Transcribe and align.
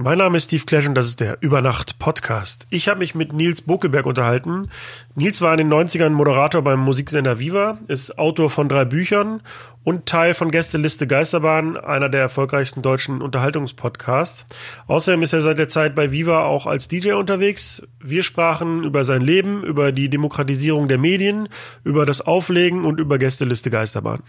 Mein 0.00 0.18
Name 0.18 0.36
ist 0.36 0.44
Steve 0.44 0.62
Clash 0.64 0.86
und 0.86 0.94
das 0.94 1.08
ist 1.08 1.18
der 1.18 1.38
Übernacht 1.40 1.98
Podcast. 1.98 2.68
Ich 2.70 2.88
habe 2.88 3.00
mich 3.00 3.16
mit 3.16 3.32
Nils 3.32 3.62
Bokelberg 3.62 4.06
unterhalten. 4.06 4.70
Nils 5.16 5.42
war 5.42 5.50
in 5.50 5.58
den 5.58 5.72
90ern 5.72 6.10
Moderator 6.10 6.62
beim 6.62 6.78
Musiksender 6.78 7.40
Viva, 7.40 7.78
ist 7.88 8.16
Autor 8.16 8.48
von 8.48 8.68
drei 8.68 8.84
Büchern 8.84 9.42
und 9.82 10.06
Teil 10.06 10.34
von 10.34 10.52
Gästeliste 10.52 11.08
Geisterbahn, 11.08 11.76
einer 11.76 12.08
der 12.08 12.20
erfolgreichsten 12.20 12.80
deutschen 12.80 13.20
Unterhaltungspodcasts. 13.20 14.46
Außerdem 14.86 15.22
ist 15.22 15.32
er 15.32 15.40
seit 15.40 15.58
der 15.58 15.68
Zeit 15.68 15.96
bei 15.96 16.12
Viva 16.12 16.44
auch 16.44 16.66
als 16.66 16.86
DJ 16.86 17.14
unterwegs. 17.14 17.82
Wir 17.98 18.22
sprachen 18.22 18.84
über 18.84 19.02
sein 19.02 19.22
Leben, 19.22 19.64
über 19.64 19.90
die 19.90 20.08
Demokratisierung 20.08 20.86
der 20.86 20.98
Medien, 20.98 21.48
über 21.82 22.06
das 22.06 22.20
Auflegen 22.20 22.84
und 22.84 23.00
über 23.00 23.18
Gästeliste 23.18 23.68
Geisterbahn. 23.68 24.22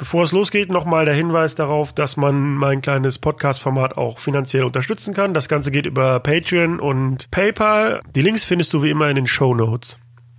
Bevor 0.00 0.24
es 0.24 0.32
losgeht, 0.32 0.70
nochmal 0.70 1.04
der 1.04 1.12
Hinweis 1.12 1.56
darauf, 1.56 1.92
dass 1.92 2.16
man 2.16 2.54
mein 2.54 2.80
kleines 2.80 3.18
Podcast-Format 3.18 3.98
auch 3.98 4.18
finanziell 4.18 4.64
unterstützen 4.64 5.12
kann. 5.12 5.34
Das 5.34 5.46
Ganze 5.46 5.70
geht 5.70 5.84
über 5.84 6.20
Patreon 6.20 6.80
und 6.80 7.30
PayPal. 7.30 8.00
Die 8.14 8.22
Links 8.22 8.42
findest 8.42 8.72
du 8.72 8.82
wie 8.82 8.88
immer 8.88 9.10
in 9.10 9.16
den 9.16 9.26
Show 9.26 9.54
Notes. 9.54 9.98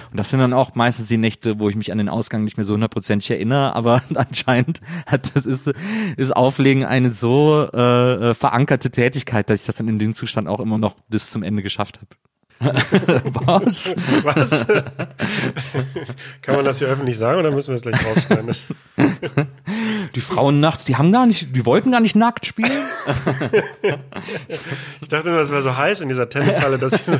Und 0.09 0.17
das 0.17 0.31
sind 0.31 0.39
dann 0.39 0.53
auch 0.53 0.73
meistens 0.73 1.09
die 1.09 1.17
Nächte, 1.17 1.59
wo 1.59 1.69
ich 1.69 1.75
mich 1.75 1.91
an 1.91 1.99
den 1.99 2.09
Ausgang 2.09 2.43
nicht 2.43 2.57
mehr 2.57 2.65
so 2.65 2.73
hundertprozentig 2.73 3.29
erinnere, 3.29 3.75
aber 3.75 4.01
anscheinend 4.15 4.81
hat 5.05 5.35
das 5.35 5.45
ist, 5.45 5.71
ist 6.17 6.35
Auflegen 6.35 6.83
eine 6.83 7.11
so 7.11 7.61
äh, 7.71 8.33
verankerte 8.33 8.89
Tätigkeit, 8.89 9.47
dass 9.47 9.61
ich 9.61 9.67
das 9.67 9.75
dann 9.75 9.87
in 9.87 9.99
dem 9.99 10.15
Zustand 10.15 10.47
auch 10.47 10.59
immer 10.59 10.79
noch 10.79 10.95
bis 11.07 11.29
zum 11.29 11.43
Ende 11.43 11.61
geschafft 11.61 11.99
habe. 11.99 12.07
Was? 12.61 13.95
Was? 14.23 14.67
Kann 16.43 16.55
man 16.55 16.65
das 16.65 16.77
hier 16.77 16.89
öffentlich 16.89 17.17
sagen 17.17 17.39
oder 17.39 17.49
müssen 17.49 17.69
wir 17.69 17.75
es 17.75 17.81
gleich 17.81 18.05
rausschneiden? 18.05 18.55
Die 20.13 20.21
Frauen 20.21 20.59
nachts, 20.59 20.85
die 20.85 20.95
haben 20.95 21.11
gar 21.11 21.25
nicht, 21.25 21.55
die 21.55 21.65
wollten 21.65 21.91
gar 21.91 22.01
nicht 22.01 22.15
nackt 22.15 22.45
spielen. 22.45 22.83
ich 25.01 25.07
dachte 25.07 25.29
immer, 25.29 25.39
es 25.39 25.49
wäre 25.49 25.61
so 25.61 25.75
heiß 25.75 26.01
in 26.01 26.09
dieser 26.09 26.29
Tennishalle, 26.29 26.77
dass 26.77 26.91
sie 26.91 27.11
so 27.11 27.19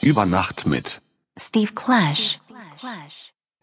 Über 0.00 0.26
Nacht 0.26 0.66
mit 0.66 1.02
Steve 1.38 1.72
Clash. 1.74 2.40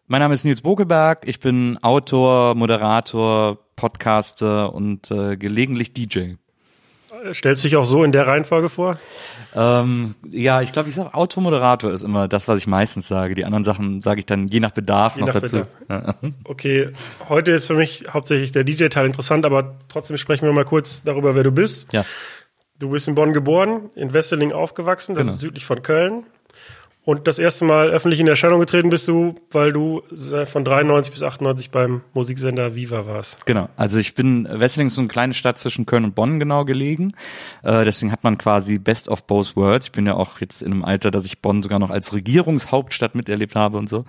Mein 0.07 0.21
Name 0.21 0.33
ist 0.33 0.45
Nils 0.45 0.61
Bokelberg, 0.61 1.27
ich 1.27 1.41
bin 1.41 1.77
Autor, 1.81 2.55
Moderator, 2.55 3.59
Podcaster 3.75 4.73
und 4.73 5.11
äh, 5.11 5.35
gelegentlich 5.35 5.93
DJ. 5.93 6.35
Stellst 7.33 7.65
dich 7.65 7.75
auch 7.75 7.83
so 7.83 8.03
in 8.05 8.13
der 8.13 8.27
Reihenfolge 8.27 8.69
vor? 8.69 8.97
Ähm, 9.53 10.15
ja, 10.29 10.61
ich 10.61 10.71
glaube, 10.71 10.87
ich 10.87 10.95
sage 10.95 11.13
Automoderator 11.13 11.91
ist 11.91 12.03
immer 12.03 12.29
das, 12.29 12.47
was 12.47 12.59
ich 12.59 12.67
meistens 12.67 13.09
sage. 13.09 13.35
Die 13.35 13.43
anderen 13.43 13.65
Sachen 13.65 13.99
sage 13.99 14.19
ich 14.19 14.25
dann 14.25 14.47
je 14.47 14.61
nach 14.61 14.71
Bedarf 14.71 15.15
je 15.15 15.21
noch 15.21 15.33
nach 15.33 15.41
dazu. 15.41 15.65
Bedarf. 15.79 16.15
Okay, 16.45 16.93
heute 17.27 17.51
ist 17.51 17.65
für 17.65 17.73
mich 17.73 18.05
hauptsächlich 18.09 18.53
der 18.53 18.63
DJ-Teil 18.63 19.05
interessant, 19.05 19.45
aber 19.45 19.75
trotzdem 19.89 20.15
sprechen 20.15 20.45
wir 20.45 20.53
mal 20.53 20.65
kurz 20.65 21.03
darüber, 21.03 21.35
wer 21.35 21.43
du 21.43 21.51
bist. 21.51 21.91
Ja. 21.91 22.05
Du 22.77 22.91
bist 22.91 23.09
in 23.09 23.15
Bonn 23.15 23.33
geboren, 23.33 23.89
in 23.95 24.13
Wesseling 24.13 24.53
aufgewachsen, 24.53 25.13
das 25.13 25.23
genau. 25.23 25.33
ist 25.33 25.41
südlich 25.41 25.65
von 25.65 25.81
Köln. 25.81 26.23
Und 27.05 27.27
das 27.27 27.39
erste 27.39 27.65
Mal 27.65 27.89
öffentlich 27.89 28.19
in 28.19 28.27
Erscheinung 28.27 28.59
getreten 28.59 28.89
bist 28.89 29.07
du, 29.07 29.33
weil 29.51 29.71
du 29.71 30.03
von 30.45 30.63
93 30.63 31.13
bis 31.13 31.23
98 31.23 31.71
beim 31.71 32.01
Musiksender 32.13 32.75
Viva 32.75 33.07
warst. 33.07 33.45
Genau. 33.47 33.67
Also 33.77 33.97
ich 33.97 34.13
bin, 34.13 34.47
Wesseling 34.51 34.87
ist 34.87 34.95
so 34.95 35.01
eine 35.01 35.07
kleine 35.07 35.33
Stadt 35.33 35.57
zwischen 35.57 35.85
Köln 35.85 36.03
und 36.03 36.13
Bonn 36.13 36.39
genau 36.39 36.65
gelegen. 36.65 37.13
Äh, 37.63 37.83
deswegen 37.85 38.11
hat 38.11 38.23
man 38.23 38.37
quasi 38.37 38.77
Best 38.77 39.07
of 39.07 39.23
Both 39.23 39.55
Worlds. 39.55 39.87
Ich 39.87 39.91
bin 39.91 40.05
ja 40.05 40.13
auch 40.13 40.39
jetzt 40.39 40.61
in 40.61 40.71
einem 40.71 40.85
Alter, 40.85 41.09
dass 41.09 41.25
ich 41.25 41.39
Bonn 41.41 41.63
sogar 41.63 41.79
noch 41.79 41.89
als 41.89 42.13
Regierungshauptstadt 42.13 43.15
miterlebt 43.15 43.55
habe 43.55 43.77
und 43.77 43.89
so. 43.89 44.05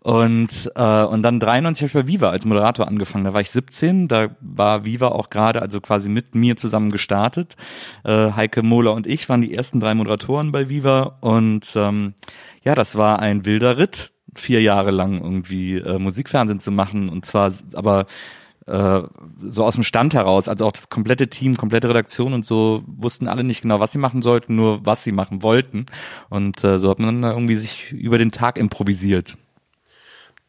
Und, 0.00 0.72
äh, 0.74 1.04
und 1.04 1.22
dann 1.22 1.40
93 1.40 1.82
habe 1.82 1.86
ich 1.88 2.06
bei 2.06 2.12
Viva 2.12 2.30
als 2.30 2.46
Moderator 2.46 2.88
angefangen. 2.88 3.24
Da 3.24 3.34
war 3.34 3.42
ich 3.42 3.50
17. 3.50 4.08
Da 4.08 4.28
war 4.40 4.84
Viva 4.84 5.08
auch 5.08 5.30
gerade, 5.30 5.60
also 5.60 5.80
quasi 5.80 6.08
mit 6.08 6.34
mir 6.34 6.56
zusammen 6.56 6.90
gestartet. 6.90 7.54
Äh, 8.02 8.32
Heike 8.32 8.62
Mohler 8.62 8.94
und 8.94 9.06
ich 9.06 9.28
waren 9.28 9.42
die 9.42 9.54
ersten 9.54 9.78
drei 9.78 9.94
Moderatoren 9.94 10.52
bei 10.52 10.68
Viva 10.68 11.18
und 11.20 11.70
ähm, 11.76 12.14
ja, 12.62 12.74
das 12.74 12.96
war 12.96 13.18
ein 13.18 13.44
wilder 13.44 13.78
Ritt, 13.78 14.12
vier 14.34 14.62
Jahre 14.62 14.90
lang 14.90 15.20
irgendwie 15.20 15.78
äh, 15.78 15.98
Musikfernsehen 15.98 16.60
zu 16.60 16.70
machen 16.70 17.08
und 17.08 17.26
zwar 17.26 17.52
aber 17.74 18.06
äh, 18.66 19.00
so 19.42 19.64
aus 19.64 19.74
dem 19.74 19.82
Stand 19.82 20.14
heraus, 20.14 20.48
also 20.48 20.66
auch 20.66 20.72
das 20.72 20.88
komplette 20.88 21.28
Team, 21.28 21.56
komplette 21.56 21.88
Redaktion 21.88 22.34
und 22.34 22.44
so 22.44 22.84
wussten 22.86 23.26
alle 23.26 23.42
nicht 23.42 23.62
genau, 23.62 23.80
was 23.80 23.92
sie 23.92 23.98
machen 23.98 24.22
sollten, 24.22 24.54
nur 24.54 24.84
was 24.84 25.02
sie 25.02 25.12
machen 25.12 25.42
wollten 25.42 25.86
und 26.28 26.62
äh, 26.62 26.78
so 26.78 26.90
hat 26.90 26.98
man 26.98 27.22
dann 27.22 27.32
irgendwie 27.32 27.56
sich 27.56 27.92
über 27.92 28.18
den 28.18 28.30
Tag 28.30 28.58
improvisiert. 28.58 29.36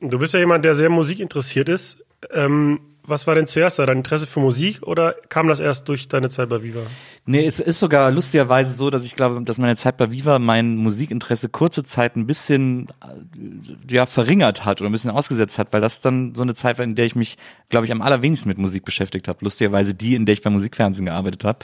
Du 0.02 0.18
bist 0.18 0.34
ja 0.34 0.40
jemand, 0.40 0.66
der 0.66 0.74
sehr 0.74 0.90
musikinteressiert 0.90 1.69
ist. 1.69 2.03
Ähm, 2.31 2.80
was 3.03 3.28
war 3.28 3.35
denn 3.35 3.47
zuerst 3.47 3.79
da? 3.79 3.85
Dein 3.85 3.97
Interesse 3.97 4.28
für 4.28 4.39
Musik 4.39 4.81
oder 4.84 5.16
kam 5.29 5.47
das 5.47 5.59
erst 5.59 5.88
durch 5.89 6.07
deine 6.07 6.29
Zeit 6.29 6.50
bei 6.50 6.63
Viva? 6.63 6.81
Nee, 7.25 7.45
es 7.45 7.59
ist 7.59 7.79
sogar 7.79 8.12
lustigerweise 8.12 8.72
so, 8.72 8.89
dass 8.89 9.06
ich 9.06 9.16
glaube, 9.16 9.44
dass 9.44 9.57
meine 9.57 9.75
Zeit 9.75 9.97
bei 9.97 10.12
Viva 10.12 10.39
mein 10.39 10.75
Musikinteresse 10.78 11.50
kurze 11.50 11.84
Zeit 11.84 12.16
ein 12.16 12.25
bisschen 12.25 12.88
äh, 13.03 13.94
ja, 13.94 14.06
verringert 14.06 14.66
hat 14.66 14.81
oder 14.81 14.89
ein 14.89 14.94
bisschen 14.94 15.12
ausgesetzt 15.12 15.59
hat, 15.59 15.72
weil 15.72 15.81
das 15.81 16.01
dann 16.01 16.34
so 16.34 16.41
eine 16.41 16.56
Zeit 16.56 16.78
war, 16.79 16.84
in 16.84 16.95
der 16.95 17.06
ich 17.06 17.16
mich, 17.16 17.38
glaube 17.69 17.85
ich, 17.85 17.91
am 17.91 18.01
allerwenigsten 18.01 18.50
mit 18.50 18.57
Musik 18.57 18.85
beschäftigt 18.85 19.28
habe. 19.28 19.39
Lustigerweise 19.44 19.94
die, 19.94 20.16
in 20.16 20.25
der 20.25 20.33
ich 20.33 20.41
beim 20.41 20.53
Musikfernsehen 20.53 21.06
gearbeitet 21.06 21.44
habe. 21.44 21.59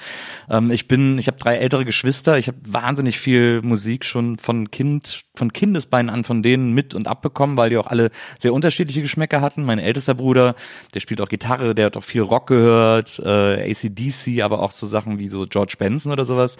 Ähm, 0.50 0.72
ich 0.72 0.88
bin, 0.88 1.18
ich 1.18 1.28
habe 1.28 1.38
drei 1.38 1.58
ältere 1.58 1.86
Geschwister, 1.86 2.38
ich 2.38 2.48
habe 2.48 2.58
wahnsinnig 2.68 3.20
viel 3.20 3.62
Musik 3.62 4.06
schon 4.06 4.38
von 4.38 4.70
Kind, 4.70 5.24
von 5.38 5.54
Kindesbeinen 5.54 6.10
an 6.10 6.24
von 6.24 6.44
denen 6.44 6.74
mit 6.74 6.96
und 6.96 7.08
abbekommen, 7.08 7.58
weil 7.58 7.70
die 7.70 7.78
auch 7.78 7.88
alle 7.88 8.12
sehr 8.38 8.54
unterschiedliche 8.54 9.02
Geschmäcker 9.02 9.42
hatten. 9.42 9.64
Mein 9.64 9.80
ältester 9.80 10.14
Bruder, 10.14 10.56
der 10.94 11.00
spielt 11.00 11.22
auch 11.22 11.30
Gitarre, 11.30 11.76
der 11.76 11.88
hat 11.88 11.98
auch 11.98 12.04
viel 12.04 12.22
Rock 12.22 12.48
gehört, 12.48 13.20
äh, 13.24 13.72
ACDC, 13.72 14.42
aber 14.42 14.62
auch 14.62 14.72
so 14.72 14.88
Sachen 14.88 15.20
wie 15.20 15.28
so 15.28 15.46
George 15.48 15.76
Benson 15.78 16.12
oder 16.12 16.26
sowas. 16.26 16.58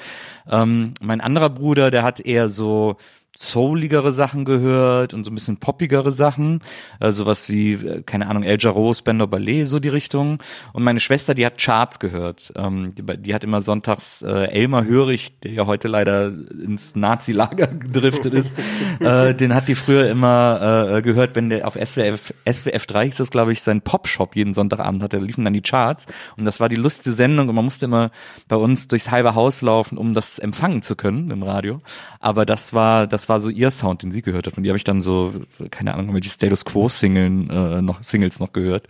Ähm, 0.50 0.94
mein 1.02 1.22
anderer 1.22 1.50
Bruder, 1.50 1.92
der 1.92 2.04
hat 2.04 2.20
eher 2.20 2.50
so 2.50 2.98
souligere 3.40 4.12
Sachen 4.12 4.46
gehört 4.46 5.14
und 5.14 5.24
so 5.24 5.30
ein 5.30 5.36
bisschen 5.36 5.58
poppigere 5.58 6.12
Sachen, 6.12 6.62
äh, 7.00 7.12
sowas 7.12 7.50
wie, 7.50 7.74
äh, 7.74 8.02
keine 8.02 8.28
Ahnung, 8.28 8.42
El 8.42 8.58
Jarreau, 8.60 8.94
Spender 8.96 9.28
Ballet, 9.28 9.66
so 9.66 9.80
die 9.80 9.90
Richtung. 9.90 10.40
Und 10.74 10.84
meine 10.84 11.00
Schwester, 11.00 11.36
die 11.36 11.46
hat 11.46 11.60
Charts 11.60 12.00
gehört. 12.00 12.52
Ähm, 12.56 12.96
die, 12.96 13.04
die, 13.04 13.36
hat 13.36 13.44
immer 13.44 13.62
sonntags 13.62 14.24
äh, 14.24 14.46
Elmar 14.46 14.86
Hörig, 14.86 15.40
der 15.42 15.52
ja 15.52 15.66
heute 15.68 15.88
leider 15.88 16.28
ins 16.28 16.96
Nazi-Lager 16.96 17.68
gedriftet 17.80 18.34
ist, 18.34 18.56
äh, 19.00 19.36
den 19.36 19.54
hat 19.54 19.68
die 19.68 19.76
früher 19.76 20.10
immer 20.10 20.96
äh, 20.96 21.02
gehört, 21.04 21.36
wenn 21.36 21.50
der 21.50 21.68
auf 21.68 21.76
SWF, 21.76 22.34
SWF 22.52 22.88
3 22.88 23.08
ist 23.08 23.20
das, 23.20 23.30
glaube 23.30 23.52
ich, 23.52 23.62
sein 23.62 23.82
Pop-Shop 23.82 24.36
jeden 24.36 24.56
Sonntagabend 24.56 25.04
hatte, 25.04 25.20
liefen 25.20 25.44
dann 25.44 25.54
die 25.54 25.62
Charts. 25.62 26.08
Und 26.38 26.46
das 26.46 26.60
war 26.60 26.70
die 26.70 26.76
lustige 26.76 27.16
Sendung 27.16 27.50
und 27.50 27.56
man 27.56 27.66
musste 27.66 27.86
immer 27.86 28.10
bei 28.48 28.56
uns 28.56 28.88
durchs 28.88 29.12
halbe 29.12 29.36
Haus 29.36 29.62
laufen, 29.62 30.00
um 30.00 30.16
das 30.16 30.40
empfangen 30.40 30.82
zu 30.82 30.96
können 30.96 31.30
im 31.30 31.44
Radio. 31.44 31.82
Aber 32.20 32.46
das 32.48 32.74
war, 32.74 33.06
das 33.06 33.27
war 33.30 33.40
so 33.40 33.50
ihr 33.50 33.72
Sound, 33.72 34.04
den 34.04 34.12
sie 34.12 34.22
gehört 34.22 34.48
hat. 34.48 34.58
Und 34.58 34.64
die 34.64 34.70
habe 34.70 34.78
ich 34.78 34.84
dann 34.84 35.02
so, 35.02 35.34
keine 35.72 35.94
Ahnung, 35.94 36.14
welche 36.14 36.30
Status 36.30 36.66
Quo 36.66 36.90
Singeln, 36.90 37.50
äh, 37.50 37.82
noch, 37.82 38.04
Singles 38.04 38.40
noch 38.40 38.54
gehört. 38.54 38.88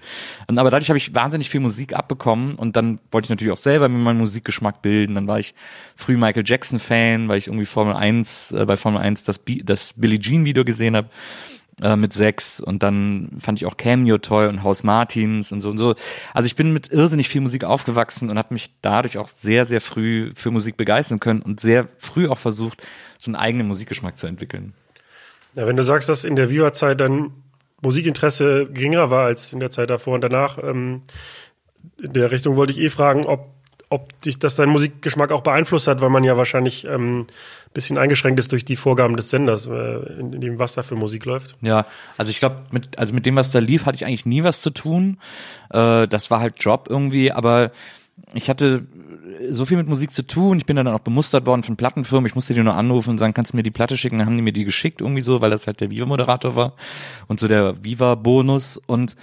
Und, 0.47 0.57
aber 0.57 0.71
dadurch 0.71 0.89
habe 0.89 0.97
ich 0.97 1.13
wahnsinnig 1.13 1.49
viel 1.49 1.59
Musik 1.59 1.93
abbekommen 1.93 2.55
und 2.55 2.75
dann 2.75 2.99
wollte 3.11 3.27
ich 3.27 3.29
natürlich 3.29 3.53
auch 3.53 3.57
selber 3.57 3.89
mir 3.89 3.97
meinen 3.97 4.19
Musikgeschmack 4.19 4.81
bilden. 4.81 5.15
Dann 5.15 5.27
war 5.27 5.39
ich 5.39 5.53
früh 5.95 6.17
Michael 6.17 6.43
Jackson 6.45 6.79
Fan, 6.79 7.27
weil 7.27 7.37
ich 7.37 7.47
irgendwie 7.47 7.65
Formel 7.65 7.95
1, 7.95 8.51
äh, 8.51 8.65
bei 8.65 8.77
Formel 8.77 9.01
1 9.01 9.23
das, 9.23 9.39
das 9.63 9.93
Billie 9.93 10.19
Jean 10.19 10.45
Video 10.45 10.63
gesehen 10.63 10.95
habe 10.95 11.09
äh, 11.81 11.95
mit 11.95 12.13
sechs 12.13 12.59
und 12.59 12.81
dann 12.81 13.29
fand 13.39 13.59
ich 13.59 13.65
auch 13.65 13.77
Cameo 13.77 14.17
toll 14.17 14.47
und 14.47 14.63
Haus 14.63 14.83
Martins 14.83 15.51
und 15.51 15.61
so 15.61 15.69
und 15.69 15.77
so. 15.77 15.95
Also 16.33 16.47
ich 16.47 16.55
bin 16.55 16.73
mit 16.73 16.91
irrsinnig 16.91 17.29
viel 17.29 17.41
Musik 17.41 17.63
aufgewachsen 17.63 18.29
und 18.29 18.37
habe 18.37 18.53
mich 18.53 18.71
dadurch 18.81 19.17
auch 19.17 19.27
sehr, 19.27 19.65
sehr 19.65 19.81
früh 19.81 20.31
für 20.33 20.49
Musik 20.51 20.75
begeistern 20.77 21.19
können 21.19 21.41
und 21.41 21.59
sehr 21.59 21.87
früh 21.97 22.27
auch 22.27 22.39
versucht, 22.39 22.81
so 23.17 23.29
einen 23.29 23.35
eigenen 23.35 23.67
Musikgeschmack 23.67 24.17
zu 24.17 24.27
entwickeln. 24.27 24.73
Ja, 25.53 25.67
wenn 25.67 25.75
du 25.75 25.83
sagst, 25.83 26.09
dass 26.09 26.23
in 26.23 26.35
der 26.35 26.49
Viva-Zeit 26.49 26.99
dann 26.99 27.31
Musikinteresse 27.81 28.67
geringer 28.71 29.11
war 29.11 29.25
als 29.25 29.53
in 29.53 29.59
der 29.59 29.69
Zeit 29.69 29.89
davor 29.89 30.15
und 30.15 30.21
danach, 30.21 30.57
ähm, 30.57 31.03
in 32.01 32.13
der 32.13 32.31
Richtung 32.31 32.55
wollte 32.55 32.73
ich 32.73 32.79
eh 32.79 32.89
fragen, 32.89 33.25
ob 33.25 33.56
ob 33.89 34.21
dich 34.21 34.37
das 34.39 34.55
dein 34.55 34.69
Musikgeschmack 34.69 35.31
auch 35.31 35.41
beeinflusst 35.41 35.87
hat, 35.87 36.01
weil 36.01 36.09
man 36.09 36.23
ja 36.23 36.35
wahrscheinlich 36.35 36.85
ähm, 36.85 37.27
bisschen 37.73 37.97
eingeschränkt 37.97 38.39
ist 38.39 38.51
durch 38.51 38.65
die 38.65 38.75
Vorgaben 38.75 39.15
des 39.15 39.29
Senders, 39.29 39.67
äh, 39.67 40.19
in, 40.19 40.33
in 40.33 40.41
dem 40.41 40.59
was 40.59 40.73
da 40.73 40.83
für 40.83 40.95
Musik 40.95 41.25
läuft. 41.25 41.57
Ja, 41.61 41.85
also 42.17 42.31
ich 42.31 42.39
glaube, 42.39 42.63
mit 42.71 42.97
also 42.97 43.13
mit 43.13 43.25
dem, 43.25 43.35
was 43.35 43.51
da 43.51 43.59
lief, 43.59 43.85
hatte 43.85 43.95
ich 43.95 44.05
eigentlich 44.05 44.25
nie 44.25 44.43
was 44.43 44.61
zu 44.61 44.71
tun. 44.71 45.19
Äh, 45.69 46.07
das 46.07 46.29
war 46.31 46.39
halt 46.39 46.55
Job 46.59 46.87
irgendwie, 46.89 47.31
aber 47.31 47.71
ich 48.33 48.49
hatte 48.49 48.87
so 49.49 49.65
viel 49.65 49.77
mit 49.77 49.87
Musik 49.87 50.11
zu 50.11 50.25
tun. 50.25 50.57
Ich 50.57 50.65
bin 50.65 50.75
dann 50.75 50.87
auch 50.87 50.99
bemustert 50.99 51.45
worden 51.45 51.63
von 51.63 51.77
Plattenfirmen. 51.77 52.27
Ich 52.27 52.35
musste 52.35 52.53
die 52.53 52.63
nur 52.63 52.75
anrufen 52.75 53.11
und 53.11 53.17
sagen, 53.19 53.33
kannst 53.33 53.53
du 53.53 53.57
mir 53.57 53.63
die 53.63 53.71
Platte 53.71 53.95
schicken? 53.95 54.17
Dann 54.17 54.27
haben 54.27 54.35
die 54.35 54.43
mir 54.43 54.53
die 54.53 54.65
geschickt 54.65 55.01
irgendwie 55.01 55.21
so, 55.21 55.39
weil 55.41 55.51
das 55.51 55.67
halt 55.67 55.79
der 55.79 55.91
Viva-Moderator 55.91 56.55
war 56.55 56.73
und 57.27 57.39
so 57.39 57.47
der 57.47 57.83
Viva-Bonus. 57.83 58.81
Und 58.87 59.15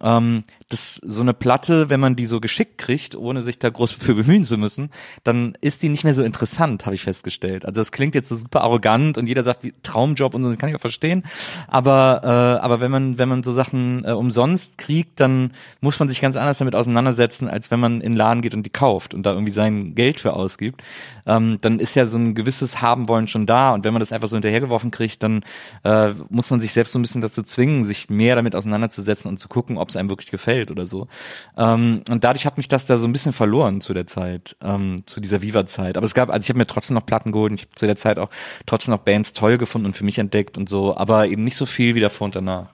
ähm, 0.00 0.44
das 0.68 1.00
so 1.04 1.20
eine 1.20 1.32
Platte, 1.32 1.90
wenn 1.90 2.00
man 2.00 2.16
die 2.16 2.26
so 2.26 2.40
geschickt 2.40 2.78
kriegt, 2.78 3.14
ohne 3.14 3.42
sich 3.42 3.58
da 3.58 3.70
groß 3.70 3.92
für 3.98 4.14
bemühen 4.14 4.42
zu 4.42 4.58
müssen, 4.58 4.90
dann 5.22 5.56
ist 5.60 5.82
die 5.82 5.88
nicht 5.88 6.02
mehr 6.02 6.14
so 6.14 6.24
interessant, 6.24 6.86
habe 6.86 6.94
ich 6.94 7.02
festgestellt. 7.02 7.64
Also 7.64 7.80
das 7.80 7.92
klingt 7.92 8.14
jetzt 8.14 8.28
so 8.28 8.36
super 8.36 8.62
arrogant 8.62 9.16
und 9.16 9.28
jeder 9.28 9.44
sagt 9.44 9.62
wie 9.62 9.74
Traumjob 9.82 10.34
und 10.34 10.42
so, 10.42 10.48
das 10.48 10.58
kann 10.58 10.68
ich 10.68 10.74
auch 10.74 10.80
verstehen. 10.80 11.22
Aber 11.68 12.20
äh, 12.24 12.64
aber 12.64 12.80
wenn 12.80 12.90
man 12.90 13.18
wenn 13.18 13.28
man 13.28 13.44
so 13.44 13.52
Sachen 13.52 14.04
äh, 14.04 14.10
umsonst 14.10 14.76
kriegt, 14.76 15.20
dann 15.20 15.52
muss 15.80 16.00
man 16.00 16.08
sich 16.08 16.20
ganz 16.20 16.36
anders 16.36 16.58
damit 16.58 16.74
auseinandersetzen, 16.74 17.48
als 17.48 17.70
wenn 17.70 17.78
man 17.78 18.00
in 18.00 18.12
den 18.12 18.16
Laden 18.16 18.42
geht 18.42 18.54
und 18.54 18.64
die 18.64 18.70
kauft 18.70 19.14
und 19.14 19.24
da 19.24 19.32
irgendwie 19.32 19.52
sein 19.52 19.94
Geld 19.94 20.18
für 20.18 20.32
ausgibt. 20.32 20.82
Ähm, 21.26 21.58
dann 21.60 21.78
ist 21.78 21.94
ja 21.94 22.06
so 22.06 22.18
ein 22.18 22.34
gewisses 22.34 22.80
Haben 22.82 23.08
wollen 23.08 23.28
schon 23.28 23.46
da 23.46 23.72
und 23.72 23.84
wenn 23.84 23.92
man 23.92 24.00
das 24.00 24.12
einfach 24.12 24.28
so 24.28 24.36
hinterhergeworfen 24.36 24.90
kriegt, 24.90 25.22
dann 25.22 25.44
äh, 25.84 26.12
muss 26.28 26.50
man 26.50 26.60
sich 26.60 26.72
selbst 26.72 26.92
so 26.92 26.98
ein 26.98 27.02
bisschen 27.02 27.20
dazu 27.20 27.42
zwingen, 27.42 27.84
sich 27.84 28.10
mehr 28.10 28.34
damit 28.34 28.56
auseinanderzusetzen 28.56 29.28
und 29.28 29.38
zu 29.38 29.48
gucken, 29.48 29.78
ob 29.78 29.90
es 29.90 29.96
einem 29.96 30.08
wirklich 30.08 30.30
gefällt 30.30 30.55
gefällt 30.56 30.70
oder 30.70 30.86
so. 30.86 31.08
Ähm, 31.56 32.02
und 32.08 32.24
dadurch 32.24 32.46
hat 32.46 32.56
mich 32.56 32.68
das 32.68 32.86
da 32.86 32.98
so 32.98 33.06
ein 33.06 33.12
bisschen 33.12 33.32
verloren 33.32 33.80
zu 33.80 33.94
der 33.94 34.06
Zeit, 34.06 34.56
ähm, 34.62 35.02
zu 35.06 35.20
dieser 35.20 35.42
Viva-Zeit. 35.42 35.96
Aber 35.96 36.06
es 36.06 36.14
gab, 36.14 36.30
also 36.30 36.44
ich 36.44 36.48
habe 36.48 36.58
mir 36.58 36.66
trotzdem 36.66 36.94
noch 36.94 37.06
Platten 37.06 37.32
geholt 37.32 37.52
und 37.52 37.60
ich 37.60 37.66
habe 37.66 37.74
zu 37.74 37.86
der 37.86 37.96
Zeit 37.96 38.18
auch 38.18 38.30
trotzdem 38.66 38.92
noch 38.92 39.00
Bands 39.00 39.32
toll 39.32 39.58
gefunden 39.58 39.86
und 39.86 39.96
für 39.96 40.04
mich 40.04 40.18
entdeckt 40.18 40.56
und 40.58 40.68
so, 40.68 40.96
aber 40.96 41.26
eben 41.26 41.42
nicht 41.42 41.56
so 41.56 41.66
viel 41.66 41.94
wie 41.94 42.00
davor 42.00 42.26
und 42.26 42.36
danach. 42.36 42.68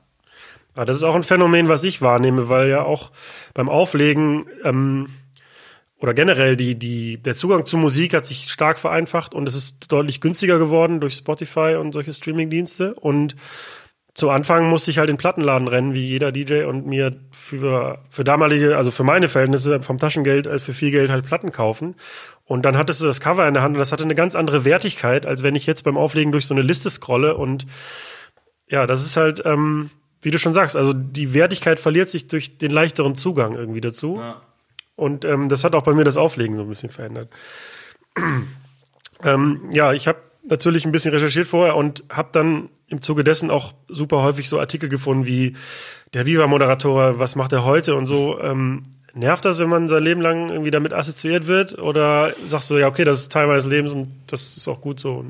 Ja, 0.77 0.85
das 0.85 0.97
ist 0.97 1.03
auch 1.03 1.15
ein 1.15 1.23
Phänomen, 1.23 1.69
was 1.69 1.85
ich 1.85 2.01
wahrnehme, 2.01 2.49
weil 2.49 2.69
ja 2.69 2.83
auch 2.83 3.11
beim 3.53 3.69
Auflegen 3.69 4.47
ähm, 4.65 5.09
oder 5.99 6.15
generell 6.15 6.57
die, 6.57 6.77
die, 6.77 7.19
der 7.19 7.37
Zugang 7.37 7.67
zu 7.67 7.77
Musik 7.77 8.15
hat 8.15 8.27
sich 8.27 8.51
stark 8.51 8.79
vereinfacht 8.79 9.35
und 9.35 9.47
es 9.47 9.55
ist 9.55 9.93
deutlich 9.93 10.21
günstiger 10.21 10.59
geworden 10.59 10.99
durch 10.99 11.15
Spotify 11.15 11.77
und 11.79 11.93
solche 11.93 12.13
Streamingdienste. 12.13 12.95
Und 12.95 13.37
zu 14.15 14.29
Anfang 14.29 14.69
musste 14.69 14.91
ich 14.91 14.99
halt 14.99 15.09
in 15.09 15.17
Plattenladen 15.17 15.69
rennen, 15.69 15.95
wie 15.95 16.03
jeder 16.03 16.33
DJ 16.33 16.65
und 16.65 16.87
mir 16.87 17.17
für, 17.31 17.99
für 18.11 18.25
damalige, 18.25 18.77
also 18.77 18.91
für 18.91 19.05
meine 19.05 19.29
Verhältnisse 19.29 19.81
vom 19.81 19.99
Taschengeld 19.99 20.47
äh, 20.47 20.59
für 20.59 20.75
viel 20.75 20.91
Geld 20.91 21.11
halt 21.11 21.25
Platten 21.25 21.51
kaufen. 21.51 21.95
Und 22.45 22.65
dann 22.67 22.77
hattest 22.77 23.01
du 23.01 23.07
das 23.07 23.21
Cover 23.21 23.49
in 23.49 23.55
der 23.55 23.63
Hand 23.63 23.75
und 23.75 23.79
das 23.79 23.93
hatte 23.93 24.05
eine 24.05 24.15
ganz 24.15 24.37
andere 24.37 24.67
Wertigkeit, 24.67 25.25
als 25.25 25.43
wenn 25.43 25.55
ich 25.55 25.67
jetzt 25.67 25.85
beim 25.85 25.97
Auflegen 25.97 26.33
durch 26.33 26.47
so 26.47 26.55
eine 26.55 26.63
Liste 26.63 26.91
scrolle 26.91 27.37
und 27.37 27.67
ja, 28.69 28.87
das 28.87 29.05
ist 29.05 29.17
halt, 29.17 29.43
ähm, 29.45 29.91
wie 30.21 30.31
du 30.31 30.39
schon 30.39 30.55
sagst, 30.55 30.77
also 30.77 30.93
die 30.93 31.35
Wertigkeit 31.35 31.81
verliert 31.81 32.11
sich 32.11 32.29
durch 32.29 32.59
den 32.59 32.71
leichteren 32.71 33.15
Zugang 33.15 33.55
irgendwie 33.55 33.81
dazu. 33.81 34.19
Ja. 34.19 34.41
Und 34.97 35.25
ähm, 35.25 35.49
das 35.49 35.65
hat 35.65 35.75
auch 35.75 35.85
bei 35.85 35.95
mir 35.95 36.05
das 36.05 36.17
Auflegen 36.17 36.57
so 36.57 36.63
ein 36.63 36.69
bisschen 36.69 36.91
verändert. 36.91 37.31
ähm, 39.25 39.61
ja, 39.71 39.93
ich 39.93 40.07
habe 40.07 40.19
natürlich 40.45 40.85
ein 40.85 40.93
bisschen 40.93 41.15
recherchiert 41.15 41.47
vorher 41.47 41.77
und 41.77 42.05
habe 42.11 42.29
dann 42.33 42.69
im 42.93 43.01
Zuge 43.01 43.25
dessen 43.25 43.51
auch 43.51 43.73
super 43.89 44.23
häufig 44.23 44.49
so 44.49 44.61
Artikel 44.61 44.89
gefunden 44.91 45.27
wie 45.27 45.57
der 46.13 46.27
Viva-Moderator, 46.27 47.19
was 47.19 47.37
macht 47.37 47.53
er 47.53 47.65
heute 47.65 47.95
und 47.95 48.07
so. 48.07 48.39
Ähm, 48.39 48.85
nervt 49.15 49.47
das, 49.47 49.59
wenn 49.59 49.71
man 49.71 49.89
sein 49.89 50.05
Leben 50.05 50.21
lang 50.21 50.51
irgendwie 50.51 50.71
damit 50.71 50.93
assoziiert 50.93 51.47
wird? 51.47 51.79
Oder 51.81 52.35
sagst 52.45 52.69
du, 52.71 52.77
ja, 52.77 52.89
okay, 52.89 53.05
das 53.05 53.19
ist 53.21 53.33
Teil 53.33 53.47
meines 53.47 53.65
Lebens 53.65 53.93
und 53.93 54.13
das 54.27 54.59
ist 54.59 54.69
auch 54.69 54.83
gut 54.83 55.01
so? 55.01 55.25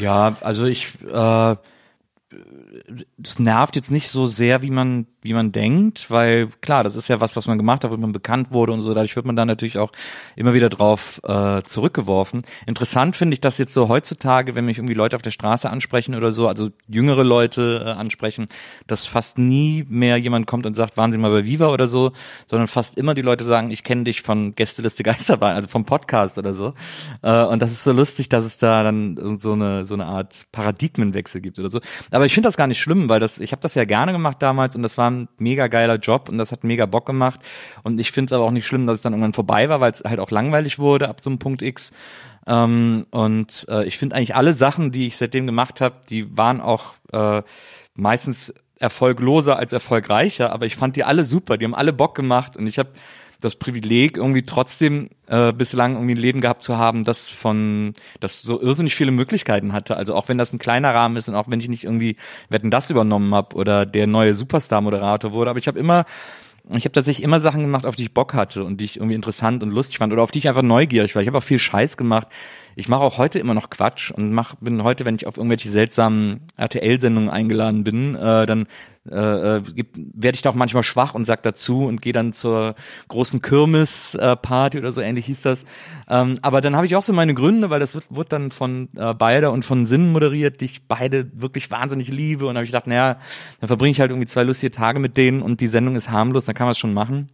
Ja, 0.00 0.36
also 0.40 0.64
ich, 0.64 0.88
äh, 1.08 1.56
das 3.18 3.38
nervt 3.38 3.76
jetzt 3.76 3.90
nicht 3.90 4.08
so 4.08 4.26
sehr, 4.26 4.62
wie 4.62 4.70
man 4.70 5.06
wie 5.26 5.34
man 5.34 5.52
denkt, 5.52 6.10
weil 6.10 6.48
klar, 6.60 6.84
das 6.84 6.94
ist 6.94 7.08
ja 7.08 7.20
was, 7.20 7.36
was 7.36 7.46
man 7.46 7.58
gemacht 7.58 7.84
hat, 7.84 7.90
wo 7.90 7.96
man 7.96 8.12
bekannt 8.12 8.52
wurde 8.52 8.72
und 8.72 8.80
so, 8.80 8.94
dadurch 8.94 9.16
wird 9.16 9.26
man 9.26 9.36
dann 9.36 9.48
natürlich 9.48 9.76
auch 9.76 9.90
immer 10.36 10.54
wieder 10.54 10.68
drauf 10.68 11.20
äh, 11.24 11.62
zurückgeworfen. 11.62 12.42
Interessant 12.66 13.16
finde 13.16 13.34
ich 13.34 13.40
das 13.40 13.58
jetzt 13.58 13.74
so 13.74 13.88
heutzutage, 13.88 14.54
wenn 14.54 14.64
mich 14.64 14.78
irgendwie 14.78 14.94
Leute 14.94 15.16
auf 15.16 15.22
der 15.22 15.32
Straße 15.32 15.68
ansprechen 15.68 16.14
oder 16.14 16.30
so, 16.32 16.48
also 16.48 16.70
jüngere 16.86 17.24
Leute 17.24 17.82
äh, 17.84 17.90
ansprechen, 17.90 18.46
dass 18.86 19.06
fast 19.06 19.36
nie 19.36 19.84
mehr 19.88 20.16
jemand 20.16 20.46
kommt 20.46 20.64
und 20.64 20.74
sagt, 20.74 20.96
waren 20.96 21.10
Sie 21.10 21.18
mal 21.18 21.32
bei 21.32 21.44
Viva 21.44 21.68
oder 21.68 21.88
so, 21.88 22.12
sondern 22.46 22.68
fast 22.68 22.96
immer 22.96 23.14
die 23.14 23.22
Leute 23.22 23.44
sagen, 23.44 23.70
ich 23.72 23.82
kenne 23.82 24.04
dich 24.04 24.22
von 24.22 24.54
Gästeliste 24.54 25.02
Geisterbahn, 25.02 25.56
also 25.56 25.68
vom 25.68 25.84
Podcast 25.84 26.38
oder 26.38 26.54
so. 26.54 26.72
Äh, 27.22 27.44
und 27.44 27.60
das 27.60 27.72
ist 27.72 27.82
so 27.82 27.92
lustig, 27.92 28.28
dass 28.28 28.46
es 28.46 28.58
da 28.58 28.84
dann 28.84 29.38
so 29.40 29.52
eine 29.52 29.84
so 29.86 29.94
eine 29.94 30.06
Art 30.06 30.46
Paradigmenwechsel 30.52 31.40
gibt 31.40 31.58
oder 31.58 31.68
so. 31.68 31.80
Aber 32.12 32.26
ich 32.26 32.34
finde 32.34 32.46
das 32.46 32.56
gar 32.56 32.65
nicht 32.66 32.80
schlimm, 32.80 33.08
weil 33.08 33.20
das 33.20 33.38
ich 33.38 33.52
habe 33.52 33.60
das 33.62 33.74
ja 33.74 33.84
gerne 33.84 34.12
gemacht 34.12 34.40
damals 34.40 34.74
und 34.74 34.82
das 34.82 34.98
war 34.98 35.10
ein 35.10 35.28
mega 35.38 35.68
geiler 35.68 35.96
Job 35.96 36.28
und 36.28 36.38
das 36.38 36.52
hat 36.52 36.64
mega 36.64 36.86
Bock 36.86 37.06
gemacht. 37.06 37.40
Und 37.82 37.98
ich 37.98 38.12
finde 38.12 38.30
es 38.30 38.32
aber 38.32 38.44
auch 38.44 38.50
nicht 38.50 38.66
schlimm, 38.66 38.86
dass 38.86 38.96
es 38.96 39.02
dann 39.02 39.12
irgendwann 39.12 39.32
vorbei 39.32 39.68
war, 39.68 39.80
weil 39.80 39.92
es 39.92 40.02
halt 40.04 40.20
auch 40.20 40.30
langweilig 40.30 40.78
wurde 40.78 41.08
ab 41.08 41.20
so 41.20 41.30
einem 41.30 41.38
Punkt 41.38 41.62
X. 41.62 41.92
Ähm, 42.46 43.06
und 43.10 43.66
äh, 43.68 43.84
ich 43.86 43.98
finde 43.98 44.16
eigentlich 44.16 44.34
alle 44.34 44.52
Sachen, 44.52 44.92
die 44.92 45.06
ich 45.06 45.16
seitdem 45.16 45.46
gemacht 45.46 45.80
habe, 45.80 45.96
die 46.08 46.36
waren 46.36 46.60
auch 46.60 46.94
äh, 47.12 47.42
meistens 47.94 48.54
erfolgloser 48.78 49.56
als 49.56 49.72
erfolgreicher, 49.72 50.52
aber 50.52 50.66
ich 50.66 50.76
fand 50.76 50.96
die 50.96 51.04
alle 51.04 51.24
super, 51.24 51.56
die 51.56 51.64
haben 51.64 51.74
alle 51.74 51.92
Bock 51.92 52.14
gemacht 52.14 52.56
und 52.56 52.66
ich 52.66 52.78
habe 52.78 52.90
das 53.40 53.56
Privileg, 53.56 54.16
irgendwie 54.16 54.42
trotzdem 54.42 55.08
äh, 55.26 55.52
bislang 55.52 55.94
irgendwie 55.94 56.14
ein 56.14 56.20
Leben 56.20 56.40
gehabt 56.40 56.62
zu 56.62 56.76
haben, 56.76 57.04
das 57.04 57.30
von, 57.30 57.92
das 58.20 58.40
so 58.40 58.60
irrsinnig 58.60 58.94
viele 58.94 59.10
Möglichkeiten 59.10 59.72
hatte. 59.72 59.96
Also 59.96 60.14
auch 60.14 60.28
wenn 60.28 60.38
das 60.38 60.52
ein 60.52 60.58
kleiner 60.58 60.94
Rahmen 60.94 61.16
ist 61.16 61.28
und 61.28 61.34
auch 61.34 61.48
wenn 61.48 61.60
ich 61.60 61.68
nicht 61.68 61.84
irgendwie 61.84 62.16
Wetten 62.48 62.70
das 62.70 62.90
übernommen 62.90 63.34
habe 63.34 63.56
oder 63.56 63.86
der 63.86 64.06
neue 64.06 64.34
Superstar-Moderator 64.34 65.32
wurde, 65.32 65.50
aber 65.50 65.58
ich 65.58 65.68
habe 65.68 65.78
immer 65.78 66.04
ich 66.74 66.84
habe 66.84 66.92
tatsächlich 66.92 67.22
immer 67.22 67.38
Sachen 67.38 67.60
gemacht, 67.60 67.86
auf 67.86 67.94
die 67.94 68.02
ich 68.02 68.14
Bock 68.14 68.34
hatte 68.34 68.64
und 68.64 68.80
die 68.80 68.86
ich 68.86 68.96
irgendwie 68.96 69.14
interessant 69.14 69.62
und 69.62 69.70
lustig 69.70 69.98
fand 69.98 70.12
oder 70.12 70.22
auf 70.22 70.32
die 70.32 70.40
ich 70.40 70.48
einfach 70.48 70.62
neugierig 70.62 71.14
war. 71.14 71.22
Ich 71.22 71.28
habe 71.28 71.38
auch 71.38 71.42
viel 71.42 71.60
Scheiß 71.60 71.96
gemacht. 71.96 72.26
Ich 72.78 72.90
mache 72.90 73.00
auch 73.00 73.16
heute 73.16 73.38
immer 73.38 73.54
noch 73.54 73.70
Quatsch 73.70 74.10
und 74.10 74.32
mach, 74.32 74.54
bin 74.56 74.84
heute, 74.84 75.06
wenn 75.06 75.14
ich 75.14 75.26
auf 75.26 75.38
irgendwelche 75.38 75.70
seltsamen 75.70 76.42
RTL-Sendungen 76.58 77.30
eingeladen 77.30 77.84
bin, 77.84 78.14
äh, 78.14 78.44
dann 78.44 78.66
äh, 79.10 79.56
äh 79.56 79.62
werde 79.94 80.36
ich 80.36 80.42
da 80.42 80.50
auch 80.50 80.54
manchmal 80.54 80.82
schwach 80.82 81.14
und 81.14 81.24
sag 81.24 81.42
dazu 81.42 81.86
und 81.86 82.02
gehe 82.02 82.12
dann 82.12 82.34
zur 82.34 82.74
großen 83.08 83.40
Kirmes-Party 83.40 84.76
äh, 84.76 84.80
oder 84.80 84.92
so 84.92 85.00
ähnlich 85.00 85.24
hieß 85.24 85.40
das. 85.40 85.64
Ähm, 86.06 86.38
aber 86.42 86.60
dann 86.60 86.76
habe 86.76 86.84
ich 86.84 86.96
auch 86.96 87.02
so 87.02 87.14
meine 87.14 87.32
Gründe, 87.32 87.70
weil 87.70 87.80
das 87.80 87.94
wird, 87.94 88.04
wird 88.10 88.30
dann 88.30 88.50
von 88.50 88.90
äh, 88.94 89.14
Beider 89.14 89.52
und 89.52 89.64
von 89.64 89.86
Sinn 89.86 90.12
moderiert, 90.12 90.60
die 90.60 90.66
ich 90.66 90.86
beide 90.86 91.30
wirklich 91.32 91.70
wahnsinnig 91.70 92.10
liebe. 92.10 92.46
Und 92.46 92.56
habe 92.56 92.64
ich 92.64 92.72
gedacht, 92.72 92.88
naja, 92.88 93.16
dann 93.60 93.68
verbringe 93.68 93.92
ich 93.92 94.00
halt 94.00 94.10
irgendwie 94.10 94.28
zwei 94.28 94.42
lustige 94.42 94.70
Tage 94.70 95.00
mit 95.00 95.16
denen 95.16 95.40
und 95.40 95.62
die 95.62 95.68
Sendung 95.68 95.96
ist 95.96 96.10
harmlos, 96.10 96.44
dann 96.44 96.54
kann 96.54 96.66
man 96.66 96.72
es 96.72 96.78
schon 96.78 96.92
machen. 96.92 97.30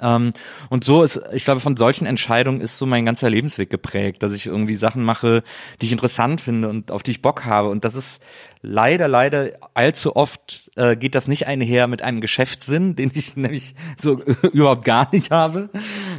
Ähm, 0.00 0.30
und 0.70 0.84
so 0.84 1.02
ist, 1.02 1.20
ich 1.32 1.44
glaube, 1.44 1.60
von 1.60 1.76
solchen 1.76 2.06
Entscheidungen 2.06 2.60
ist 2.60 2.78
so 2.78 2.86
mein 2.86 3.04
ganzer 3.04 3.30
Lebensweg 3.30 3.70
geprägt, 3.70 4.22
dass 4.22 4.32
ich 4.32 4.46
irgendwie 4.46 4.74
Sachen 4.74 5.04
mache, 5.04 5.42
die 5.80 5.86
ich 5.86 5.92
interessant 5.92 6.40
finde 6.40 6.68
und 6.68 6.90
auf 6.90 7.02
die 7.02 7.12
ich 7.12 7.22
Bock 7.22 7.44
habe. 7.44 7.68
Und 7.68 7.84
das 7.84 7.94
ist 7.94 8.22
leider, 8.62 9.08
leider 9.08 9.50
allzu 9.74 10.16
oft 10.16 10.70
äh, 10.76 10.96
geht 10.96 11.14
das 11.14 11.28
nicht 11.28 11.46
einher 11.46 11.86
mit 11.86 12.02
einem 12.02 12.20
Geschäftssinn, 12.20 12.96
den 12.96 13.10
ich 13.14 13.36
nämlich 13.36 13.74
so 13.98 14.22
überhaupt 14.52 14.84
gar 14.84 15.08
nicht 15.12 15.30
habe, 15.30 15.70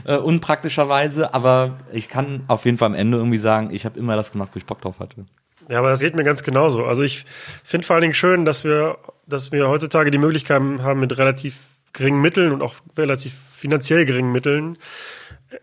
äh, 0.06 0.18
unpraktischerweise. 0.18 1.34
Aber 1.34 1.80
ich 1.92 2.10
kann 2.10 2.44
auf 2.48 2.66
jeden 2.66 2.78
Fall 2.78 2.88
am 2.88 2.96
Ende 2.96 3.18
irgendwie 3.18 3.38
sagen, 3.38 3.70
ich 3.72 3.86
habe 3.86 4.00
immer 4.00 4.16
das 4.16 4.32
gemacht, 4.32 4.52
wo 4.54 4.58
ich 4.58 4.66
Bock 4.66 4.82
drauf 4.82 5.00
hatte. 5.00 5.26
Ja, 5.70 5.80
aber 5.80 5.90
das 5.90 6.02
geht 6.02 6.16
mir 6.16 6.24
ganz 6.24 6.44
genauso. 6.44 6.86
Also 6.86 7.04
ich 7.04 7.26
finde 7.64 7.88
vor 7.88 7.96
allen 7.96 8.02
Dingen 8.02 8.14
schön, 8.14 8.46
dass 8.46 8.64
wir, 8.64 8.98
dass 9.28 9.52
wir 9.52 9.68
heutzutage 9.68 10.12
die 10.12 10.18
Möglichkeit 10.18 10.62
haben, 10.62 11.00
mit 11.00 11.18
relativ 11.18 11.58
geringen 11.94 12.22
Mitteln 12.22 12.52
und 12.52 12.62
auch 12.62 12.76
relativ 12.98 13.34
finanziell 13.56 14.06
geringen 14.06 14.32
Mitteln 14.32 14.78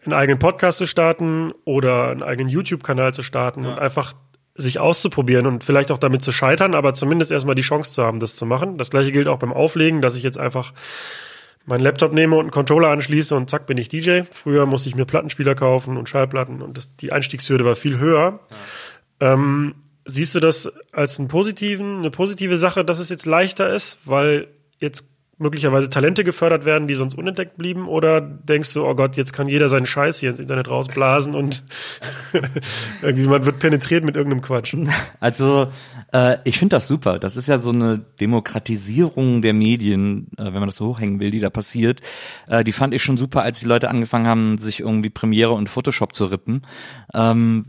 einen 0.04 0.14
eigenen 0.14 0.38
Podcast 0.38 0.78
zu 0.78 0.86
starten 0.86 1.52
oder 1.64 2.08
einen 2.08 2.22
eigenen 2.22 2.48
YouTube-Kanal 2.48 3.14
zu 3.14 3.22
starten 3.22 3.64
ja. 3.64 3.70
und 3.70 3.78
einfach 3.78 4.14
sich 4.54 4.78
auszuprobieren 4.78 5.46
und 5.46 5.64
vielleicht 5.64 5.90
auch 5.90 5.98
damit 5.98 6.22
zu 6.22 6.32
scheitern, 6.32 6.74
aber 6.74 6.94
zumindest 6.94 7.30
erstmal 7.30 7.54
die 7.54 7.62
Chance 7.62 7.92
zu 7.92 8.02
haben, 8.02 8.20
das 8.20 8.36
zu 8.36 8.46
machen. 8.46 8.78
Das 8.78 8.90
gleiche 8.90 9.12
gilt 9.12 9.26
auch 9.26 9.38
beim 9.38 9.52
Auflegen, 9.52 10.02
dass 10.02 10.16
ich 10.16 10.22
jetzt 10.22 10.38
einfach 10.38 10.72
meinen 11.64 11.80
Laptop 11.80 12.12
nehme 12.12 12.36
und 12.36 12.42
einen 12.42 12.50
Controller 12.50 12.88
anschließe 12.88 13.34
und 13.34 13.48
zack 13.48 13.66
bin 13.66 13.78
ich 13.78 13.88
DJ. 13.88 14.22
Früher 14.30 14.66
musste 14.66 14.88
ich 14.88 14.94
mir 14.94 15.06
Plattenspieler 15.06 15.54
kaufen 15.54 15.96
und 15.96 16.08
Schallplatten 16.08 16.62
und 16.62 16.76
das, 16.76 16.94
die 16.96 17.12
Einstiegshürde 17.12 17.64
war 17.64 17.76
viel 17.76 17.98
höher. 17.98 18.40
Ja. 19.20 19.34
Ähm, 19.34 19.74
siehst 20.04 20.34
du 20.34 20.40
das 20.40 20.72
als 20.92 21.18
einen 21.18 21.28
positiven, 21.28 21.98
eine 21.98 22.10
positive 22.10 22.56
Sache, 22.56 22.84
dass 22.84 22.98
es 22.98 23.08
jetzt 23.08 23.26
leichter 23.26 23.72
ist, 23.72 23.98
weil 24.04 24.48
jetzt 24.78 25.09
möglicherweise 25.40 25.90
Talente 25.90 26.22
gefördert 26.22 26.64
werden, 26.64 26.86
die 26.86 26.94
sonst 26.94 27.14
unentdeckt 27.16 27.56
blieben? 27.56 27.88
Oder 27.88 28.20
denkst 28.20 28.74
du, 28.74 28.86
oh 28.86 28.94
Gott, 28.94 29.16
jetzt 29.16 29.32
kann 29.32 29.48
jeder 29.48 29.68
seinen 29.68 29.86
Scheiß 29.86 30.20
hier 30.20 30.30
ins 30.30 30.38
Internet 30.38 30.68
rausblasen 30.68 31.34
und 31.34 31.64
irgendwie 33.02 33.26
man 33.26 33.44
wird 33.44 33.58
penetriert 33.58 34.04
mit 34.04 34.16
irgendeinem 34.16 34.42
Quatsch? 34.42 34.74
Also 35.20 35.68
äh, 36.12 36.38
ich 36.44 36.58
finde 36.58 36.76
das 36.76 36.86
super. 36.86 37.18
Das 37.18 37.36
ist 37.36 37.48
ja 37.48 37.58
so 37.58 37.70
eine 37.70 37.98
Demokratisierung 37.98 39.42
der 39.42 39.52
Medien, 39.52 40.28
äh, 40.36 40.44
wenn 40.44 40.54
man 40.54 40.66
das 40.66 40.76
so 40.76 40.86
hochhängen 40.86 41.20
will, 41.20 41.30
die 41.30 41.40
da 41.40 41.50
passiert. 41.50 42.00
Äh, 42.46 42.64
die 42.64 42.72
fand 42.72 42.94
ich 42.94 43.02
schon 43.02 43.16
super, 43.16 43.42
als 43.42 43.60
die 43.60 43.66
Leute 43.66 43.88
angefangen 43.88 44.26
haben, 44.26 44.58
sich 44.58 44.80
irgendwie 44.80 45.10
Premiere 45.10 45.52
und 45.52 45.68
Photoshop 45.68 46.14
zu 46.14 46.26
rippen. 46.26 46.62
Ähm, 47.14 47.66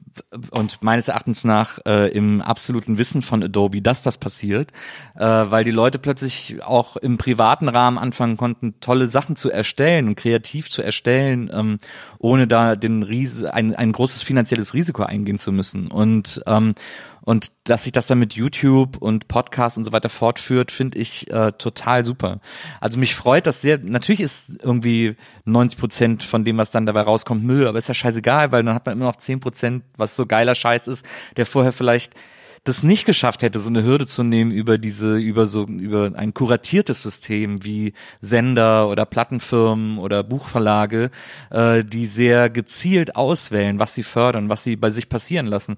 und 0.51 0.81
meines 0.81 1.07
Erachtens 1.07 1.43
nach 1.43 1.79
äh, 1.85 2.09
im 2.11 2.41
absoluten 2.41 2.97
Wissen 2.97 3.21
von 3.21 3.43
Adobe, 3.43 3.81
dass 3.81 4.03
das 4.03 4.17
passiert, 4.17 4.71
äh, 5.15 5.25
weil 5.25 5.63
die 5.63 5.71
Leute 5.71 5.99
plötzlich 5.99 6.63
auch 6.63 6.97
im 6.97 7.17
privaten 7.17 7.69
Rahmen 7.69 7.97
anfangen 7.97 8.37
konnten, 8.37 8.79
tolle 8.79 9.07
Sachen 9.07 9.35
zu 9.35 9.49
erstellen 9.49 10.07
und 10.07 10.15
kreativ 10.15 10.69
zu 10.69 10.81
erstellen, 10.81 11.49
ähm, 11.53 11.77
ohne 12.19 12.47
da 12.47 12.75
den 12.75 13.03
Ries 13.03 13.43
ein, 13.43 13.75
ein 13.75 13.91
großes 13.91 14.21
finanzielles 14.21 14.73
Risiko 14.73 15.03
eingehen 15.03 15.39
zu 15.39 15.51
müssen. 15.51 15.87
Und 15.87 16.41
ähm, 16.45 16.75
Und 17.23 17.51
dass 17.65 17.83
sich 17.83 17.91
das 17.91 18.07
dann 18.07 18.19
mit 18.19 18.33
YouTube 18.33 18.97
und 18.97 19.27
Podcast 19.27 19.77
und 19.77 19.83
so 19.83 19.91
weiter 19.91 20.09
fortführt, 20.09 20.71
finde 20.71 20.97
ich 20.97 21.29
äh, 21.31 21.51
total 21.51 22.03
super. 22.03 22.39
Also 22.79 22.97
mich 22.97 23.15
freut 23.15 23.45
das 23.45 23.61
sehr. 23.61 23.77
Natürlich 23.77 24.21
ist 24.21 24.57
irgendwie 24.63 25.15
90 25.45 25.79
Prozent 25.79 26.23
von 26.23 26.43
dem, 26.43 26.57
was 26.57 26.71
dann 26.71 26.85
dabei 26.85 27.01
rauskommt, 27.01 27.43
Müll, 27.43 27.67
aber 27.67 27.77
ist 27.77 27.87
ja 27.87 27.93
scheißegal, 27.93 28.51
weil 28.51 28.63
dann 28.63 28.75
hat 28.75 28.85
man 28.85 28.95
immer 28.95 29.05
noch 29.05 29.17
10 29.17 29.39
Prozent, 29.39 29.83
was 29.97 30.15
so 30.15 30.25
geiler 30.25 30.55
Scheiß 30.55 30.87
ist, 30.87 31.05
der 31.37 31.45
vorher 31.45 31.71
vielleicht 31.71 32.15
das 32.63 32.83
nicht 32.83 33.05
geschafft 33.05 33.41
hätte, 33.41 33.59
so 33.59 33.69
eine 33.69 33.83
Hürde 33.83 34.05
zu 34.05 34.23
nehmen 34.23 34.51
über 34.51 34.77
diese, 34.77 35.17
über 35.17 35.47
so, 35.47 35.65
über 35.65 36.11
ein 36.15 36.33
kuratiertes 36.33 37.01
System 37.01 37.63
wie 37.63 37.93
Sender 38.19 38.87
oder 38.87 39.05
Plattenfirmen 39.05 39.97
oder 39.97 40.23
Buchverlage, 40.23 41.09
äh, 41.49 41.83
die 41.83 42.05
sehr 42.05 42.51
gezielt 42.51 43.15
auswählen, 43.15 43.79
was 43.79 43.95
sie 43.95 44.03
fördern, 44.03 44.49
was 44.49 44.63
sie 44.63 44.75
bei 44.75 44.91
sich 44.91 45.09
passieren 45.09 45.47
lassen. 45.47 45.77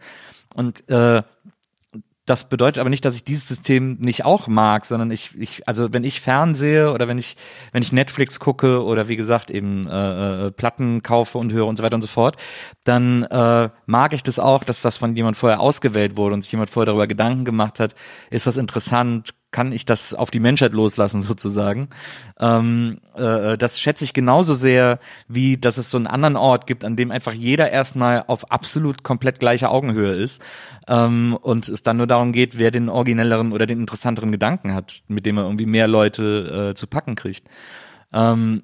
Und 0.56 0.88
äh, 0.90 1.24
das 2.26 2.48
bedeutet 2.48 2.80
aber 2.80 2.90
nicht, 2.90 3.04
dass 3.04 3.16
ich 3.16 3.26
dieses 3.26 3.48
System 3.48 3.98
nicht 4.00 4.24
auch 4.24 4.48
mag, 4.48 4.86
sondern 4.86 5.12
ich, 5.12 5.38
ich, 5.38 5.68
also 5.68 5.92
wenn 5.92 6.06
ich 6.06 6.22
Fernsehe 6.22 6.94
oder 6.94 7.08
wenn 7.10 7.18
ich, 7.18 7.36
wenn 7.74 7.84
ich 7.84 7.92
Netflix 7.92 8.40
gucke 8.40 8.84
oder 8.84 9.10
wie 9.10 9.18
gesagt 9.18 9.52
eben 9.52 9.88
äh, 9.88 10.48
äh, 10.48 10.52
Platten 10.52 11.04
kaufe 11.04 11.38
und 11.38 11.52
höre 11.52 11.68
und 11.68 11.76
so 11.76 11.84
weiter 11.84 11.96
und 11.96 12.02
so 12.02 12.08
fort, 12.08 12.38
dann 12.86 13.24
äh, 13.24 13.70
mag 13.86 14.14
ich 14.14 14.24
das 14.24 14.40
auch, 14.40 14.64
dass 14.64 14.82
das 14.82 14.98
von 14.98 15.16
jemand 15.16 15.36
vorher 15.36 15.60
ausgewählt 15.60 16.16
wurde 16.16 16.36
und 16.36 16.44
sich 16.44 16.52
jemand 16.54 16.70
vorher 16.70 16.86
darüber 16.86 17.08
Gedanken 17.08 17.44
gemacht 17.44 17.82
hat, 17.82 17.94
ist 18.30 18.48
das 18.48 18.56
interessant, 18.56 19.34
kann 19.54 19.72
ich 19.72 19.86
das 19.86 20.14
auf 20.14 20.32
die 20.32 20.42
Menschheit 20.42 20.74
loslassen 20.74 21.22
sozusagen. 21.22 21.88
Ähm, 22.38 23.00
äh, 23.16 23.58
das 23.58 23.80
schätze 23.80 24.04
ich 24.04 24.12
genauso 24.12 24.54
sehr, 24.54 25.00
wie 25.30 25.56
dass 25.56 25.78
es 25.78 25.90
so 25.90 25.98
einen 25.98 26.08
anderen 26.08 26.36
Ort 26.36 26.68
gibt, 26.68 26.84
an 26.84 26.98
dem 26.98 27.12
einfach 27.12 27.32
jeder 27.32 27.72
erstmal 27.72 28.26
auf 28.28 28.52
absolut 28.52 29.04
komplett 29.04 29.40
gleicher 29.40 29.72
Augenhöhe 29.72 30.16
ist 30.16 30.42
ähm, 30.90 31.38
und 31.42 31.70
es 31.70 31.84
dann 31.84 31.98
nur 31.98 32.08
darum 32.08 32.34
geht, 32.34 32.58
wer 32.58 32.72
den 32.72 32.90
originelleren 32.90 33.54
oder 33.54 33.66
den 33.66 33.80
interessanteren 33.80 34.34
Gedanken 34.34 34.74
hat, 34.74 35.04
mit 35.08 35.26
dem 35.26 35.38
er 35.38 35.44
irgendwie 35.44 35.68
mehr 35.68 35.88
Leute 35.88 36.72
äh, 36.72 36.76
zu 36.76 36.88
packen 36.88 37.16
kriegt. 37.16 37.48
Ähm, 38.12 38.64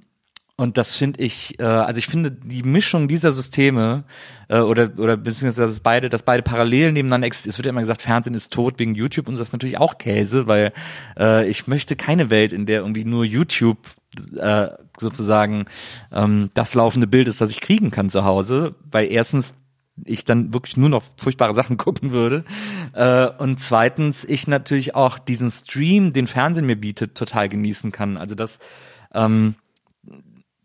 und 0.59 0.77
das 0.77 0.97
finde 0.97 1.23
ich, 1.23 1.57
äh, 1.61 1.63
also 1.63 1.99
ich 1.99 2.07
finde 2.07 2.31
die 2.31 2.63
Mischung 2.63 3.07
dieser 3.07 3.31
Systeme 3.31 4.03
äh, 4.49 4.59
oder 4.59 4.91
oder 4.97 5.15
beziehungsweise 5.15 5.67
dass 5.67 5.79
beide, 5.79 6.09
dass 6.09 6.23
beide 6.23 6.43
parallel 6.43 6.91
nebeneinander 6.91 7.27
existieren. 7.27 7.51
Es 7.51 7.57
wird 7.57 7.65
ja 7.65 7.69
immer 7.69 7.79
gesagt, 7.79 8.01
Fernsehen 8.01 8.33
ist 8.33 8.51
tot 8.51 8.77
wegen 8.77 8.93
YouTube 8.93 9.29
und 9.29 9.35
das 9.35 9.47
ist 9.47 9.53
natürlich 9.53 9.77
auch 9.77 9.97
Käse, 9.97 10.47
weil 10.47 10.73
äh, 11.17 11.47
ich 11.47 11.67
möchte 11.67 11.95
keine 11.95 12.29
Welt, 12.29 12.51
in 12.51 12.65
der 12.65 12.81
irgendwie 12.81 13.05
nur 13.05 13.23
YouTube 13.23 13.77
äh, 14.35 14.67
sozusagen 14.97 15.63
ähm, 16.11 16.49
das 16.55 16.73
laufende 16.73 17.07
Bild 17.07 17.29
ist, 17.29 17.39
das 17.39 17.51
ich 17.51 17.61
kriegen 17.61 17.89
kann 17.89 18.09
zu 18.09 18.25
Hause, 18.25 18.75
weil 18.91 19.09
erstens 19.09 19.53
ich 20.03 20.25
dann 20.25 20.53
wirklich 20.53 20.75
nur 20.75 20.89
noch 20.89 21.03
furchtbare 21.15 21.53
Sachen 21.53 21.77
gucken 21.77 22.11
würde. 22.11 22.43
Äh, 22.91 23.29
und 23.29 23.61
zweitens, 23.61 24.25
ich 24.25 24.45
natürlich 24.45 24.93
auch 24.93 25.19
diesen 25.19 25.51
Stream, 25.51 26.11
den 26.11 26.27
Fernsehen 26.27 26.65
mir 26.65 26.75
bietet, 26.75 27.15
total 27.15 27.47
genießen 27.47 27.93
kann. 27.93 28.17
Also 28.17 28.35
das 28.35 28.59
ähm, 29.13 29.55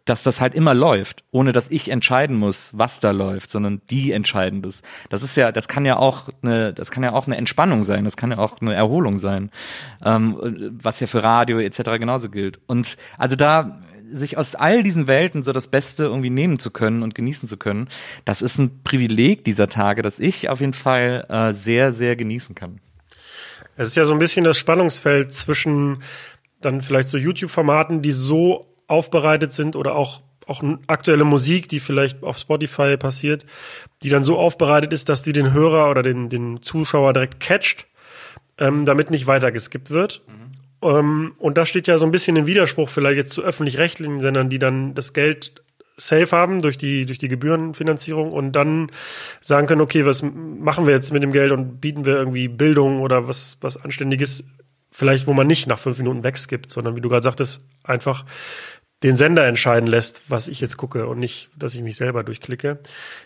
dass 0.05 0.23
das 0.23 0.41
halt 0.41 0.55
immer 0.55 0.75
läuft, 0.75 1.25
ohne 1.31 1.53
dass 1.53 1.71
ich 1.71 1.91
entscheiden 1.91 2.37
muss, 2.37 2.73
was 2.75 3.01
da 3.01 3.11
läuft, 3.11 3.51
sondern 3.51 3.81
die 3.91 4.13
entscheiden 4.13 4.63
das. 4.63 4.83
Das 5.09 5.23
ist 5.23 5.37
ja, 5.37 5.51
das 5.51 5.69
kann 5.69 5.85
ja 5.85 5.97
auch 5.97 6.29
eine, 6.43 6.75
das 6.75 6.91
kann 6.91 7.03
ja 7.03 7.13
auch 7.13 7.27
eine 7.27 7.37
Entspannung 7.37 7.85
sein, 7.85 8.05
das 8.05 8.17
kann 8.17 8.31
ja 8.31 8.39
auch 8.39 8.61
eine 8.61 8.75
Erholung 8.75 9.19
sein, 9.19 9.51
ähm, 10.05 10.73
was 10.83 11.01
ja 11.01 11.07
für 11.07 11.23
Radio 11.23 11.59
etc. 11.59 11.99
genauso 11.99 12.29
gilt. 12.29 12.61
Und 12.67 12.97
also 13.17 13.37
da 13.37 13.81
sich 14.13 14.37
aus 14.37 14.55
all 14.55 14.83
diesen 14.83 15.07
Welten 15.07 15.43
so 15.43 15.53
das 15.53 15.69
Beste 15.69 16.05
irgendwie 16.05 16.31
nehmen 16.31 16.59
zu 16.59 16.71
können 16.71 17.03
und 17.03 17.15
genießen 17.15 17.49
zu 17.49 17.57
können, 17.57 17.89
das 18.25 18.43
ist 18.43 18.59
ein 18.59 18.83
Privileg 18.85 19.45
dieser 19.45 19.69
Tage, 19.69 20.03
das 20.03 20.21
ich 20.21 20.51
auf 20.51 20.61
jeden 20.61 20.75
Fall 20.75 21.27
äh, 21.29 21.53
sehr, 21.53 21.93
sehr 21.93 22.15
genießen 22.15 22.55
kann. 22.55 22.81
Es 23.77 23.89
ist 23.89 23.97
ja 23.97 24.05
so 24.05 24.13
ein 24.13 24.21
bisschen 24.21 24.45
das 24.45 24.59
Spannungsfeld 24.59 25.35
zwischen 25.35 26.03
dann 26.61 26.83
vielleicht 26.83 27.09
so 27.09 27.19
YouTube-Formaten, 27.19 28.03
die 28.03 28.13
so 28.13 28.74
aufbereitet 28.87 29.53
sind 29.53 29.77
oder 29.77 29.95
auch 29.95 30.23
auch 30.47 30.63
aktuelle 30.89 31.25
Musik, 31.25 31.71
die 31.71 31.81
vielleicht 31.81 32.23
auf 32.23 32.37
Spotify 32.37 32.99
passiert, 32.99 33.47
die 34.03 34.11
dann 34.11 34.25
so 34.25 34.39
aufbereitet 34.39 34.93
ist, 34.93 35.09
dass 35.09 35.23
die 35.23 35.33
den 35.33 35.55
Hörer 35.55 35.91
oder 35.91 36.03
den, 36.03 36.29
den 36.29 36.61
Zuschauer 36.63 37.15
direkt 37.15 37.41
catcht, 37.41 37.87
ähm, 38.59 38.85
damit 38.85 39.11
nicht 39.11 39.27
weiter 39.27 39.53
geskippt 39.53 39.91
wird. 39.91 40.23
Mhm. 40.27 40.89
Ähm, 40.89 41.33
und 41.39 41.57
das 41.57 41.69
steht 41.69 41.87
ja 41.87 41.99
so 41.99 42.05
ein 42.05 42.13
bisschen 42.13 42.37
im 42.37 42.47
Widerspruch 42.47 42.89
vielleicht 42.89 43.17
jetzt 43.17 43.31
zu 43.31 43.43
öffentlich-rechtlichen 43.43 44.21
Sendern, 44.21 44.51
die 44.51 44.59
dann 44.59 44.95
das 44.95 45.13
Geld 45.13 45.63
safe 45.97 46.37
haben 46.37 46.61
durch 46.61 46.77
die, 46.77 47.07
durch 47.07 47.19
die 47.19 47.29
Gebührenfinanzierung 47.29 48.33
und 48.33 48.53
dann 48.53 48.91
sagen 49.41 49.67
können, 49.67 49.81
okay, 49.81 50.05
was 50.05 50.23
machen 50.23 50.87
wir 50.87 50.95
jetzt 50.95 51.13
mit 51.13 51.23
dem 51.23 51.33
Geld 51.33 51.53
und 51.53 51.81
bieten 51.81 52.05
wir 52.05 52.17
irgendwie 52.17 52.49
Bildung 52.49 53.01
oder 53.01 53.29
was, 53.29 53.59
was 53.61 53.77
Anständiges, 53.77 54.45
vielleicht 54.91 55.27
wo 55.27 55.33
man 55.33 55.47
nicht 55.47 55.69
nach 55.69 55.79
fünf 55.79 55.99
Minuten 55.99 56.25
wegskippt, 56.25 56.71
sondern 56.71 56.97
wie 56.97 57.01
du 57.01 57.09
gerade 57.09 57.23
sagtest, 57.23 57.65
einfach 57.85 58.25
den 59.03 59.17
Sender 59.17 59.47
entscheiden 59.47 59.87
lässt, 59.87 60.31
was 60.31 60.49
ich 60.49 60.61
jetzt 60.61 60.77
gucke 60.77 61.07
und 61.07 61.19
nicht, 61.19 61.51
dass 61.57 61.75
ich 61.75 61.83
mich 61.83 61.97
selber 61.97 62.25
durchklicke. 62.25 62.79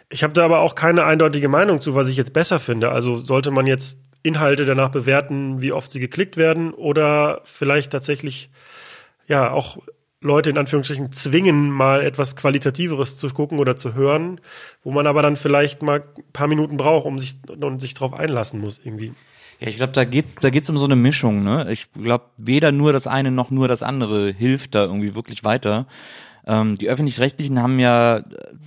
Ich 0.08 0.22
habe 0.22 0.32
da 0.32 0.44
aber 0.44 0.60
auch 0.60 0.74
keine 0.74 1.04
eindeutige 1.04 1.48
Meinung 1.48 1.80
zu, 1.80 1.94
was 1.94 2.08
ich 2.08 2.16
jetzt 2.16 2.32
besser 2.32 2.58
finde. 2.58 2.90
Also 2.90 3.20
sollte 3.20 3.50
man 3.50 3.66
jetzt 3.66 4.00
Inhalte 4.22 4.66
danach 4.66 4.90
bewerten, 4.90 5.60
wie 5.60 5.72
oft 5.72 5.90
sie 5.90 6.00
geklickt 6.00 6.36
werden 6.36 6.72
oder 6.72 7.42
vielleicht 7.44 7.92
tatsächlich 7.92 8.50
ja 9.28 9.52
auch 9.52 9.78
Leute 10.20 10.50
in 10.50 10.58
Anführungsstrichen 10.58 11.12
zwingen, 11.12 11.70
mal 11.70 12.02
etwas 12.02 12.34
Qualitativeres 12.34 13.16
zu 13.16 13.28
gucken 13.30 13.60
oder 13.60 13.76
zu 13.76 13.94
hören, 13.94 14.40
wo 14.82 14.90
man 14.90 15.06
aber 15.06 15.22
dann 15.22 15.36
vielleicht 15.36 15.82
mal 15.82 16.02
ein 16.16 16.32
paar 16.32 16.48
Minuten 16.48 16.76
braucht, 16.76 17.06
um 17.06 17.20
sich, 17.20 17.36
um 17.48 17.78
sich 17.78 17.94
drauf 17.94 18.14
einlassen 18.14 18.60
muss 18.60 18.80
irgendwie. 18.82 19.12
Ja, 19.60 19.68
ich 19.68 19.76
glaube, 19.76 19.92
da 19.92 20.04
geht's, 20.04 20.36
da 20.36 20.50
geht's 20.50 20.70
um 20.70 20.78
so 20.78 20.84
eine 20.84 20.96
Mischung. 20.96 21.42
Ne? 21.42 21.70
Ich 21.72 21.88
glaube, 21.92 22.26
weder 22.36 22.70
nur 22.70 22.92
das 22.92 23.06
eine 23.06 23.30
noch 23.30 23.50
nur 23.50 23.66
das 23.66 23.82
andere 23.82 24.30
hilft 24.30 24.74
da 24.74 24.84
irgendwie 24.84 25.14
wirklich 25.14 25.42
weiter. 25.44 25.86
Ähm, 26.48 26.76
die 26.76 26.88
öffentlich-rechtlichen 26.88 27.60
haben 27.60 27.78
ja 27.78 28.22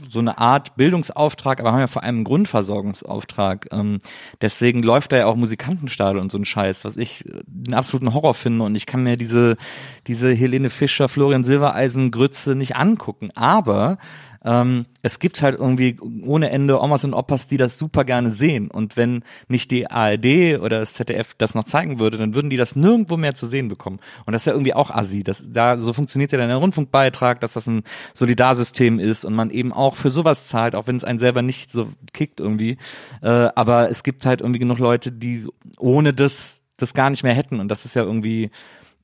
so 0.08 0.20
eine 0.20 0.38
Art 0.38 0.76
Bildungsauftrag, 0.76 1.60
aber 1.60 1.72
haben 1.72 1.80
ja 1.80 1.88
vor 1.88 2.04
allem 2.04 2.18
einen 2.18 2.24
Grundversorgungsauftrag. 2.26 3.70
Ähm, 3.72 4.00
deswegen 4.40 4.84
läuft 4.84 5.14
da 5.14 5.18
ja 5.18 5.26
auch 5.26 5.36
Musikantenstadel 5.36 6.22
und 6.22 6.32
so 6.32 6.38
ein 6.38 6.46
Scheiß, 6.46 6.86
was 6.86 6.96
ich 6.96 7.26
einen 7.66 7.74
absoluten 7.74 8.14
Horror 8.14 8.36
finde. 8.36 8.66
Und 8.66 8.76
ich 8.76 8.86
kann 8.86 9.02
mir 9.02 9.18
diese 9.18 9.58
diese 10.06 10.32
Helene 10.32 10.70
Fischer, 10.70 11.10
Florian 11.10 11.44
Silbereisen 11.44 12.12
Grütze 12.12 12.54
nicht 12.54 12.76
angucken. 12.76 13.32
Aber 13.34 13.98
ähm, 14.44 14.86
es 15.02 15.20
gibt 15.20 15.42
halt 15.42 15.60
irgendwie 15.60 15.98
ohne 16.26 16.50
Ende 16.50 16.82
Omas 16.82 17.04
und 17.04 17.14
Opas, 17.14 17.48
die 17.48 17.58
das 17.58 17.78
super 17.78 18.04
gerne 18.04 18.32
sehen. 18.32 18.70
Und 18.70 18.98
wenn 18.98 19.24
nicht 19.48 19.72
die 19.72 19.90
ARD 19.90 20.60
oder 20.60 20.80
das 20.80 20.94
ZDF 20.94 21.36
das 21.38 21.54
noch 21.54 21.64
zeigen 21.64 22.00
würde, 22.00 22.18
dann 22.18 22.34
würden 22.34 22.50
die 22.50 22.58
das 22.58 22.76
nirgendwo 22.76 23.18
mehr 23.18 23.36
zu 23.36 23.46
sehen 23.46 23.68
bekommen. 23.68 24.00
Und 24.26 24.34
das 24.34 24.44
ist 24.44 24.46
ja 24.48 24.54
irgendwie 24.54 24.74
auch 24.74 24.90
assi. 24.90 25.24
Das, 25.24 25.44
da, 25.48 25.78
so 25.78 25.94
funktioniert 25.94 26.32
ja 26.32 26.38
dann 26.38 26.50
der 26.50 26.58
Rundfunkbeitrag, 26.58 27.40
dass 27.40 27.54
das 27.54 27.68
ein 27.68 27.84
Solidarsystem 28.14 29.00
ist 29.00 29.26
und 29.26 29.36
man 29.36 29.52
eben 29.52 29.74
auch 29.74 29.96
für 29.96 30.12
sowas 30.12 30.48
zahlt, 30.48 30.76
auch 30.76 30.88
wenn 30.88 30.96
es 30.96 31.04
einen 31.04 31.20
selber 31.20 31.42
nicht 31.42 31.72
so 31.72 31.90
kickt 32.14 32.40
irgendwie. 32.40 32.78
Äh, 33.22 33.50
aber 33.56 33.90
es 33.90 34.04
gibt 34.04 34.26
halt 34.26 34.42
irgendwie 34.42 34.60
genug 34.60 34.80
Leute, 34.80 35.12
die 35.12 35.48
ohne 35.78 36.14
das 36.14 36.64
das 36.78 36.94
gar 36.96 37.10
nicht 37.12 37.24
mehr 37.24 37.36
hätten. 37.36 37.60
Und 37.60 37.68
das 37.68 37.86
ist 37.86 37.96
ja 37.96 38.04
irgendwie 38.04 38.50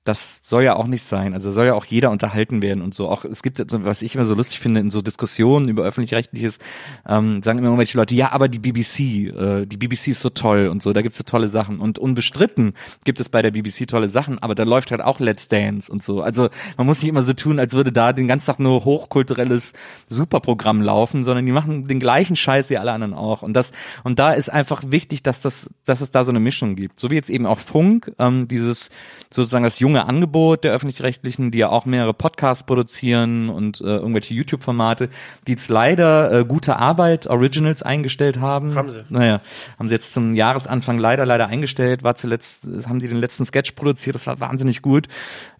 das 0.07 0.41
soll 0.43 0.63
ja 0.63 0.75
auch 0.75 0.87
nicht 0.87 1.03
sein. 1.03 1.33
Also 1.33 1.51
soll 1.51 1.67
ja 1.67 1.73
auch 1.73 1.85
jeder 1.85 2.11
unterhalten 2.11 2.61
werden 2.61 2.81
und 2.81 2.93
so. 2.93 3.09
Auch 3.09 3.25
es 3.25 3.43
gibt, 3.43 3.61
was 3.83 4.01
ich 4.01 4.15
immer 4.15 4.25
so 4.25 4.35
lustig 4.35 4.59
finde, 4.59 4.79
in 4.79 4.89
so 4.89 5.01
Diskussionen 5.01 5.67
über 5.67 5.83
öffentlich-rechtliches, 5.83 6.59
ähm, 7.07 7.43
sagen 7.43 7.59
immer 7.59 7.67
irgendwelche 7.67 7.97
Leute, 7.97 8.15
ja, 8.15 8.31
aber 8.31 8.47
die 8.47 8.59
BBC, 8.59 8.99
äh, 8.99 9.65
die 9.65 9.77
BBC 9.77 10.09
ist 10.09 10.21
so 10.21 10.29
toll 10.29 10.67
und 10.67 10.81
so, 10.81 10.93
da 10.93 11.01
gibt's 11.01 11.17
so 11.17 11.23
tolle 11.23 11.49
Sachen. 11.49 11.79
Und 11.79 11.99
unbestritten 11.99 12.73
gibt 13.03 13.19
es 13.19 13.29
bei 13.29 13.41
der 13.41 13.51
BBC 13.51 13.87
tolle 13.87 14.07
Sachen, 14.07 14.39
aber 14.39 14.55
da 14.55 14.63
läuft 14.63 14.91
halt 14.91 15.01
auch 15.01 15.19
Let's 15.19 15.49
Dance 15.49 15.91
und 15.91 16.01
so. 16.03 16.21
Also 16.21 16.49
man 16.77 16.87
muss 16.87 17.01
nicht 17.01 17.09
immer 17.09 17.23
so 17.23 17.33
tun, 17.33 17.59
als 17.59 17.73
würde 17.73 17.91
da 17.91 18.13
den 18.13 18.27
ganzen 18.27 18.47
Tag 18.47 18.59
nur 18.59 18.85
hochkulturelles 18.85 19.73
Superprogramm 20.09 20.81
laufen, 20.81 21.25
sondern 21.25 21.45
die 21.45 21.51
machen 21.51 21.87
den 21.87 21.99
gleichen 21.99 22.35
Scheiß 22.35 22.69
wie 22.69 22.77
alle 22.77 22.93
anderen 22.93 23.13
auch. 23.13 23.41
Und 23.41 23.53
das, 23.53 23.71
und 24.03 24.19
da 24.19 24.31
ist 24.31 24.49
einfach 24.49 24.83
wichtig, 24.87 25.23
dass 25.23 25.41
das, 25.41 25.69
dass 25.85 26.01
es 26.01 26.11
da 26.11 26.23
so 26.23 26.31
eine 26.31 26.39
Mischung 26.39 26.75
gibt. 26.75 26.99
So 26.99 27.09
wie 27.09 27.15
jetzt 27.15 27.29
eben 27.29 27.45
auch 27.45 27.59
Funk, 27.59 28.13
ähm, 28.19 28.47
dieses 28.47 28.89
sozusagen 29.29 29.63
das 29.63 29.79
junge 29.79 29.97
Angebot 30.06 30.63
der 30.63 30.74
öffentlich-rechtlichen, 30.74 31.51
die 31.51 31.60
ja 31.60 31.70
auch 31.70 31.86
mehrere 31.86 32.13
Podcasts 32.13 32.66
produzieren 32.66 33.50
und 33.50 33.82
äh, 33.82 33.86
irgendwelche 33.86 34.34
YouTube-Formate, 34.34 35.10
die 35.48 35.51
jetzt 35.51 35.70
leider 35.70 36.32
äh, 36.32 36.46
gute 36.46 36.77
Arbeit, 36.77 37.27
Originals 37.27 37.84
eingestellt 37.84 38.39
haben. 38.39 38.75
Haben 38.75 38.89
sie. 38.89 39.04
Naja, 39.10 39.42
haben 39.80 39.88
sie 39.88 39.94
jetzt 39.94 40.13
zum 40.13 40.34
Jahresanfang 40.34 40.98
leider, 40.98 41.25
leider 41.25 41.48
eingestellt, 41.48 42.04
war 42.04 42.16
zuletzt, 42.16 42.68
haben 42.88 43.00
die 43.00 43.08
den 43.08 43.18
letzten 43.18 43.46
Sketch 43.46 43.72
produziert, 43.72 44.16
das 44.16 44.27
war 44.27 44.39
wahnsinnig 44.39 44.82
gut. 44.82 45.08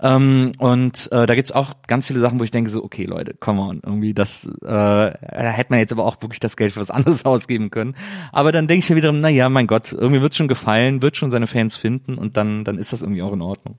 Ähm, 0.02 0.54
und 0.58 1.10
äh, 1.12 1.26
da 1.26 1.36
gibt's 1.36 1.52
auch 1.52 1.72
ganz 1.88 2.08
viele 2.08 2.20
Sachen, 2.20 2.40
wo 2.40 2.44
ich 2.44 2.52
denke 2.52 2.70
so, 2.70 2.84
okay 2.84 3.06
Leute, 3.06 3.34
come 3.34 3.62
on, 3.62 3.82
irgendwie 3.84 4.14
das, 4.14 4.46
äh, 4.46 4.68
da 4.68 5.12
hätte 5.22 5.72
man 5.72 5.80
jetzt 5.80 5.92
aber 5.92 6.06
auch 6.06 6.22
wirklich 6.22 6.40
das 6.40 6.58
Geld 6.58 6.74
für 6.74 6.80
was 6.80 6.92
anderes 6.92 7.26
ausgeben 7.26 7.72
können. 7.72 7.96
Aber 8.32 8.52
dann 8.52 8.68
denke 8.68 8.84
ich 8.84 8.90
mir 8.90 8.96
wiederum, 8.96 9.22
na 9.22 9.30
ja, 9.30 9.50
mein 9.50 9.68
Gott, 9.68 9.92
irgendwie 9.94 10.22
wird 10.22 10.36
schon 10.36 10.48
gefallen, 10.48 11.02
wird 11.02 11.18
schon 11.18 11.32
seine 11.32 11.48
Fans 11.48 11.76
finden 11.76 12.18
und 12.18 12.38
dann, 12.38 12.64
dann 12.64 12.78
ist 12.78 12.94
das 12.94 13.02
irgendwie 13.02 13.22
auch 13.22 13.34
in 13.34 13.42
Ordnung. 13.42 13.78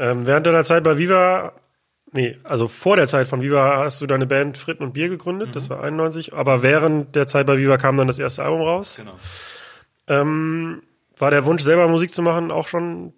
Ähm, 0.00 0.26
während 0.26 0.46
deiner 0.46 0.64
Zeit 0.64 0.82
bei 0.82 0.96
Viva, 0.96 1.52
nee, 2.10 2.38
also 2.42 2.68
vor 2.68 2.96
der 2.96 3.06
Zeit 3.06 3.28
von 3.28 3.42
Viva 3.42 3.84
hast 3.84 4.00
du 4.00 4.06
deine 4.06 4.26
Band 4.26 4.56
Fritten 4.56 4.82
und 4.82 4.94
Bier 4.94 5.10
gegründet, 5.10 5.48
mhm. 5.48 5.52
das 5.52 5.68
war 5.68 5.82
91, 5.82 6.32
aber 6.32 6.62
während 6.62 7.14
der 7.14 7.26
Zeit 7.26 7.46
bei 7.46 7.58
Viva 7.58 7.76
kam 7.76 7.98
dann 7.98 8.06
das 8.06 8.18
erste 8.18 8.42
Album 8.42 8.62
raus. 8.62 8.96
Genau. 8.96 9.14
Ähm, 10.08 10.82
war 11.18 11.30
der 11.30 11.44
Wunsch, 11.44 11.62
selber 11.62 11.86
Musik 11.86 12.14
zu 12.14 12.22
machen, 12.22 12.50
auch 12.50 12.66
schon 12.66 13.12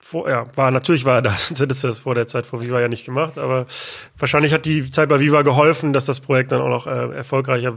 vor, 0.00 0.26
ja, 0.28 0.46
war, 0.56 0.70
natürlich 0.70 1.04
war 1.04 1.16
er 1.16 1.22
da, 1.22 1.30
sonst 1.36 1.60
hättest 1.60 1.84
du 1.84 1.88
das 1.88 1.98
vor 1.98 2.14
der 2.14 2.26
Zeit 2.26 2.46
vor 2.46 2.62
Viva 2.62 2.80
ja 2.80 2.88
nicht 2.88 3.04
gemacht, 3.04 3.36
aber 3.36 3.66
wahrscheinlich 4.16 4.54
hat 4.54 4.64
die 4.64 4.90
Zeit 4.90 5.10
bei 5.10 5.20
Viva 5.20 5.42
geholfen, 5.42 5.92
dass 5.92 6.06
das 6.06 6.20
Projekt 6.20 6.50
dann 6.50 6.62
auch 6.62 6.70
noch 6.70 6.86
äh, 6.86 7.14
erfolgreicher 7.14 7.76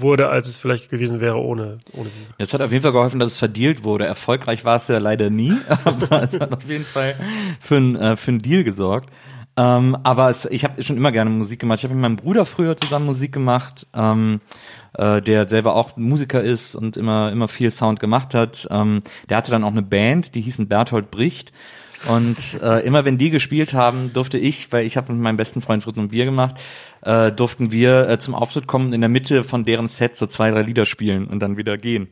wurde, 0.00 0.28
als 0.28 0.48
es 0.48 0.56
vielleicht 0.56 0.90
gewesen 0.90 1.20
wäre 1.20 1.38
ohne, 1.38 1.78
ohne. 1.92 2.10
Es 2.38 2.54
hat 2.54 2.60
auf 2.60 2.72
jeden 2.72 2.82
Fall 2.82 2.92
geholfen, 2.92 3.20
dass 3.20 3.32
es 3.32 3.38
verdealt 3.38 3.84
wurde. 3.84 4.06
Erfolgreich 4.06 4.64
war 4.64 4.76
es 4.76 4.88
ja 4.88 4.98
leider 4.98 5.30
nie, 5.30 5.54
aber 5.84 6.22
es 6.22 6.38
hat 6.38 6.52
auf 6.52 6.68
jeden 6.68 6.84
Fall 6.84 7.14
für, 7.60 7.76
ein, 7.76 7.96
äh, 7.96 8.16
für 8.16 8.30
einen 8.30 8.40
Deal 8.40 8.64
gesorgt. 8.64 9.10
Ähm, 9.56 9.96
aber 10.04 10.30
es, 10.30 10.46
ich 10.46 10.64
habe 10.64 10.82
schon 10.82 10.96
immer 10.96 11.12
gerne 11.12 11.30
Musik 11.30 11.60
gemacht. 11.60 11.80
Ich 11.80 11.84
habe 11.84 11.94
mit 11.94 12.02
meinem 12.02 12.16
Bruder 12.16 12.46
früher 12.46 12.76
zusammen 12.76 13.06
Musik 13.06 13.32
gemacht, 13.32 13.86
ähm, 13.94 14.40
äh, 14.94 15.20
der 15.20 15.48
selber 15.48 15.74
auch 15.74 15.96
Musiker 15.96 16.42
ist 16.42 16.74
und 16.74 16.96
immer 16.96 17.30
immer 17.32 17.48
viel 17.48 17.70
Sound 17.70 18.00
gemacht 18.00 18.34
hat. 18.34 18.68
Ähm, 18.70 19.02
der 19.28 19.36
hatte 19.36 19.50
dann 19.50 19.64
auch 19.64 19.72
eine 19.72 19.82
Band, 19.82 20.34
die 20.34 20.40
hießen 20.40 20.68
Berthold 20.68 21.10
Bricht. 21.10 21.52
Und 22.06 22.58
äh, 22.62 22.80
immer 22.80 23.04
wenn 23.04 23.18
die 23.18 23.30
gespielt 23.30 23.74
haben, 23.74 24.12
durfte 24.12 24.38
ich, 24.38 24.72
weil 24.72 24.86
ich 24.86 24.96
habe 24.96 25.12
mit 25.12 25.22
meinem 25.22 25.36
besten 25.36 25.60
Freund 25.60 25.82
Fritz 25.82 25.98
und 25.98 26.08
Bier 26.08 26.24
gemacht, 26.24 26.56
äh, 27.02 27.30
durften 27.30 27.70
wir 27.70 28.08
äh, 28.08 28.18
zum 28.18 28.34
Auftritt 28.34 28.66
kommen 28.66 28.92
in 28.92 29.00
der 29.00 29.10
Mitte 29.10 29.44
von 29.44 29.64
deren 29.64 29.88
Set 29.88 30.16
so 30.16 30.26
zwei, 30.26 30.50
drei 30.50 30.62
Lieder 30.62 30.86
spielen 30.86 31.26
und 31.26 31.40
dann 31.40 31.56
wieder 31.56 31.76
gehen. 31.76 32.08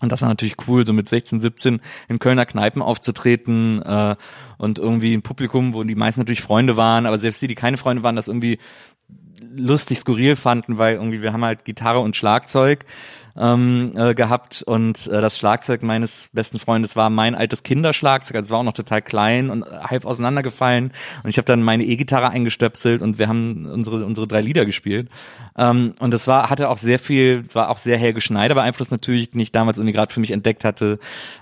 Und 0.00 0.10
das 0.10 0.22
war 0.22 0.28
natürlich 0.28 0.56
cool, 0.66 0.84
so 0.84 0.92
mit 0.92 1.08
16, 1.08 1.40
17 1.40 1.80
in 2.08 2.18
Kölner 2.18 2.46
Kneipen 2.46 2.82
aufzutreten 2.82 3.80
äh, 3.82 4.16
und 4.58 4.78
irgendwie 4.78 5.14
ein 5.14 5.22
Publikum, 5.22 5.74
wo 5.74 5.84
die 5.84 5.94
meisten 5.94 6.20
natürlich 6.20 6.42
Freunde 6.42 6.76
waren, 6.76 7.06
aber 7.06 7.18
selbst 7.18 7.40
die, 7.42 7.46
die 7.46 7.54
keine 7.54 7.76
Freunde 7.76 8.02
waren, 8.02 8.16
das 8.16 8.28
irgendwie 8.28 8.58
lustig 9.56 9.98
skurril 9.98 10.36
fanden, 10.36 10.78
weil 10.78 10.94
irgendwie 10.94 11.22
wir 11.22 11.32
haben 11.32 11.44
halt 11.44 11.64
Gitarre 11.64 12.00
und 12.00 12.16
Schlagzeug 12.16 12.84
ähm, 13.36 13.92
äh, 13.96 14.14
gehabt 14.14 14.62
und 14.62 15.06
äh, 15.06 15.20
das 15.20 15.38
Schlagzeug 15.38 15.82
meines 15.82 16.30
besten 16.32 16.58
Freundes 16.58 16.96
war 16.96 17.10
mein 17.10 17.34
altes 17.34 17.62
Kinderschlagzeug, 17.62 18.36
also 18.36 18.46
es 18.46 18.50
war 18.50 18.60
auch 18.60 18.64
noch 18.64 18.72
total 18.72 19.02
klein 19.02 19.50
und 19.50 19.64
halb 19.64 20.04
auseinandergefallen 20.04 20.92
und 21.22 21.30
ich 21.30 21.38
habe 21.38 21.46
dann 21.46 21.62
meine 21.62 21.84
E-Gitarre 21.84 22.30
eingestöpselt 22.30 23.02
und 23.02 23.18
wir 23.18 23.28
haben 23.28 23.66
unsere 23.66 24.04
unsere 24.04 24.26
drei 24.26 24.40
Lieder 24.40 24.64
gespielt. 24.66 25.08
Ähm, 25.56 25.94
und 25.98 26.12
das 26.12 26.26
war 26.26 26.50
hatte 26.50 26.68
auch 26.68 26.76
sehr 26.76 26.98
viel, 26.98 27.44
war 27.52 27.70
auch 27.70 27.78
sehr 27.78 27.98
Helge 27.98 28.20
Schneider 28.20 28.54
beeinflusst 28.54 28.90
natürlich, 28.90 29.30
den 29.30 29.40
ich 29.40 29.52
damals 29.52 29.78
irgendwie 29.78 29.94
gerade 29.94 30.12
für 30.12 30.20
mich 30.20 30.30
entdeckt 30.30 30.64
hatte, 30.64 30.98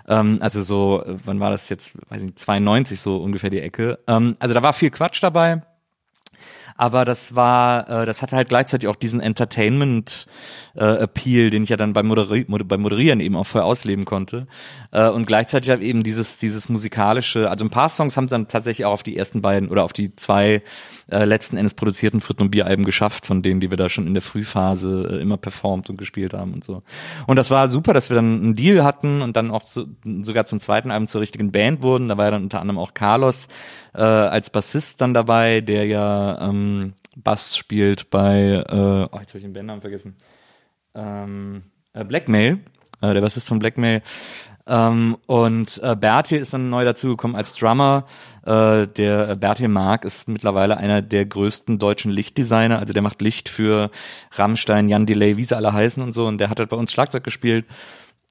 ähm, 0.09 0.39
also 0.41 0.63
so, 0.63 1.03
wann 1.25 1.41
war 1.41 1.51
das 1.51 1.69
jetzt, 1.69 1.93
weiß 2.11 2.23
nicht, 2.23 2.39
92 2.39 3.01
so 3.01 3.19
ungefähr 3.19 3.51
die 3.51 3.61
Ecke, 3.61 3.99
ähm, 4.07 4.37
also 4.39 4.55
da 4.55 4.63
war 4.63 4.73
viel 4.73 4.91
Quatsch 4.91 5.23
dabei 5.23 5.63
aber 6.77 7.05
das 7.05 7.35
war, 7.35 7.89
äh, 7.89 8.07
das 8.07 8.23
hatte 8.23 8.37
halt 8.37 8.49
gleichzeitig 8.49 8.89
auch 8.89 8.97
diesen 8.97 9.21
Entertainment 9.21 10.27
äh, 10.75 10.85
Appeal, 10.85 11.51
den 11.51 11.65
ich 11.65 11.69
ja 11.69 11.77
dann 11.77 11.93
beim, 11.93 12.07
Moderi 12.07 12.45
Moder 12.49 12.65
beim 12.65 12.81
Moderieren 12.81 13.21
eben 13.21 13.37
auch 13.37 13.47
voll 13.47 13.63
ausleben 13.63 14.05
konnte. 14.05 14.47
Äh, 14.91 15.09
und 15.09 15.27
gleichzeitig 15.27 15.71
halt 15.71 15.83
eben 15.83 16.03
dieses, 16.03 16.39
dieses 16.39 16.69
musikalische, 16.69 17.51
also 17.51 17.65
ein 17.65 17.71
paar 17.71 17.89
Songs 17.89 18.17
haben 18.17 18.27
dann 18.29 18.49
tatsächlich 18.49 18.85
auch 18.85 18.93
auf 18.93 19.03
die 19.03 19.17
ersten 19.17 19.43
beiden 19.43 19.69
oder 19.69 19.85
auf 19.85 19.93
die 19.93 20.15
zwei 20.17 20.63
äh, 21.11 21.25
letzten 21.25 21.57
Endes 21.57 21.75
produzierten 21.75 22.21
Fritten- 22.21 22.43
und 22.43 22.51
Bieralben 22.51 22.85
geschafft, 22.85 23.27
von 23.27 23.43
denen, 23.43 23.61
die 23.61 23.71
wir 23.71 23.77
da 23.77 23.89
schon 23.89 24.07
in 24.07 24.15
der 24.15 24.23
Frühphase 24.23 25.09
äh, 25.11 25.23
immer 25.23 25.37
performt 25.37 25.91
und 25.91 25.97
gespielt 25.97 26.35
haben 26.35 26.55
und 26.55 26.65
so. 26.65 26.83
Und 27.27 27.37
das 27.37 27.51
war 27.51 27.69
super, 27.69 27.93
dass 27.93 28.11
wir 28.11 28.15
dann 28.15 28.43
einen 28.43 28.55
Deal 28.55 28.85
hatten 28.85 29.23
und 29.23 29.37
dann 29.37 29.51
auch 29.51 29.63
zu, 29.63 29.87
sogar 30.23 30.47
zum 30.47 30.61
zweiten 30.61 30.91
Album 30.91 31.07
zur 31.07 31.21
richtigen 31.21 31.53
Band 31.53 31.83
wurden. 31.83 32.09
Da 32.09 32.17
war 32.17 32.27
ja 32.27 32.31
dann 32.33 32.45
unter 32.45 32.61
anderem 32.61 32.79
auch 32.79 32.95
Carlos 32.95 33.49
äh, 33.95 34.03
als 34.03 34.51
Bassist 34.51 35.01
dann 35.01 35.15
dabei, 35.15 35.61
der 35.61 35.87
ja 35.87 36.49
ähm, 36.49 36.95
Bass 37.17 37.57
spielt 37.57 38.11
bei, 38.11 38.65
äh, 38.67 38.75
oh, 38.75 39.19
jetzt 39.21 39.31
habe 39.31 39.39
ich 39.39 39.45
den 39.45 39.53
Bandnamen 39.53 39.83
vergessen, 39.83 40.17
ähm, 40.95 41.63
äh, 41.93 42.05
Blackmail, 42.05 42.61
äh, 43.01 43.15
der 43.15 43.21
Bassist 43.21 43.49
von 43.49 43.59
Blackmail. 43.59 44.03
Ähm, 44.67 45.17
und 45.27 45.81
äh, 45.83 45.97
Bertil 45.97 46.39
ist 46.39 46.55
dann 46.55 46.71
neu 46.71 46.85
dazugekommen 46.85 47.37
als 47.37 47.55
Drummer. 47.55 48.07
Äh, 48.47 48.87
der 48.87 49.31
äh, 49.31 49.37
Bertil 49.37 49.69
Mark 49.69 50.05
ist 50.05 50.29
mittlerweile 50.29 50.77
einer 50.77 51.03
der 51.03 51.27
größten 51.27 51.79
deutschen 51.79 52.13
Lichtdesigner. 52.13 52.79
Also 52.79 52.93
der 52.93 53.03
macht 53.03 53.21
Licht 53.21 53.49
für 53.49 53.91
Rammstein, 54.33 54.89
Jan 54.89 55.07
Delay, 55.07 55.37
wie 55.37 55.45
sie 55.45 55.57
alle 55.57 55.73
heißen 55.73 56.03
und 56.03 56.13
so. 56.13 56.27
Und 56.27 56.39
der 56.39 56.49
hat 56.49 56.61
halt 56.61 56.69
bei 56.69 56.77
uns 56.77 56.93
Schlagzeug 56.93 57.25
gespielt. 57.25 57.67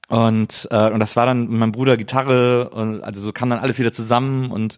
Und, 0.08 0.68
äh, 0.70 0.90
und 0.90 1.00
das 1.00 1.16
war 1.16 1.26
dann 1.26 1.48
meinem 1.48 1.72
Bruder 1.72 1.96
Gitarre 1.96 2.68
und 2.70 3.02
also 3.02 3.22
so 3.22 3.32
kam 3.32 3.48
dann 3.48 3.60
alles 3.60 3.78
wieder 3.78 3.94
zusammen 3.94 4.50
und 4.50 4.76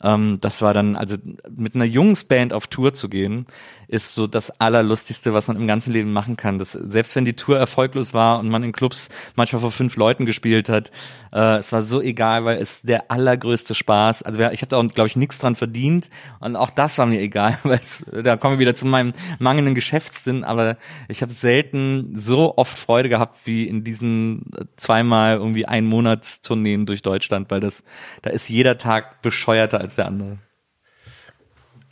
ähm, 0.00 0.38
das 0.40 0.62
war 0.62 0.74
dann, 0.74 0.94
also 0.94 1.16
mit 1.50 1.74
einer 1.74 1.86
Jungsband 1.86 2.52
auf 2.52 2.68
Tour 2.68 2.92
zu 2.92 3.08
gehen, 3.08 3.46
ist 3.88 4.14
so 4.14 4.26
das 4.26 4.60
Allerlustigste, 4.60 5.32
was 5.32 5.48
man 5.48 5.56
im 5.56 5.66
ganzen 5.66 5.92
Leben 5.92 6.12
machen 6.12 6.36
kann. 6.36 6.58
Das, 6.58 6.72
selbst 6.72 7.14
wenn 7.16 7.24
die 7.24 7.34
Tour 7.34 7.58
erfolglos 7.58 8.14
war 8.14 8.38
und 8.38 8.48
man 8.48 8.62
in 8.62 8.72
Clubs 8.72 9.08
manchmal 9.36 9.60
vor 9.60 9.70
fünf 9.70 9.96
Leuten 9.96 10.26
gespielt 10.26 10.68
hat, 10.68 10.90
äh, 11.32 11.56
es 11.56 11.72
war 11.72 11.82
so 11.82 12.00
egal, 12.00 12.44
weil 12.44 12.58
es 12.58 12.82
der 12.82 13.10
allergrößte 13.10 13.74
Spaß. 13.74 14.22
Also 14.22 14.40
ich 14.40 14.62
habe 14.62 14.68
da 14.68 14.78
auch, 14.78 14.88
glaube 14.88 15.06
ich, 15.06 15.16
nichts 15.16 15.38
dran 15.38 15.54
verdient 15.54 16.10
und 16.40 16.56
auch 16.56 16.70
das 16.70 16.98
war 16.98 17.06
mir 17.06 17.20
egal, 17.20 17.58
weil 17.62 17.80
da 18.22 18.36
kommen 18.36 18.54
wir 18.54 18.60
wieder 18.60 18.74
zu 18.74 18.86
meinem 18.86 19.12
mangelnden 19.38 19.74
Geschäftssinn, 19.74 20.44
aber 20.44 20.76
ich 21.08 21.22
habe 21.22 21.32
selten 21.32 22.14
so 22.14 22.56
oft 22.56 22.78
Freude 22.78 23.08
gehabt 23.08 23.38
wie 23.44 23.68
in 23.68 23.84
diesen 23.84 24.50
zweimal 24.76 25.36
irgendwie 25.36 25.66
ein 25.66 25.86
Monatstourneen 25.86 26.86
durch 26.86 27.02
Deutschland, 27.02 27.50
weil 27.50 27.60
das, 27.60 27.84
da 28.22 28.30
ist 28.30 28.48
jeder 28.48 28.78
Tag 28.78 29.22
bescheuerter 29.22 29.80
als 29.80 29.96
der 29.96 30.06
andere. 30.06 30.38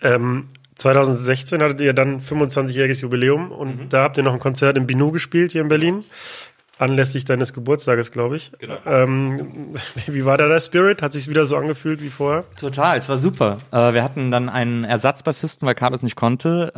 Ähm, 0.02 0.48
2016 0.76 1.62
hattet 1.62 1.80
ihr 1.80 1.92
dann 1.92 2.20
25-jähriges 2.20 3.02
Jubiläum 3.02 3.52
und 3.52 3.80
mhm. 3.80 3.88
da 3.88 4.02
habt 4.02 4.16
ihr 4.16 4.24
noch 4.24 4.32
ein 4.32 4.40
Konzert 4.40 4.76
im 4.76 4.86
Binu 4.86 5.12
gespielt 5.12 5.52
hier 5.52 5.62
in 5.62 5.68
Berlin. 5.68 6.04
Anlässlich 6.76 7.24
deines 7.24 7.52
Geburtstages, 7.52 8.10
glaube 8.10 8.34
ich. 8.34 8.50
Genau. 8.58 8.76
Ähm, 8.84 9.76
wie 10.06 10.24
war 10.24 10.36
da 10.36 10.48
der 10.48 10.58
Spirit? 10.58 11.02
Hat 11.02 11.12
sich 11.12 11.28
wieder 11.28 11.44
so 11.44 11.56
angefühlt 11.56 12.02
wie 12.02 12.10
vorher? 12.10 12.44
Total, 12.58 12.98
es 12.98 13.08
war 13.08 13.16
super. 13.16 13.58
Äh, 13.70 13.94
wir 13.94 14.02
hatten 14.02 14.32
dann 14.32 14.48
einen 14.48 14.82
Ersatzbassisten, 14.82 15.66
weil 15.66 15.76
Carlos 15.76 16.02
nicht 16.02 16.16
konnte. 16.16 16.72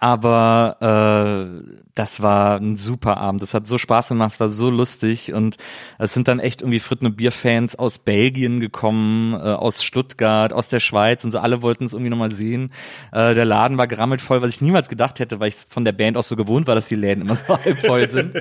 Aber 0.00 0.76
äh, 0.80 1.78
das 1.98 2.22
war 2.22 2.60
ein 2.60 2.76
super 2.76 3.16
Abend. 3.16 3.42
Das 3.42 3.54
hat 3.54 3.66
so 3.66 3.76
Spaß 3.76 4.10
gemacht, 4.10 4.30
es 4.32 4.40
war 4.40 4.48
so 4.48 4.70
lustig 4.70 5.32
und 5.32 5.56
es 5.98 6.14
sind 6.14 6.28
dann 6.28 6.38
echt 6.38 6.60
irgendwie 6.62 6.78
Fritten- 6.78 7.06
und 7.06 7.16
Bierfans 7.16 7.74
aus 7.74 7.98
Belgien 7.98 8.60
gekommen, 8.60 9.34
äh, 9.34 9.38
aus 9.38 9.82
Stuttgart, 9.82 10.52
aus 10.52 10.68
der 10.68 10.78
Schweiz 10.78 11.24
und 11.24 11.32
so. 11.32 11.40
Alle 11.40 11.60
wollten 11.60 11.84
es 11.84 11.94
irgendwie 11.94 12.10
nochmal 12.10 12.30
sehen. 12.30 12.70
Äh, 13.10 13.34
der 13.34 13.44
Laden 13.44 13.78
war 13.78 13.88
gerammelt 13.88 14.20
voll, 14.20 14.40
was 14.40 14.50
ich 14.50 14.60
niemals 14.60 14.88
gedacht 14.88 15.18
hätte, 15.18 15.40
weil 15.40 15.48
ich 15.48 15.56
von 15.68 15.84
der 15.84 15.92
Band 15.92 16.16
auch 16.16 16.22
so 16.22 16.36
gewohnt 16.36 16.68
war, 16.68 16.76
dass 16.76 16.86
die 16.86 16.94
Läden 16.94 17.22
immer 17.22 17.34
so 17.34 17.48
halb 17.64 17.82
voll 17.82 18.08
sind. 18.08 18.34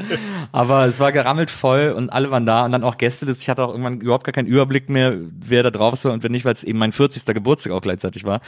Aber 0.52 0.86
es 0.86 1.00
war 1.00 1.12
gerammelt 1.12 1.50
voll 1.50 1.94
und 1.98 2.12
alle 2.12 2.30
waren 2.30 2.46
da 2.46 2.66
und 2.66 2.72
dann 2.72 2.84
auch 2.84 2.98
Gäste. 2.98 3.26
Ich 3.28 3.50
hatte 3.50 3.64
auch 3.64 3.72
irgendwann 3.72 4.02
überhaupt 4.02 4.26
gar 4.26 4.34
keinen 4.34 4.48
Überblick 4.48 4.90
mehr, 4.90 5.18
wer 5.32 5.64
da 5.64 5.72
drauf 5.72 5.96
ist 5.96 6.06
und 6.06 6.22
wenn 6.22 6.32
nicht, 6.32 6.46
weil 6.46 6.54
es 6.54 6.64
eben 6.64 6.78
mein 6.78 6.92
40. 6.92 7.26
Geburtstag 7.34 7.74
auch 7.74 7.82
gleichzeitig 7.82 8.24
war. 8.24 8.42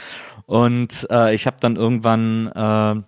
Und 0.46 1.08
äh, 1.10 1.34
ich 1.34 1.46
habe 1.46 1.56
dann 1.60 1.74
irgendwann 1.74 2.46
äh, 2.46 2.99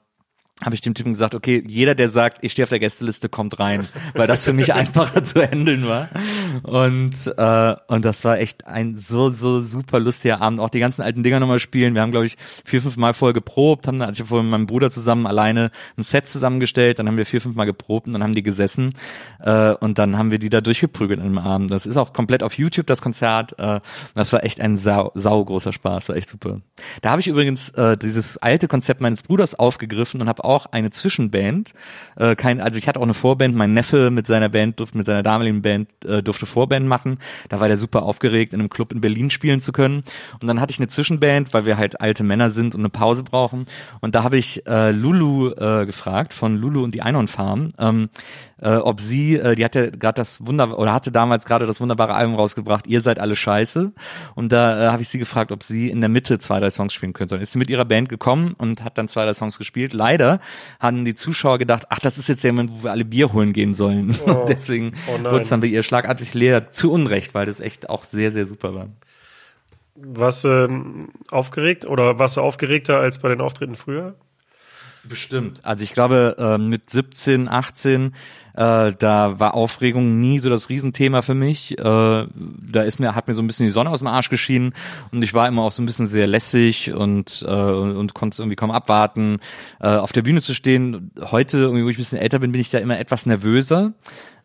habe 0.63 0.75
ich 0.75 0.81
dem 0.81 0.95
Typen 0.95 1.13
gesagt, 1.13 1.35
okay, 1.35 1.63
jeder, 1.67 1.95
der 1.95 2.09
sagt, 2.09 2.39
ich 2.43 2.53
stehe 2.53 2.65
auf 2.65 2.71
der 2.71 2.79
Gästeliste, 2.79 3.29
kommt 3.29 3.59
rein, 3.59 3.87
weil 4.15 4.27
das 4.27 4.45
für 4.45 4.53
mich 4.53 4.73
einfacher 4.75 5.25
zu 5.25 5.43
handeln 5.43 5.87
war. 5.87 6.09
Und 6.63 7.15
äh, 7.37 7.77
und 7.87 8.05
das 8.05 8.25
war 8.25 8.39
echt 8.39 8.67
ein 8.67 8.97
so 8.97 9.31
so 9.31 9.63
super 9.63 10.01
lustiger 10.01 10.41
Abend. 10.41 10.61
Auch 10.61 10.71
die 10.71 10.81
ganzen 10.81 11.03
alten 11.03 11.23
Dinger 11.23 11.41
nochmal 11.41 11.59
spielen. 11.59 11.95
Wir 11.95 12.03
haben 12.03 12.13
glaube 12.13 12.27
ich 12.27 12.37
vier 12.65 12.83
fünf 12.83 12.97
Mal 12.97 13.15
vorher 13.15 13.35
geprobt, 13.35 13.89
haben 13.89 14.01
als 14.03 14.19
ich 14.19 14.27
vorher 14.27 14.43
mit 14.43 14.53
meinem 14.53 14.67
Bruder 14.67 14.91
zusammen 14.91 15.27
alleine 15.27 15.71
ein 15.97 16.03
Set 16.03 16.27
zusammengestellt, 16.27 16.99
dann 16.99 17.09
haben 17.09 17.17
wir 17.17 17.27
vier 17.27 17.41
fünf 17.41 17.57
Mal 17.57 17.65
geprobt 17.65 18.07
und 18.07 18.13
dann 18.13 18.23
haben 18.23 18.35
die 18.35 18.43
gesessen 18.43 18.95
äh, 19.41 19.73
und 19.73 19.99
dann 19.99 20.17
haben 20.17 20.31
wir 20.31 20.39
die 20.39 20.49
da 20.49 20.61
durchgeprügelt 20.61 21.21
an 21.21 21.27
dem 21.27 21.39
Abend. 21.39 21.71
Das 21.71 21.87
ist 21.87 21.97
auch 21.97 22.13
komplett 22.13 22.43
auf 22.43 22.55
YouTube 22.55 22.87
das 22.87 23.03
Konzert. 23.03 23.59
Äh, 23.59 23.81
das 24.15 24.33
war 24.33 24.45
echt 24.45 24.61
ein 24.61 24.77
sau, 24.77 25.11
sau 25.15 25.45
großer 25.45 25.73
Spaß, 25.73 26.09
war 26.09 26.17
echt 26.17 26.29
super. 26.29 26.61
Da 27.01 27.11
habe 27.11 27.21
ich 27.21 27.29
übrigens 27.29 27.71
äh, 27.71 27.97
dieses 27.97 28.39
alte 28.39 28.69
Konzept 28.69 29.01
meines 29.01 29.23
Bruders 29.23 29.55
aufgegriffen 29.55 30.21
und 30.21 30.29
habe 30.29 30.45
auch 30.45 30.52
auch 30.53 30.67
eine 30.67 30.91
Zwischenband. 30.91 31.73
Äh, 32.17 32.37
kein, 32.37 32.61
also 32.61 32.79
ich 32.79 32.87
hatte 32.87 33.01
auch 33.01 33.05
eine 33.05 33.15
Vorband, 33.15 33.55
mein 33.55 33.73
Neffe 33.73 34.11
mit 34.11 34.27
seiner 34.27 34.49
Band, 34.49 34.79
durfte, 34.79 34.99
mit 34.99 35.07
seiner 35.07 35.23
damaligen 35.23 35.63
Band 35.63 35.89
äh, 36.05 36.23
durfte 36.23 36.47
Vorband 36.47 36.87
machen. 36.87 37.19
Da 37.49 37.61
war 37.61 37.69
der 37.69 37.77
super 37.77 38.03
aufgeregt, 38.03 38.53
in 38.53 38.61
einem 38.61 38.71
Club 38.71 38.93
in 38.93 39.01
Berlin 39.01 39.31
spielen 39.31 39.61
zu 39.61 39.73
können. 39.73 40.05
Und 40.41 40.47
dann 40.47 40.61
hatte 40.61 40.73
ich 40.73 40.79
eine 40.79 40.89
Zwischenband, 40.89 41.55
weil 41.55 41.65
wir 41.65 41.79
halt 41.79 42.01
alte 42.01 42.23
Männer 42.23 42.51
sind 42.51 42.75
und 42.75 42.83
eine 42.83 42.91
Pause 42.91 43.23
brauchen. 43.23 43.67
Und 44.01 44.15
da 44.15 44.23
habe 44.23 44.37
ich 44.37 44.67
äh, 44.67 44.91
Lulu 44.91 45.51
äh, 45.51 45.87
gefragt 45.87 46.35
von 46.35 46.57
Lulu 46.57 46.85
und 46.85 46.95
die 46.95 47.03
Einhornfarm. 47.03 47.71
Ähm, 47.79 48.11
äh, 48.63 48.77
ob 48.77 49.01
sie, 49.01 49.37
äh, 49.37 49.57
die 49.57 49.65
hatte 49.65 49.91
gerade 49.91 50.15
das 50.15 50.47
Wunder 50.47 50.79
oder 50.79 50.93
hatte 50.93 51.11
damals 51.11 51.45
gerade 51.45 51.67
das 51.67 51.81
wunderbare 51.81 52.15
Album 52.15 52.37
rausgebracht, 52.37 52.87
ihr 52.87 53.01
seid 53.01 53.19
alle 53.19 53.35
scheiße. 53.35 53.93
Und 54.37 54.53
da 54.53 54.87
äh, 54.87 54.91
habe 54.91 55.03
ich 55.03 55.09
sie 55.09 55.19
gefragt, 55.19 55.51
ob 55.51 55.63
sie 55.65 55.91
in 55.91 56.01
der 56.01 56.09
Mitte 56.09 56.39
zwei, 56.39 56.61
drei 56.61 56.71
Songs 56.71 56.93
spielen 56.93 57.13
könnte. 57.13 57.35
Dann 57.35 57.43
ist 57.43 57.53
sie 57.53 57.59
mit 57.59 57.71
ihrer 57.71 57.85
Band 57.85 58.09
gekommen 58.09 58.55
und 58.57 58.85
hat 58.85 58.99
dann 58.99 59.09
zwei, 59.09 59.25
drei 59.25 59.35
Songs 59.35 59.59
gespielt. 59.59 59.93
Leider 59.93 60.41
hatten 60.79 61.05
die 61.05 61.17
Zuschauer 61.17 61.59
gedacht, 61.59 61.87
ach, 61.91 61.99
das 61.99 62.19
ist 62.19 62.29
jetzt 62.29 62.45
der 62.45 62.53
Moment, 62.53 62.71
wo 62.73 62.85
wir 62.85 62.93
alle 62.93 63.05
Bier 63.05 63.33
holen 63.33 63.53
gehen 63.53 63.75
sollen. 63.75 64.17
Oh. 64.27 64.45
Deswegen 64.49 64.93
oh 65.09 65.23
wurde 65.23 65.41
es 65.41 65.49
dann 65.49 65.61
bei 65.61 65.67
ihr 65.67 65.83
schlagartig 65.83 66.33
leer. 66.35 66.71
Zu 66.71 66.93
Unrecht, 66.93 67.35
weil 67.35 67.47
das 67.47 67.59
echt 67.59 67.91
auch 67.91 68.05
sehr, 68.05 68.31
sehr 68.31 68.47
super 68.47 68.75
war. 68.75 68.89
Warst 69.95 70.45
du 70.45 70.49
ähm, 70.49 71.09
aufgeregt 71.31 71.85
oder 71.85 72.19
warst 72.19 72.37
du 72.37 72.41
aufgeregter 72.41 72.99
als 72.99 73.19
bei 73.19 73.29
den 73.29 73.41
Auftritten 73.41 73.75
früher? 73.75 74.15
Bestimmt. 75.05 75.65
Also 75.65 75.83
ich 75.83 75.95
glaube, 75.95 76.37
äh, 76.39 76.59
mit 76.59 76.89
17, 76.89 77.49
18, 77.49 78.15
äh, 78.55 78.93
da 78.97 79.41
war 79.41 79.55
Aufregung 79.55 80.21
nie 80.21 80.39
so 80.39 80.49
das 80.49 80.69
Riesenthema 80.69 81.23
für 81.23 81.35
mich. 81.35 81.77
Äh, 81.79 81.83
da 81.83 82.83
ist 82.85 83.01
mir, 83.01 83.15
hat 83.15 83.27
mir 83.27 83.35
so 83.35 83.43
ein 83.43 83.47
bisschen 83.47 83.67
die 83.67 83.71
Sonne 83.71 83.91
aus 83.91 83.99
dem 83.99 84.09
Arsch 84.09 84.29
geschienen 84.29 84.75
und 85.11 85.25
ich 85.25 85.35
war 85.35 85.49
immer 85.49 85.63
auch 85.63 85.73
so 85.73 85.83
ein 85.83 85.87
bisschen 85.87 86.07
sehr 86.07 86.27
lässig 86.27 86.93
und, 86.93 87.45
äh, 87.47 87.53
und, 87.53 88.15
konnte 88.15 88.35
es 88.35 88.39
irgendwie 88.39 88.57
kaum 88.57 88.71
abwarten, 88.71 89.41
äh, 89.81 89.89
auf 89.89 90.13
der 90.13 90.23
Bühne 90.23 90.41
zu 90.41 90.55
stehen. 90.55 91.11
Heute, 91.21 91.59
irgendwie, 91.59 91.85
wo 91.85 91.89
ich 91.89 91.97
ein 91.97 92.03
bisschen 92.03 92.19
älter 92.19 92.39
bin, 92.39 92.53
bin 92.53 92.61
ich 92.61 92.71
da 92.71 92.79
immer 92.79 92.99
etwas 92.99 93.27
nervöser 93.27 93.95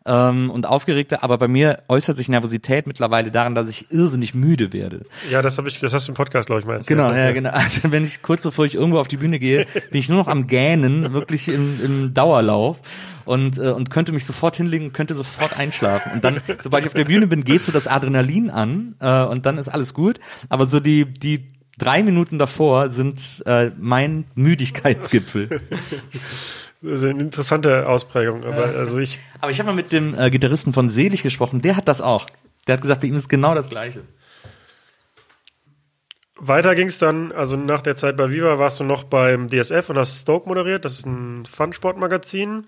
ähm, 0.08 0.50
und 0.50 0.66
aufgeregter, 0.66 1.22
aber 1.22 1.38
bei 1.38 1.46
mir 1.46 1.82
äußert 1.88 2.16
sich 2.16 2.28
Nervosität 2.28 2.86
mittlerweile 2.86 3.30
daran, 3.30 3.54
dass 3.54 3.68
ich 3.68 3.92
irrsinnig 3.92 4.34
müde 4.34 4.72
werde. 4.72 5.04
Ja, 5.30 5.42
das 5.42 5.58
habe 5.58 5.68
ich, 5.68 5.78
das 5.78 5.92
hast 5.92 6.08
du 6.08 6.12
im 6.12 6.16
Podcast, 6.16 6.46
glaube 6.46 6.60
ich, 6.60 6.66
mal 6.66 6.76
erzählt. 6.76 6.98
Genau, 6.98 7.12
ja, 7.12 7.32
genau. 7.32 7.50
Also 7.50 7.92
wenn 7.92 8.04
ich 8.04 8.22
kurz 8.22 8.42
bevor 8.42 8.64
ich 8.64 8.74
irgendwo 8.74 8.98
auf 8.98 9.08
die 9.08 9.18
Bühne 9.18 9.38
gehe, 9.38 9.66
bin 9.90 10.00
ich 10.00 10.08
nur 10.08 10.18
noch 10.18 10.28
am 10.28 10.46
Gähnen, 10.46 11.12
wirklich 11.12 11.48
im, 11.48 11.78
im 11.84 12.14
Dauerlauf 12.14 12.78
und, 13.26 13.58
äh, 13.58 13.70
und 13.70 13.90
könnte 13.90 14.12
mich 14.12 14.24
sofort 14.24 14.56
hinlegen, 14.56 14.94
könnte 14.94 15.14
sofort 15.14 15.58
einschlafen. 15.58 16.12
Und 16.12 16.24
dann, 16.24 16.40
sobald 16.60 16.84
ich 16.84 16.88
auf 16.88 16.94
der 16.94 17.04
Bühne 17.04 17.26
bin, 17.26 17.44
geht 17.44 17.64
so 17.64 17.72
das 17.72 17.86
Adrenalin 17.86 18.48
an 18.50 18.94
äh, 19.00 19.24
und 19.24 19.44
dann 19.44 19.58
ist 19.58 19.68
alles 19.68 19.92
gut. 19.92 20.18
Aber 20.48 20.66
so 20.66 20.80
die, 20.80 21.04
die 21.04 21.48
drei 21.76 22.02
Minuten 22.02 22.38
davor 22.38 22.88
sind 22.88 23.42
äh, 23.46 23.70
mein 23.78 24.24
Müdigkeitsgipfel. 24.34 25.60
Das 26.80 27.00
ist 27.00 27.04
eine 27.04 27.20
interessante 27.20 27.88
Ausprägung, 27.88 28.44
aber 28.44 28.66
also 28.66 28.98
ich. 28.98 29.18
Aber 29.40 29.50
ich 29.50 29.58
habe 29.58 29.68
mal 29.68 29.74
mit 29.76 29.90
dem 29.90 30.16
äh, 30.18 30.30
Gitarristen 30.30 30.72
von 30.72 30.88
Selig 30.88 31.22
gesprochen, 31.22 31.60
der 31.60 31.76
hat 31.76 31.88
das 31.88 32.00
auch. 32.00 32.26
Der 32.66 32.74
hat 32.74 32.82
gesagt, 32.82 33.00
bei 33.00 33.08
ihm 33.08 33.16
ist 33.16 33.28
genau 33.28 33.54
das 33.54 33.68
Gleiche. 33.68 34.02
Weiter 36.40 36.76
ging 36.76 36.86
es 36.86 36.98
dann, 36.98 37.32
also 37.32 37.56
nach 37.56 37.82
der 37.82 37.96
Zeit 37.96 38.16
bei 38.16 38.30
Viva 38.30 38.60
warst 38.60 38.78
du 38.78 38.84
noch 38.84 39.04
beim 39.04 39.48
DSF 39.48 39.90
und 39.90 39.98
hast 39.98 40.20
Stoke 40.20 40.48
moderiert. 40.48 40.84
Das 40.84 40.94
ist 40.94 41.06
ein 41.06 41.46
Fun-Sport-Magazin. 41.46 42.66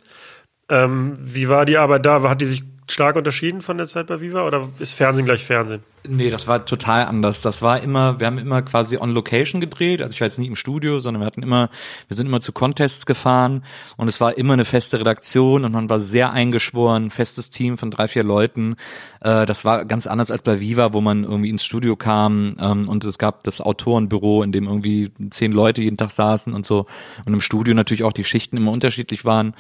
Ähm, 0.69 1.17
wie 1.21 1.49
war 1.49 1.67
die 1.67 1.79
Arbeit 1.79 2.05
da? 2.05 2.23
Hat 2.23 2.41
die 2.41 2.47
sich 2.47 2.65
stark 2.93 3.17
unterschieden 3.17 3.61
von 3.61 3.77
der 3.79 3.87
Zeit 3.87 4.07
bei 4.07 4.21
Viva 4.21 4.47
oder 4.47 4.69
ist 4.79 4.95
Fernsehen 4.95 5.25
gleich 5.25 5.45
Fernsehen? 5.45 5.83
Nee, 6.09 6.31
das 6.31 6.49
war 6.49 6.65
total 6.65 7.05
anders. 7.05 7.43
Das 7.43 7.61
war 7.61 7.81
immer, 7.81 8.21
wir 8.21 8.27
haben 8.27 8.39
immer 8.39 8.63
quasi 8.63 8.97
on 8.97 9.11
Location 9.11 9.61
gedreht. 9.61 10.01
Also 10.01 10.15
ich 10.15 10.21
war 10.21 10.29
jetzt 10.29 10.39
nie 10.39 10.47
im 10.47 10.57
Studio, 10.57 10.99
sondern 10.99 11.21
wir 11.21 11.27
hatten 11.27 11.43
immer, 11.43 11.69
wir 12.09 12.17
sind 12.17 12.27
immer 12.27 12.41
zu 12.41 12.53
Contests 12.53 13.05
gefahren 13.05 13.65
und 13.99 14.09
es 14.09 14.21
war 14.21 14.39
immer 14.39 14.55
eine 14.55 14.65
feste 14.65 14.99
Redaktion 14.99 15.65
und 15.65 15.73
man 15.73 15.91
war 15.91 16.01
sehr 16.01 16.33
eingeschworen, 16.33 17.11
festes 17.11 17.51
Team 17.51 17.77
von 17.77 17.91
drei, 17.91 18.09
vier 18.09 18.25
Leuten. 18.25 18.77
Äh, 19.21 19.45
das 19.45 19.67
war 19.67 19.85
ganz 19.85 20.07
anders 20.07 20.31
als 20.31 20.43
bei 20.43 20.59
Viva, 20.61 20.95
wo 20.95 21.03
man 21.03 21.25
irgendwie 21.25 21.51
ins 21.51 21.65
Studio 21.65 21.97
kam 21.97 22.57
ähm, 22.59 22.89
und 22.89 23.05
es 23.05 23.19
gab 23.19 23.45
das 23.45 23.61
Autorenbüro, 23.61 24.43
in 24.43 24.53
dem 24.53 24.67
irgendwie 24.67 25.13
zehn 25.31 25.53
Leute 25.53 25.83
jeden 25.83 25.99
Tag 25.99 26.11
saßen 26.11 26.55
und 26.55 26.65
so. 26.65 26.87
Und 27.27 27.35
im 27.35 27.43
Studio 27.43 27.75
natürlich 27.75 28.05
auch 28.05 28.13
die 28.13 28.25
Schichten 28.25 28.57
immer 28.57 28.73
unterschiedlich 28.73 29.27
waren. 29.27 29.55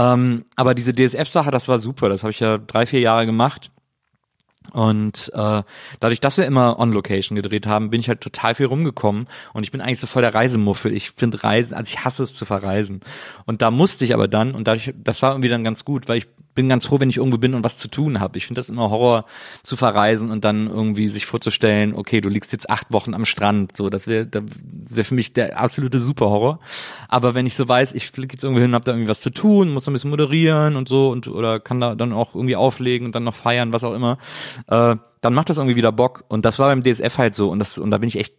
Ähm, 0.00 0.44
aber 0.56 0.74
diese 0.74 0.94
DSF-Sache, 0.94 1.50
das 1.50 1.68
war 1.68 1.78
super. 1.78 2.08
Das 2.08 2.22
habe 2.22 2.30
ich 2.30 2.40
ja 2.40 2.56
drei, 2.56 2.86
vier 2.86 3.00
Jahre 3.00 3.26
gemacht. 3.26 3.70
Und 4.72 5.30
äh, 5.34 5.62
dadurch, 5.98 6.20
dass 6.20 6.38
wir 6.38 6.46
immer 6.46 6.78
on 6.78 6.92
Location 6.92 7.34
gedreht 7.34 7.66
haben, 7.66 7.90
bin 7.90 8.00
ich 8.00 8.08
halt 8.08 8.20
total 8.20 8.54
viel 8.54 8.66
rumgekommen 8.66 9.26
und 9.52 9.64
ich 9.64 9.72
bin 9.72 9.80
eigentlich 9.80 9.98
so 9.98 10.06
voll 10.06 10.22
der 10.22 10.34
Reisemuffel. 10.34 10.92
Ich 10.92 11.10
finde 11.10 11.42
Reisen, 11.42 11.74
also 11.74 11.90
ich 11.92 12.04
hasse 12.04 12.22
es 12.22 12.34
zu 12.34 12.44
verreisen. 12.44 13.00
Und 13.46 13.62
da 13.62 13.72
musste 13.72 14.04
ich 14.04 14.14
aber 14.14 14.28
dann 14.28 14.54
und 14.54 14.68
dadurch, 14.68 14.94
das 14.96 15.22
war 15.22 15.32
irgendwie 15.32 15.48
dann 15.48 15.64
ganz 15.64 15.84
gut, 15.84 16.08
weil 16.08 16.18
ich 16.18 16.28
bin 16.54 16.68
ganz 16.68 16.86
froh, 16.86 17.00
wenn 17.00 17.10
ich 17.10 17.18
irgendwo 17.18 17.38
bin 17.38 17.54
und 17.54 17.64
was 17.64 17.78
zu 17.78 17.88
tun 17.88 18.20
habe. 18.20 18.38
Ich 18.38 18.46
finde 18.46 18.58
das 18.58 18.68
immer 18.68 18.90
Horror 18.90 19.24
zu 19.62 19.76
verreisen 19.76 20.30
und 20.30 20.44
dann 20.44 20.66
irgendwie 20.66 21.08
sich 21.08 21.26
vorzustellen, 21.26 21.94
okay, 21.94 22.20
du 22.20 22.28
liegst 22.28 22.52
jetzt 22.52 22.68
acht 22.68 22.92
Wochen 22.92 23.14
am 23.14 23.24
Strand, 23.24 23.76
so 23.76 23.90
das 23.90 24.06
wäre 24.06 24.26
das 24.26 24.42
wäre 24.90 25.04
für 25.04 25.14
mich 25.14 25.32
der 25.32 25.60
absolute 25.60 25.98
Superhorror. 25.98 26.60
Aber 27.08 27.34
wenn 27.34 27.46
ich 27.46 27.54
so 27.54 27.68
weiß, 27.68 27.94
ich 27.94 28.10
fliege 28.10 28.34
jetzt 28.34 28.44
irgendwo 28.44 28.62
hin, 28.62 28.74
habe 28.74 28.84
da 28.84 28.92
irgendwie 28.92 29.08
was 29.08 29.20
zu 29.20 29.30
tun, 29.30 29.72
muss 29.72 29.86
ein 29.86 29.92
bisschen 29.92 30.10
moderieren 30.10 30.76
und 30.76 30.88
so 30.88 31.10
und 31.10 31.28
oder 31.28 31.60
kann 31.60 31.80
da 31.80 31.94
dann 31.94 32.12
auch 32.12 32.34
irgendwie 32.34 32.56
auflegen 32.56 33.06
und 33.06 33.14
dann 33.14 33.24
noch 33.24 33.34
feiern, 33.34 33.72
was 33.72 33.84
auch 33.84 33.94
immer, 33.94 34.18
äh, 34.66 34.96
dann 35.20 35.34
macht 35.34 35.50
das 35.50 35.58
irgendwie 35.58 35.76
wieder 35.76 35.92
Bock. 35.92 36.24
Und 36.28 36.44
das 36.44 36.58
war 36.58 36.68
beim 36.68 36.82
DSF 36.82 37.18
halt 37.18 37.34
so 37.34 37.50
und 37.50 37.58
das 37.58 37.78
und 37.78 37.90
da 37.90 37.98
bin 37.98 38.08
ich 38.08 38.18
echt 38.18 38.34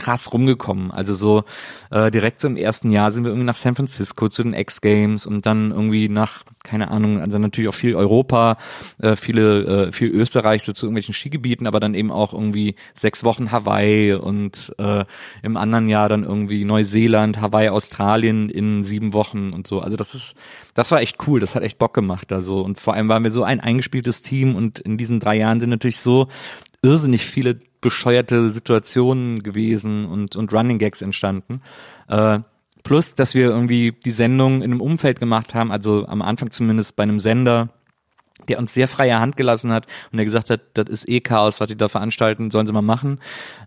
krass 0.00 0.32
rumgekommen. 0.32 0.90
Also 0.90 1.14
so 1.14 1.44
äh, 1.90 2.10
direkt 2.10 2.40
so 2.40 2.48
im 2.48 2.56
ersten 2.56 2.90
Jahr 2.90 3.12
sind 3.12 3.24
wir 3.24 3.30
irgendwie 3.30 3.46
nach 3.46 3.54
San 3.54 3.74
Francisco 3.74 4.28
zu 4.28 4.42
den 4.42 4.54
X 4.54 4.80
Games 4.80 5.26
und 5.26 5.46
dann 5.46 5.70
irgendwie 5.70 6.08
nach 6.08 6.42
keine 6.62 6.90
Ahnung, 6.90 7.20
also 7.20 7.38
natürlich 7.38 7.68
auch 7.68 7.74
viel 7.74 7.94
Europa, 7.94 8.58
äh, 9.00 9.16
viele 9.16 9.86
äh, 9.88 9.92
viel 9.92 10.08
Österreich 10.08 10.62
so 10.62 10.72
zu 10.72 10.86
irgendwelchen 10.86 11.14
Skigebieten, 11.14 11.66
aber 11.66 11.80
dann 11.80 11.94
eben 11.94 12.10
auch 12.10 12.34
irgendwie 12.34 12.74
sechs 12.92 13.24
Wochen 13.24 13.50
Hawaii 13.50 14.12
und 14.12 14.74
äh, 14.78 15.04
im 15.42 15.56
anderen 15.56 15.88
Jahr 15.88 16.08
dann 16.08 16.24
irgendwie 16.24 16.64
Neuseeland, 16.64 17.40
Hawaii, 17.40 17.70
Australien 17.70 18.50
in 18.50 18.82
sieben 18.82 19.14
Wochen 19.14 19.50
und 19.50 19.66
so. 19.66 19.80
Also 19.80 19.96
das 19.96 20.14
ist 20.14 20.36
das 20.74 20.90
war 20.90 21.00
echt 21.00 21.16
cool, 21.26 21.40
das 21.40 21.54
hat 21.54 21.62
echt 21.62 21.78
Bock 21.78 21.94
gemacht 21.94 22.30
da 22.30 22.42
so 22.42 22.60
und 22.60 22.78
vor 22.78 22.94
allem 22.94 23.08
waren 23.08 23.24
wir 23.24 23.30
so 23.30 23.42
ein 23.42 23.60
eingespieltes 23.60 24.20
Team 24.22 24.54
und 24.54 24.78
in 24.80 24.98
diesen 24.98 25.18
drei 25.18 25.36
Jahren 25.36 25.60
sind 25.60 25.70
natürlich 25.70 26.00
so 26.00 26.28
irrsinnig 26.82 27.24
viele 27.24 27.58
bescheuerte 27.80 28.50
Situationen 28.50 29.42
gewesen 29.42 30.04
und, 30.04 30.36
und 30.36 30.52
Running 30.52 30.78
Gags 30.78 31.02
entstanden. 31.02 31.60
Äh, 32.08 32.40
plus, 32.82 33.14
dass 33.14 33.34
wir 33.34 33.48
irgendwie 33.48 33.92
die 33.92 34.10
Sendung 34.10 34.62
in 34.62 34.70
einem 34.70 34.80
Umfeld 34.80 35.18
gemacht 35.18 35.54
haben, 35.54 35.72
also 35.72 36.06
am 36.06 36.22
Anfang 36.22 36.50
zumindest 36.50 36.96
bei 36.96 37.02
einem 37.02 37.18
Sender, 37.18 37.70
der 38.48 38.58
uns 38.58 38.72
sehr 38.72 38.88
freie 38.88 39.20
Hand 39.20 39.36
gelassen 39.36 39.72
hat 39.72 39.86
und 40.10 40.16
der 40.16 40.24
gesagt 40.24 40.50
hat, 40.50 40.60
das 40.74 40.88
ist 40.88 41.08
eh 41.08 41.20
Chaos, 41.20 41.60
was 41.60 41.68
die 41.68 41.76
da 41.76 41.88
veranstalten, 41.88 42.50
sollen 42.50 42.66
sie 42.66 42.72
mal 42.72 42.82
machen. 42.82 43.20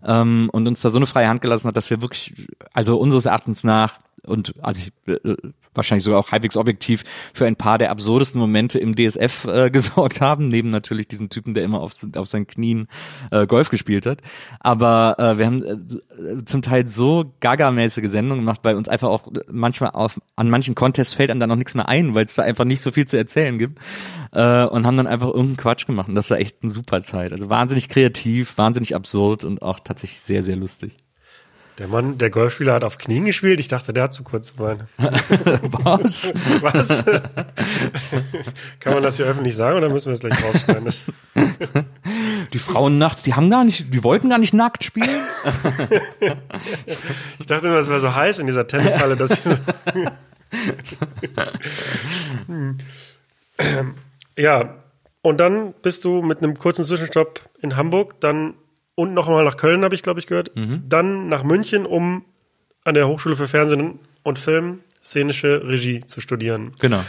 Ähm, 0.04 0.50
und 0.52 0.66
uns 0.66 0.80
da 0.80 0.90
so 0.90 0.98
eine 0.98 1.06
freie 1.06 1.28
Hand 1.28 1.40
gelassen 1.40 1.68
hat, 1.68 1.76
dass 1.76 1.90
wir 1.90 2.00
wirklich, 2.00 2.48
also 2.72 2.96
unseres 2.96 3.26
Erachtens 3.26 3.64
nach, 3.64 4.00
und 4.26 4.54
also 4.62 4.82
ich, 4.82 5.12
äh, 5.12 5.36
wahrscheinlich 5.74 6.04
sogar 6.04 6.20
auch 6.20 6.32
halbwegs 6.32 6.56
objektiv 6.56 7.04
für 7.32 7.46
ein 7.46 7.56
paar 7.56 7.78
der 7.78 7.90
absurdesten 7.90 8.40
Momente 8.40 8.78
im 8.78 8.94
DSF 8.94 9.44
äh, 9.46 9.70
gesorgt 9.72 10.20
haben, 10.20 10.48
neben 10.48 10.70
natürlich 10.70 11.08
diesem 11.08 11.28
Typen, 11.28 11.54
der 11.54 11.64
immer 11.64 11.80
auf, 11.80 11.94
auf 12.16 12.28
seinen 12.28 12.46
Knien 12.46 12.88
äh, 13.30 13.46
Golf 13.46 13.70
gespielt 13.70 14.06
hat. 14.06 14.20
Aber 14.60 15.16
äh, 15.18 15.38
wir 15.38 15.46
haben 15.46 15.62
äh, 15.62 16.44
zum 16.44 16.62
Teil 16.62 16.86
so 16.86 17.34
gagamäßige 17.40 18.08
Sendungen 18.08 18.44
gemacht, 18.44 18.60
weil 18.62 18.76
uns 18.76 18.88
einfach 18.88 19.08
auch 19.08 19.30
manchmal 19.50 19.90
auf, 19.90 20.20
an 20.36 20.50
manchen 20.50 20.74
Contests 20.74 21.14
fällt 21.14 21.30
einem 21.30 21.40
dann 21.40 21.48
noch 21.48 21.56
nichts 21.56 21.74
mehr 21.74 21.88
ein, 21.88 22.14
weil 22.14 22.24
es 22.24 22.34
da 22.34 22.42
einfach 22.42 22.64
nicht 22.64 22.80
so 22.80 22.92
viel 22.92 23.06
zu 23.06 23.16
erzählen 23.16 23.58
gibt. 23.58 23.78
Äh, 24.32 24.64
und 24.64 24.86
haben 24.86 24.96
dann 24.96 25.06
einfach 25.06 25.28
irgendeinen 25.28 25.56
Quatsch 25.56 25.86
gemacht. 25.86 26.08
Und 26.08 26.14
das 26.14 26.30
war 26.30 26.38
echt 26.38 26.62
eine 26.62 26.70
super 26.70 27.00
Zeit. 27.00 27.32
Also 27.32 27.48
wahnsinnig 27.48 27.88
kreativ, 27.88 28.58
wahnsinnig 28.58 28.94
absurd 28.94 29.44
und 29.44 29.62
auch 29.62 29.80
tatsächlich 29.80 30.20
sehr, 30.20 30.42
sehr 30.42 30.56
lustig. 30.56 30.96
Der 31.78 31.88
Mann, 31.88 32.18
der 32.18 32.30
Golfspieler 32.30 32.74
hat 32.74 32.84
auf 32.84 32.98
Knien 32.98 33.24
gespielt. 33.24 33.58
Ich 33.58 33.66
dachte, 33.66 33.92
der 33.92 34.04
hat 34.04 34.12
zu 34.12 34.22
kurze 34.22 34.54
Beine. 34.54 34.86
Was? 34.96 36.32
Was? 36.60 37.04
Kann 38.78 38.94
man 38.94 39.02
das 39.02 39.16
hier 39.16 39.26
öffentlich 39.26 39.56
sagen 39.56 39.78
oder 39.78 39.88
müssen 39.88 40.06
wir 40.06 40.12
das 40.12 40.20
gleich 40.20 40.44
rausschneiden? 40.44 40.94
Die 42.52 42.58
Frauen 42.60 42.98
nachts, 42.98 43.22
die 43.22 43.34
haben 43.34 43.50
gar 43.50 43.64
nicht, 43.64 43.92
die 43.92 44.04
wollten 44.04 44.30
gar 44.30 44.38
nicht 44.38 44.54
nackt 44.54 44.84
spielen. 44.84 45.10
ich 47.40 47.46
dachte 47.46 47.66
immer, 47.66 47.78
es 47.78 47.88
wäre 47.88 47.98
so 47.98 48.14
heiß 48.14 48.38
in 48.38 48.46
dieser 48.46 48.68
Tennishalle, 48.68 49.16
dass 49.16 49.32
ich 49.32 49.40
Ja, 54.36 54.76
und 55.22 55.38
dann 55.38 55.74
bist 55.82 56.04
du 56.04 56.22
mit 56.22 56.38
einem 56.38 56.58
kurzen 56.58 56.84
Zwischenstopp 56.84 57.40
in 57.60 57.76
Hamburg 57.76 58.20
dann 58.20 58.54
und 58.94 59.14
nochmal 59.14 59.44
nach 59.44 59.56
Köln, 59.56 59.84
habe 59.84 59.94
ich, 59.94 60.02
glaube 60.02 60.20
ich, 60.20 60.26
gehört. 60.26 60.54
Mhm. 60.56 60.84
Dann 60.88 61.28
nach 61.28 61.42
München, 61.42 61.86
um 61.86 62.24
an 62.84 62.94
der 62.94 63.08
Hochschule 63.08 63.36
für 63.36 63.48
Fernsehen 63.48 63.98
und 64.22 64.38
Film 64.38 64.80
szenische 65.04 65.66
Regie 65.66 66.00
zu 66.06 66.20
studieren. 66.20 66.72
Genau. 66.80 67.00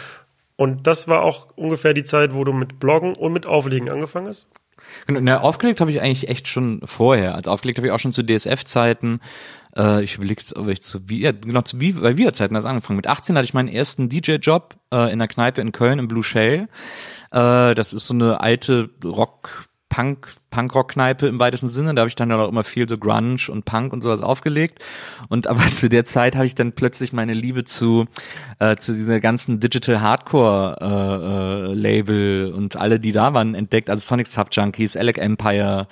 Und 0.58 0.88
das 0.88 1.08
war 1.08 1.24
auch 1.24 1.50
ungefähr 1.56 1.94
die 1.94 2.04
Zeit, 2.04 2.34
wo 2.34 2.44
du 2.44 2.54
mit 2.54 2.80
Bloggen 2.80 3.14
und 3.16 3.34
mit 3.34 3.46
Auflegen 3.46 3.90
angefangen 3.90 4.28
hast? 4.28 4.50
Genau, 5.08 5.20
na, 5.22 5.40
aufgelegt 5.42 5.82
habe 5.82 5.92
ich 5.92 6.02
eigentlich 6.02 6.30
echt 6.30 6.48
schon 6.48 6.82
vorher. 6.86 7.36
Also 7.36 7.52
aufgelegt 7.52 7.78
habe 7.78 7.88
ich 7.88 7.94
auch 7.94 8.00
schon 8.00 8.14
zu 8.14 8.24
DSF-Zeiten. 8.24 9.20
Äh, 9.76 10.04
ich 10.04 10.16
überlege, 10.16 10.42
ob 10.56 10.68
ich 10.68 10.82
zu 10.82 11.10
wie, 11.10 11.22
genau 11.22 11.62
zu 11.62 11.80
wie, 11.80 11.94
bei 11.94 12.18
Wir-Zeiten 12.18 12.54
das 12.54 12.66
angefangen. 12.66 12.98
Mit 12.98 13.08
18 13.08 13.36
hatte 13.36 13.46
ich 13.46 13.54
meinen 13.54 13.70
ersten 13.70 14.10
DJ-Job 14.10 14.76
äh, 14.94 15.12
in 15.12 15.20
der 15.20 15.28
Kneipe 15.28 15.62
in 15.62 15.72
Köln 15.72 16.00
im 16.00 16.08
Blue 16.08 16.24
Shell. 16.24 16.68
Äh, 17.32 17.74
das 17.76 17.94
ist 17.94 18.08
so 18.08 18.14
eine 18.14 18.42
alte 18.42 18.90
Rock- 19.04 19.68
Punk, 19.88 20.28
Punkrock-Kneipe 20.56 21.28
im 21.28 21.40
weitesten 21.40 21.68
Sinne. 21.68 21.94
Da 21.94 22.02
habe 22.02 22.08
ich 22.08 22.16
dann 22.16 22.32
auch 22.32 22.48
immer 22.48 22.64
viel 22.64 22.88
so 22.88 22.98
Grunge 22.98 23.50
und 23.50 23.66
Punk 23.66 23.92
und 23.92 24.02
sowas 24.02 24.22
aufgelegt. 24.22 24.80
Und 25.28 25.48
aber 25.48 25.68
zu 25.74 25.90
der 25.90 26.06
Zeit 26.06 26.36
habe 26.36 26.46
ich 26.46 26.56
dann 26.56 26.72
plötzlich 26.72 27.12
meine 27.12 27.34
Liebe 27.34 27.66
zu, 27.66 28.06
äh, 28.60 28.78
zu 28.78 28.94
dieser 28.94 29.20
ganzen 29.20 29.60
Digital 29.60 30.00
Hardcore 30.00 30.78
äh, 30.80 31.72
äh, 31.72 31.74
Label 31.74 32.54
und 32.56 32.78
alle, 32.78 33.00
die 33.00 33.12
da 33.12 33.34
waren, 33.34 33.54
entdeckt. 33.54 33.90
Also 33.90 34.00
Sonic 34.02 34.28
Sub 34.28 34.48
Junkies, 34.52 34.96
Alec 34.96 35.18
Empire, 35.18 35.88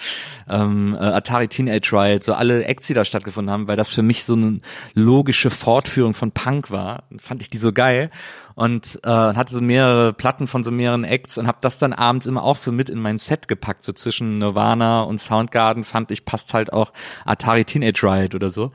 ähm, 0.50 0.96
äh, 0.98 1.04
Atari 1.04 1.50
Teenage 1.50 1.92
Riot, 1.92 2.24
so 2.24 2.34
alle 2.34 2.64
Acts, 2.64 2.88
die 2.88 2.94
da 2.94 3.04
stattgefunden 3.04 3.52
haben, 3.52 3.68
weil 3.68 3.76
das 3.76 3.94
für 3.94 4.02
mich 4.02 4.24
so 4.24 4.34
eine 4.34 4.60
logische 4.94 5.50
Fortführung 5.50 6.14
von 6.14 6.32
Punk 6.32 6.72
war. 6.72 7.04
Fand 7.18 7.42
ich 7.42 7.50
die 7.50 7.58
so 7.58 7.74
geil 7.74 8.10
und 8.56 9.00
äh, 9.04 9.10
hatte 9.10 9.54
so 9.54 9.62
mehrere 9.62 10.14
Platten 10.14 10.48
von 10.48 10.64
so 10.64 10.72
mehreren 10.72 11.04
Acts 11.04 11.38
und 11.38 11.48
habe 11.48 11.58
das 11.62 11.80
dann 11.80 11.94
abends 11.94 12.26
immer 12.26 12.44
auch 12.44 12.56
so 12.56 12.72
mit 12.72 12.90
in 12.90 13.00
mein 13.00 13.18
Set 13.18 13.48
gepackt, 13.48 13.84
so 13.84 13.92
zwischen 13.92 14.42
Nirvana 14.54 15.02
und 15.04 15.20
Soundgarden 15.20 15.84
fand 15.84 16.12
ich 16.12 16.26
passt 16.26 16.54
halt 16.54 16.72
auch 16.72 16.94
Atari 17.26 17.66
Teenage 17.66 18.04
Riot 18.04 18.36
oder 18.36 18.50
so. 18.50 18.72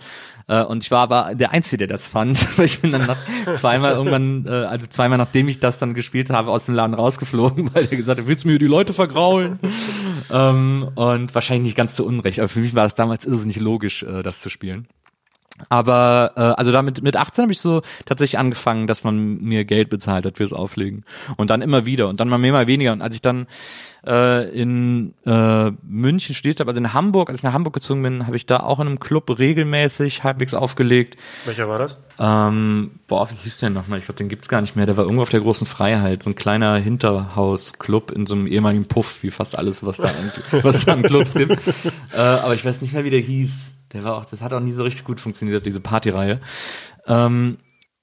Äh, 0.48 0.62
und 0.62 0.82
ich 0.82 0.90
war 0.90 1.00
aber 1.00 1.34
der 1.34 1.52
Einzige, 1.52 1.78
der 1.78 1.86
das 1.86 2.08
fand. 2.08 2.58
ich 2.58 2.80
bin 2.80 2.92
dann 2.92 3.06
nach 3.06 3.18
zweimal 3.54 3.92
irgendwann, 3.92 4.46
äh, 4.46 4.66
also 4.66 4.86
zweimal 4.86 5.18
nachdem 5.18 5.48
ich 5.48 5.60
das 5.60 5.78
dann 5.78 5.94
gespielt 5.94 6.30
habe, 6.30 6.50
aus 6.50 6.66
dem 6.66 6.74
Laden 6.74 6.94
rausgeflogen, 6.94 7.70
weil 7.74 7.86
er 7.90 7.96
gesagt 7.96 8.20
hat, 8.20 8.26
willst 8.26 8.44
du 8.44 8.48
mir 8.48 8.58
die 8.58 8.66
Leute 8.66 8.92
vergraulen? 8.92 9.58
ähm, 10.32 10.88
und 10.94 11.34
wahrscheinlich 11.34 11.64
nicht 11.64 11.76
ganz 11.76 11.96
so 11.96 12.04
unrecht, 12.04 12.40
aber 12.40 12.48
für 12.48 12.60
mich 12.60 12.74
war 12.74 12.84
das 12.84 12.94
damals 12.94 13.24
irrsinnig 13.24 13.60
logisch, 13.60 14.02
äh, 14.02 14.22
das 14.22 14.40
zu 14.40 14.48
spielen. 14.48 14.88
Aber 15.68 16.32
äh, 16.36 16.40
also 16.40 16.72
damit 16.72 17.02
mit 17.02 17.16
18 17.16 17.42
habe 17.42 17.52
ich 17.52 17.60
so 17.60 17.82
tatsächlich 18.06 18.38
angefangen, 18.38 18.86
dass 18.86 19.04
man 19.04 19.38
mir 19.38 19.64
Geld 19.64 19.90
bezahlt 19.90 20.26
hat 20.26 20.36
fürs 20.36 20.52
Auflegen 20.52 21.04
und 21.36 21.50
dann 21.50 21.62
immer 21.62 21.86
wieder 21.86 22.08
und 22.08 22.20
dann 22.20 22.28
mal 22.28 22.38
mehr 22.38 22.52
mal 22.52 22.66
weniger 22.66 22.92
und 22.92 23.02
als 23.02 23.14
ich 23.14 23.22
dann 23.22 23.46
äh, 24.06 24.48
in 24.50 25.14
äh, 25.26 25.70
München 25.82 26.34
studiert 26.34 26.60
habe, 26.60 26.70
also 26.70 26.80
in 26.80 26.92
Hamburg, 26.92 27.28
als 27.28 27.38
ich 27.38 27.44
nach 27.44 27.52
Hamburg 27.52 27.74
gezogen 27.74 28.02
bin, 28.02 28.26
habe 28.26 28.36
ich 28.36 28.46
da 28.46 28.60
auch 28.60 28.80
in 28.80 28.86
einem 28.86 29.00
Club 29.00 29.38
regelmäßig 29.38 30.24
halbwegs 30.24 30.54
aufgelegt. 30.54 31.16
Welcher 31.44 31.68
war 31.68 31.78
das? 31.78 31.98
Ähm, 32.18 33.00
boah, 33.06 33.28
wie 33.30 33.34
hieß 33.34 33.58
der 33.58 33.70
nochmal? 33.70 33.98
Ich 33.98 34.06
glaube, 34.06 34.18
den 34.18 34.28
gibt's 34.28 34.48
gar 34.48 34.60
nicht 34.60 34.76
mehr. 34.76 34.86
Der 34.86 34.96
war 34.96 35.04
irgendwo 35.04 35.22
auf 35.22 35.28
der 35.28 35.40
großen 35.40 35.66
Freiheit, 35.66 36.22
so 36.22 36.30
ein 36.30 36.36
kleiner 36.36 36.76
Hinterhaus-Club 36.76 38.10
in 38.10 38.26
so 38.26 38.34
einem 38.34 38.46
ehemaligen 38.46 38.86
Puff, 38.86 39.22
wie 39.22 39.30
fast 39.30 39.58
alles, 39.58 39.84
was 39.84 39.98
da 39.98 40.08
an, 40.08 40.32
was 40.62 40.84
da 40.84 40.92
an 40.92 41.02
Clubs 41.02 41.34
gibt. 41.34 41.58
Äh, 42.12 42.20
aber 42.20 42.54
ich 42.54 42.64
weiß 42.64 42.80
nicht 42.80 42.92
mehr, 42.92 43.04
wie 43.04 43.10
der 43.10 43.20
hieß. 43.20 43.74
Der 43.92 44.04
war 44.04 44.16
auch, 44.16 44.24
das 44.24 44.42
hat 44.42 44.52
auch 44.52 44.60
nie 44.60 44.72
so 44.72 44.84
richtig 44.84 45.04
gut 45.04 45.20
funktioniert, 45.20 45.64
diese 45.64 45.80
Partyreihe. 45.80 46.40
Ähm, 47.06 47.58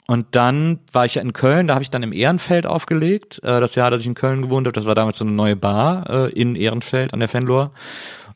und 0.08 0.28
dann 0.32 0.80
war 0.92 1.06
ich 1.06 1.16
ja 1.16 1.22
in 1.22 1.34
Köln, 1.34 1.68
da 1.68 1.74
habe 1.74 1.84
ich 1.84 1.90
dann 1.90 2.04
im 2.04 2.14
Ehrenfeld 2.14 2.68
aufgelegt. 2.68 3.40
Äh, 3.44 3.60
das 3.60 3.76
Jahr, 3.76 3.90
dass 3.90 4.02
ich 4.02 4.08
in 4.08 4.14
Köln 4.14 4.44
gewohnt 4.44 4.68
habe, 4.68 4.74
das 4.74 4.86
war 4.86 4.96
damals 4.96 5.18
so 5.18 5.26
eine 5.26 5.34
neue 5.34 5.56
Bar 5.56 6.10
äh, 6.10 6.32
in 6.32 6.56
Ehrenfeld 6.56 7.14
an 7.14 7.20
der 7.20 7.30
Fenlohr. 7.30 7.72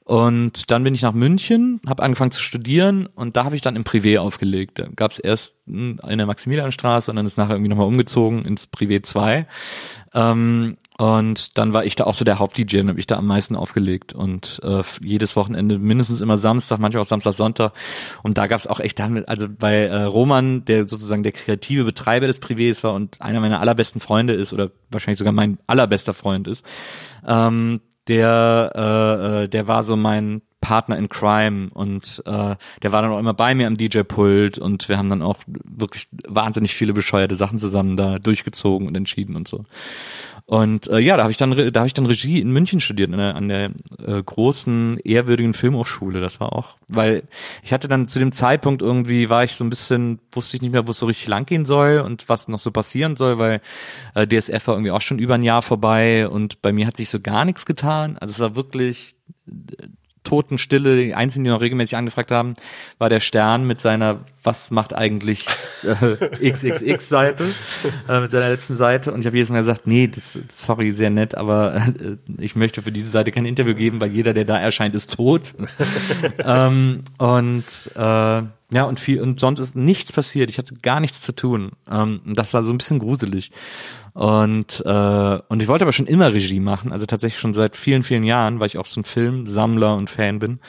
Und 0.03 0.71
dann 0.71 0.83
bin 0.83 0.95
ich 0.95 1.03
nach 1.03 1.13
München, 1.13 1.79
habe 1.85 2.01
angefangen 2.01 2.31
zu 2.31 2.41
studieren 2.41 3.05
und 3.05 3.37
da 3.37 3.45
habe 3.45 3.55
ich 3.55 3.61
dann 3.61 3.75
im 3.75 3.83
Privé 3.83 4.17
aufgelegt. 4.17 4.79
Da 4.79 4.87
gab 4.95 5.11
es 5.11 5.19
erst 5.19 5.59
in 5.67 5.99
der 6.03 6.25
Maximilianstraße 6.25 7.11
und 7.11 7.17
dann 7.17 7.27
ist 7.27 7.37
nachher 7.37 7.51
irgendwie 7.51 7.69
nochmal 7.69 7.85
umgezogen 7.85 8.43
ins 8.43 8.67
Privé 8.67 9.03
2. 9.03 9.45
Ähm, 10.15 10.77
und 10.99 11.57
dann 11.57 11.73
war 11.73 11.85
ich 11.85 11.95
da 11.95 12.03
auch 12.03 12.13
so 12.13 12.25
der 12.25 12.39
Haupt-DJ 12.39 12.81
und 12.81 12.89
habe 12.89 12.99
ich 12.99 13.07
da 13.07 13.15
am 13.15 13.25
meisten 13.25 13.55
aufgelegt. 13.55 14.11
Und 14.11 14.59
äh, 14.65 14.81
jedes 14.99 15.37
Wochenende 15.37 15.79
mindestens 15.79 16.19
immer 16.19 16.37
Samstag, 16.37 16.79
manchmal 16.79 17.03
auch 17.03 17.07
Samstag, 17.07 17.31
Sonntag. 17.31 17.71
Und 18.21 18.37
da 18.37 18.47
gab 18.47 18.59
es 18.59 18.67
auch 18.67 18.81
echt 18.81 18.99
also 18.99 19.47
bei 19.47 19.85
äh, 19.85 20.03
Roman, 20.03 20.65
der 20.65 20.89
sozusagen 20.89 21.23
der 21.23 21.31
kreative 21.31 21.85
Betreiber 21.85 22.27
des 22.27 22.41
Privés 22.41 22.83
war 22.83 22.93
und 22.93 23.21
einer 23.21 23.39
meiner 23.39 23.61
allerbesten 23.61 24.01
Freunde 24.01 24.33
ist, 24.33 24.51
oder 24.51 24.71
wahrscheinlich 24.91 25.19
sogar 25.19 25.31
mein 25.31 25.57
allerbester 25.67 26.13
Freund 26.13 26.49
ist, 26.49 26.65
ähm, 27.25 27.79
der, 28.09 28.73
äh, 28.75 29.43
äh 29.43 29.47
der 29.47 29.67
war 29.69 29.83
so 29.83 29.95
mein 29.95 30.41
Partner 30.61 30.97
in 30.97 31.07
Crime 31.07 31.69
und 31.73 32.21
äh, 32.25 32.55
der 32.81 32.91
war 32.91 33.01
dann 33.01 33.11
auch 33.11 33.19
immer 33.19 33.33
bei 33.33 33.55
mir 33.55 33.67
am 33.67 33.77
DJ-Pult 33.77 34.57
und 34.57 34.89
wir 34.89 34.97
haben 34.97 35.09
dann 35.09 35.21
auch 35.21 35.37
wirklich 35.47 36.09
wahnsinnig 36.27 36.75
viele 36.75 36.91
bescheuerte 36.91 37.35
Sachen 37.35 37.57
zusammen 37.57 37.95
da 37.95 38.19
durchgezogen 38.19 38.87
und 38.87 38.97
entschieden 38.97 39.37
und 39.37 39.47
so. 39.47 39.63
Und 40.49 40.87
äh, 40.87 40.97
ja, 40.97 41.15
da 41.15 41.21
habe 41.21 41.31
ich 41.31 41.37
dann 41.37 41.51
da 41.51 41.79
habe 41.79 41.85
ich 41.85 41.93
dann 41.93 42.07
Regie 42.07 42.39
in 42.41 42.49
München 42.49 42.79
studiert 42.79 43.11
der, 43.11 43.35
an 43.35 43.49
der 43.49 43.69
äh, 44.03 44.23
großen 44.23 44.97
ehrwürdigen 45.03 45.53
Filmhochschule. 45.53 46.21
Das 46.21 46.39
war 46.39 46.53
auch, 46.53 46.77
weil 46.87 47.21
ich 47.61 47.71
hatte 47.71 47.87
dann 47.87 48.07
zu 48.07 48.17
dem 48.17 48.31
Zeitpunkt 48.31 48.81
irgendwie 48.81 49.29
war 49.29 49.43
ich 49.43 49.51
so 49.51 49.63
ein 49.63 49.69
bisschen 49.69 50.17
wusste 50.31 50.57
ich 50.57 50.63
nicht 50.63 50.71
mehr, 50.71 50.87
wo 50.87 50.89
es 50.89 50.97
so 50.97 51.05
richtig 51.05 51.27
lang 51.27 51.45
gehen 51.45 51.65
soll 51.65 51.99
und 51.99 52.29
was 52.29 52.47
noch 52.47 52.57
so 52.57 52.71
passieren 52.71 53.15
soll, 53.15 53.37
weil 53.37 53.61
äh, 54.15 54.25
DSF 54.25 54.65
war 54.65 54.73
irgendwie 54.73 54.89
auch 54.89 55.01
schon 55.01 55.19
über 55.19 55.35
ein 55.35 55.43
Jahr 55.43 55.61
vorbei 55.61 56.27
und 56.27 56.63
bei 56.63 56.73
mir 56.73 56.87
hat 56.87 56.97
sich 56.97 57.09
so 57.09 57.19
gar 57.19 57.45
nichts 57.45 57.67
getan. 57.67 58.17
Also 58.17 58.31
es 58.31 58.39
war 58.39 58.55
wirklich 58.55 59.17
Totenstille, 60.23 60.97
die 60.97 61.15
einzigen, 61.15 61.43
die 61.43 61.49
noch 61.49 61.61
regelmäßig 61.61 61.97
angefragt 61.97 62.31
haben, 62.31 62.53
war 62.97 63.09
der 63.09 63.19
Stern 63.19 63.65
mit 63.65 63.81
seiner 63.81 64.19
Was 64.43 64.71
macht 64.71 64.93
eigentlich 64.93 65.47
äh, 65.83 66.51
XXX-Seite, 66.51 67.45
äh, 68.07 68.21
mit 68.21 68.31
seiner 68.31 68.49
letzten 68.49 68.75
Seite. 68.75 69.11
Und 69.11 69.21
ich 69.21 69.25
habe 69.25 69.37
jedes 69.37 69.49
Mal 69.49 69.59
gesagt, 69.59 69.87
nee, 69.87 70.07
das, 70.07 70.39
sorry, 70.53 70.91
sehr 70.91 71.09
nett, 71.09 71.35
aber 71.35 71.75
äh, 71.75 72.17
ich 72.37 72.55
möchte 72.55 72.81
für 72.81 72.91
diese 72.91 73.11
Seite 73.11 73.31
kein 73.31 73.45
Interview 73.45 73.75
geben, 73.75 74.01
weil 74.01 74.11
jeder, 74.11 74.33
der 74.33 74.45
da 74.45 74.59
erscheint, 74.59 74.95
ist 74.95 75.13
tot. 75.13 75.53
ähm, 76.39 77.03
und 77.17 77.91
äh, 77.95 78.43
ja, 78.71 78.83
und 78.83 78.99
viel, 78.99 79.19
und 79.21 79.39
sonst 79.39 79.59
ist 79.59 79.75
nichts 79.75 80.13
passiert. 80.13 80.49
Ich 80.49 80.59
hatte 80.59 80.75
gar 80.75 80.99
nichts 80.99 81.21
zu 81.21 81.35
tun. 81.35 81.71
Ähm, 81.89 82.21
und 82.25 82.35
das 82.37 82.53
war 82.53 82.63
so 82.63 82.71
ein 82.71 82.77
bisschen 82.77 82.99
gruselig. 82.99 83.51
Und, 84.13 84.83
äh, 84.85 85.39
und 85.47 85.61
ich 85.61 85.67
wollte 85.67 85.83
aber 85.83 85.91
schon 85.91 86.07
immer 86.07 86.33
Regie 86.33 86.59
machen, 86.59 86.91
also 86.91 87.05
tatsächlich 87.05 87.39
schon 87.39 87.53
seit 87.53 87.75
vielen, 87.75 88.03
vielen 88.03 88.23
Jahren, 88.23 88.59
weil 88.59 88.67
ich 88.67 88.77
auch 88.77 88.85
so 88.85 89.01
ein 89.01 89.05
Filmsammler 89.05 89.95
und 89.95 90.09
Fan 90.09 90.39
bin. 90.39 90.59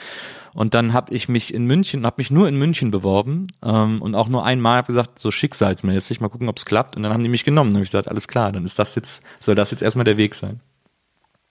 Und 0.53 0.73
dann 0.73 0.93
habe 0.93 1.13
ich 1.13 1.29
mich 1.29 1.53
in 1.53 1.65
München, 1.65 2.05
habe 2.05 2.15
mich 2.17 2.29
nur 2.29 2.47
in 2.47 2.57
München 2.57 2.91
beworben 2.91 3.47
ähm, 3.63 4.01
und 4.01 4.15
auch 4.15 4.27
nur 4.27 4.45
einmal 4.45 4.79
hab 4.79 4.87
gesagt, 4.87 5.17
so 5.17 5.31
schicksalsmäßig, 5.31 6.19
mal 6.19 6.29
gucken, 6.29 6.49
ob 6.49 6.57
es 6.57 6.65
klappt. 6.65 6.97
Und 6.97 7.03
dann 7.03 7.13
haben 7.13 7.23
die 7.23 7.29
mich 7.29 7.45
genommen. 7.45 7.71
Dann 7.71 7.77
habe 7.77 7.85
ich 7.85 7.91
gesagt, 7.91 8.09
alles 8.09 8.27
klar, 8.27 8.51
dann 8.51 8.65
ist 8.65 8.77
das 8.77 8.95
jetzt, 8.95 9.23
soll 9.39 9.55
das 9.55 9.71
jetzt 9.71 9.81
erstmal 9.81 10.05
der 10.05 10.17
Weg 10.17 10.35
sein. 10.35 10.59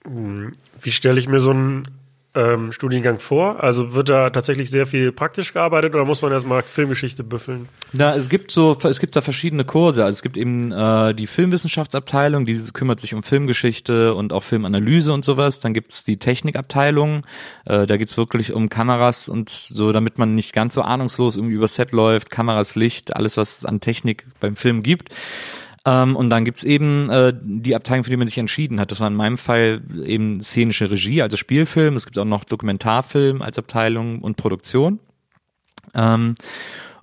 Wie 0.03 0.91
stelle 0.91 1.19
ich 1.19 1.27
mir 1.27 1.39
so 1.39 1.51
ein 1.51 1.83
ähm, 2.33 2.71
Studiengang 2.71 3.19
vor? 3.19 3.61
Also 3.61 3.93
wird 3.93 4.09
da 4.09 4.29
tatsächlich 4.29 4.69
sehr 4.69 4.85
viel 4.85 5.11
praktisch 5.11 5.53
gearbeitet 5.53 5.93
oder 5.95 6.05
muss 6.05 6.21
man 6.21 6.31
erstmal 6.31 6.63
Filmgeschichte 6.63 7.23
büffeln? 7.23 7.67
Na, 7.91 8.15
es 8.15 8.29
gibt 8.29 8.51
so, 8.51 8.77
es 8.83 8.99
gibt 8.99 9.15
da 9.15 9.21
verschiedene 9.21 9.65
Kurse. 9.65 10.05
Also 10.05 10.15
es 10.15 10.21
gibt 10.21 10.37
eben 10.37 10.71
äh, 10.71 11.13
die 11.13 11.27
Filmwissenschaftsabteilung, 11.27 12.45
die 12.45 12.57
kümmert 12.73 12.99
sich 12.99 13.13
um 13.13 13.23
Filmgeschichte 13.23 14.13
und 14.13 14.31
auch 14.31 14.43
Filmanalyse 14.43 15.11
und 15.11 15.25
sowas. 15.25 15.59
Dann 15.59 15.73
gibt's 15.73 16.03
die 16.03 16.17
Technikabteilung, 16.17 17.25
äh, 17.65 17.85
da 17.85 17.97
geht's 17.97 18.15
wirklich 18.15 18.53
um 18.53 18.69
Kameras 18.69 19.27
und 19.27 19.49
so, 19.49 19.91
damit 19.91 20.17
man 20.17 20.33
nicht 20.33 20.53
ganz 20.53 20.73
so 20.73 20.81
ahnungslos 20.81 21.35
irgendwie 21.35 21.55
über 21.55 21.67
Set 21.67 21.91
läuft, 21.91 22.29
Kameras, 22.29 22.75
Licht, 22.75 23.15
alles 23.15 23.35
was 23.37 23.59
es 23.59 23.65
an 23.65 23.81
Technik 23.81 24.25
beim 24.39 24.55
Film 24.55 24.83
gibt. 24.83 25.09
Ähm, 25.85 26.15
und 26.15 26.29
dann 26.29 26.45
gibt's 26.45 26.63
eben 26.63 27.09
äh, 27.09 27.33
die 27.41 27.75
Abteilung, 27.75 28.03
für 28.03 28.11
die 28.11 28.17
man 28.17 28.27
sich 28.27 28.37
entschieden 28.37 28.79
hat. 28.79 28.91
Das 28.91 28.99
war 28.99 29.07
in 29.07 29.15
meinem 29.15 29.37
Fall 29.37 29.81
eben 30.05 30.41
szenische 30.41 30.91
Regie, 30.91 31.21
also 31.21 31.37
Spielfilm. 31.37 31.95
Es 31.95 32.05
gibt 32.05 32.17
auch 32.19 32.25
noch 32.25 32.43
Dokumentarfilm 32.43 33.41
als 33.41 33.57
Abteilung 33.57 34.19
und 34.19 34.37
Produktion. 34.37 34.99
Ähm, 35.93 36.35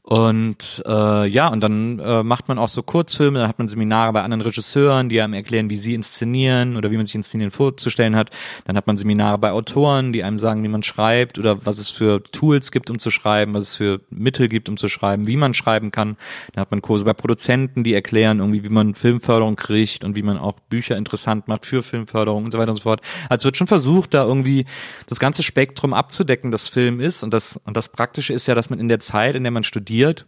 und 0.08 0.82
äh, 0.86 1.26
ja, 1.26 1.48
und 1.48 1.60
dann 1.60 1.98
äh, 1.98 2.22
macht 2.22 2.48
man 2.48 2.56
auch 2.56 2.68
so 2.68 2.82
Kurzfilme, 2.82 3.40
dann 3.40 3.48
hat 3.48 3.58
man 3.58 3.68
Seminare 3.68 4.14
bei 4.14 4.22
anderen 4.22 4.40
Regisseuren, 4.40 5.10
die 5.10 5.20
einem 5.20 5.34
erklären, 5.34 5.68
wie 5.68 5.76
sie 5.76 5.92
inszenieren 5.92 6.78
oder 6.78 6.90
wie 6.90 6.96
man 6.96 7.04
sich 7.04 7.14
inszenieren 7.14 7.50
vorzustellen 7.50 8.16
hat. 8.16 8.30
Dann 8.64 8.78
hat 8.78 8.86
man 8.86 8.96
Seminare 8.96 9.36
bei 9.36 9.52
Autoren, 9.52 10.14
die 10.14 10.24
einem 10.24 10.38
sagen, 10.38 10.64
wie 10.64 10.68
man 10.68 10.82
schreibt 10.82 11.38
oder 11.38 11.66
was 11.66 11.78
es 11.78 11.90
für 11.90 12.22
Tools 12.22 12.72
gibt, 12.72 12.88
um 12.88 12.98
zu 12.98 13.10
schreiben, 13.10 13.52
was 13.52 13.64
es 13.64 13.74
für 13.74 14.00
Mittel 14.08 14.48
gibt, 14.48 14.70
um 14.70 14.78
zu 14.78 14.88
schreiben, 14.88 15.26
wie 15.26 15.36
man 15.36 15.52
schreiben 15.52 15.90
kann. 15.90 16.16
Dann 16.54 16.62
hat 16.62 16.70
man 16.70 16.80
Kurse 16.80 17.04
bei 17.04 17.12
Produzenten, 17.12 17.84
die 17.84 17.92
erklären 17.92 18.38
irgendwie, 18.38 18.64
wie 18.64 18.70
man 18.70 18.94
Filmförderung 18.94 19.56
kriegt 19.56 20.04
und 20.04 20.16
wie 20.16 20.22
man 20.22 20.38
auch 20.38 20.54
Bücher 20.70 20.96
interessant 20.96 21.48
macht 21.48 21.66
für 21.66 21.82
Filmförderung 21.82 22.46
und 22.46 22.52
so 22.52 22.58
weiter 22.58 22.70
und 22.70 22.78
so 22.78 22.84
fort. 22.84 23.02
Also 23.28 23.44
wird 23.44 23.58
schon 23.58 23.66
versucht, 23.66 24.14
da 24.14 24.24
irgendwie 24.24 24.64
das 25.06 25.20
ganze 25.20 25.42
Spektrum 25.42 25.92
abzudecken, 25.92 26.50
das 26.50 26.68
Film 26.68 26.98
ist. 26.98 27.22
Und 27.22 27.34
das, 27.34 27.60
und 27.64 27.76
das 27.76 27.90
Praktische 27.90 28.32
ist 28.32 28.46
ja, 28.46 28.54
dass 28.54 28.70
man 28.70 28.80
in 28.80 28.88
der 28.88 29.00
Zeit, 29.00 29.34
in 29.34 29.42
der 29.42 29.52
man 29.52 29.64
studiert, 29.64 29.97
studiert, 29.98 30.26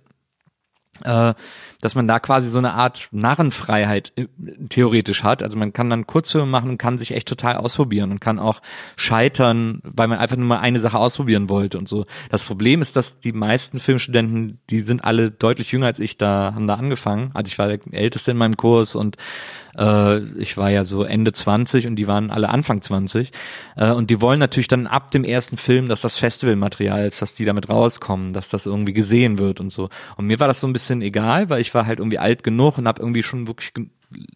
äh, 1.04 1.35
dass 1.80 1.94
man 1.94 2.06
da 2.06 2.18
quasi 2.18 2.48
so 2.48 2.59
eine 2.59 2.74
Art 2.74 3.09
Narrenfreiheit 3.11 4.12
äh, 4.16 4.26
theoretisch 4.68 5.22
hat. 5.22 5.42
Also 5.42 5.59
man 5.59 5.72
kann 5.72 5.88
dann 5.88 6.06
Kurzfilme 6.06 6.46
machen 6.46 6.70
und 6.70 6.78
kann 6.78 6.98
sich 6.98 7.12
echt 7.12 7.28
total 7.28 7.56
ausprobieren 7.56 8.11
und 8.11 8.20
kann 8.20 8.38
auch 8.38 8.61
scheitern, 8.96 9.80
weil 9.83 10.09
man 10.09 10.18
einfach 10.18 10.37
nur 10.37 10.46
mal 10.46 10.59
eine 10.59 10.80
Sache 10.80 10.98
ausprobieren 10.98 11.48
wollte 11.48 11.78
und 11.78 11.88
so. 11.88 12.04
Das 12.28 12.44
Problem 12.44 12.83
ist, 12.83 12.96
dass 12.96 13.20
die 13.20 13.33
meisten 13.33 13.80
Filmstudenten, 13.80 14.59
die 14.68 14.80
sind 14.80 15.04
alle 15.04 15.30
deutlich 15.30 15.72
jünger 15.72 15.87
als 15.87 16.00
ich, 16.00 16.18
da 16.18 16.52
haben 16.54 16.66
da 16.66 16.74
angefangen. 16.74 17.30
Also 17.33 17.48
ich 17.48 17.59
war 17.59 17.68
der 17.68 17.80
Älteste 17.92 18.33
in 18.33 18.37
meinem 18.37 18.56
Kurs 18.56 18.94
und 18.94 19.16
äh, 19.78 20.18
ich 20.40 20.56
war 20.56 20.70
ja 20.70 20.85
so 20.85 21.04
Ende 21.04 21.33
20 21.33 21.87
und 21.87 21.96
die 21.96 22.06
waren 22.06 22.30
alle 22.30 22.48
Anfang 22.48 22.83
20. 22.83 23.33
Äh, 23.76 23.90
und 23.90 24.11
die 24.11 24.20
wollen 24.20 24.38
natürlich 24.38 24.68
dann 24.68 24.87
ab 24.87 25.11
dem 25.11 25.24
ersten 25.24 25.56
Film, 25.56 25.88
dass 25.88 26.00
das 26.00 26.16
Festivalmaterial 26.16 27.06
ist, 27.06 27.22
dass 27.22 27.35
die 27.35 27.44
damit 27.44 27.68
rauskommen, 27.68 28.33
dass 28.33 28.48
das 28.48 28.66
irgendwie 28.66 28.92
gesehen 28.92 29.38
wird 29.38 29.61
und 29.61 29.70
so. 29.70 29.88
Und 30.16 30.26
mir 30.26 30.40
war 30.40 30.48
das 30.48 30.61
so 30.61 30.66
ein 30.66 30.72
bisschen 30.72 31.02
egal, 31.02 31.50
weil 31.50 31.61
ich 31.61 31.74
war 31.74 31.87
halt 31.87 31.98
irgendwie 31.98 32.18
alt 32.18 32.42
genug 32.42 32.78
und 32.78 32.88
habe 32.88 33.00
irgendwie 33.00 33.22
schon 33.22 33.46
wirklich 33.46 33.72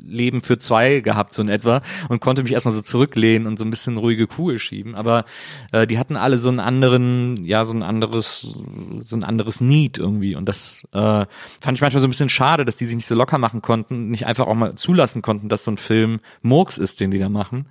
Leben 0.07 0.43
für 0.43 0.59
zwei 0.59 1.01
gehabt, 1.01 1.33
so 1.33 1.43
in 1.43 1.49
etwa, 1.49 1.83
und 2.09 2.21
konnte 2.21 2.43
mich 2.43 2.53
erstmal 2.53 2.75
so 2.75 2.83
zurücklehnen 2.83 3.47
und 3.47 3.59
so 3.59 3.65
ein 3.65 3.71
bisschen 3.71 3.97
ruhige 3.97 4.27
Kugel 4.27 4.59
schieben. 4.59 4.95
Aber 4.95 5.25
äh, 5.73 5.87
die 5.87 5.99
hatten 5.99 6.17
alle 6.17 6.39
so 6.39 6.49
einen 6.49 6.61
anderen, 6.61 7.45
ja, 7.45 7.65
so 7.65 7.75
ein 7.75 7.83
anderes, 7.83 8.55
so 9.01 9.17
ein 9.17 9.25
anderes 9.25 9.61
Need 9.61 9.99
irgendwie. 9.99 10.37
Und 10.37 10.49
das 10.49 10.87
äh, 10.93 10.99
fand 10.99 11.77
ich 11.77 11.81
manchmal 11.81 12.01
so 12.01 12.07
ein 12.07 12.11
bisschen 12.11 12.29
schade, 12.29 12.65
dass 12.65 12.77
die 12.77 12.85
sich 12.85 12.97
nicht 12.97 13.07
so 13.07 13.15
locker 13.15 13.39
machen 13.39 13.63
konnten, 13.63 14.09
nicht 14.09 14.27
einfach 14.27 14.47
auch 14.47 14.55
mal 14.55 14.75
zulassen 14.77 15.23
konnten, 15.23 15.49
dass 15.49 15.65
so 15.65 15.73
ein 15.73 15.77
Film 15.77 16.21
Murks 16.43 16.79
ist, 16.79 17.01
den 17.01 17.11
die 17.11 17.19
da 17.19 17.29
machen. 17.29 17.67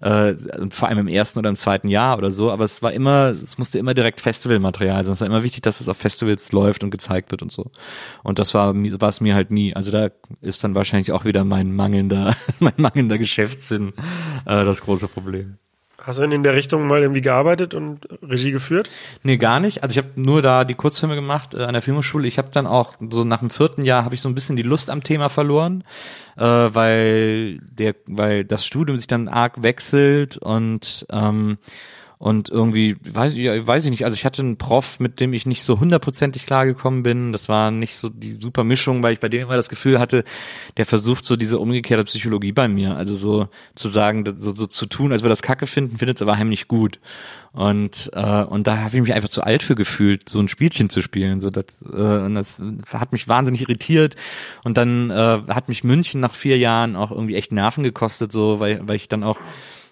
Äh, 0.00 0.34
vor 0.70 0.88
allem 0.88 0.98
im 0.98 1.08
ersten 1.08 1.38
oder 1.38 1.48
im 1.48 1.56
zweiten 1.56 1.88
Jahr 1.88 2.18
oder 2.18 2.30
so. 2.30 2.50
Aber 2.50 2.64
es 2.64 2.82
war 2.82 2.92
immer, 2.92 3.28
es 3.28 3.58
musste 3.58 3.78
immer 3.78 3.94
direkt 3.94 4.20
Festivalmaterial 4.20 5.04
sein. 5.04 5.14
Es 5.14 5.20
war 5.20 5.26
immer 5.26 5.42
wichtig, 5.42 5.62
dass 5.62 5.80
es 5.80 5.88
auf 5.88 5.96
Festivals 5.96 6.52
läuft 6.52 6.84
und 6.84 6.90
gezeigt 6.90 7.30
wird 7.30 7.42
und 7.42 7.50
so. 7.50 7.70
Und 8.22 8.38
das 8.38 8.52
war, 8.52 8.74
war 8.74 9.08
es 9.08 9.20
mir 9.20 9.34
halt 9.34 9.50
nie. 9.50 9.74
Also 9.74 9.90
da 9.90 10.10
ist 10.40 10.62
dann 10.62 10.74
wahrscheinlich 10.74 11.12
auch 11.12 11.24
wieder 11.24 11.45
mein 11.48 11.74
mangelnder, 11.74 12.36
mein 12.60 12.74
mangelnder 12.76 13.18
Geschäftssinn 13.18 13.92
äh, 14.44 14.64
das 14.64 14.82
große 14.82 15.08
Problem. 15.08 15.58
Hast 16.06 16.20
du 16.20 16.22
denn 16.22 16.30
in 16.30 16.44
der 16.44 16.54
Richtung 16.54 16.86
mal 16.86 17.02
irgendwie 17.02 17.20
gearbeitet 17.20 17.74
und 17.74 18.06
Regie 18.22 18.52
geführt? 18.52 18.88
Nee, 19.24 19.38
gar 19.38 19.58
nicht. 19.58 19.82
Also 19.82 19.98
ich 19.98 20.04
habe 20.04 20.20
nur 20.20 20.40
da 20.40 20.64
die 20.64 20.76
Kurzfilme 20.76 21.16
gemacht 21.16 21.54
äh, 21.54 21.64
an 21.64 21.72
der 21.72 21.82
Filmhochschule. 21.82 22.28
Ich 22.28 22.38
habe 22.38 22.48
dann 22.52 22.68
auch 22.68 22.94
so 23.10 23.24
nach 23.24 23.40
dem 23.40 23.50
vierten 23.50 23.84
Jahr 23.84 24.04
habe 24.04 24.14
ich 24.14 24.20
so 24.20 24.28
ein 24.28 24.34
bisschen 24.36 24.54
die 24.54 24.62
Lust 24.62 24.88
am 24.88 25.02
Thema 25.02 25.28
verloren, 25.28 25.82
äh, 26.36 26.44
weil 26.44 27.58
der, 27.58 27.96
weil 28.06 28.44
das 28.44 28.64
Studium 28.64 28.98
sich 28.98 29.08
dann 29.08 29.26
arg 29.26 29.64
wechselt 29.64 30.36
und 30.38 31.06
ähm, 31.10 31.58
und 32.18 32.48
irgendwie, 32.48 32.96
weiß 33.02 33.34
ich, 33.34 33.46
weiß 33.66 33.84
ich 33.84 33.90
nicht, 33.90 34.04
also 34.06 34.14
ich 34.14 34.24
hatte 34.24 34.40
einen 34.40 34.56
Prof, 34.56 35.00
mit 35.00 35.20
dem 35.20 35.34
ich 35.34 35.44
nicht 35.44 35.62
so 35.62 35.80
hundertprozentig 35.80 36.46
klargekommen 36.46 37.02
bin. 37.02 37.32
Das 37.32 37.50
war 37.50 37.70
nicht 37.70 37.94
so 37.94 38.08
die 38.08 38.30
super 38.30 38.64
Mischung, 38.64 39.02
weil 39.02 39.12
ich 39.12 39.20
bei 39.20 39.28
dem 39.28 39.42
immer 39.42 39.56
das 39.56 39.68
Gefühl 39.68 39.98
hatte, 39.98 40.24
der 40.78 40.86
versucht 40.86 41.26
so 41.26 41.36
diese 41.36 41.58
umgekehrte 41.58 42.04
Psychologie 42.04 42.52
bei 42.52 42.68
mir. 42.68 42.96
Also 42.96 43.14
so 43.14 43.48
zu 43.74 43.88
sagen, 43.88 44.24
so, 44.38 44.54
so 44.54 44.66
zu 44.66 44.86
tun, 44.86 45.12
als 45.12 45.22
wir 45.22 45.28
das 45.28 45.42
Kacke 45.42 45.66
finden, 45.66 45.98
findet 45.98 46.16
es 46.16 46.22
aber 46.22 46.38
heimlich 46.38 46.68
gut. 46.68 47.00
Und, 47.52 48.10
äh, 48.14 48.44
und 48.44 48.66
da 48.66 48.78
habe 48.78 48.96
ich 48.96 49.02
mich 49.02 49.12
einfach 49.12 49.28
zu 49.28 49.42
alt 49.42 49.62
für 49.62 49.74
gefühlt, 49.74 50.28
so 50.28 50.40
ein 50.40 50.48
Spielchen 50.48 50.88
zu 50.88 51.02
spielen. 51.02 51.40
So 51.40 51.50
das, 51.50 51.82
äh, 51.82 51.86
und 51.86 52.34
das 52.34 52.62
hat 52.92 53.12
mich 53.12 53.28
wahnsinnig 53.28 53.60
irritiert. 53.60 54.16
Und 54.64 54.78
dann 54.78 55.10
äh, 55.10 55.40
hat 55.48 55.68
mich 55.68 55.84
München 55.84 56.22
nach 56.22 56.34
vier 56.34 56.56
Jahren 56.56 56.96
auch 56.96 57.10
irgendwie 57.10 57.34
echt 57.34 57.52
Nerven 57.52 57.84
gekostet, 57.84 58.32
so, 58.32 58.58
weil, 58.58 58.80
weil 58.88 58.96
ich 58.96 59.08
dann 59.08 59.22
auch 59.22 59.38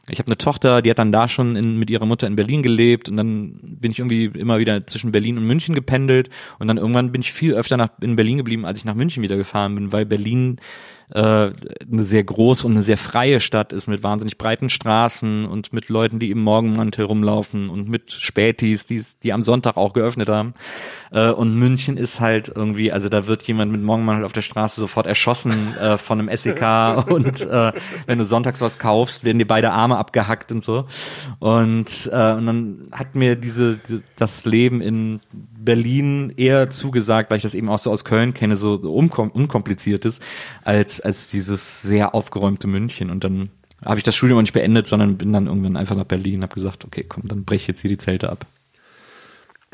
ich 0.09 0.19
habe 0.19 0.29
eine 0.29 0.39
Tochter, 0.39 0.83
die 0.83 0.91
hat 0.91 0.99
dann 0.99 1.13
da 1.13 1.29
schon 1.29 1.57
in, 1.57 1.79
mit 1.79 1.91
ihrer 1.91 2.07
Mutter 2.07 2.27
in 2.27 2.37
Berlin 2.37 2.63
gelebt 2.63 3.09
und 3.09 3.17
dann 3.17 3.59
bin 3.63 3.91
ich 3.91 3.99
irgendwie 3.99 4.27
immer 4.27 4.59
wieder 4.59 4.87
zwischen 4.87 5.13
Berlin 5.13 5.39
und 5.39 5.47
München 5.47 5.75
gependelt 5.75 6.29
und 6.59 6.69
dann 6.69 6.77
irgendwann 6.77 7.13
bin 7.13 7.23
ich 7.23 7.33
viel 7.33 7.55
öfter 7.55 7.77
nach, 7.77 7.91
in 8.01 8.17
Berlin 8.17 8.39
geblieben, 8.39 8.67
als 8.67 8.79
ich 8.79 8.85
nach 8.85 8.95
München 8.95 9.23
wieder 9.23 9.37
gefahren 9.37 9.75
bin, 9.75 9.93
weil 9.93 10.05
Berlin 10.05 10.61
äh, 11.11 11.21
eine 11.21 12.05
sehr 12.05 12.25
große 12.25 12.67
und 12.67 12.73
eine 12.73 12.83
sehr 12.83 12.97
freie 12.97 13.41
Stadt 13.41 13.73
ist 13.73 13.87
mit 13.87 14.03
wahnsinnig 14.03 14.39
breiten 14.39 14.71
Straßen 14.71 15.45
und 15.45 15.73
mit 15.73 15.89
Leuten, 15.89 16.19
die 16.19 16.31
im 16.31 16.43
Morgenmantel 16.43 17.05
rumlaufen 17.05 17.69
und 17.69 17.89
mit 17.89 18.13
Spätis, 18.13 18.87
die, 18.87 19.03
die 19.23 19.33
am 19.33 19.43
Sonntag 19.43 19.77
auch 19.77 19.93
geöffnet 19.93 20.29
haben. 20.29 20.55
Äh, 21.11 21.31
und 21.31 21.59
München 21.59 21.97
ist 21.97 22.21
halt 22.21 22.51
irgendwie, 22.55 22.93
also 22.93 23.09
da 23.09 23.27
wird 23.27 23.43
jemand 23.45 23.73
mit 23.73 23.83
Morgenmantel 23.83 24.25
auf 24.25 24.33
der 24.33 24.43
Straße 24.43 24.81
sofort 24.81 25.07
erschossen 25.07 25.77
äh, 25.81 25.99
von 25.99 26.21
einem 26.21 26.35
SEK 26.35 27.07
und 27.09 27.41
äh, 27.43 27.73
wenn 28.07 28.19
du 28.19 28.25
sonntags 28.25 28.61
was 28.61 28.79
kaufst, 28.79 29.25
werden 29.25 29.39
dir 29.39 29.47
beide 29.47 29.73
Arme 29.73 29.99
abgehackt 29.99 30.53
und 30.53 30.65
so. 30.65 30.87
Und, 31.39 32.09
äh, 32.13 32.33
und 32.33 32.47
dann 32.47 32.89
hat 32.93 33.15
mir 33.15 33.37
diese 33.37 33.81
das 34.17 34.45
Leben 34.45 34.81
in 34.81 35.21
Berlin 35.65 36.33
eher 36.37 36.71
zugesagt, 36.71 37.31
weil 37.31 37.39
ich 37.39 37.43
das 37.43 37.55
eben 37.55 37.69
auch 37.69 37.79
so 37.79 37.91
aus 37.91 38.05
Köln 38.05 38.35
kenne, 38.35 38.57
so, 38.57 38.81
so 38.81 38.95
unkom 38.95 39.31
unkompliziert 39.31 40.05
ist, 40.05 40.23
als, 40.63 41.01
als 41.01 41.29
dieses 41.29 41.83
sehr 41.83 42.15
aufgeräumte 42.15 42.67
München. 42.67 43.11
Und 43.11 43.25
dann 43.25 43.51
habe 43.85 43.99
ich 43.99 44.05
das 44.05 44.15
Studium 44.15 44.39
auch 44.39 44.43
nicht 44.43 44.53
beendet, 44.53 44.87
sondern 44.87 45.19
bin 45.19 45.33
dann 45.33 45.47
irgendwann 45.47 45.77
einfach 45.77 45.97
nach 45.97 46.05
Berlin 46.05 46.43
habe 46.43 46.55
gesagt, 46.55 46.85
okay, 46.85 47.05
komm, 47.09 47.29
dann 47.29 47.45
breche 47.45 47.63
ich 47.63 47.69
jetzt 47.69 47.81
hier 47.81 47.91
die 47.91 47.99
Zelte 47.99 48.31
ab. 48.31 48.47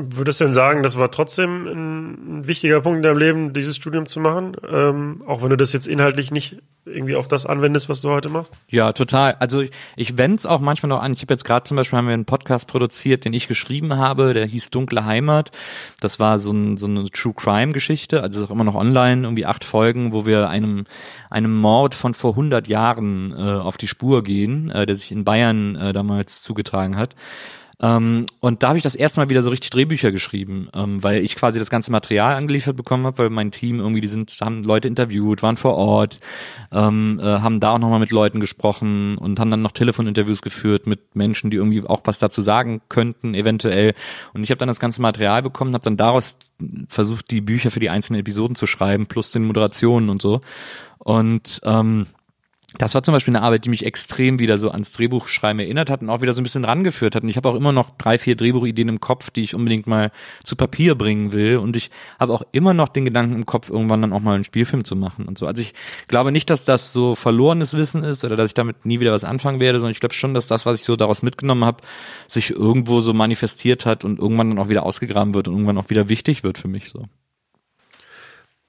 Würdest 0.09 0.41
du 0.41 0.45
denn 0.45 0.55
sagen, 0.55 0.83
das 0.83 0.99
war 0.99 1.11
trotzdem 1.11 1.67
ein, 1.67 2.47
wichtiger 2.47 2.81
Punkt 2.81 2.99
in 2.99 3.03
deinem 3.03 3.19
Leben, 3.19 3.53
dieses 3.53 3.77
Studium 3.77 4.07
zu 4.07 4.21
machen? 4.21 4.57
Ähm, 4.69 5.23
auch 5.27 5.43
wenn 5.43 5.51
du 5.51 5.57
das 5.57 5.73
jetzt 5.73 5.89
inhaltlich 5.89 6.31
nicht 6.31 6.57
irgendwie 6.87 7.15
auf 7.15 7.29
das 7.29 7.47
anwendest, 7.47 7.89
was 7.89 8.01
du 8.01 8.11
heute 8.11 8.29
machst? 8.29 8.53
Ja, 8.69 8.93
total. 8.93 9.37
Also 9.39 9.61
ich, 9.61 9.71
ich 9.97 10.17
wende 10.17 10.39
es 10.39 10.47
auch 10.47 10.61
manchmal 10.61 10.89
noch 10.89 11.03
an. 11.03 11.13
Ich 11.13 11.23
habe 11.23 11.35
jetzt 11.35 11.45
gerade 11.45 11.65
zum 11.65 11.77
Beispiel 11.77 11.99
haben 11.99 12.07
wir 12.07 12.15
einen 12.15 12.25
Podcast 12.25 12.67
produziert, 12.67 13.25
den 13.25 13.33
ich 13.33 13.49
geschrieben 13.49 13.97
habe, 13.97 14.35
der 14.35 14.47
hieß 14.47 14.71
Dunkle 14.71 15.05
Heimat. 15.05 15.51
Das 16.01 16.19
war 16.19 16.39
so, 16.39 16.53
ein, 16.53 16.77
so 16.77 16.87
eine 16.87 17.11
True 17.11 17.35
Crime 17.35 17.73
Geschichte, 17.73 18.23
also 18.23 18.41
ist 18.41 18.47
auch 18.47 18.51
immer 18.53 18.65
noch 18.65 18.75
online, 18.75 19.25
irgendwie 19.25 19.47
acht 19.47 19.65
Folgen, 19.65 20.13
wo 20.13 20.27
wir 20.27 20.49
einem, 20.49 20.85
einem 21.29 21.55
Mord 21.55 21.95
von 21.95 22.15
vor 22.15 22.33
100 22.33 22.69
Jahren 22.69 23.33
äh, 23.33 23.37
auf 23.37 23.77
die 23.77 23.89
Spur 23.89 24.23
gehen, 24.23 24.71
äh, 24.71 24.87
der 24.87 24.97
sich 24.97 25.13
in 25.13 25.25
Bayern 25.25 25.77
äh, 25.77 25.93
damals 25.93 26.43
zugetragen 26.43 26.97
hat. 26.97 27.15
Ähm, 27.83 28.27
und 28.41 28.63
da 28.63 28.69
habe 28.69 28.79
ich 28.79 28.83
das 28.83 28.95
erste 28.95 29.21
Mal 29.21 29.31
wieder 29.31 29.43
so 29.43 29.51
richtig 29.51 29.71
Drehbücher 29.71 30.13
geschrieben, 30.13 30.69
ähm, 30.75 31.03
weil 31.03 31.23
ich 31.23 31.35
quasi 31.35 31.59
das 31.59 31.71
ganze 31.71 31.91
Material 31.91 32.35
angeliefert 32.35 32.77
bekommen 32.77 33.07
habe, 33.07 33.19
weil 33.19 33.31
mein 33.31 33.51
Team 33.51 33.81
irgendwie, 33.81 34.03
die 34.03 34.09
sind, 34.09 34.37
haben 34.41 34.63
Leute 34.65 34.87
interviewt, 34.87 35.43
waren 35.43 35.57
vor 35.57 35.77
Ort, 35.77 36.21
ähm, 36.73 37.19
äh, 37.23 37.25
haben 37.25 37.59
da 37.59 37.73
auch 37.73 37.79
nochmal 37.79 38.01
mit 38.01 38.11
Leuten 38.11 38.41
gesprochen 38.41 39.17
und 39.17 39.41
haben 39.41 39.51
dann 39.51 39.63
noch 39.63 39.73
Telefoninterviews 39.73 40.43
geführt 40.43 40.87
mit 40.87 41.17
Menschen, 41.17 41.51
die 41.51 41.57
irgendwie 41.57 41.83
auch 41.83 42.03
was 42.05 42.19
dazu 42.19 42.43
sagen 42.43 42.83
könnten, 42.91 43.35
eventuell. 43.35 43.95
Und 44.35 44.43
ich 44.43 44.51
habe 44.51 44.59
dann 44.59 44.69
das 44.69 44.81
ganze 44.81 45.01
Material 45.01 45.43
bekommen, 45.43 45.73
habe 45.73 45.85
dann 45.85 45.97
daraus 45.97 46.39
versucht, 46.89 47.31
die 47.31 47.41
Bücher 47.41 47.71
für 47.71 47.81
die 47.81 47.89
einzelnen 47.89 48.21
Episoden 48.21 48.57
zu 48.57 48.67
schreiben, 48.67 49.07
plus 49.07 49.31
den 49.31 49.47
Moderationen 49.47 50.11
und 50.11 50.21
so. 50.21 50.43
Und 50.99 51.61
ähm, 51.65 52.07
das 52.79 52.95
war 52.95 53.03
zum 53.03 53.13
Beispiel 53.13 53.35
eine 53.35 53.45
Arbeit, 53.45 53.65
die 53.65 53.69
mich 53.69 53.85
extrem 53.85 54.39
wieder 54.39 54.57
so 54.57 54.71
ans 54.71 54.93
Drehbuchschreiben 54.93 55.59
erinnert 55.59 55.91
hat 55.91 56.03
und 56.03 56.11
auch 56.11 56.21
wieder 56.21 56.33
so 56.33 56.41
ein 56.41 56.45
bisschen 56.45 56.65
rangeführt 56.65 57.17
hat. 57.17 57.25
Und 57.25 57.29
ich 57.29 57.37
habe 57.37 57.49
auch 57.49 57.57
immer 57.57 57.73
noch 57.73 57.91
drei, 57.99 58.17
vier 58.17 58.37
Drehbuchideen 58.37 58.89
im 58.89 59.01
Kopf, 59.01 59.31
die 59.31 59.43
ich 59.43 59.57
unbedingt 59.57 59.89
mal 59.89 60.13
zu 60.45 60.55
Papier 60.55 60.95
bringen 60.95 61.33
will. 61.33 61.57
Und 61.57 61.77
ich 61.77 61.91
habe 62.21 62.33
auch 62.33 62.43
immer 62.53 62.73
noch 62.73 62.89
den 62.89 63.05
Gedanken 63.05 63.35
im 63.35 63.47
Kopf, 63.47 63.71
irgendwann 63.71 64.03
dann 64.03 64.13
auch 64.13 64.21
mal 64.21 64.35
einen 64.35 64.45
Spielfilm 64.45 64.85
zu 64.85 64.95
machen 64.95 65.27
und 65.27 65.37
so. 65.37 65.47
Also 65.47 65.63
ich 65.63 65.75
glaube 66.07 66.31
nicht, 66.31 66.49
dass 66.49 66.65
das 66.65 66.93
so 66.93 67.17
verlorenes 67.17 67.75
Wissen 67.75 68.05
ist 68.05 68.25
oder 68.25 68.37
dass 68.37 68.47
ich 68.47 68.55
damit 68.55 68.87
nie 68.87 69.01
wieder 69.01 69.13
was 69.13 69.25
anfangen 69.25 69.59
werde, 69.59 69.81
sondern 69.81 69.93
ich 69.93 70.01
glaube 70.01 70.15
schon, 70.15 70.35
dass 70.35 70.47
das, 70.47 70.65
was 70.65 70.79
ich 70.79 70.85
so 70.85 70.95
daraus 70.95 71.23
mitgenommen 71.23 71.65
habe, 71.65 71.83
sich 72.29 72.51
irgendwo 72.51 73.01
so 73.01 73.13
manifestiert 73.13 73.85
hat 73.85 74.05
und 74.05 74.21
irgendwann 74.21 74.51
dann 74.51 74.59
auch 74.61 74.69
wieder 74.69 74.85
ausgegraben 74.85 75.35
wird 75.35 75.49
und 75.49 75.55
irgendwann 75.55 75.79
auch 75.79 75.91
wieder 75.91 76.09
wichtig 76.09 76.45
wird 76.45 76.57
für 76.57 76.69
mich 76.69 76.89
so. 76.89 77.07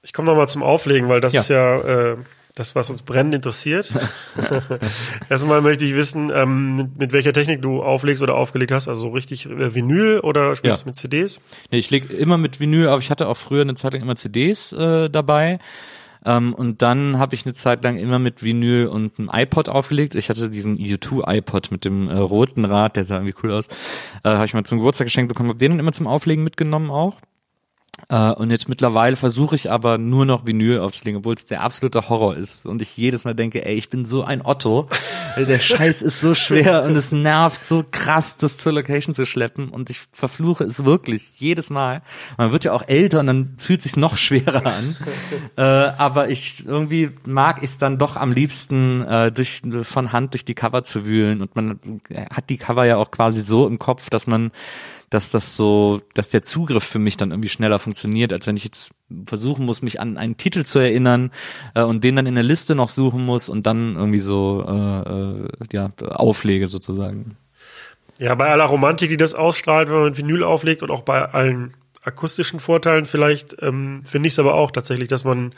Ich 0.02 0.12
komme 0.12 0.26
nochmal 0.26 0.48
zum 0.48 0.64
Auflegen, 0.64 1.08
weil 1.08 1.20
das 1.20 1.32
ja. 1.32 1.40
ist 1.40 1.48
ja 1.48 1.78
äh, 1.78 2.16
das, 2.54 2.74
was 2.74 2.90
uns 2.90 3.02
brennend 3.02 3.34
interessiert. 3.34 3.92
Erstmal 5.30 5.60
möchte 5.62 5.84
ich 5.84 5.94
wissen, 5.94 6.30
ähm, 6.34 6.76
mit, 6.76 6.98
mit, 6.98 7.12
welcher 7.12 7.32
Technik 7.32 7.62
du 7.62 7.82
auflegst 7.82 8.22
oder 8.22 8.34
aufgelegt 8.34 8.72
hast. 8.72 8.88
Also 8.88 9.08
richtig 9.08 9.46
äh, 9.46 9.74
Vinyl 9.74 10.20
oder 10.20 10.54
spielst 10.56 10.82
ja. 10.82 10.84
du 10.84 10.88
mit 10.90 10.96
CDs? 10.96 11.40
Nee, 11.70 11.78
ich 11.78 11.90
lege 11.90 12.12
immer 12.12 12.38
mit 12.38 12.60
Vinyl, 12.60 12.88
aber 12.88 13.00
ich 13.00 13.10
hatte 13.10 13.28
auch 13.28 13.36
früher 13.36 13.62
eine 13.62 13.74
Zeit 13.74 13.94
lang 13.94 14.02
immer 14.02 14.16
CDs 14.16 14.72
äh, 14.72 15.08
dabei. 15.08 15.58
Ähm, 16.24 16.54
und 16.54 16.82
dann 16.82 17.18
habe 17.18 17.34
ich 17.34 17.44
eine 17.46 17.54
Zeit 17.54 17.82
lang 17.82 17.96
immer 17.96 18.18
mit 18.18 18.42
Vinyl 18.42 18.86
und 18.86 19.18
einem 19.18 19.30
iPod 19.32 19.68
aufgelegt. 19.68 20.14
Ich 20.14 20.28
hatte 20.28 20.50
diesen 20.50 20.76
U2 20.76 21.36
iPod 21.36 21.70
mit 21.72 21.84
dem 21.84 22.08
äh, 22.08 22.14
roten 22.14 22.64
Rad, 22.64 22.96
der 22.96 23.04
sah 23.04 23.16
irgendwie 23.16 23.34
cool 23.42 23.52
aus. 23.52 23.66
Äh, 24.22 24.30
habe 24.30 24.44
ich 24.44 24.54
mal 24.54 24.64
zum 24.64 24.78
Geburtstag 24.78 25.06
geschenkt 25.06 25.28
bekommen, 25.28 25.48
habe 25.48 25.58
den 25.58 25.72
dann 25.72 25.80
immer 25.80 25.92
zum 25.92 26.06
Auflegen 26.06 26.44
mitgenommen 26.44 26.90
auch. 26.90 27.16
Uh, 28.10 28.32
und 28.36 28.50
jetzt 28.50 28.68
mittlerweile 28.68 29.16
versuche 29.16 29.54
ich 29.54 29.70
aber 29.70 29.96
nur 29.96 30.26
noch 30.26 30.44
Vinyl 30.46 30.80
aufzulegen, 30.80 31.18
obwohl 31.18 31.34
es 31.34 31.44
der 31.44 31.62
absolute 31.62 32.08
Horror 32.08 32.36
ist. 32.36 32.66
Und 32.66 32.82
ich 32.82 32.96
jedes 32.96 33.24
Mal 33.24 33.34
denke, 33.34 33.64
ey, 33.64 33.74
ich 33.74 33.90
bin 33.90 34.06
so 34.06 34.24
ein 34.24 34.44
Otto. 34.44 34.88
der 35.36 35.58
Scheiß 35.58 36.02
ist 36.02 36.20
so 36.20 36.34
schwer 36.34 36.82
und 36.84 36.96
es 36.96 37.12
nervt 37.12 37.64
so 37.64 37.84
krass, 37.90 38.36
das 38.38 38.58
zur 38.58 38.72
Location 38.72 39.14
zu 39.14 39.24
schleppen. 39.24 39.68
Und 39.68 39.88
ich 39.88 40.00
verfluche 40.12 40.64
es 40.64 40.84
wirklich 40.84 41.32
jedes 41.36 41.70
Mal. 41.70 42.02
Man 42.38 42.50
wird 42.50 42.64
ja 42.64 42.72
auch 42.72 42.86
älter 42.86 43.20
und 43.20 43.28
dann 43.28 43.54
fühlt 43.58 43.82
sich 43.82 43.96
noch 43.96 44.16
schwerer 44.16 44.66
an. 44.66 44.96
uh, 45.56 45.92
aber 45.96 46.28
ich 46.28 46.66
irgendwie 46.66 47.10
mag 47.24 47.58
ich 47.58 47.70
es 47.70 47.78
dann 47.78 47.98
doch 47.98 48.16
am 48.16 48.32
liebsten 48.32 49.02
uh, 49.02 49.30
durch 49.30 49.62
von 49.82 50.12
Hand 50.12 50.34
durch 50.34 50.44
die 50.44 50.54
Cover 50.54 50.82
zu 50.82 51.06
wühlen. 51.06 51.40
Und 51.40 51.56
man 51.56 52.00
hat 52.34 52.50
die 52.50 52.58
Cover 52.58 52.84
ja 52.84 52.96
auch 52.96 53.10
quasi 53.10 53.42
so 53.42 53.66
im 53.66 53.78
Kopf, 53.78 54.10
dass 54.10 54.26
man 54.26 54.50
dass 55.12 55.30
das 55.30 55.56
so, 55.56 56.00
dass 56.14 56.30
der 56.30 56.42
Zugriff 56.42 56.84
für 56.84 56.98
mich 56.98 57.18
dann 57.18 57.32
irgendwie 57.32 57.50
schneller 57.50 57.78
funktioniert, 57.78 58.32
als 58.32 58.46
wenn 58.46 58.56
ich 58.56 58.64
jetzt 58.64 58.92
versuchen 59.26 59.66
muss, 59.66 59.82
mich 59.82 60.00
an 60.00 60.16
einen 60.16 60.38
Titel 60.38 60.64
zu 60.64 60.78
erinnern 60.78 61.30
äh, 61.74 61.82
und 61.82 62.02
den 62.02 62.16
dann 62.16 62.26
in 62.26 62.34
der 62.34 62.44
Liste 62.44 62.74
noch 62.74 62.88
suchen 62.88 63.24
muss 63.24 63.50
und 63.50 63.66
dann 63.66 63.96
irgendwie 63.96 64.20
so 64.20 64.64
äh, 64.66 64.72
äh, 64.72 65.48
ja 65.72 65.90
auflege 66.00 66.66
sozusagen. 66.66 67.36
Ja, 68.18 68.34
bei 68.34 68.48
aller 68.48 68.64
Romantik, 68.64 69.10
die 69.10 69.18
das 69.18 69.34
ausstrahlt, 69.34 69.90
wenn 69.90 70.00
man 70.00 70.16
Vinyl 70.16 70.44
auflegt 70.44 70.82
und 70.82 70.90
auch 70.90 71.02
bei 71.02 71.22
allen 71.22 71.72
akustischen 72.02 72.58
Vorteilen 72.58 73.04
vielleicht, 73.04 73.56
ähm, 73.60 74.02
finde 74.04 74.28
ich 74.28 74.32
es 74.32 74.38
aber 74.38 74.54
auch 74.54 74.70
tatsächlich, 74.70 75.08
dass 75.08 75.24
man, 75.24 75.54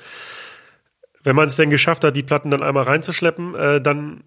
wenn 1.22 1.36
man 1.36 1.46
es 1.46 1.56
denn 1.56 1.70
geschafft 1.70 2.02
hat, 2.02 2.16
die 2.16 2.22
Platten 2.24 2.50
dann 2.50 2.62
einmal 2.62 2.84
reinzuschleppen, 2.84 3.54
äh, 3.54 3.80
dann 3.80 4.24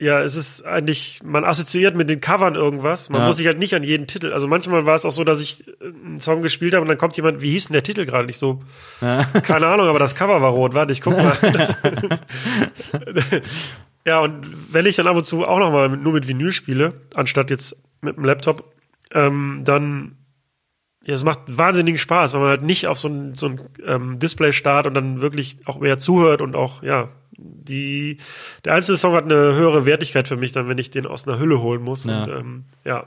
ja, 0.00 0.22
es 0.22 0.34
ist 0.34 0.66
eigentlich, 0.66 1.20
man 1.22 1.44
assoziiert 1.44 1.94
mit 1.94 2.08
den 2.08 2.22
Covern 2.22 2.54
irgendwas. 2.54 3.10
Man 3.10 3.20
ja. 3.20 3.26
muss 3.26 3.36
sich 3.36 3.46
halt 3.46 3.58
nicht 3.58 3.74
an 3.74 3.82
jeden 3.82 4.06
Titel. 4.06 4.32
Also 4.32 4.48
manchmal 4.48 4.86
war 4.86 4.94
es 4.94 5.04
auch 5.04 5.12
so, 5.12 5.24
dass 5.24 5.42
ich 5.42 5.62
einen 5.82 6.22
Song 6.22 6.40
gespielt 6.40 6.72
habe 6.72 6.80
und 6.80 6.88
dann 6.88 6.96
kommt 6.96 7.18
jemand, 7.18 7.42
wie 7.42 7.50
hieß 7.50 7.66
denn 7.66 7.74
der 7.74 7.82
Titel 7.82 8.06
gerade? 8.06 8.24
Nicht 8.24 8.38
so, 8.38 8.62
ja. 9.02 9.24
keine 9.42 9.66
Ahnung, 9.66 9.88
aber 9.88 9.98
das 9.98 10.14
Cover 10.14 10.40
war 10.40 10.52
rot. 10.52 10.72
Warte, 10.72 10.94
ich 10.94 11.02
guck 11.02 11.18
mal. 11.18 11.36
ja, 14.06 14.20
und 14.20 14.72
wenn 14.72 14.86
ich 14.86 14.96
dann 14.96 15.06
ab 15.06 15.16
und 15.16 15.26
zu 15.26 15.44
auch 15.44 15.58
noch 15.58 15.70
mal 15.70 15.90
nur 15.90 16.14
mit 16.14 16.26
Vinyl 16.26 16.52
spiele, 16.52 16.94
anstatt 17.14 17.50
jetzt 17.50 17.76
mit 18.00 18.16
dem 18.16 18.24
Laptop, 18.24 18.72
ähm, 19.12 19.60
dann 19.64 20.16
ja, 21.04 21.12
es 21.12 21.24
macht 21.24 21.40
wahnsinnigen 21.46 21.98
Spaß, 21.98 22.32
weil 22.32 22.40
man 22.40 22.48
halt 22.48 22.62
nicht 22.62 22.86
auf 22.86 22.98
so 22.98 23.08
ein, 23.08 23.34
so 23.34 23.48
ein 23.48 23.60
ähm, 23.84 24.18
Display 24.18 24.52
starrt 24.52 24.86
und 24.86 24.94
dann 24.94 25.20
wirklich 25.20 25.58
auch 25.66 25.78
mehr 25.78 25.98
zuhört 25.98 26.40
und 26.40 26.56
auch, 26.56 26.82
ja, 26.82 27.10
die, 27.42 28.18
der 28.64 28.74
einzelne 28.74 28.98
Song 28.98 29.14
hat 29.14 29.24
eine 29.24 29.54
höhere 29.54 29.86
Wertigkeit 29.86 30.28
für 30.28 30.36
mich, 30.36 30.52
dann, 30.52 30.68
wenn 30.68 30.78
ich 30.78 30.90
den 30.90 31.06
aus 31.06 31.26
einer 31.26 31.38
Hülle 31.38 31.60
holen 31.60 31.82
muss. 31.82 32.04
Ja. 32.04 32.24
Und, 32.24 32.30
ähm, 32.30 32.64
ja. 32.84 33.06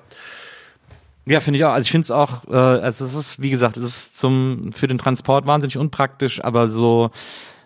Ja, 1.26 1.40
finde 1.40 1.60
ich 1.60 1.66
auch. 1.66 1.74
Also 1.74 1.86
ich 1.86 1.92
finde 1.92 2.06
es 2.06 2.12
auch, 2.12 2.46
äh, 2.50 2.56
also 2.56 3.06
es 3.06 3.14
ist, 3.14 3.42
wie 3.42 3.50
gesagt, 3.50 3.78
es 3.78 3.84
ist 3.84 4.18
zum 4.18 4.74
für 4.74 4.88
den 4.88 4.98
Transport 4.98 5.48
wahnsinnig 5.48 5.78
unpraktisch, 5.78 6.44
aber 6.44 6.68
so 6.68 7.12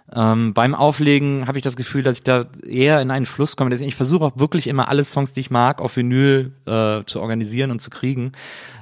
Ähm, 0.10 0.54
beim 0.54 0.74
Auflegen 0.74 1.48
habe 1.48 1.58
ich 1.58 1.64
das 1.66 1.76
Gefühl, 1.76 2.02
dass 2.02 2.16
ich 2.16 2.24
da 2.24 2.46
eher 2.66 3.02
in 3.02 3.12
einen 3.12 3.26
Fluss 3.26 3.58
komme. 3.58 3.70
Deswegen, 3.70 3.90
ich 3.90 3.96
versuche 3.98 4.24
auch 4.24 4.38
wirklich 4.38 4.68
immer 4.68 4.88
alle 4.88 5.04
Songs, 5.04 5.34
die 5.34 5.42
ich 5.42 5.52
mag, 5.52 5.82
auf 5.82 5.98
Vinyl 5.98 6.54
äh, 6.66 7.04
zu 7.06 7.20
organisieren 7.20 7.72
und 7.72 7.82
zu 7.82 7.90
kriegen. 7.90 8.32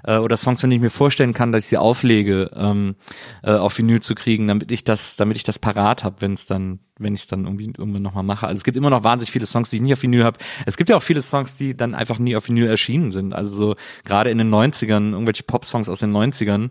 Äh, 0.04 0.18
oder 0.18 0.38
Songs, 0.38 0.62
denen 0.62 0.74
ich 0.74 0.82
mir 0.82 0.92
vorstellen 0.92 1.34
kann, 1.34 1.52
dass 1.52 1.64
ich 1.64 1.70
sie 1.70 1.78
auflege, 1.78 2.52
ähm, 2.56 2.96
äh, 3.42 3.54
auf 3.54 3.76
Vinyl 3.76 4.02
zu 4.02 4.14
kriegen, 4.14 4.46
damit 4.46 4.72
ich 4.72 4.84
das, 4.84 5.16
damit 5.16 5.38
ich 5.38 5.44
das 5.44 5.58
parat 5.58 6.04
habe, 6.04 6.18
wenn 6.20 6.34
es 6.34 6.46
dann, 6.46 6.78
wenn 6.98 7.14
ich 7.14 7.22
es 7.22 7.28
dann 7.28 7.44
irgendwie 7.44 7.74
irgendwann 7.78 8.02
nochmal 8.02 8.24
mache. 8.24 8.48
Also 8.48 8.58
es 8.58 8.64
gibt 8.64 8.78
immer 8.78 8.90
noch 8.90 9.04
wahnsinnig 9.04 9.32
viele 9.32 9.46
Songs, 9.46 9.70
die 9.70 9.78
ich 9.78 9.82
nie 9.82 9.94
auf 9.94 10.02
Vinyl 10.02 10.24
habe. 10.24 10.40
Es 10.66 10.78
gibt 10.78 10.90
ja 10.90 10.96
auch 10.96 11.04
viele 11.04 11.22
Songs, 11.22 11.56
die 11.56 11.76
dann 11.76 11.94
einfach 11.94 12.20
nie 12.20 12.36
auf 12.36 12.48
Vinyl 12.48 12.68
erschienen 12.68 13.12
sind. 13.12 13.34
Also 13.34 13.56
so 13.56 13.76
gerade 14.06 14.30
in 14.30 14.38
den 14.38 14.50
90ern, 14.50 15.12
irgendwelche 15.12 15.44
Pop-Songs 15.44 15.90
aus 15.90 16.00
den 16.00 16.16
90ern. 16.16 16.70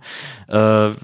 Äh, 0.48 0.94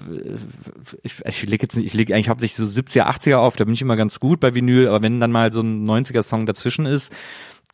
ich, 1.03 1.23
ich 1.25 1.43
lege 1.43 1.63
jetzt 1.63 1.77
nicht, 1.77 1.87
ich 1.87 1.95
lege 1.95 2.15
eigentlich 2.15 2.31
hauptsächlich 2.31 2.57
so 2.57 2.81
70er, 2.81 3.05
80er 3.05 3.37
auf, 3.37 3.57
da 3.57 3.65
bin 3.65 3.75
ich 3.75 3.83
immer 3.83 3.97
ganz 3.97 4.21
gut 4.21 4.41
bei 4.41 4.55
Vinyl, 4.55 4.89
aber 4.89 5.03
wenn 5.03 5.21
dann 5.21 5.33
mal 5.33 5.53
so 5.53 5.61
ein 5.61 5.87
90er-Song 5.87 6.47
dazwischen 6.47 6.87
ist, 6.87 7.13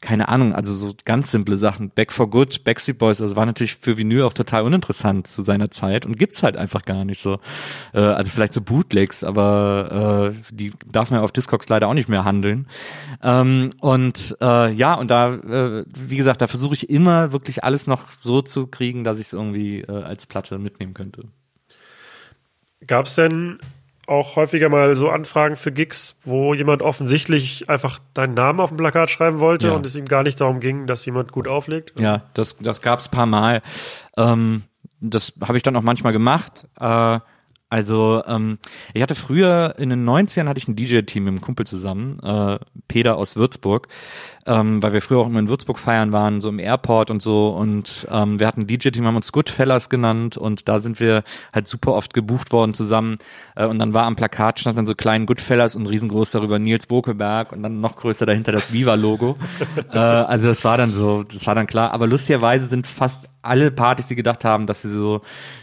keine 0.01 0.29
Ahnung, 0.29 0.55
also 0.55 0.75
so 0.75 0.95
ganz 1.05 1.31
simple 1.31 1.57
Sachen. 1.57 1.91
Back 1.91 2.13
for 2.13 2.29
Good, 2.29 2.65
Backstreet 2.65 2.99
Boys, 2.99 3.21
also 3.21 3.35
war 3.37 3.47
natürlich 3.47 3.77
für 3.77 3.97
Vinyl 3.97 4.23
auch 4.23 4.33
total 4.33 4.63
uninteressant 4.65 5.27
zu 5.27 5.43
seiner 5.43 5.71
Zeit 5.71 6.05
und 6.05 6.19
gibt's 6.19 6.43
halt 6.43 6.57
einfach 6.57 6.83
gar 6.83 7.05
nicht 7.05 7.21
so. 7.21 7.41
Äh, 7.95 8.01
also 8.01 8.31
vielleicht 8.31 8.53
so 8.53 8.61
Bootlegs, 8.61 9.25
aber 9.25 10.35
äh, 10.35 10.55
die 10.55 10.73
darf 10.91 11.11
man 11.11 11.21
auf 11.21 11.33
Discogs 11.33 11.69
leider 11.69 11.89
auch 11.89 11.95
nicht 11.95 12.09
mehr 12.09 12.25
handeln. 12.25 12.67
Ähm, 13.23 13.71
und 13.81 14.37
äh, 14.41 14.73
ja, 14.73 14.95
und 14.95 15.11
da, 15.11 15.35
äh, 15.35 15.85
wie 15.95 16.17
gesagt, 16.17 16.43
da 16.43 16.47
versuche 16.47 16.75
ich 16.75 16.91
immer 16.91 17.33
wirklich 17.33 17.65
alles 17.65 17.87
noch 17.87 18.09
so 18.21 18.43
zu 18.43 18.67
kriegen, 18.67 19.03
dass 19.03 19.19
ich 19.19 19.27
es 19.27 19.33
irgendwie 19.33 19.81
äh, 19.81 20.03
als 20.03 20.27
Platte 20.27 20.59
mitnehmen 20.59 20.95
könnte. 20.95 21.25
Gab's 22.87 23.15
denn 23.15 23.59
auch 24.07 24.37
häufiger 24.37 24.69
mal 24.69 24.95
so 24.95 25.09
Anfragen 25.11 25.57
für 25.57 25.73
Gigs, 25.73 26.17
wo 26.25 26.55
jemand 26.55 26.81
offensichtlich 26.83 27.69
einfach 27.69 27.99
deinen 28.15 28.35
Namen 28.35 28.61
auf 28.61 28.69
dem 28.71 28.77
Plakat 28.79 29.11
schreiben 29.11 29.41
wollte 29.41 29.69
Ja. 29.69 29.75
und 29.75 29.85
es 29.87 29.97
ihm 29.97 30.05
gar 30.07 30.23
nicht 30.23 30.41
darum 30.41 30.61
ging, 30.61 30.87
dass 30.87 31.05
jemand 31.07 31.33
gut 31.33 31.49
auflegt. 31.49 31.99
Ja, 31.99 32.23
das, 32.35 32.57
das 32.59 32.83
gab's 32.83 33.09
paar 33.09 33.27
Mal. 33.27 33.63
Ähm, 34.17 34.63
das 35.01 35.33
habe 35.43 35.57
ich 35.57 35.63
dann 35.63 35.77
auch 35.77 35.83
manchmal 35.83 36.13
gemacht. 36.13 36.67
Äh, 36.79 37.19
also 37.69 38.23
ähm, 38.27 38.59
ich 38.95 39.03
hatte 39.03 39.17
früher 39.17 39.75
in 39.79 39.91
den 39.91 40.09
90ern 40.09 40.47
hatte 40.47 40.59
ich 40.59 40.69
ein 40.69 40.77
DJ-Team 40.77 41.25
mit 41.25 41.33
einem 41.33 41.41
Kumpel 41.41 41.67
zusammen, 41.67 42.21
äh, 42.23 42.59
Peter 42.87 43.17
aus 43.17 43.35
Würzburg, 43.35 43.89
ähm, 44.47 44.83
weil 44.83 44.93
wir 44.93 45.03
früher 45.03 45.19
auch 45.19 45.27
immer 45.27 45.41
in 45.41 45.49
Würzburg 45.49 45.79
feiern 45.79 46.13
waren, 46.13 46.41
so 46.41 46.49
im 46.49 46.59
Airport 46.59 47.11
und 47.11 47.21
so. 47.21 47.49
Und 47.49 48.07
ähm, 48.11 48.39
wir 48.39 48.47
hatten 48.47 48.63
ein 48.63 48.67
DJ-Team, 48.67 49.07
haben 49.07 49.17
uns 49.17 49.33
Goodfellas 49.33 49.89
genannt 49.89 50.37
und 50.37 50.69
da 50.69 50.79
sind 50.79 51.01
wir 51.01 51.25
halt 51.53 51.69
super 51.69 51.93
oft 51.93 52.15
gebucht 52.15 52.53
worden 52.53 52.75
zusammen. 52.75 53.19
Äh, 53.55 53.67
und 53.67 53.79
dann 53.79 53.95
war 53.95 54.05
am 54.05 54.17
Plakat 54.17 54.61
stand 54.61 54.79
dann 54.79 54.87
so 54.87 54.95
klein 54.95 55.27
Goodfellas 55.27 55.77
und 55.77 55.87
riesengroß 55.87 56.31
darüber 56.31 56.59
Nils 56.59 56.87
Bokelberg 56.87 57.53
und 57.53 57.63
dann 57.63 57.81
noch 57.81 57.97
größer 57.97 58.27
dahinter 58.27 58.53
das 58.53 58.73
Viva-Logo. 58.73 59.37
äh, 59.93 59.99
also 59.99 60.47
das 60.47 60.65
war 60.65 60.79
dann 60.79 60.93
so, 60.93 61.23
das 61.23 61.47
war 61.47 61.55
dann 61.55 61.67
klar. 61.67 61.93
Aber 61.93 62.07
lustigerweise 62.07 62.67
sind 62.67 62.87
fast 62.87 63.29
alle 63.47 63.71
Partys, 63.71 64.09
die 64.09 64.17
gedacht 64.17 64.45
haben, 64.45 64.67
dass 64.67 64.83
sie 64.83 64.91
so, 64.91 65.23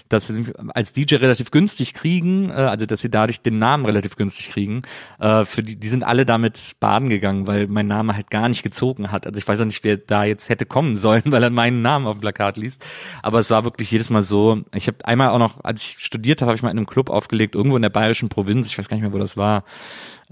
dass 0.10 0.28
sie 0.28 0.54
als 0.74 0.94
DJ 0.94 1.16
relativ 1.16 1.52
günstig 1.52 1.94
kriegen, 1.94 2.50
äh, 2.50 2.54
also 2.54 2.86
dass 2.86 3.02
sie 3.02 3.12
dadurch 3.12 3.42
den 3.42 3.60
Namen 3.60 3.86
relativ 3.86 4.16
günstig 4.16 4.50
kriegen, 4.50 4.82
äh, 5.20 5.46
für 5.46 5.64
die, 5.64 5.80
die 5.80 5.90
sind 5.90 6.04
alle 6.04 6.26
damit 6.26 6.76
baden 6.80 7.10
gegangen, 7.10 7.48
weil 7.48 7.68
mein 7.68 7.88
Name 7.88 8.16
halt 8.16 8.32
gar 8.32 8.48
nicht 8.48 8.64
gezogen 8.74 9.12
hat. 9.12 9.26
Also 9.28 9.38
ich 9.38 9.48
weiß 9.48 9.62
auch 9.62 9.66
nicht, 9.66 9.84
wer 9.84 9.98
da 9.98 10.24
jetzt 10.24 10.50
hätte 10.50 10.66
kommen 10.66 10.96
sollen, 10.96 11.24
weil 11.28 11.44
er 11.44 11.50
meinen 11.50 11.82
Namen 11.82 12.08
auf 12.08 12.18
dem 12.18 12.22
Plakat 12.22 12.58
liest. 12.58 12.86
Aber 13.22 13.40
es 13.40 13.50
war 13.52 13.64
wirklich 13.64 13.92
jedes 13.92 14.10
Mal 14.10 14.24
so. 14.24 14.58
Ich 14.74 14.88
habe 14.88 14.98
einmal 15.06 15.30
auch 15.30 15.40
noch, 15.40 15.64
als 15.64 15.84
ich 15.84 15.98
studiert 16.00 16.42
habe, 16.42 16.50
habe 16.50 16.58
ich 16.58 16.64
mal 16.64 16.72
in 16.72 16.78
einem 16.78 16.88
Club 16.88 17.10
aufgelegt, 17.10 17.56
irgendwo 17.56 17.76
in 17.76 17.82
der 17.84 17.90
bayerischen 17.90 18.30
Provinz, 18.30 18.68
ich 18.68 18.78
weiß 18.78 18.90
gar 18.90 18.98
nicht 18.98 19.04
mehr, 19.04 19.14
wo 19.14 19.20
das 19.20 19.38
war 19.38 19.64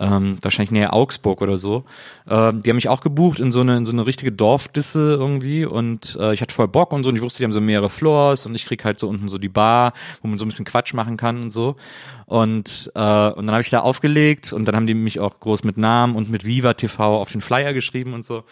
ähm, 0.01 0.37
wahrscheinlich 0.41 0.71
näher 0.71 0.93
Augsburg 0.93 1.41
oder 1.41 1.57
so. 1.57 1.85
Ähm, 2.27 2.61
die 2.61 2.69
haben 2.69 2.75
mich 2.75 2.89
auch 2.89 3.01
gebucht 3.01 3.39
in 3.39 3.51
so 3.51 3.61
eine, 3.61 3.77
in 3.77 3.85
so 3.85 3.91
eine 3.91 4.05
richtige 4.05 4.31
Dorfdisse 4.31 5.13
irgendwie 5.13 5.63
und 5.63 6.17
äh, 6.19 6.33
ich 6.33 6.41
hatte 6.41 6.53
voll 6.53 6.67
Bock 6.67 6.91
und 6.91 7.03
so 7.03 7.09
und 7.09 7.15
ich 7.15 7.21
wusste, 7.21 7.37
die 7.37 7.45
haben 7.45 7.53
so 7.53 7.61
mehrere 7.61 7.89
Floors 7.89 8.45
und 8.45 8.55
ich 8.55 8.65
krieg 8.65 8.83
halt 8.83 8.97
so 8.99 9.07
unten 9.07 9.29
so 9.29 9.37
die 9.37 9.49
Bar, 9.49 9.93
wo 10.21 10.27
man 10.27 10.39
so 10.39 10.45
ein 10.45 10.49
bisschen 10.49 10.65
Quatsch 10.65 10.93
machen 10.93 11.17
kann 11.17 11.43
und 11.43 11.49
so. 11.51 11.75
Und, 12.25 12.91
äh, 12.95 12.99
und 12.99 13.45
dann 13.45 13.51
habe 13.51 13.61
ich 13.61 13.69
da 13.69 13.81
aufgelegt 13.81 14.51
und 14.53 14.65
dann 14.65 14.75
haben 14.75 14.87
die 14.87 14.93
mich 14.93 15.19
auch 15.19 15.39
groß 15.39 15.63
mit 15.63 15.77
Namen 15.77 16.15
und 16.15 16.29
mit 16.29 16.45
Viva 16.45 16.73
TV 16.73 17.21
auf 17.21 17.31
den 17.31 17.41
Flyer 17.41 17.73
geschrieben 17.73 18.13
und 18.13 18.25
so. 18.25 18.43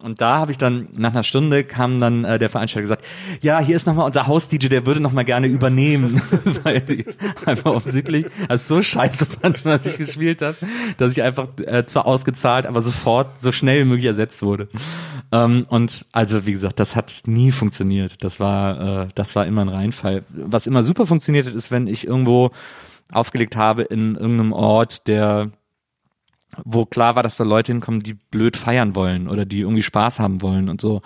Und 0.00 0.20
da 0.20 0.38
habe 0.38 0.52
ich 0.52 0.58
dann, 0.58 0.86
nach 0.96 1.10
einer 1.10 1.24
Stunde 1.24 1.64
kam 1.64 1.98
dann 1.98 2.24
äh, 2.24 2.38
der 2.38 2.50
Veranstalter 2.50 2.82
gesagt, 2.82 3.04
ja, 3.40 3.58
hier 3.58 3.74
ist 3.74 3.84
nochmal 3.88 4.06
unser 4.06 4.28
Haus-DJ, 4.28 4.68
der 4.68 4.86
würde 4.86 5.00
nochmal 5.00 5.24
gerne 5.24 5.48
übernehmen. 5.48 6.22
Weil 6.62 6.82
die 6.82 7.04
einfach 7.44 7.72
offensichtlich 7.72 8.26
also 8.48 8.76
so 8.76 8.82
scheiße 8.82 9.26
fanden, 9.26 9.68
als 9.68 9.86
ich 9.86 9.98
gespielt 9.98 10.40
habe, 10.40 10.56
dass 10.98 11.12
ich 11.12 11.22
einfach 11.22 11.48
äh, 11.58 11.84
zwar 11.84 12.06
ausgezahlt, 12.06 12.66
aber 12.66 12.80
sofort 12.80 13.40
so 13.40 13.50
schnell 13.50 13.80
wie 13.80 13.88
möglich 13.88 14.06
ersetzt 14.06 14.40
wurde. 14.42 14.68
Ähm, 15.32 15.66
und 15.68 16.06
also, 16.12 16.46
wie 16.46 16.52
gesagt, 16.52 16.78
das 16.78 16.94
hat 16.94 17.22
nie 17.26 17.50
funktioniert. 17.50 18.22
Das 18.22 18.38
war, 18.38 19.02
äh, 19.02 19.08
das 19.16 19.34
war 19.34 19.46
immer 19.46 19.62
ein 19.62 19.68
Reinfall. 19.68 20.22
Was 20.30 20.68
immer 20.68 20.84
super 20.84 21.06
funktioniert 21.06 21.46
hat, 21.46 21.54
ist, 21.56 21.72
wenn 21.72 21.88
ich 21.88 22.06
irgendwo 22.06 22.52
aufgelegt 23.10 23.56
habe 23.56 23.82
in 23.82 24.14
irgendeinem 24.14 24.52
Ort, 24.52 25.08
der 25.08 25.50
wo 26.64 26.86
klar 26.86 27.16
war, 27.16 27.22
dass 27.22 27.36
da 27.36 27.44
Leute 27.44 27.72
hinkommen, 27.72 28.00
die 28.00 28.14
blöd 28.14 28.56
feiern 28.56 28.94
wollen 28.94 29.28
oder 29.28 29.44
die 29.44 29.60
irgendwie 29.60 29.82
Spaß 29.82 30.18
haben 30.18 30.42
wollen 30.42 30.68
und 30.68 30.80
so. 30.80 31.02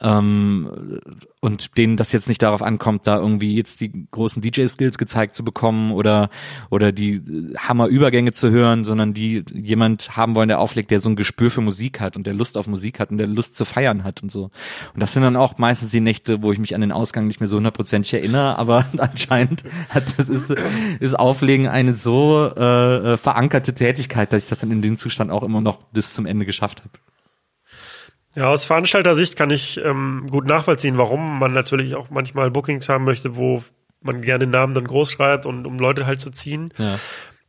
Ähm, 0.00 1.00
und 1.40 1.76
denen 1.76 1.96
das 1.96 2.12
jetzt 2.12 2.28
nicht 2.28 2.42
darauf 2.42 2.62
ankommt, 2.62 3.06
da 3.06 3.18
irgendwie 3.18 3.54
jetzt 3.54 3.80
die 3.80 4.06
großen 4.10 4.40
DJ-Skills 4.40 4.98
gezeigt 4.98 5.34
zu 5.34 5.44
bekommen 5.44 5.92
oder 5.92 6.30
oder 6.70 6.90
die 6.90 7.16
äh, 7.16 7.54
Hammer-Übergänge 7.56 8.32
zu 8.32 8.50
hören, 8.50 8.84
sondern 8.84 9.14
die 9.14 9.44
jemand 9.52 10.16
haben 10.16 10.34
wollen, 10.34 10.48
der 10.48 10.58
auflegt, 10.58 10.90
der 10.90 11.00
so 11.00 11.10
ein 11.10 11.16
Gespür 11.16 11.50
für 11.50 11.60
Musik 11.60 12.00
hat 12.00 12.16
und 12.16 12.26
der 12.26 12.34
Lust 12.34 12.56
auf 12.56 12.66
Musik 12.66 12.98
hat 12.98 13.10
und 13.10 13.18
der 13.18 13.26
Lust 13.26 13.56
zu 13.56 13.64
feiern 13.64 14.04
hat 14.04 14.22
und 14.22 14.30
so. 14.30 14.44
Und 14.94 15.00
das 15.00 15.12
sind 15.12 15.22
dann 15.22 15.36
auch 15.36 15.58
meistens 15.58 15.90
die 15.90 16.00
Nächte, 16.00 16.42
wo 16.42 16.50
ich 16.50 16.58
mich 16.58 16.74
an 16.74 16.80
den 16.80 16.92
Ausgang 16.92 17.26
nicht 17.26 17.40
mehr 17.40 17.48
so 17.48 17.56
hundertprozentig 17.56 18.14
erinnere, 18.14 18.58
aber 18.58 18.86
anscheinend 18.96 19.64
hat 19.90 20.18
das 20.18 20.28
ist, 20.28 20.50
ist 21.00 21.18
Auflegen 21.18 21.68
eine 21.68 21.94
so 21.94 22.50
äh, 22.56 23.12
äh, 23.12 23.16
verankerte 23.16 23.74
Tätigkeit, 23.74 24.32
dass 24.32 24.44
ich 24.44 24.48
das 24.48 24.60
dann 24.60 24.70
in 24.70 24.82
dem 24.82 24.96
Zustand 24.96 25.30
auch 25.30 25.42
immer 25.42 25.60
noch 25.60 25.82
bis 25.92 26.14
zum 26.14 26.26
Ende 26.26 26.46
geschafft 26.46 26.80
habe. 26.80 26.90
Ja, 28.36 28.48
aus 28.48 28.64
Veranstalter-Sicht 28.66 29.36
kann 29.36 29.50
ich 29.50 29.80
ähm, 29.84 30.26
gut 30.30 30.46
nachvollziehen, 30.46 30.98
warum 30.98 31.38
man 31.38 31.52
natürlich 31.52 31.94
auch 31.94 32.10
manchmal 32.10 32.50
Bookings 32.50 32.88
haben 32.88 33.04
möchte, 33.04 33.36
wo 33.36 33.62
man 34.00 34.22
gerne 34.22 34.40
den 34.46 34.50
Namen 34.50 34.74
dann 34.74 34.86
groß 34.86 35.10
schreibt 35.12 35.46
und 35.46 35.66
um 35.66 35.78
Leute 35.78 36.04
halt 36.06 36.20
zu 36.20 36.30
ziehen. 36.30 36.72
Ja. 36.78 36.98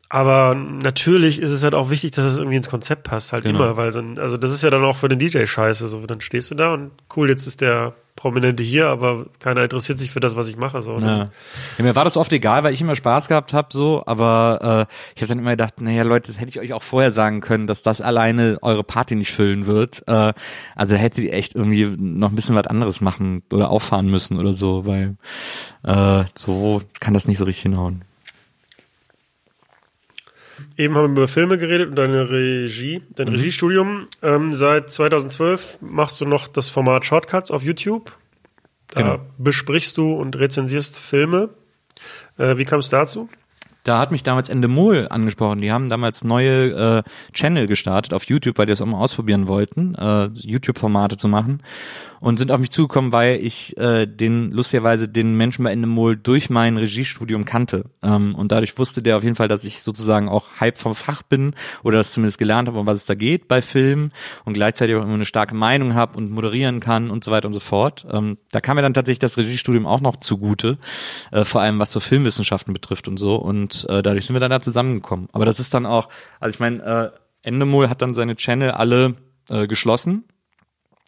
Aber 0.08 0.54
natürlich 0.56 1.42
ist 1.42 1.52
es 1.52 1.64
halt 1.64 1.74
auch 1.74 1.90
wichtig, 1.90 2.12
dass 2.12 2.26
es 2.26 2.38
irgendwie 2.38 2.58
ins 2.58 2.70
Konzept 2.70 3.04
passt, 3.04 3.34
halt 3.34 3.44
Genau. 3.44 3.60
immer, 3.60 3.78
weil 3.78 3.92
so, 3.92 4.02
also 4.18 4.38
das 4.38 4.52
ist 4.52 4.62
ja 4.64 4.70
dann 4.70 4.84
auch 4.84 4.96
für 4.96 5.10
den 5.10 5.20
DJ 5.20 5.46
scheiße. 5.46 5.88
So, 5.88 6.06
dann 6.06 6.22
stehst 6.22 6.52
du 6.52 6.56
da 6.56 6.74
und 6.74 6.92
cool, 7.18 7.30
jetzt 7.30 7.48
ist 7.48 7.62
der 7.62 7.94
Prominente 8.16 8.64
hier, 8.64 8.88
aber 8.88 9.26
keiner 9.40 9.64
interessiert 9.64 10.00
sich 10.00 10.10
für 10.10 10.22
das, 10.22 10.38
was 10.38 10.48
ich 10.50 10.56
mache. 10.56 10.82
So, 10.82 10.98
ne? 10.98 11.06
Ja. 11.06 11.18
ja, 11.78 11.84
mir 11.84 11.96
war 11.96 12.06
das 12.06 12.16
oft 12.16 12.32
egal, 12.32 12.64
weil 12.64 12.74
ich 12.74 12.80
immer 12.80 12.96
Spaß 12.96 13.28
gehabt 13.28 13.52
habe, 13.52 13.68
so, 13.72 14.04
aber 14.06 14.88
äh, 14.90 14.94
ich 15.16 15.22
habe 15.22 15.30
dann 15.30 15.40
immer 15.40 15.52
gedacht, 15.52 15.82
naja 15.82 16.04
Leute, 16.04 16.28
das 16.28 16.40
hätte 16.40 16.50
ich 16.50 16.60
euch 16.60 16.72
auch 16.72 16.84
vorher 16.84 17.12
sagen 17.12 17.42
können, 17.42 17.68
dass 17.68 17.82
das 17.82 18.00
alleine 18.00 18.58
eure 18.62 18.86
Party 18.86 19.16
nicht 19.16 19.34
füllen 19.34 19.66
wird. 19.66 20.04
Äh, 20.08 20.34
also 20.76 20.96
hättet 20.96 21.26
ihr 21.26 21.34
echt 21.34 21.56
irgendwie 21.56 21.86
noch 21.98 22.30
ein 22.30 22.36
bisschen 22.36 22.56
was 22.56 22.68
anderes 22.68 23.02
machen 23.02 23.44
oder 23.52 23.70
auffahren 23.70 24.10
müssen 24.10 24.40
oder 24.40 24.54
so, 24.54 24.86
weil 24.86 25.18
äh, 25.84 26.24
so 26.36 26.82
kann 27.02 27.14
das 27.14 27.28
nicht 27.28 27.38
so 27.38 27.44
richtig 27.44 27.64
hinhauen. 27.64 28.06
Eben 30.78 30.96
haben 30.96 31.16
wir 31.16 31.24
über 31.24 31.28
Filme 31.28 31.58
geredet 31.58 31.90
und 31.90 31.96
deine 31.96 32.30
Regie, 32.30 33.02
dein 33.16 33.28
Mhm. 33.30 33.36
Regiestudium. 33.36 34.06
Ähm, 34.22 34.54
seit 34.54 34.92
2012 34.92 35.78
machst 35.82 36.20
du 36.20 36.26
noch 36.26 36.48
das 36.48 36.70
Format 36.70 37.06
Shortcuts 37.06 37.50
auf 37.52 37.64
YouTube. 37.64 38.12
Da 38.92 39.02
Genau. 39.02 39.20
besprichst 39.38 39.98
du 39.98 40.14
und 40.14 40.38
rezensierst 40.38 41.00
Filme. 41.00 41.50
Äh, 42.38 42.58
wie 42.58 42.66
kam 42.66 42.80
es 42.80 42.90
dazu? 42.90 43.30
Da 43.84 44.00
hat 44.00 44.12
mich 44.12 44.24
damals 44.24 44.50
Endemol 44.50 45.08
angesprochen. 45.12 45.62
Die 45.62 45.72
haben 45.72 45.90
damals 45.90 46.24
neue 46.24 47.04
äh, 47.06 47.34
Channel 47.34 47.68
gestartet 47.68 48.14
auf 48.14 48.24
YouTube, 48.26 48.58
weil 48.58 48.66
die 48.66 48.72
das 48.74 48.82
auch 48.82 48.88
mal 48.88 48.98
ausprobieren 48.98 49.48
wollten, 49.48 49.94
äh, 49.96 50.26
YouTube-Formate 50.34 51.18
zu 51.18 51.28
machen. 51.28 51.62
Und 52.20 52.38
sind 52.38 52.52
auf 52.52 52.60
mich 52.60 52.72
zugekommen, 52.72 53.12
weil 53.12 53.40
ich 53.44 53.78
äh, 53.78 54.06
den 54.06 54.52
lustigerweise 54.52 55.08
den 55.08 55.36
Menschen 55.36 55.64
bei 55.64 55.72
Endemol 55.72 56.16
durch 56.16 56.50
mein 56.50 56.78
Regiestudium 56.78 57.46
kannte. 57.46 57.86
Ähm, 58.02 58.36
und 58.36 58.52
dadurch 58.52 58.78
wusste 58.78 59.02
der 59.02 59.18
auf 59.18 59.24
jeden 59.24 59.36
Fall, 59.36 59.48
dass 59.48 59.64
ich 59.64 59.82
sozusagen 59.82 60.30
auch 60.30 60.54
halb 60.60 60.78
vom 60.78 60.96
Fach 60.96 61.24
bin 61.24 61.54
oder 61.84 61.98
das 61.98 62.12
zumindest 62.12 62.38
gelernt 62.38 62.68
habe, 62.68 62.80
um 62.80 62.86
was 62.86 63.00
es 63.00 63.06
da 63.06 63.16
geht 63.16 63.48
bei 63.48 63.62
Filmen 63.62 64.12
und 64.46 64.54
gleichzeitig 64.54 64.96
auch 64.96 65.04
immer 65.04 65.14
eine 65.14 65.26
starke 65.26 65.56
Meinung 65.56 65.94
habe 65.94 66.18
und 66.18 66.32
moderieren 66.32 66.80
kann 66.80 67.10
und 67.10 67.24
so 67.24 67.32
weiter 67.32 67.48
und 67.48 67.54
so 67.54 67.60
fort. 67.60 68.06
Ähm, 68.12 68.38
da 68.52 68.62
kam 68.62 68.76
mir 68.76 68.82
dann 68.82 68.94
tatsächlich 68.94 69.20
das 69.20 69.38
Regiestudium 69.38 69.86
auch 69.86 70.02
noch 70.02 70.18
zugute, 70.18 70.78
äh, 71.32 71.46
vor 71.46 71.62
allem 71.62 71.80
was 71.80 71.92
so 71.92 72.00
Filmwissenschaften 72.00 72.74
betrifft 72.74 73.08
und 73.08 73.18
so. 73.18 73.36
Und 73.36 73.86
äh, 73.90 74.02
dadurch 74.02 74.26
sind 74.26 74.36
wir 74.36 74.40
dann 74.40 74.52
da 74.52 74.62
zusammengekommen. 74.62 75.28
Aber 75.34 75.46
das 75.46 75.60
ist 75.60 75.74
dann 75.74 75.86
auch, 75.86 76.10
also 76.40 76.54
ich 76.54 76.60
meine, 76.60 76.84
äh, 76.84 77.48
Endemol 77.48 77.90
hat 77.90 78.02
dann 78.02 78.14
seine 78.14 78.36
Channel 78.36 78.72
alle 78.72 79.16
äh, 79.50 79.68
geschlossen 79.68 80.26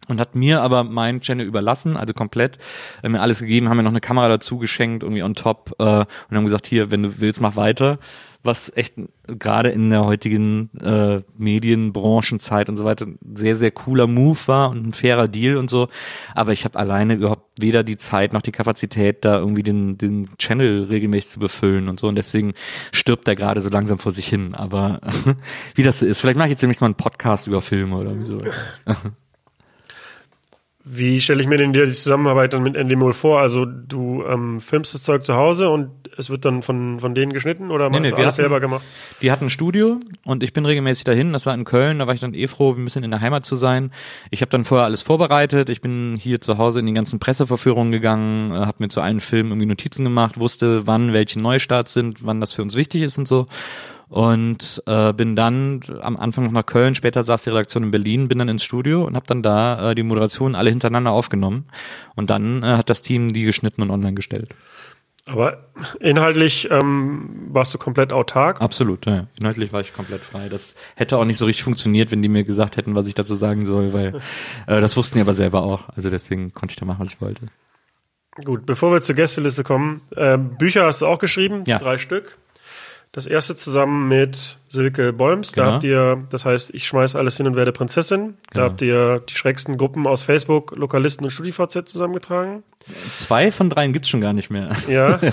und 0.08 0.20
hat 0.20 0.36
mir 0.36 0.62
aber 0.62 0.84
meinen 0.84 1.22
Channel 1.22 1.46
überlassen, 1.46 1.98
also 1.98 2.14
komplett, 2.14 2.58
äh, 3.04 3.10
mir 3.10 3.22
alles 3.22 3.40
gegeben, 3.40 3.70
haben 3.70 3.78
mir 3.78 3.84
noch 3.84 3.92
eine 3.92 4.02
Kamera 4.02 4.28
dazu 4.28 4.58
geschenkt, 4.58 5.04
irgendwie 5.04 5.24
on 5.24 5.36
top 5.36 5.76
äh, 5.80 5.84
und 5.84 6.08
haben 6.32 6.46
gesagt, 6.46 6.68
hier, 6.68 6.92
wenn 6.92 7.04
du 7.04 7.20
willst, 7.20 7.42
mach 7.42 7.56
weiter. 7.56 8.00
was 8.44 8.72
echt 8.76 8.96
gerade 9.28 9.70
in 9.70 9.90
der 9.90 10.06
heutigen 10.06 10.70
äh, 10.80 11.22
Medienbranchenzeit 11.38 12.70
und 12.70 12.78
so 12.78 12.86
weiter 12.86 13.06
sehr, 13.34 13.56
sehr 13.56 13.72
cooler 13.72 14.08
Move 14.08 14.40
war 14.46 14.70
und 14.70 14.88
ein 14.88 14.94
fairer 14.94 15.28
Deal 15.28 15.58
und 15.58 15.70
so. 15.70 15.90
Aber 16.34 16.54
ich 16.54 16.64
habe 16.64 16.80
alleine 16.80 17.16
überhaupt 17.16 17.48
weder 17.60 17.84
die 17.84 17.98
Zeit 17.98 18.34
noch 18.34 18.42
die 18.42 18.52
Kapazität, 18.52 19.26
da 19.26 19.38
irgendwie 19.38 19.64
den, 19.64 19.98
den 19.98 20.30
Channel 20.38 20.86
regelmäßig 20.86 21.32
zu 21.32 21.40
befüllen 21.40 21.90
und 21.90 22.00
so. 22.00 22.08
Und 22.08 22.16
deswegen 22.16 22.54
stirbt 22.92 23.28
er 23.28 23.36
gerade 23.36 23.62
so 23.62 23.70
langsam 23.70 24.00
vor 24.00 24.12
sich 24.12 24.28
hin. 24.28 24.56
Aber 24.56 25.02
wie 25.76 25.84
das 25.84 26.00
so 26.00 26.06
ist, 26.06 26.22
vielleicht 26.22 26.38
mache 26.38 26.48
ich 26.48 26.52
jetzt 26.52 26.62
demnächst 26.62 26.82
mal 26.82 26.88
einen 26.88 26.96
Podcast 26.96 27.48
über 27.48 27.62
Filme 27.62 27.98
oder 27.98 28.16
so. 28.24 28.42
Wie 30.90 31.20
stelle 31.20 31.42
ich 31.42 31.48
mir 31.48 31.58
denn 31.58 31.74
die 31.74 31.84
Zusammenarbeit 31.92 32.54
dann 32.54 32.64
mit 32.64 32.76
Endemol 32.78 33.12
vor? 33.14 33.42
Also 33.42 33.66
du 33.66 34.24
ähm, 34.26 34.62
filmst 34.62 34.94
das 34.94 35.04
Zeug 35.04 35.26
zu 35.26 35.36
Hause 35.36 35.70
und 35.70 35.90
es 36.18 36.30
wird 36.30 36.46
dann 36.46 36.62
von, 36.62 37.00
von 37.02 37.14
denen 37.14 37.34
geschnitten 37.34 37.72
oder 37.72 37.90
Nee, 37.90 38.00
nee, 38.00 38.08
alles 38.08 38.18
hatten- 38.20 38.32
selber 38.32 38.60
gemacht? 38.62 38.84
Die 39.22 39.32
hatten 39.32 39.46
ein 39.46 39.50
Studio 39.50 40.00
und 40.24 40.44
ich 40.44 40.54
bin 40.54 40.66
regelmäßig 40.66 41.04
dahin. 41.04 41.34
Das 41.34 41.46
war 41.46 41.54
in 41.54 41.66
Köln. 41.66 42.00
Da 42.00 42.08
war 42.08 42.14
ich 42.14 42.22
dann 42.22 42.34
eh 42.34 42.48
froh, 42.48 42.72
ein 42.74 42.84
bisschen 42.86 43.04
in 43.04 43.12
der 43.12 43.20
Heimat 43.20 43.46
zu 43.46 43.56
sein. 43.58 43.92
Ich 44.32 44.40
habe 44.42 44.50
dann 44.50 44.64
vorher 44.64 44.86
alles 44.86 45.02
vorbereitet. 45.02 45.70
Ich 45.70 45.82
bin 45.82 46.16
hier 46.20 46.40
zu 46.40 46.58
Hause 46.58 46.80
in 46.80 46.86
die 46.86 46.94
ganzen 46.94 47.20
Presseverführungen 47.20 47.92
gegangen, 47.92 48.52
äh, 48.52 48.56
habe 48.66 48.78
mir 48.80 48.88
zu 48.88 49.02
allen 49.02 49.20
Filmen 49.20 49.52
irgendwie 49.52 49.68
Notizen 49.68 50.06
gemacht, 50.06 50.40
wusste, 50.40 50.88
wann 50.88 51.12
welche 51.12 51.40
Neustarts 51.40 51.92
sind, 51.94 52.26
wann 52.26 52.40
das 52.40 52.54
für 52.54 52.62
uns 52.62 52.76
wichtig 52.76 53.02
ist 53.02 53.18
und 53.18 53.28
so. 53.28 53.46
Und 54.10 54.82
äh, 54.86 55.12
bin 55.12 55.36
dann 55.36 55.82
am 56.02 56.16
Anfang 56.16 56.46
noch 56.46 56.52
nach 56.52 56.66
Köln, 56.66 56.96
später 56.96 57.24
saß 57.24 57.44
die 57.44 57.50
Redaktion 57.50 57.84
in 57.84 57.92
Berlin, 57.92 58.28
bin 58.30 58.40
dann 58.40 58.48
ins 58.48 58.64
Studio 58.64 59.04
und 59.04 59.16
habe 59.16 59.28
dann 59.28 59.44
da 59.44 59.92
äh, 59.92 59.96
die 59.96 60.04
Moderation 60.04 60.56
alle 60.56 60.70
hintereinander 60.70 61.12
aufgenommen. 61.12 61.66
Und 62.16 62.30
dann 62.30 62.64
äh, 62.64 62.68
hat 62.78 62.90
das 62.90 63.02
Team 63.02 63.34
die 63.34 63.44
geschnitten 63.44 63.82
und 63.82 63.92
online 63.92 64.14
gestellt. 64.14 64.50
Aber 65.26 65.66
inhaltlich 66.00 66.72
ähm, 66.72 67.48
warst 67.50 67.74
du 67.74 67.78
komplett 67.78 68.14
autark. 68.14 68.62
Absolut, 68.62 69.06
ja. 69.06 69.28
Inhaltlich 69.38 69.74
war 69.74 69.82
ich 69.82 69.94
komplett 69.94 70.22
frei. 70.22 70.48
Das 70.48 70.76
hätte 70.96 71.18
auch 71.18 71.26
nicht 71.26 71.38
so 71.38 71.44
richtig 71.46 71.66
funktioniert, 71.66 72.12
wenn 72.12 72.22
die 72.22 72.30
mir 72.30 72.46
gesagt 72.46 72.78
hätten, 72.78 72.96
was 72.96 73.10
ich 73.10 73.14
dazu 73.14 73.36
sagen 73.36 73.66
soll, 73.66 73.92
weil 73.92 74.22
äh, 74.68 74.80
das 74.80 74.96
wussten 74.96 75.18
die 75.18 75.22
aber 75.22 75.34
selber 75.34 75.64
auch. 75.64 75.90
Also 75.98 76.10
deswegen 76.10 76.54
konnte 76.54 76.72
ich 76.72 76.80
da 76.80 76.86
machen, 76.86 77.02
was 77.02 77.10
ich 77.10 77.20
wollte. 77.20 77.42
Gut, 78.46 78.66
bevor 78.66 78.94
wir 78.94 79.02
zur 79.02 79.16
Gästeliste 79.16 79.64
kommen, 79.64 80.02
ähm, 80.16 80.56
Bücher 80.58 80.86
hast 80.86 81.02
du 81.02 81.08
auch 81.08 81.20
geschrieben, 81.20 81.64
Ja. 81.68 81.78
drei 81.80 81.98
Stück. 81.98 82.38
Das 83.14 83.26
erste 83.26 83.56
zusammen 83.56 84.08
mit 84.10 84.58
Silke 84.68 85.12
Bolms. 85.14 85.52
Da 85.54 85.62
Genau. 85.64 85.74
habt 85.76 85.84
ihr, 85.86 86.24
das 86.30 86.46
heißt, 86.46 86.72
ich 86.74 86.86
schmeiß 86.88 87.16
alles 87.16 87.38
hin 87.38 87.48
und 87.48 87.56
werde 87.56 87.72
Prinzessin. 87.72 88.38
Da 88.52 88.62
Genau. 88.62 88.66
habt 88.66 88.82
ihr 88.84 89.20
die 89.28 89.34
schrägsten 89.36 89.78
Gruppen 89.78 90.06
aus 90.06 90.24
Facebook, 90.24 90.76
Lokalisten 90.76 91.26
und 91.26 91.32
StudiVZ 91.32 91.88
zusammengetragen. 91.90 92.64
Zwei 93.16 93.52
von 93.52 93.70
dreien 93.70 93.92
gibt's 93.94 94.10
schon 94.10 94.22
gar 94.22 94.34
nicht 94.34 94.50
mehr. 94.52 94.70
Ja. 94.88 95.20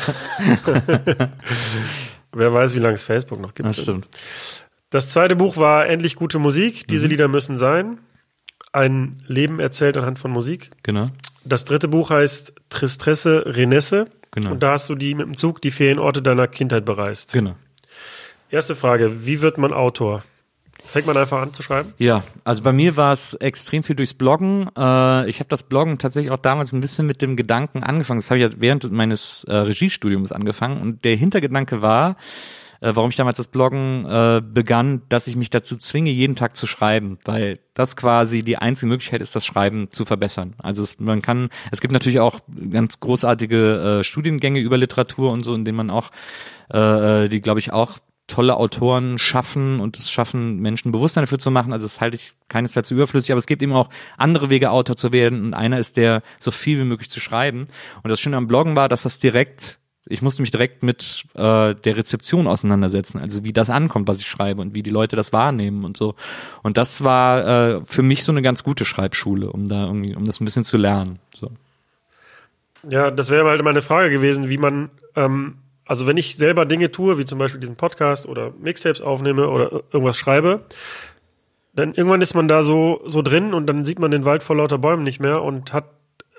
Wer 2.33 2.53
weiß, 2.53 2.75
wie 2.75 2.79
lange 2.81 2.95
es 2.95 3.03
Facebook 3.05 3.41
noch 3.41 3.55
gibt. 3.55 3.69
Das 3.69 3.81
stimmt. 3.81 4.09
Das 4.91 5.09
zweite 5.09 5.37
Buch 5.37 5.57
war 5.57 5.87
Endlich 5.87 6.17
gute 6.17 6.39
Musik. 6.39 6.83
Mhm. 6.83 6.87
Diese 6.91 7.07
Lieder 7.07 7.29
müssen 7.29 7.57
sein. 7.57 7.99
Ein 8.73 9.23
Leben 9.27 9.61
erzählt 9.61 9.97
anhand 9.97 10.19
von 10.19 10.31
Musik. 10.31 10.71
Genau. 10.83 11.11
Das 11.45 11.65
dritte 11.65 11.87
Buch 11.89 12.11
heißt 12.11 12.53
Tristresse 12.71 13.45
Renesse. 13.47 14.07
Genau. 14.35 14.53
Und 14.53 14.63
da 14.63 14.73
hast 14.73 14.89
du 14.89 14.95
die 14.95 15.15
mit 15.15 15.27
dem 15.27 15.37
Zug 15.37 15.63
die 15.63 15.71
Ferienorte 15.71 16.21
deiner 16.21 16.49
Kindheit 16.49 16.85
bereist. 16.85 17.33
Genau. 17.33 17.55
Erste 18.51 18.75
Frage, 18.77 19.27
wie 19.27 19.41
wird 19.41 19.59
man 19.59 19.73
Autor? 19.73 20.23
Fängt 20.85 21.07
man 21.07 21.17
einfach 21.17 21.41
an 21.41 21.53
zu 21.53 21.63
schreiben? 21.63 21.95
Ja, 21.99 22.23
also 22.45 22.63
bei 22.63 22.73
mir 22.73 22.97
war 22.97 23.13
es 23.13 23.35
extrem 23.35 23.83
viel 23.83 23.97
durchs 23.97 24.13
Bloggen. 24.13 24.69
Äh, 24.77 25.29
ich 25.31 25.41
habe 25.41 25.49
das 25.49 25.63
Bloggen 25.63 25.99
tatsächlich 25.99 26.31
auch 26.31 26.39
damals 26.39 26.73
ein 26.73 26.81
bisschen 26.81 27.07
mit 27.07 27.23
dem 27.23 27.37
Gedanken 27.37 27.83
angefangen. 27.83 28.21
Das 28.21 28.31
habe 28.31 28.41
ich 28.41 28.53
ja 28.53 28.59
während 28.59 28.91
meines 28.93 29.45
äh, 29.45 29.57
Regiestudiums 29.57 30.31
angefangen. 30.31 30.83
Und 30.83 31.05
der 31.05 31.17
Hintergedanke 31.17 31.81
war, 31.81 32.17
äh, 32.85 32.95
warum 32.95 33.09
ich 33.09 33.17
damals 33.17 33.39
das 33.39 33.49
Bloggen 33.49 34.05
äh, 34.05 34.43
begann, 34.45 35.03
dass 35.09 35.27
ich 35.27 35.37
mich 35.37 35.49
dazu 35.49 35.77
zwinge, 35.77 36.11
jeden 36.11 36.37
Tag 36.37 36.55
zu 36.55 36.67
schreiben, 36.67 37.19
weil 37.25 37.59
das 37.73 37.97
quasi 37.97 38.43
die 38.43 38.59
einzige 38.59 38.91
Möglichkeit 38.91 39.23
ist, 39.23 39.35
das 39.35 39.47
Schreiben 39.47 39.91
zu 39.91 40.05
verbessern. 40.05 40.55
Also 40.59 40.83
es, 40.83 41.01
man 41.01 41.23
kann, 41.23 41.49
es 41.73 41.81
gibt 41.81 41.93
natürlich 41.93 42.21
auch 42.21 42.41
ganz 42.71 43.01
großartige 43.01 44.01
äh, 44.01 44.05
Studiengänge 44.05 44.61
über 44.61 44.77
Literatur 44.77 45.33
und 45.33 45.43
so, 45.45 45.55
in 45.55 45.65
denen 45.65 45.79
man 45.79 45.91
auch, 45.91 46.11
äh, 46.69 47.29
die 47.29 47.41
glaube 47.41 47.61
ich 47.61 47.73
auch 47.73 47.99
tolle 48.27 48.57
Autoren 48.57 49.19
schaffen 49.19 49.81
und 49.81 49.99
es 49.99 50.11
schaffen, 50.11 50.59
Menschen 50.61 50.93
Bewusstsein 50.93 51.25
dafür 51.25 51.39
zu 51.39 51.51
machen. 51.51 51.73
Also 51.73 51.87
das 51.87 52.03
halte 52.03 52.17
ich 52.17 52.33
keinesfalls 52.49 52.91
überflüssig, 52.91 53.33
aber 53.33 53.39
es 53.39 53.47
gibt 53.47 53.63
eben 53.63 53.73
auch 53.73 53.89
andere 54.19 54.51
Wege, 54.51 54.71
Autor 54.71 54.97
zu 54.97 55.13
werden 55.13 55.45
und 55.47 55.55
einer 55.55 55.79
ist 55.79 55.97
der, 55.97 56.23
so 56.39 56.51
viel 56.51 56.79
wie 56.79 56.85
möglich 56.85 57.09
zu 57.09 57.21
schreiben. 57.21 57.67
Und 58.03 58.11
das 58.11 58.21
Schöne 58.21 58.37
am 58.37 58.47
Bloggen 58.47 58.77
war, 58.77 58.89
dass 58.89 59.03
das 59.03 59.19
direkt 59.19 59.79
ich 60.07 60.21
musste 60.21 60.43
mich 60.43 60.51
direkt 60.51 60.83
mit 60.83 61.25
äh, 61.35 61.75
der 61.75 61.97
Rezeption 61.97 62.47
auseinandersetzen, 62.47 63.19
also 63.19 63.43
wie 63.43 63.53
das 63.53 63.71
ankommt, 63.71 64.07
was 64.07 64.21
ich 64.21 64.27
schreibe 64.27 64.61
und 64.61 64.75
wie 64.75 64.83
die 64.83 64.91
Leute 64.91 65.17
das 65.17 65.33
wahrnehmen 65.33 65.85
und 65.85 65.97
so. 65.97 66.15
Und 66.63 66.77
das 66.77 67.05
war 67.05 67.47
äh, 67.47 67.81
für 67.87 68.03
mich 68.03 68.25
so 68.25 68.33
eine 68.33 68.43
ganz 68.43 68.65
gute 68.65 68.85
Schreibschule, 68.85 69.51
um 69.51 69.67
da 69.67 69.87
irgendwie, 69.87 70.15
um 70.15 70.27
das 70.27 70.41
ein 70.41 70.45
bisschen 70.45 70.65
zu 70.65 70.77
lernen. 70.77 71.21
So. 71.35 71.51
Ja, 72.89 73.11
das 73.11 73.31
wäre 73.31 73.49
halt 73.49 73.63
meine 73.63 73.81
Frage 73.81 74.11
gewesen, 74.11 74.51
wie 74.51 74.59
man, 74.59 74.91
ähm, 75.17 75.57
also 75.87 76.07
wenn 76.07 76.19
ich 76.19 76.37
selber 76.37 76.67
Dinge 76.67 76.93
tue, 76.93 77.17
wie 77.17 77.25
zum 77.25 77.39
Beispiel 77.39 77.61
diesen 77.61 77.77
Podcast 77.77 78.27
oder 78.27 78.53
Mixtapes 78.61 79.01
aufnehme 79.01 79.49
oder 79.49 79.85
irgendwas 79.91 80.19
schreibe, 80.19 80.67
dann 81.75 81.95
irgendwann 81.95 82.21
ist 82.21 82.35
man 82.35 82.47
da 82.47 82.63
so, 82.63 83.03
so 83.07 83.23
drin 83.23 83.55
und 83.55 83.67
dann 83.67 83.87
sieht 83.87 83.99
man 83.99 84.11
den 84.11 84.27
Wald 84.27 84.43
vor 84.43 84.57
lauter 84.57 84.79
Bäumen 84.79 85.03
nicht 85.03 85.19
mehr 85.19 85.43
und 85.43 85.73
hat 85.73 85.87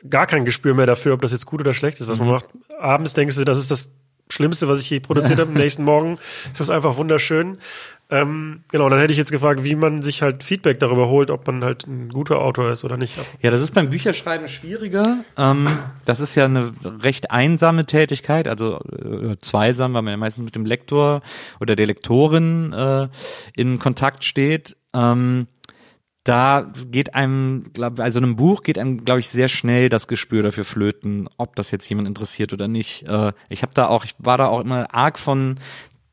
gar 0.09 0.27
kein 0.27 0.45
Gespür 0.45 0.73
mehr 0.73 0.85
dafür, 0.85 1.13
ob 1.13 1.21
das 1.21 1.31
jetzt 1.31 1.45
gut 1.45 1.61
oder 1.61 1.73
schlecht 1.73 1.99
ist, 1.99 2.07
was 2.07 2.19
man 2.19 2.29
macht. 2.29 2.47
Abends 2.79 3.13
denkst 3.13 3.35
du, 3.35 3.43
das 3.43 3.57
ist 3.57 3.71
das 3.71 3.91
Schlimmste, 4.29 4.67
was 4.67 4.81
ich 4.81 4.89
je 4.89 4.99
produziert 4.99 5.39
habe. 5.39 5.51
Am 5.51 5.57
nächsten 5.57 5.83
Morgen 5.83 6.17
ist 6.51 6.59
das 6.59 6.69
einfach 6.69 6.97
wunderschön. 6.97 7.59
Ähm, 8.09 8.63
genau, 8.71 8.87
dann 8.89 8.99
hätte 8.99 9.11
ich 9.11 9.17
jetzt 9.17 9.31
gefragt, 9.31 9.63
wie 9.63 9.75
man 9.75 10.03
sich 10.03 10.21
halt 10.21 10.43
Feedback 10.43 10.79
darüber 10.79 11.07
holt, 11.07 11.31
ob 11.31 11.47
man 11.47 11.63
halt 11.63 11.87
ein 11.87 12.09
guter 12.09 12.39
Autor 12.39 12.71
ist 12.71 12.83
oder 12.83 12.97
nicht. 12.97 13.17
Ja, 13.41 13.49
das 13.49 13.61
ist 13.61 13.73
beim 13.73 13.89
Bücherschreiben 13.89 14.47
schwieriger. 14.47 15.19
Ähm, 15.37 15.79
das 16.05 16.19
ist 16.19 16.35
ja 16.35 16.45
eine 16.45 16.71
recht 17.01 17.31
einsame 17.31 17.85
Tätigkeit, 17.85 18.47
also 18.47 18.79
äh, 18.79 19.37
zweisam, 19.39 19.95
weil 19.95 20.03
man 20.03 20.11
ja 20.11 20.17
meistens 20.17 20.45
mit 20.45 20.55
dem 20.55 20.65
Lektor 20.65 21.21
oder 21.59 21.75
der 21.75 21.87
Lektorin 21.87 22.73
äh, 22.73 23.07
in 23.55 23.79
Kontakt 23.79 24.23
steht. 24.23 24.77
Ähm, 24.93 25.47
da 26.25 26.71
geht 26.89 27.13
einem, 27.13 27.71
glaub, 27.73 27.99
also 27.99 28.19
einem 28.19 28.35
Buch 28.35 28.63
geht 28.63 28.79
einem, 28.79 29.05
glaube 29.05 29.19
ich, 29.19 29.29
sehr 29.29 29.47
schnell 29.47 29.89
das 29.89 30.07
Gespür 30.07 30.41
dafür 30.41 30.65
flöten, 30.65 31.29
ob 31.37 31.55
das 31.55 31.69
jetzt 31.69 31.87
jemand 31.87 32.07
interessiert 32.07 32.51
oder 32.51 32.67
nicht. 32.67 33.03
Äh, 33.07 33.31
ich 33.47 33.61
habe 33.61 33.73
da 33.75 33.87
auch, 33.87 34.03
ich 34.03 34.15
war 34.17 34.37
da 34.39 34.47
auch 34.47 34.59
immer 34.59 34.93
arg 34.93 35.19
von 35.19 35.55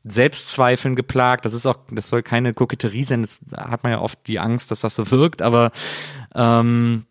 Selbstzweifeln 0.03 0.95
geplagt. 0.95 1.45
Das 1.45 1.53
ist 1.53 1.65
auch, 1.65 1.79
das 1.89 2.09
soll 2.09 2.21
keine 2.21 2.53
Koketterie 2.53 3.01
sein. 3.03 3.23
Das 3.23 3.39
hat 3.57 3.83
man 3.83 3.91
ja 3.91 4.01
oft 4.01 4.19
die 4.27 4.39
Angst, 4.39 4.69
dass 4.69 4.81
das 4.81 4.93
so 4.93 5.09
wirkt, 5.09 5.41
aber 5.41 5.71
ähm, 6.35 7.05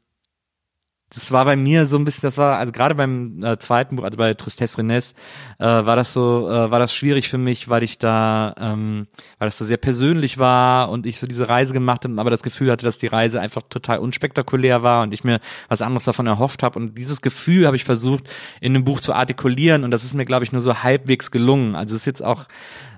das 1.15 1.31
war 1.31 1.45
bei 1.45 1.57
mir 1.57 1.87
so 1.87 1.99
ein 1.99 2.05
bisschen, 2.05 2.23
das 2.23 2.39
war, 2.39 2.57
also 2.57 2.73
gerade 2.73 2.95
beim 2.95 3.43
äh, 3.45 3.59
zweiten 3.59 3.97
Buch, 3.97 4.05
also 4.05 4.17
bei 4.17 4.33
Tristesse 4.33 4.79
Renesse, 4.79 5.15
äh, 5.59 5.65
war 5.65 5.95
das 5.95 6.15
so, 6.15 6.49
äh, 6.49 6.71
war 6.71 6.79
das 6.79 6.95
schwierig 6.95 7.29
für 7.29 7.39
mich, 7.39 7.69
weil 7.69 7.83
ich 7.83 7.99
da, 7.99 8.55
ähm, 8.59 9.07
weil 9.39 9.49
das 9.49 9.59
so 9.59 9.65
sehr 9.67 9.77
persönlich 9.77 10.39
war 10.39 10.89
und 10.91 11.05
ich 11.05 11.19
so 11.19 11.27
diese 11.27 11.49
Reise 11.49 11.75
gemacht 11.75 12.05
habe, 12.05 12.19
aber 12.19 12.31
das 12.31 12.43
Gefühl 12.43 12.71
hatte, 12.71 12.87
dass 12.87 12.97
die 12.97 13.09
Reise 13.09 13.41
einfach 13.41 13.63
total 13.69 13.99
unspektakulär 13.99 14.83
war 14.83 15.03
und 15.03 15.13
ich 15.13 15.23
mir 15.23 15.41
was 15.69 15.83
anderes 15.83 16.05
davon 16.05 16.27
erhofft 16.27 16.63
habe. 16.63 16.79
Und 16.79 16.97
dieses 16.97 17.21
Gefühl 17.21 17.67
habe 17.67 17.77
ich 17.77 17.85
versucht, 17.85 18.25
in 18.61 18.75
einem 18.75 18.85
Buch 18.85 19.01
zu 19.01 19.13
artikulieren 19.13 19.85
und 19.85 19.91
das 19.91 20.05
ist 20.05 20.15
mir, 20.15 20.25
glaube 20.25 20.45
ich, 20.45 20.53
nur 20.53 20.63
so 20.63 20.83
halbwegs 20.83 21.31
gelungen. 21.31 21.77
Also 21.77 21.95
es 21.95 22.03
ist 22.03 22.07
jetzt 22.07 22.25
auch 22.25 22.47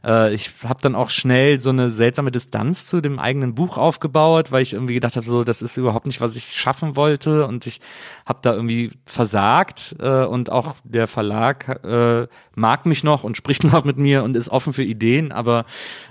äh, 0.05 0.35
ich 0.35 0.51
habe 0.63 0.81
dann 0.83 0.95
auch 0.95 1.11
schnell 1.11 1.59
so 1.59 1.71
eine 1.71 1.91
seltsame 1.91 2.31
Distanz 2.31 2.87
zu 2.87 3.01
dem 3.01 3.19
eigenen 3.19 3.55
Buch 3.55 3.79
aufgebaut, 3.79 4.53
weil 4.53 4.63
ich 4.63 4.75
irgendwie 4.75 4.95
gedacht 4.95 5.17
habe, 5.17 5.27
so 5.27 5.45
das 5.45 5.63
ist 5.63 5.77
überhaupt 5.77 6.07
nicht, 6.07 6.21
was 6.21 6.37
ich 6.37 6.55
schaffen 6.55 6.97
wollte 6.97 7.47
und 7.47 7.67
ich 7.67 7.81
habe 8.27 8.41
da 8.43 8.55
irgendwie 8.55 8.91
versagt 9.07 9.97
äh, 9.99 10.25
und 10.25 10.51
auch 10.51 10.77
der 10.85 11.09
Verlag 11.09 11.81
äh, 11.85 12.27
mag 12.55 12.87
mich 12.87 13.05
noch 13.05 13.25
und 13.25 13.37
spricht 13.37 13.65
noch 13.73 13.85
mit 13.85 13.97
mir 13.97 14.23
und 14.23 14.37
ist 14.37 14.49
offen 14.49 14.73
für 14.73 14.85
Ideen, 14.85 15.33
aber 15.33 15.65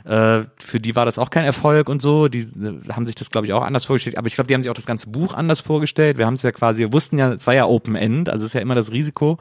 äh, 0.05 0.43
für 0.57 0.79
die 0.79 0.95
war 0.95 1.05
das 1.05 1.19
auch 1.19 1.29
kein 1.29 1.45
Erfolg 1.45 1.89
und 1.89 2.01
so. 2.01 2.27
Die 2.27 2.39
äh, 2.39 2.89
haben 2.91 3.05
sich 3.05 3.15
das 3.15 3.29
glaube 3.29 3.45
ich 3.45 3.53
auch 3.53 3.63
anders 3.63 3.85
vorgestellt, 3.85 4.17
aber 4.17 4.27
ich 4.27 4.35
glaube, 4.35 4.47
die 4.47 4.53
haben 4.53 4.61
sich 4.61 4.71
auch 4.71 4.75
das 4.75 4.85
ganze 4.85 5.09
Buch 5.09 5.33
anders 5.33 5.61
vorgestellt. 5.61 6.17
Wir 6.17 6.25
haben 6.25 6.33
es 6.35 6.41
ja 6.41 6.51
quasi, 6.51 6.79
wir 6.79 6.93
wussten 6.93 7.17
ja, 7.17 7.31
es 7.31 7.47
war 7.47 7.53
ja 7.53 7.65
Open 7.65 7.95
End, 7.95 8.29
also 8.29 8.43
es 8.43 8.49
ist 8.49 8.53
ja 8.53 8.61
immer 8.61 8.75
das 8.75 8.91
Risiko. 8.91 9.37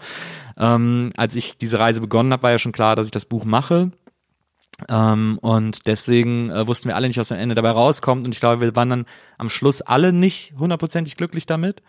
Ähm, 0.58 1.10
als 1.16 1.34
ich 1.34 1.56
diese 1.56 1.78
Reise 1.78 2.00
begonnen 2.00 2.32
habe, 2.32 2.42
war 2.42 2.50
ja 2.50 2.58
schon 2.58 2.72
klar, 2.72 2.94
dass 2.96 3.06
ich 3.06 3.12
das 3.12 3.24
Buch 3.24 3.44
mache. 3.44 3.90
Ähm, 4.88 5.38
und 5.40 5.86
deswegen 5.86 6.50
äh, 6.50 6.66
wussten 6.66 6.88
wir 6.88 6.96
alle 6.96 7.08
nicht, 7.08 7.18
was 7.18 7.32
am 7.32 7.38
Ende 7.38 7.54
dabei 7.54 7.70
rauskommt. 7.70 8.24
Und 8.24 8.32
ich 8.32 8.40
glaube, 8.40 8.60
wir 8.60 8.76
waren 8.76 8.90
dann 8.90 9.06
am 9.38 9.48
Schluss 9.48 9.82
alle 9.82 10.12
nicht 10.12 10.54
hundertprozentig 10.58 11.16
glücklich 11.16 11.46
damit. 11.46 11.82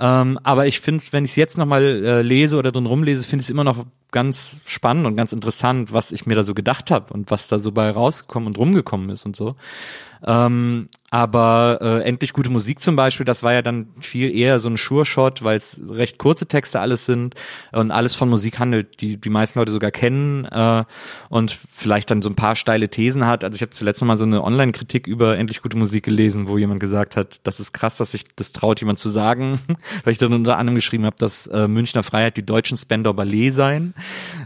Ähm, 0.00 0.38
aber 0.42 0.66
ich 0.66 0.80
finde, 0.80 1.02
wenn 1.10 1.24
ich 1.24 1.30
es 1.30 1.36
jetzt 1.36 1.58
nochmal 1.58 1.82
äh, 1.82 2.22
lese 2.22 2.56
oder 2.56 2.70
drin 2.70 2.86
rumlese, 2.86 3.24
finde 3.24 3.42
ich 3.42 3.46
es 3.46 3.50
immer 3.50 3.64
noch 3.64 3.84
ganz 4.10 4.60
spannend 4.64 5.06
und 5.06 5.16
ganz 5.16 5.32
interessant, 5.32 5.92
was 5.92 6.12
ich 6.12 6.26
mir 6.26 6.34
da 6.34 6.42
so 6.42 6.54
gedacht 6.54 6.90
habe 6.90 7.12
und 7.12 7.30
was 7.30 7.48
da 7.48 7.58
so 7.58 7.72
bei 7.72 7.90
rausgekommen 7.90 8.46
und 8.46 8.58
rumgekommen 8.58 9.10
ist 9.10 9.26
und 9.26 9.36
so. 9.36 9.56
Ähm, 10.26 10.88
aber 11.10 11.78
äh, 11.80 12.02
endlich 12.02 12.34
gute 12.34 12.50
Musik 12.50 12.80
zum 12.80 12.94
Beispiel, 12.94 13.24
das 13.24 13.42
war 13.42 13.54
ja 13.54 13.62
dann 13.62 13.88
viel 13.98 14.34
eher 14.34 14.60
so 14.60 14.68
ein 14.68 14.76
Sure-Shot, 14.76 15.42
weil 15.42 15.56
es 15.56 15.80
recht 15.88 16.18
kurze 16.18 16.46
Texte 16.46 16.80
alles 16.80 17.06
sind 17.06 17.34
und 17.72 17.90
alles 17.90 18.14
von 18.14 18.28
Musik 18.28 18.58
handelt, 18.58 19.00
die 19.00 19.18
die 19.18 19.30
meisten 19.30 19.58
Leute 19.58 19.72
sogar 19.72 19.90
kennen 19.90 20.44
äh, 20.44 20.84
und 21.30 21.58
vielleicht 21.70 22.10
dann 22.10 22.20
so 22.20 22.28
ein 22.28 22.34
paar 22.34 22.56
steile 22.56 22.90
Thesen 22.90 23.26
hat. 23.26 23.42
Also 23.42 23.56
ich 23.56 23.62
habe 23.62 23.70
zuletzt 23.70 24.02
noch 24.02 24.08
mal 24.08 24.18
so 24.18 24.24
eine 24.24 24.44
Online-Kritik 24.44 25.06
über 25.06 25.38
endlich 25.38 25.62
gute 25.62 25.78
Musik 25.78 26.04
gelesen, 26.04 26.46
wo 26.46 26.58
jemand 26.58 26.80
gesagt 26.80 27.16
hat, 27.16 27.46
das 27.46 27.58
ist 27.58 27.72
krass, 27.72 27.96
dass 27.96 28.12
sich 28.12 28.26
das 28.36 28.52
traut 28.52 28.80
jemand 28.80 28.98
zu 28.98 29.08
sagen, 29.08 29.58
weil 30.04 30.12
ich 30.12 30.18
dann 30.18 30.34
unter 30.34 30.58
anderem 30.58 30.74
geschrieben 30.74 31.06
habe, 31.06 31.16
dass 31.18 31.46
äh, 31.46 31.68
Münchner 31.68 32.02
Freiheit 32.02 32.36
die 32.36 32.44
deutschen 32.44 32.76
Spender 32.76 33.14
Ballet 33.14 33.50
seien. 33.52 33.94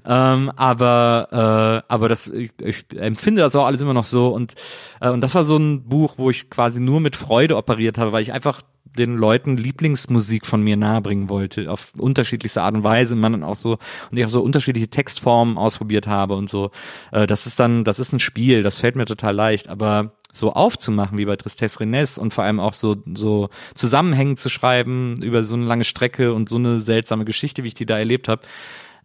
Ähm, 0.05 0.51
aber 0.57 1.83
äh, 1.89 1.93
aber 1.93 2.09
das 2.09 2.29
ich, 2.29 2.51
ich 2.63 2.85
empfinde 2.97 3.43
das 3.43 3.57
auch 3.57 3.67
alles 3.67 3.81
immer 3.81 3.95
noch 3.95 4.05
so 4.05 4.29
und 4.29 4.55
äh, 5.01 5.11
und 5.11 5.21
das 5.21 5.35
war 5.35 5.45
so 5.45 5.57
ein 5.57 5.85
Buch, 5.89 6.15
wo 6.17 6.31
ich 6.31 6.51
quasi 6.51 6.81
nur 6.81 7.01
mit 7.01 7.17
Freude 7.17 7.57
operiert 7.57 7.99
habe, 7.99 8.13
weil 8.13 8.23
ich 8.23 8.33
einfach 8.33 8.63
den 8.99 9.17
Leuten 9.17 9.57
Lieblingsmusik 9.57 10.47
von 10.47 10.63
mir 10.63 10.77
nahebringen 10.77 11.29
wollte, 11.29 11.71
auf 11.71 11.93
unterschiedlichste 11.97 12.63
Art 12.63 12.75
und 12.75 12.85
Weise, 12.85 13.17
man 13.17 13.33
dann 13.33 13.45
auch 13.45 13.57
so, 13.57 13.79
und 14.11 14.19
ich 14.19 14.25
auch 14.25 14.31
so 14.31 14.43
unterschiedliche 14.43 14.89
Textformen 14.89 15.57
ausprobiert 15.57 16.07
habe 16.07 16.35
und 16.35 16.51
so. 16.51 16.71
Äh, 17.11 17.27
das 17.27 17.47
ist 17.47 17.59
dann, 17.59 17.85
das 17.85 17.99
ist 17.99 18.13
ein 18.13 18.21
Spiel, 18.21 18.63
das 18.63 18.81
fällt 18.81 18.97
mir 18.97 19.07
total 19.07 19.35
leicht, 19.35 19.69
aber 19.69 20.13
so 20.33 20.53
aufzumachen 20.53 21.19
wie 21.19 21.27
bei 21.27 21.37
Tristesse 21.37 21.81
Rennes 21.81 22.17
und 22.17 22.33
vor 22.33 22.45
allem 22.45 22.59
auch 22.59 22.75
so, 22.75 22.97
so 23.15 23.51
zusammenhängend 23.75 24.39
zu 24.39 24.49
schreiben 24.49 25.23
über 25.23 25.45
so 25.45 25.55
eine 25.55 25.67
lange 25.67 25.85
Strecke 25.85 26.33
und 26.33 26.49
so 26.49 26.57
eine 26.57 26.81
seltsame 26.81 27.25
Geschichte, 27.27 27.65
wie 27.65 27.69
ich 27.69 27.75
die 27.75 27.87
da 27.87 27.99
erlebt 27.99 28.29
habe, 28.29 28.43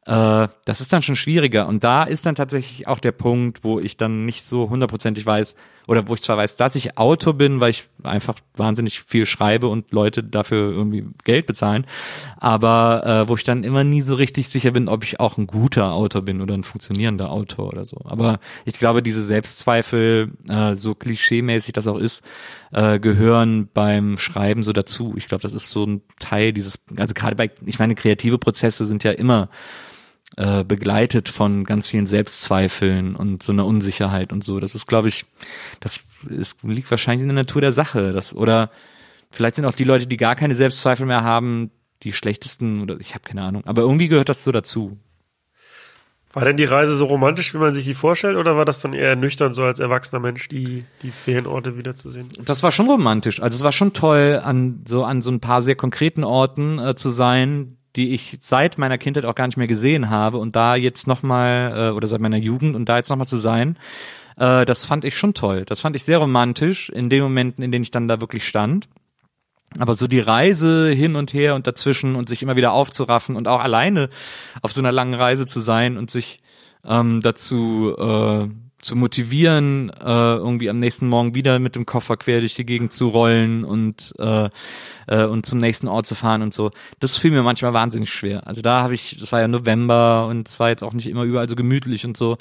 äh, 0.08 0.48
das 0.64 0.80
ist 0.80 0.94
dann 0.94 1.02
schon 1.02 1.18
schwieriger. 1.18 1.68
Und 1.68 1.84
da 1.84 2.04
ist 2.04 2.26
dann 2.26 2.36
tatsächlich 2.36 2.88
auch 2.88 3.00
der 3.00 3.12
Punkt, 3.12 3.64
wo 3.64 3.80
ich 3.80 3.98
dann 3.98 4.26
nicht 4.26 4.44
so 4.44 4.70
hundertprozentig 4.70 5.26
weiß, 5.26 5.56
oder 5.86 6.08
wo 6.08 6.14
ich 6.14 6.22
zwar 6.22 6.38
weiß, 6.38 6.58
dass 6.58 6.76
ich 6.76 6.98
Autor 6.98 7.34
bin, 7.34 7.62
weil 7.62 7.72
ich 7.72 7.86
einfach 8.04 8.36
wahnsinnig 8.56 9.02
viel 9.02 9.26
schreibe 9.26 9.68
und 9.68 9.92
Leute 9.94 10.24
dafür 10.24 10.72
irgendwie 10.72 11.06
Geld 11.24 11.46
bezahlen, 11.46 11.86
aber 12.38 13.06
äh, 13.06 13.30
wo 13.30 13.36
ich 13.36 13.46
dann 13.46 13.64
immer 13.64 13.86
nie 13.86 14.02
so 14.02 14.16
richtig 14.16 14.50
sicher 14.50 14.72
bin, 14.72 14.90
ob 14.90 15.04
ich 15.04 15.20
auch 15.22 15.38
ein 15.38 15.48
guter 15.48 15.94
Autor 15.94 16.24
bin 16.24 16.42
oder 16.42 16.56
ein 16.56 16.64
funktionierender 16.64 17.32
Autor 17.32 17.68
oder 17.70 17.86
so. 17.86 18.02
Aber 18.04 18.40
ich 18.66 18.78
glaube, 18.80 19.02
diese 19.02 19.24
Selbstzweifel, 19.24 20.32
äh, 20.50 20.76
so 20.76 20.94
klischeemäßig 20.94 21.74
das 21.74 21.88
auch 21.88 21.98
ist, 21.98 22.22
äh, 22.72 23.00
gehören 23.00 23.70
beim 23.74 24.18
Schreiben 24.18 24.64
so 24.64 24.74
dazu. 24.74 25.14
Ich 25.16 25.28
glaube, 25.28 25.42
das 25.42 25.54
ist 25.54 25.70
so 25.70 25.86
ein 25.86 26.02
Teil 26.20 26.52
dieses, 26.52 26.80
also 26.98 27.14
gerade 27.14 27.38
bei, 27.38 27.50
ich 27.66 27.80
meine, 27.80 27.96
kreative 27.96 28.38
Prozesse 28.38 28.86
sind 28.86 29.06
ja 29.06 29.12
immer 29.12 29.50
äh, 30.38 30.64
begleitet 30.64 31.30
von 31.30 31.64
ganz 31.64 31.88
vielen 31.88 32.06
Selbstzweifeln 32.06 33.16
und 33.16 33.42
so 33.42 33.52
einer 33.52 33.66
Unsicherheit 33.66 34.32
und 34.32 34.44
so. 34.44 34.60
Das 34.60 34.76
ist, 34.76 34.86
glaube 34.86 35.08
ich, 35.08 35.26
das 35.80 36.02
ist, 36.30 36.64
liegt 36.64 36.92
wahrscheinlich 36.92 37.24
in 37.24 37.28
der 37.28 37.44
Natur 37.44 37.62
der 37.62 37.72
Sache. 37.74 38.14
Das, 38.14 38.36
oder 38.36 38.70
vielleicht 39.32 39.56
sind 39.56 39.66
auch 39.66 39.74
die 39.74 39.84
Leute, 39.84 40.08
die 40.08 40.18
gar 40.18 40.36
keine 40.36 40.56
Selbstzweifel 40.56 41.06
mehr 41.06 41.24
haben, 41.24 41.72
die 42.04 42.14
schlechtesten 42.14 42.82
oder 42.82 43.00
ich 43.00 43.16
habe 43.16 43.24
keine 43.24 43.42
Ahnung. 43.42 43.66
Aber 43.66 43.82
irgendwie 43.82 44.08
gehört 44.08 44.30
das 44.30 44.44
so 44.44 44.52
dazu. 44.52 44.98
War 46.34 46.46
denn 46.46 46.58
die 46.58 46.66
Reise 46.66 46.96
so 46.96 47.06
romantisch, 47.06 47.56
wie 47.56 47.58
man 47.58 47.74
sich 47.74 47.86
die 47.86 47.96
vorstellt, 47.96 48.38
oder 48.38 48.56
war 48.56 48.66
das 48.66 48.80
dann 48.80 48.94
eher 48.94 49.16
nüchtern, 49.16 49.56
so 49.56 49.64
als 49.64 49.80
erwachsener 49.80 50.20
Mensch, 50.20 50.48
die, 50.50 50.84
die 51.02 51.10
Ferienorte 51.10 51.78
wiederzusehen? 51.78 52.30
Das 52.46 52.62
war 52.62 52.72
schon 52.72 52.88
romantisch. 52.88 53.42
Also 53.42 53.56
es 53.56 53.64
war 53.64 53.72
schon 53.72 53.94
toll, 53.94 54.40
an 54.44 54.84
so, 54.88 55.04
an 55.04 55.24
so 55.24 55.32
ein 55.32 55.40
paar 55.40 55.64
sehr 55.64 55.76
konkreten 55.76 56.24
Orten 56.24 56.78
äh, 56.78 56.94
zu 56.94 57.10
sein, 57.10 57.77
die 57.98 58.14
ich 58.14 58.38
seit 58.42 58.78
meiner 58.78 58.98
Kindheit 58.98 59.26
auch 59.26 59.36
gar 59.36 59.48
nicht 59.48 59.58
mehr 59.58 59.68
gesehen 59.68 60.10
habe 60.10 60.38
und 60.38 60.56
da 60.56 60.76
jetzt 60.76 61.08
nochmal, 61.08 61.74
äh, 61.76 61.92
oder 61.92 62.08
seit 62.08 62.22
meiner 62.22 62.38
Jugend 62.38 62.76
und 62.76 62.88
da 62.88 62.98
jetzt 62.98 63.10
nochmal 63.10 63.28
zu 63.28 63.38
sein, 63.38 63.78
äh, 64.38 64.66
das 64.66 64.86
fand 64.86 65.04
ich 65.04 65.18
schon 65.18 65.34
toll. 65.34 65.66
Das 65.66 65.82
fand 65.82 65.96
ich 65.96 66.04
sehr 66.04 66.20
romantisch 66.20 66.90
in 66.90 67.10
den 67.10 67.24
Momenten, 67.24 67.64
in 67.64 67.72
denen 67.72 67.84
ich 67.84 67.92
dann 67.92 68.08
da 68.08 68.22
wirklich 68.22 68.48
stand. 68.48 68.88
Aber 69.80 69.96
so 69.96 70.08
die 70.08 70.22
Reise 70.22 70.90
hin 70.90 71.16
und 71.16 71.34
her 71.34 71.56
und 71.56 71.68
dazwischen 71.68 72.16
und 72.16 72.30
sich 72.30 72.42
immer 72.42 72.56
wieder 72.56 72.72
aufzuraffen 72.72 73.36
und 73.36 73.48
auch 73.48 73.60
alleine 73.60 74.10
auf 74.62 74.72
so 74.72 74.80
einer 74.80 74.94
langen 74.94 75.14
Reise 75.14 75.46
zu 75.46 75.60
sein 75.60 75.98
und 75.98 76.10
sich 76.10 76.40
ähm, 76.86 77.22
dazu 77.22 77.94
äh, 77.98 78.48
zu 78.80 78.96
motivieren, 78.96 79.90
äh, 79.90 80.36
irgendwie 80.36 80.70
am 80.70 80.78
nächsten 80.78 81.08
Morgen 81.08 81.36
wieder 81.36 81.60
mit 81.60 81.76
dem 81.76 81.86
Koffer 81.86 82.16
quer 82.16 82.40
durch 82.40 82.56
die 82.56 82.66
Gegend 82.66 82.94
zu 82.94 83.10
rollen 83.10 83.66
und 83.66 84.14
äh, 84.20 84.50
äh, 85.08 85.26
und 85.26 85.46
zum 85.46 85.60
nächsten 85.60 85.88
Ort 85.88 86.08
zu 86.08 86.16
fahren 86.16 86.42
und 86.42 86.54
so. 86.54 86.72
Das 87.00 87.18
fiel 87.18 87.32
mir 87.32 87.44
manchmal 87.44 87.74
wahnsinnig 87.74 88.12
schwer. 88.12 88.46
Also 88.46 88.62
da 88.62 88.82
habe 88.82 88.94
ich, 88.94 89.18
das 89.20 89.32
war 89.32 89.42
ja 89.42 89.48
November 89.48 90.28
und 90.28 90.48
es 90.48 90.60
war 90.60 90.70
jetzt 90.70 90.84
auch 90.84 90.94
nicht 90.94 91.08
immer 91.08 91.24
überall 91.24 91.50
so 91.50 91.56
gemütlich 91.56 92.06
und 92.06 92.16
so. 92.16 92.38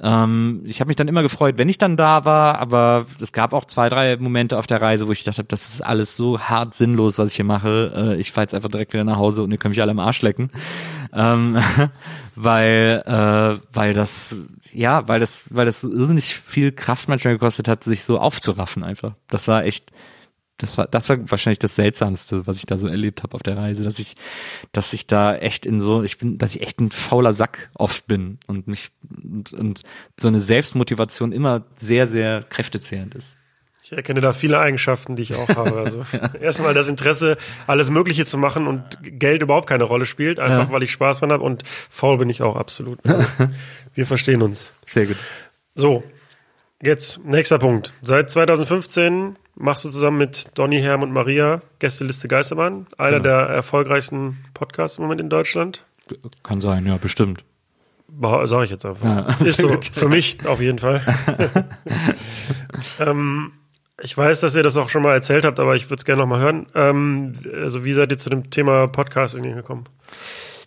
Ähm, 0.00 0.62
ich 0.64 0.80
habe 0.80 0.88
mich 0.88 0.96
dann 0.96 1.08
immer 1.08 1.22
gefreut, 1.22 1.58
wenn 1.58 1.68
ich 1.68 1.76
dann 1.76 1.96
da 1.96 2.24
war, 2.24 2.58
aber 2.58 3.06
es 3.20 3.32
gab 3.32 3.52
auch 3.52 3.66
zwei, 3.66 3.88
drei 3.88 4.16
Momente 4.16 4.58
auf 4.58 4.66
der 4.66 4.80
Reise, 4.80 5.06
wo 5.06 5.12
ich 5.12 5.22
dachte, 5.22 5.44
das 5.44 5.74
ist 5.74 5.80
alles 5.82 6.16
so 6.16 6.40
hart 6.40 6.74
sinnlos, 6.74 7.18
was 7.18 7.30
ich 7.30 7.36
hier 7.36 7.44
mache. 7.44 7.92
Äh, 7.94 8.20
ich 8.20 8.32
fahre 8.32 8.44
jetzt 8.44 8.54
einfach 8.54 8.70
direkt 8.70 8.94
wieder 8.94 9.04
nach 9.04 9.18
Hause 9.18 9.42
und 9.42 9.52
ihr 9.52 9.58
könnt 9.58 9.72
mich 9.72 9.82
alle 9.82 9.90
am 9.90 9.98
Arsch 9.98 10.22
lecken. 10.22 10.50
Ähm, 11.12 11.58
weil, 12.34 13.02
äh, 13.06 13.66
weil 13.72 13.92
das, 13.92 14.36
ja, 14.72 15.06
weil 15.08 15.20
das, 15.20 15.44
weil 15.50 15.66
das 15.66 15.84
irrsinnig 15.84 16.34
viel 16.36 16.72
Kraft 16.72 17.08
manchmal 17.08 17.34
gekostet 17.34 17.68
hat, 17.68 17.84
sich 17.84 18.02
so 18.04 18.18
aufzuraffen 18.18 18.84
einfach. 18.84 19.12
Das 19.28 19.46
war 19.46 19.64
echt, 19.64 19.92
das 20.62 20.78
war, 20.78 20.86
das 20.86 21.08
war 21.08 21.18
wahrscheinlich 21.30 21.58
das 21.58 21.74
Seltsamste, 21.74 22.46
was 22.46 22.56
ich 22.58 22.66
da 22.66 22.78
so 22.78 22.86
erlebt 22.86 23.22
habe 23.22 23.34
auf 23.34 23.42
der 23.42 23.56
Reise, 23.56 23.82
dass 23.82 23.98
ich, 23.98 24.14
dass 24.70 24.92
ich 24.92 25.06
da 25.06 25.34
echt 25.34 25.66
in 25.66 25.80
so, 25.80 26.02
ich 26.02 26.18
bin, 26.18 26.38
dass 26.38 26.54
ich 26.54 26.62
echt 26.62 26.80
ein 26.80 26.90
fauler 26.90 27.32
Sack 27.32 27.70
oft 27.74 28.06
bin 28.06 28.38
und 28.46 28.68
mich 28.68 28.90
und, 29.22 29.52
und 29.52 29.82
so 30.18 30.28
eine 30.28 30.40
Selbstmotivation 30.40 31.32
immer 31.32 31.64
sehr, 31.74 32.06
sehr 32.06 32.44
kräftezehrend 32.44 33.14
ist. 33.16 33.36
Ich 33.82 33.90
erkenne 33.90 34.20
da 34.20 34.32
viele 34.32 34.60
Eigenschaften, 34.60 35.16
die 35.16 35.22
ich 35.22 35.34
auch 35.34 35.48
habe. 35.48 35.80
Also 35.80 36.04
ja. 36.12 36.34
erstmal 36.40 36.74
das 36.74 36.88
Interesse, 36.88 37.36
alles 37.66 37.90
Mögliche 37.90 38.24
zu 38.24 38.38
machen 38.38 38.68
und 38.68 38.84
Geld 39.02 39.42
überhaupt 39.42 39.68
keine 39.68 39.84
Rolle 39.84 40.06
spielt, 40.06 40.38
einfach 40.38 40.68
ja. 40.68 40.72
weil 40.72 40.84
ich 40.84 40.92
Spaß 40.92 41.20
dran 41.20 41.32
habe 41.32 41.42
und 41.42 41.64
faul 41.90 42.18
bin 42.18 42.30
ich 42.30 42.42
auch 42.42 42.54
absolut. 42.54 43.04
Also, 43.04 43.26
wir 43.94 44.06
verstehen 44.06 44.42
uns. 44.42 44.72
Sehr 44.86 45.06
gut. 45.06 45.16
So, 45.74 46.04
jetzt 46.80 47.24
nächster 47.24 47.58
Punkt. 47.58 47.92
Seit 48.02 48.30
2015 48.30 49.36
machst 49.54 49.84
du 49.84 49.88
zusammen 49.88 50.18
mit 50.18 50.50
Donny, 50.54 50.80
Herm 50.80 51.02
und 51.02 51.12
Maria 51.12 51.62
Gästeliste 51.78 52.28
Geisterbahn, 52.28 52.86
einer 52.98 53.18
genau. 53.18 53.22
der 53.22 53.38
erfolgreichsten 53.48 54.44
Podcasts 54.54 54.98
im 54.98 55.04
Moment 55.04 55.20
in 55.20 55.30
Deutschland. 55.30 55.84
Kann 56.42 56.60
sein, 56.60 56.86
ja, 56.86 56.96
bestimmt. 56.96 57.44
Sag 58.20 58.64
ich 58.64 58.70
jetzt 58.70 58.84
einfach. 58.84 59.04
Ja, 59.04 59.20
ist 59.40 59.58
so, 59.58 59.68
gut. 59.68 59.86
für 59.86 60.08
mich 60.08 60.46
auf 60.46 60.60
jeden 60.60 60.78
Fall. 60.78 61.00
ähm, 63.00 63.52
ich 64.02 64.16
weiß, 64.16 64.40
dass 64.40 64.54
ihr 64.54 64.62
das 64.62 64.76
auch 64.76 64.88
schon 64.88 65.02
mal 65.02 65.14
erzählt 65.14 65.44
habt, 65.44 65.60
aber 65.60 65.76
ich 65.76 65.86
würde 65.86 66.00
es 66.00 66.04
gerne 66.04 66.22
noch 66.22 66.28
mal 66.28 66.40
hören. 66.40 66.66
Ähm, 66.74 67.32
also 67.54 67.84
wie 67.84 67.92
seid 67.92 68.10
ihr 68.10 68.18
zu 68.18 68.30
dem 68.30 68.50
Thema 68.50 68.88
Podcasting 68.88 69.54
gekommen? 69.54 69.84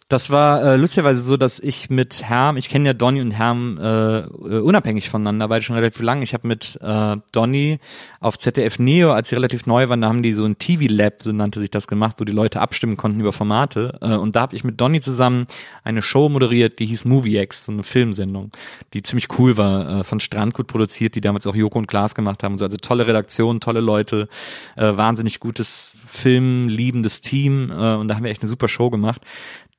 Das 0.08 0.30
war 0.30 0.62
äh, 0.62 0.76
lustigerweise 0.76 1.20
so, 1.20 1.36
dass 1.36 1.60
ich 1.60 1.90
mit 1.90 2.22
Herm, 2.22 2.58
ich 2.58 2.70
kenne 2.70 2.90
ja 2.90 2.94
Donny 2.94 3.22
und 3.22 3.32
Herm 3.32 3.80
äh, 3.82 4.20
äh, 4.20 4.60
unabhängig 4.60 5.10
voneinander, 5.10 5.50
weil 5.50 5.64
schon 5.64 5.76
relativ 5.76 6.04
lang. 6.04 6.22
Ich 6.22 6.36
habe 6.36 6.48
mit 6.48 6.78
äh, 6.80 7.18
Donny 7.32 7.80
auf 8.20 8.38
ZDF 8.38 8.78
Neo, 8.78 9.14
als 9.14 9.30
sie 9.30 9.36
relativ 9.36 9.66
neu 9.66 9.90
waren, 9.90 10.02
da 10.02 10.08
haben 10.10 10.22
die 10.22 10.34
so 10.34 10.46
ein 10.46 10.60
TV-Lab, 10.60 11.24
so 11.24 11.32
nannte 11.32 11.60
sich 11.60 11.72
das 11.72 11.88
gemacht, 11.88 12.18
wo 12.20 12.24
die 12.24 12.34
Leute 12.34 12.62
abstimmen 12.62 12.98
konnten 12.98 13.20
über 13.20 13.32
Formate. 13.32 13.98
Äh, 14.00 14.14
und 14.14 14.36
da 14.36 14.42
habe 14.42 14.56
ich 14.56 14.64
mit 14.64 14.80
Donny 14.80 15.02
zusammen 15.02 15.48
eine 15.84 16.04
Show 16.04 16.30
moderiert, 16.30 16.78
die 16.78 16.86
hieß 16.86 17.06
Movie 17.06 17.40
X, 17.40 17.66
so 17.66 17.72
eine 17.72 17.82
Filmsendung, 17.82 18.52
die 18.94 19.02
ziemlich 19.02 19.28
cool 19.40 19.58
war, 19.58 20.02
äh, 20.02 20.04
von 20.04 20.20
Strandgut 20.20 20.68
produziert, 20.68 21.16
die 21.16 21.22
damals 21.22 21.48
auch 21.48 21.56
Joko 21.56 21.80
und 21.80 21.88
Klaas 21.88 22.14
gemacht 22.14 22.44
haben. 22.44 22.60
So, 22.60 22.66
also 22.66 22.78
tolle 22.78 23.08
Redaktion, 23.08 23.60
tolle 23.60 23.82
Leute, 23.82 24.30
äh, 24.76 24.96
wahnsinnig 24.96 25.40
gutes 25.40 25.94
filmliebendes 26.06 27.22
Team 27.22 27.72
äh, 27.72 27.96
und 27.96 28.08
da 28.08 28.16
haben 28.16 28.24
wir 28.24 28.30
echt 28.30 28.44
eine 28.44 28.50
super 28.50 28.68
Show 28.68 28.92
gemacht 28.92 29.22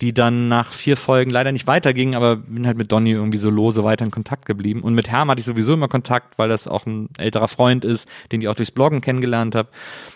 die 0.03 0.13
dann 0.13 0.49
nach 0.49 0.73
vier 0.73 0.97
Folgen 0.99 1.31
leider 1.31 1.53
nicht 1.53 1.67
weiterging, 1.67 2.15
aber 2.15 2.37
bin 2.37 2.67
halt 2.67 2.77
mit 2.77 2.93
Donny 2.93 3.13
irgendwie 3.13 3.39
so 3.39 3.49
lose 3.49 3.83
weiter 3.83 4.05
in 4.05 4.11
Kontakt 4.11 4.45
geblieben. 4.45 4.83
Und 4.83 4.95
mit 4.95 5.09
Herm 5.09 5.31
hatte 5.31 5.41
ich 5.41 5.47
sowieso 5.47 5.73
immer 5.73 5.89
Kontakt, 5.89 6.39
weil 6.39 6.51
das 6.51 6.69
auch 6.69 6.85
ein 6.85 7.09
älterer 7.17 7.49
Freund 7.49 7.83
ist, 7.85 8.07
den 8.31 8.43
ich 8.43 8.49
auch 8.49 8.55
durchs 8.55 8.73
Bloggen 8.73 9.01
kennengelernt 9.01 9.55
habe. 9.55 9.71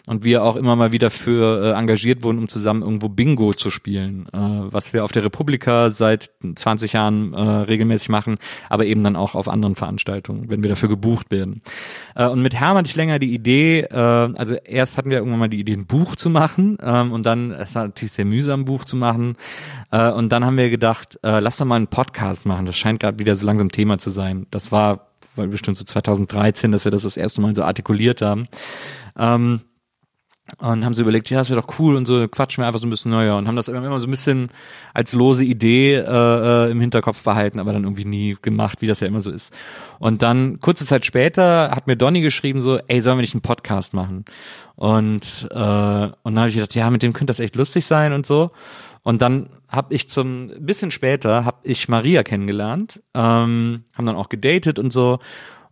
Und 0.07 0.23
wir 0.23 0.45
auch 0.45 0.57
immer 0.57 0.77
mal 0.77 0.93
wieder 0.93 1.11
für 1.11 1.65
äh, 1.65 1.79
engagiert 1.79 2.23
wurden, 2.23 2.39
um 2.39 2.49
zusammen 2.49 2.83
irgendwo 2.83 3.09
Bingo 3.09 3.55
zu 3.55 3.71
spielen, 3.71 4.27
äh, 4.35 4.39
was 4.39 4.93
wir 4.93 5.03
auf 5.03 5.13
der 5.13 5.25
Republika 5.25 5.89
seit 5.89 6.31
20 6.55 6.93
Jahren 6.93 7.33
äh, 7.33 7.41
regelmäßig 7.41 8.11
machen, 8.11 8.37
aber 8.69 8.85
eben 8.85 9.03
dann 9.03 9.17
auch 9.17 9.35
auf 9.35 9.49
anderen 9.49 9.77
Veranstaltungen, 9.77 10.51
wenn 10.51 10.63
wir 10.63 10.69
dafür 10.69 10.91
gebucht 10.91 11.31
werden. 11.31 11.63
Äh, 12.15 12.27
und 12.27 12.43
mit 12.43 12.55
Herm 12.55 12.77
hatte 12.77 12.89
ich 12.89 12.97
länger 12.97 13.19
die 13.19 13.33
Idee, 13.33 13.81
äh, 13.81 13.97
also 13.97 14.57
erst 14.57 14.99
hatten 14.99 15.09
wir 15.09 15.19
irgendwann 15.19 15.41
mal 15.41 15.49
die 15.49 15.61
Idee, 15.61 15.73
ein 15.73 15.87
Buch 15.87 16.17
zu 16.17 16.29
machen 16.29 16.77
ähm, 16.83 17.13
und 17.13 17.25
dann, 17.25 17.51
es 17.53 17.75
war 17.75 17.85
natürlich 17.85 18.13
sehr 18.13 18.27
mühsam, 18.27 18.61
ein 18.61 18.65
Buch 18.67 18.85
zu 18.85 18.97
machen. 18.97 19.37
Äh, 19.91 20.11
und 20.11 20.31
dann 20.31 20.45
haben 20.45 20.57
wir 20.57 20.71
gedacht, 20.71 21.19
äh, 21.23 21.41
lass 21.41 21.59
doch 21.59 21.67
mal 21.67 21.77
einen 21.77 21.89
Podcast 21.89 22.47
machen. 22.47 22.67
Das 22.67 22.77
scheint 22.77 23.01
gerade 23.01 23.19
wieder 23.19 23.35
so 23.35 23.47
langsam 23.47 23.71
Thema 23.71 23.99
zu 23.99 24.11
sein. 24.11 24.47
Das 24.51 24.73
war, 24.73 25.09
war 25.37 25.47
bestimmt 25.47 25.77
so 25.77 25.85
2013, 25.85 26.73
dass 26.73 26.85
wir 26.85 26.93
das 26.93 27.03
das 27.03 27.17
erste 27.17 27.41
Mal 27.41 27.55
so 27.55 27.63
artikuliert 27.63 28.23
haben. 28.23 28.47
Ähm, 29.19 29.61
und 30.59 30.85
haben 30.85 30.95
so 30.95 31.03
überlegt, 31.03 31.31
ja, 31.31 31.39
das 31.39 31.51
wäre 31.51 31.61
doch 31.61 31.79
cool 31.79 31.97
und 31.97 32.07
so 32.07 32.27
quatschen 32.29 32.63
wir 32.63 32.67
einfach 32.67 32.81
so 32.81 32.87
ein 32.87 32.91
bisschen 32.91 33.11
neuer 33.11 33.37
und 33.37 33.47
haben 33.47 33.57
das 33.57 33.69
immer 33.69 34.01
so 34.01 34.07
ein 34.07 34.11
bisschen 34.11 34.51
als 34.95 35.13
lose 35.13 35.45
Idee 35.45 35.95
äh, 35.95 36.01
äh, 36.67 36.71
im 36.71 36.81
Hinterkopf 36.81 37.23
behalten, 37.23 37.61
aber 37.61 37.73
dann 37.73 37.85
irgendwie 37.85 38.05
nie 38.05 38.37
gemacht, 38.41 38.83
wie 38.83 38.87
das 38.87 39.01
ja 39.01 39.07
immer 39.07 39.21
so 39.21 39.31
ist. 39.31 39.55
Und 39.99 40.23
dann 40.23 40.61
kurze 40.61 40.85
Zeit 40.85 41.07
später 41.07 41.71
hat 41.71 41.87
mir 41.87 41.97
Donny 41.97 42.21
geschrieben 42.21 42.61
so, 42.61 42.79
ey, 42.89 43.01
sollen 43.01 43.19
wir 43.19 43.23
nicht 43.23 43.35
einen 43.35 43.43
Podcast 43.43 43.95
machen? 43.95 44.25
Und 44.77 45.49
äh, 45.51 45.55
und 45.55 46.35
dann 46.35 46.39
habe 46.39 46.49
ich 46.49 46.55
gedacht, 46.55 46.75
ja, 46.75 46.91
mit 46.91 47.03
dem 47.03 47.13
könnte 47.13 47.31
das 47.31 47.41
echt 47.41 47.57
lustig 47.57 47.87
sein 47.87 48.13
und 48.13 48.27
so. 48.27 48.51
Und 49.03 49.23
dann 49.23 49.49
habe 49.69 49.95
ich 49.95 50.09
zum 50.09 50.51
bisschen 50.59 50.91
später 50.91 51.45
habe 51.45 51.59
ich 51.63 51.89
Maria 51.89 52.23
kennengelernt, 52.23 53.03
ähm, 53.15 53.85
haben 53.95 54.07
dann 54.07 54.17
auch 54.17 54.29
gedatet 54.29 54.79
und 54.79 54.93
so 54.93 55.19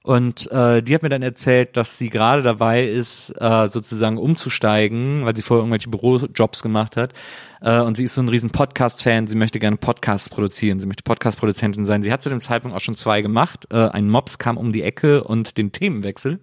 und 0.08 0.50
äh, 0.50 0.82
die 0.82 0.94
hat 0.94 1.02
mir 1.02 1.10
dann 1.10 1.20
erzählt, 1.20 1.76
dass 1.76 1.98
sie 1.98 2.08
gerade 2.08 2.40
dabei 2.40 2.86
ist, 2.86 3.28
äh, 3.38 3.68
sozusagen 3.68 4.16
umzusteigen, 4.16 5.26
weil 5.26 5.36
sie 5.36 5.42
vorher 5.42 5.60
irgendwelche 5.60 5.90
Bürojobs 5.90 6.62
gemacht 6.62 6.96
hat. 6.96 7.12
Äh, 7.60 7.80
und 7.80 7.98
sie 7.98 8.04
ist 8.04 8.14
so 8.14 8.22
ein 8.22 8.28
riesen 8.30 8.48
Podcast-Fan. 8.48 9.26
Sie 9.26 9.36
möchte 9.36 9.58
gerne 9.58 9.76
Podcasts 9.76 10.30
produzieren. 10.30 10.78
Sie 10.78 10.86
möchte 10.86 11.02
Podcast-Produzentin 11.02 11.84
sein. 11.84 12.02
Sie 12.02 12.10
hat 12.10 12.22
zu 12.22 12.30
dem 12.30 12.40
Zeitpunkt 12.40 12.74
auch 12.74 12.80
schon 12.80 12.96
zwei 12.96 13.20
gemacht. 13.20 13.66
Äh, 13.70 13.88
ein 13.88 14.08
Mops 14.08 14.38
kam 14.38 14.56
um 14.56 14.72
die 14.72 14.82
Ecke 14.82 15.24
und 15.24 15.58
den 15.58 15.72
Themenwechsel. 15.72 16.40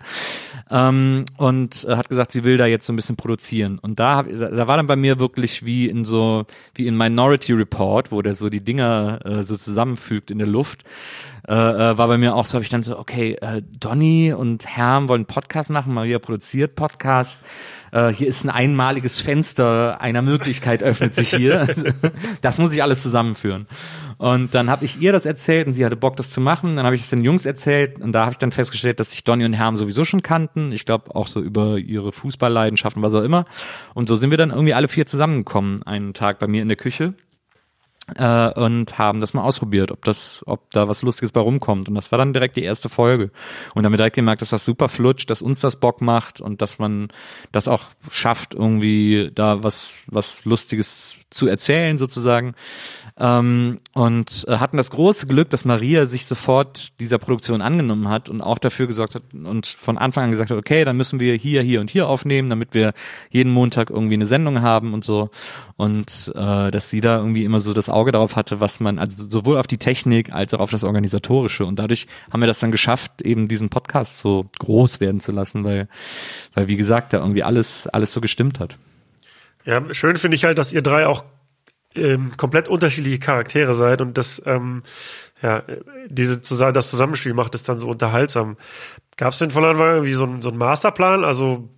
Ähm, 0.69 1.25
und 1.37 1.85
äh, 1.85 1.95
hat 1.95 2.07
gesagt, 2.07 2.33
sie 2.33 2.43
will 2.43 2.57
da 2.57 2.67
jetzt 2.67 2.85
so 2.85 2.93
ein 2.93 2.97
bisschen 2.97 3.15
produzieren. 3.15 3.79
Und 3.79 3.99
da, 3.99 4.17
hab, 4.17 4.27
da 4.29 4.67
war 4.67 4.77
dann 4.77 4.85
bei 4.85 4.95
mir 4.95 5.17
wirklich 5.17 5.65
wie 5.65 5.89
in 5.89 6.05
so, 6.05 6.45
wie 6.75 6.85
in 6.85 6.95
Minority 6.95 7.53
Report, 7.53 8.11
wo 8.11 8.21
der 8.21 8.35
so 8.35 8.49
die 8.49 8.63
Dinger 8.63 9.25
äh, 9.25 9.41
so 9.41 9.55
zusammenfügt 9.55 10.29
in 10.29 10.37
der 10.37 10.47
Luft 10.47 10.83
äh, 11.47 11.53
äh, 11.53 11.97
war 11.97 12.07
bei 12.07 12.17
mir 12.17 12.35
auch 12.35 12.45
so, 12.45 12.55
habe 12.55 12.63
ich 12.63 12.69
dann 12.69 12.81
so, 12.81 12.97
okay, 12.97 13.37
äh, 13.39 13.61
Donny 13.61 14.33
und 14.33 14.65
Herm 14.65 15.09
wollen 15.09 15.25
Podcast 15.25 15.69
machen, 15.69 15.93
Maria 15.93 16.17
produziert 16.17 16.75
Podcast. 16.75 17.45
Äh, 17.91 18.09
hier 18.09 18.27
ist 18.27 18.43
ein 18.43 18.49
einmaliges 18.49 19.19
Fenster 19.19 20.01
einer 20.01 20.23
Möglichkeit 20.23 20.81
öffnet 20.81 21.13
sich 21.13 21.29
hier. 21.29 21.67
das 22.41 22.57
muss 22.57 22.73
ich 22.73 22.81
alles 22.81 23.03
zusammenführen. 23.03 23.67
Und 24.17 24.55
dann 24.55 24.69
habe 24.69 24.85
ich 24.85 24.99
ihr 24.99 25.11
das 25.11 25.25
erzählt 25.25 25.67
und 25.67 25.73
sie 25.73 25.85
hatte 25.85 25.95
Bock, 25.95 26.15
das 26.15 26.31
zu 26.31 26.41
machen. 26.41 26.77
Dann 26.77 26.85
habe 26.85 26.95
ich 26.95 27.01
es 27.01 27.09
den 27.09 27.23
Jungs 27.23 27.45
erzählt 27.45 27.99
und 27.99 28.11
da 28.11 28.21
habe 28.21 28.31
ich 28.31 28.37
dann 28.37 28.51
festgestellt, 28.51 28.99
dass 28.99 29.11
sich 29.11 29.23
Donny 29.23 29.45
und 29.45 29.53
Herm 29.53 29.77
sowieso 29.77 30.03
schon 30.03 30.23
kannten. 30.23 30.71
Ich 30.71 30.85
glaube 30.85 31.15
auch 31.15 31.27
so 31.27 31.41
über 31.41 31.77
ihre 31.77 32.11
Fußballleidenschaften, 32.11 33.03
was 33.03 33.13
auch 33.13 33.23
immer. 33.23 33.45
Und 33.93 34.09
so 34.09 34.15
sind 34.15 34.31
wir 34.31 34.37
dann 34.37 34.49
irgendwie 34.49 34.73
alle 34.73 34.87
vier 34.87 35.05
zusammengekommen, 35.05 35.83
einen 35.83 36.13
Tag 36.13 36.39
bei 36.39 36.47
mir 36.47 36.63
in 36.63 36.69
der 36.69 36.77
Küche 36.77 37.13
äh, 38.15 38.49
und 38.59 38.97
haben 38.97 39.19
das 39.19 39.33
mal 39.33 39.43
ausprobiert, 39.43 39.91
ob 39.91 40.03
das, 40.05 40.43
ob 40.45 40.69
da 40.71 40.87
was 40.87 41.01
Lustiges 41.01 41.31
bei 41.31 41.39
rumkommt. 41.39 41.89
Und 41.89 41.95
das 41.95 42.11
war 42.11 42.19
dann 42.19 42.33
direkt 42.33 42.55
die 42.55 42.63
erste 42.63 42.89
Folge. 42.89 43.31
Und 43.73 43.83
wir 43.93 43.97
direkt 43.97 44.15
gemerkt, 44.15 44.41
dass 44.41 44.49
das 44.49 44.65
super 44.65 44.89
flutscht, 44.89 45.29
dass 45.29 45.41
uns 45.41 45.59
das 45.59 45.77
Bock 45.77 46.01
macht 46.01 46.41
und 46.41 46.61
dass 46.61 46.79
man 46.79 47.07
das 47.51 47.67
auch 47.67 47.83
schafft, 48.09 48.53
irgendwie 48.53 49.31
da 49.33 49.63
was, 49.63 49.95
was 50.07 50.45
Lustiges 50.45 51.15
zu 51.29 51.47
erzählen 51.47 51.97
sozusagen. 51.97 52.55
Ähm, 53.17 53.79
und 53.93 54.45
äh, 54.49 54.57
hatten 54.57 54.75
das 54.75 54.91
große 54.91 55.25
Glück, 55.27 55.49
dass 55.49 55.63
Maria 55.63 56.05
sich 56.05 56.25
sofort 56.25 56.99
dieser 56.99 57.17
Produktion 57.17 57.61
angenommen 57.61 58.09
hat 58.09 58.27
und 58.27 58.41
auch 58.41 58.57
dafür 58.57 58.87
gesorgt 58.87 59.15
hat 59.15 59.23
und 59.33 59.67
von 59.67 59.97
Anfang 59.97 60.25
an 60.25 60.31
gesagt 60.31 60.51
hat, 60.51 60.57
okay, 60.57 60.83
dann 60.83 60.97
müssen 60.97 61.21
wir 61.21 61.33
hier, 61.35 61.61
hier 61.61 61.79
und 61.79 61.89
hier 61.89 62.09
aufnehmen, 62.09 62.49
damit 62.49 62.73
wir 62.73 62.93
jeden 63.29 63.53
Montag 63.53 63.89
irgendwie 63.89 64.15
eine 64.15 64.25
Sendung 64.25 64.61
haben 64.61 64.93
und 64.93 65.05
so. 65.05 65.29
Und 65.77 66.33
äh, 66.35 66.71
dass 66.71 66.89
sie 66.89 66.99
da 66.99 67.19
irgendwie 67.19 67.45
immer 67.45 67.61
so 67.61 67.71
das 67.71 67.87
Auge 67.87 68.11
darauf 68.11 68.35
hatte, 68.35 68.59
was 68.59 68.81
man, 68.81 68.99
also 68.99 69.29
sowohl 69.29 69.59
auf 69.59 69.67
die 69.67 69.77
Technik 69.77 70.33
als 70.33 70.53
auch 70.53 70.59
auf 70.59 70.71
das 70.71 70.83
Organisatorische. 70.83 71.65
Und 71.65 71.79
dadurch 71.79 72.07
haben 72.33 72.41
wir 72.41 72.47
das 72.47 72.59
dann 72.59 72.71
geschafft, 72.71 73.21
eben 73.21 73.47
diesen 73.47 73.69
Podcast 73.69 74.17
so 74.17 74.49
groß 74.59 74.99
werden 74.99 75.21
zu 75.21 75.31
lassen, 75.31 75.63
weil, 75.63 75.87
weil 76.53 76.67
wie 76.67 76.75
gesagt, 76.75 77.13
da 77.13 77.19
irgendwie 77.19 77.43
alles, 77.43 77.87
alles 77.87 78.11
so 78.11 78.19
gestimmt 78.19 78.59
hat. 78.59 78.77
Ja, 79.63 79.81
schön 79.93 80.17
finde 80.17 80.35
ich 80.35 80.43
halt, 80.43 80.57
dass 80.57 80.73
ihr 80.73 80.81
drei 80.81 81.07
auch 81.07 81.23
ähm, 81.95 82.31
komplett 82.37 82.67
unterschiedliche 82.67 83.19
Charaktere 83.19 83.73
seid 83.73 84.01
und 84.01 84.17
das, 84.17 84.41
ähm, 84.45 84.81
ja, 85.41 85.63
diese 86.07 86.39
das 86.39 86.89
Zusammenspiel 86.89 87.33
macht 87.33 87.55
es 87.55 87.63
dann 87.63 87.79
so 87.79 87.87
unterhaltsam. 87.89 88.57
Gab 89.17 89.33
es 89.33 89.39
denn 89.39 89.51
von 89.51 89.63
Anfang 89.63 89.87
an 89.87 89.93
irgendwie 89.95 90.13
so, 90.13 90.25
ein, 90.25 90.41
so 90.41 90.49
einen 90.49 90.57
Masterplan? 90.57 91.23
Also 91.23 91.69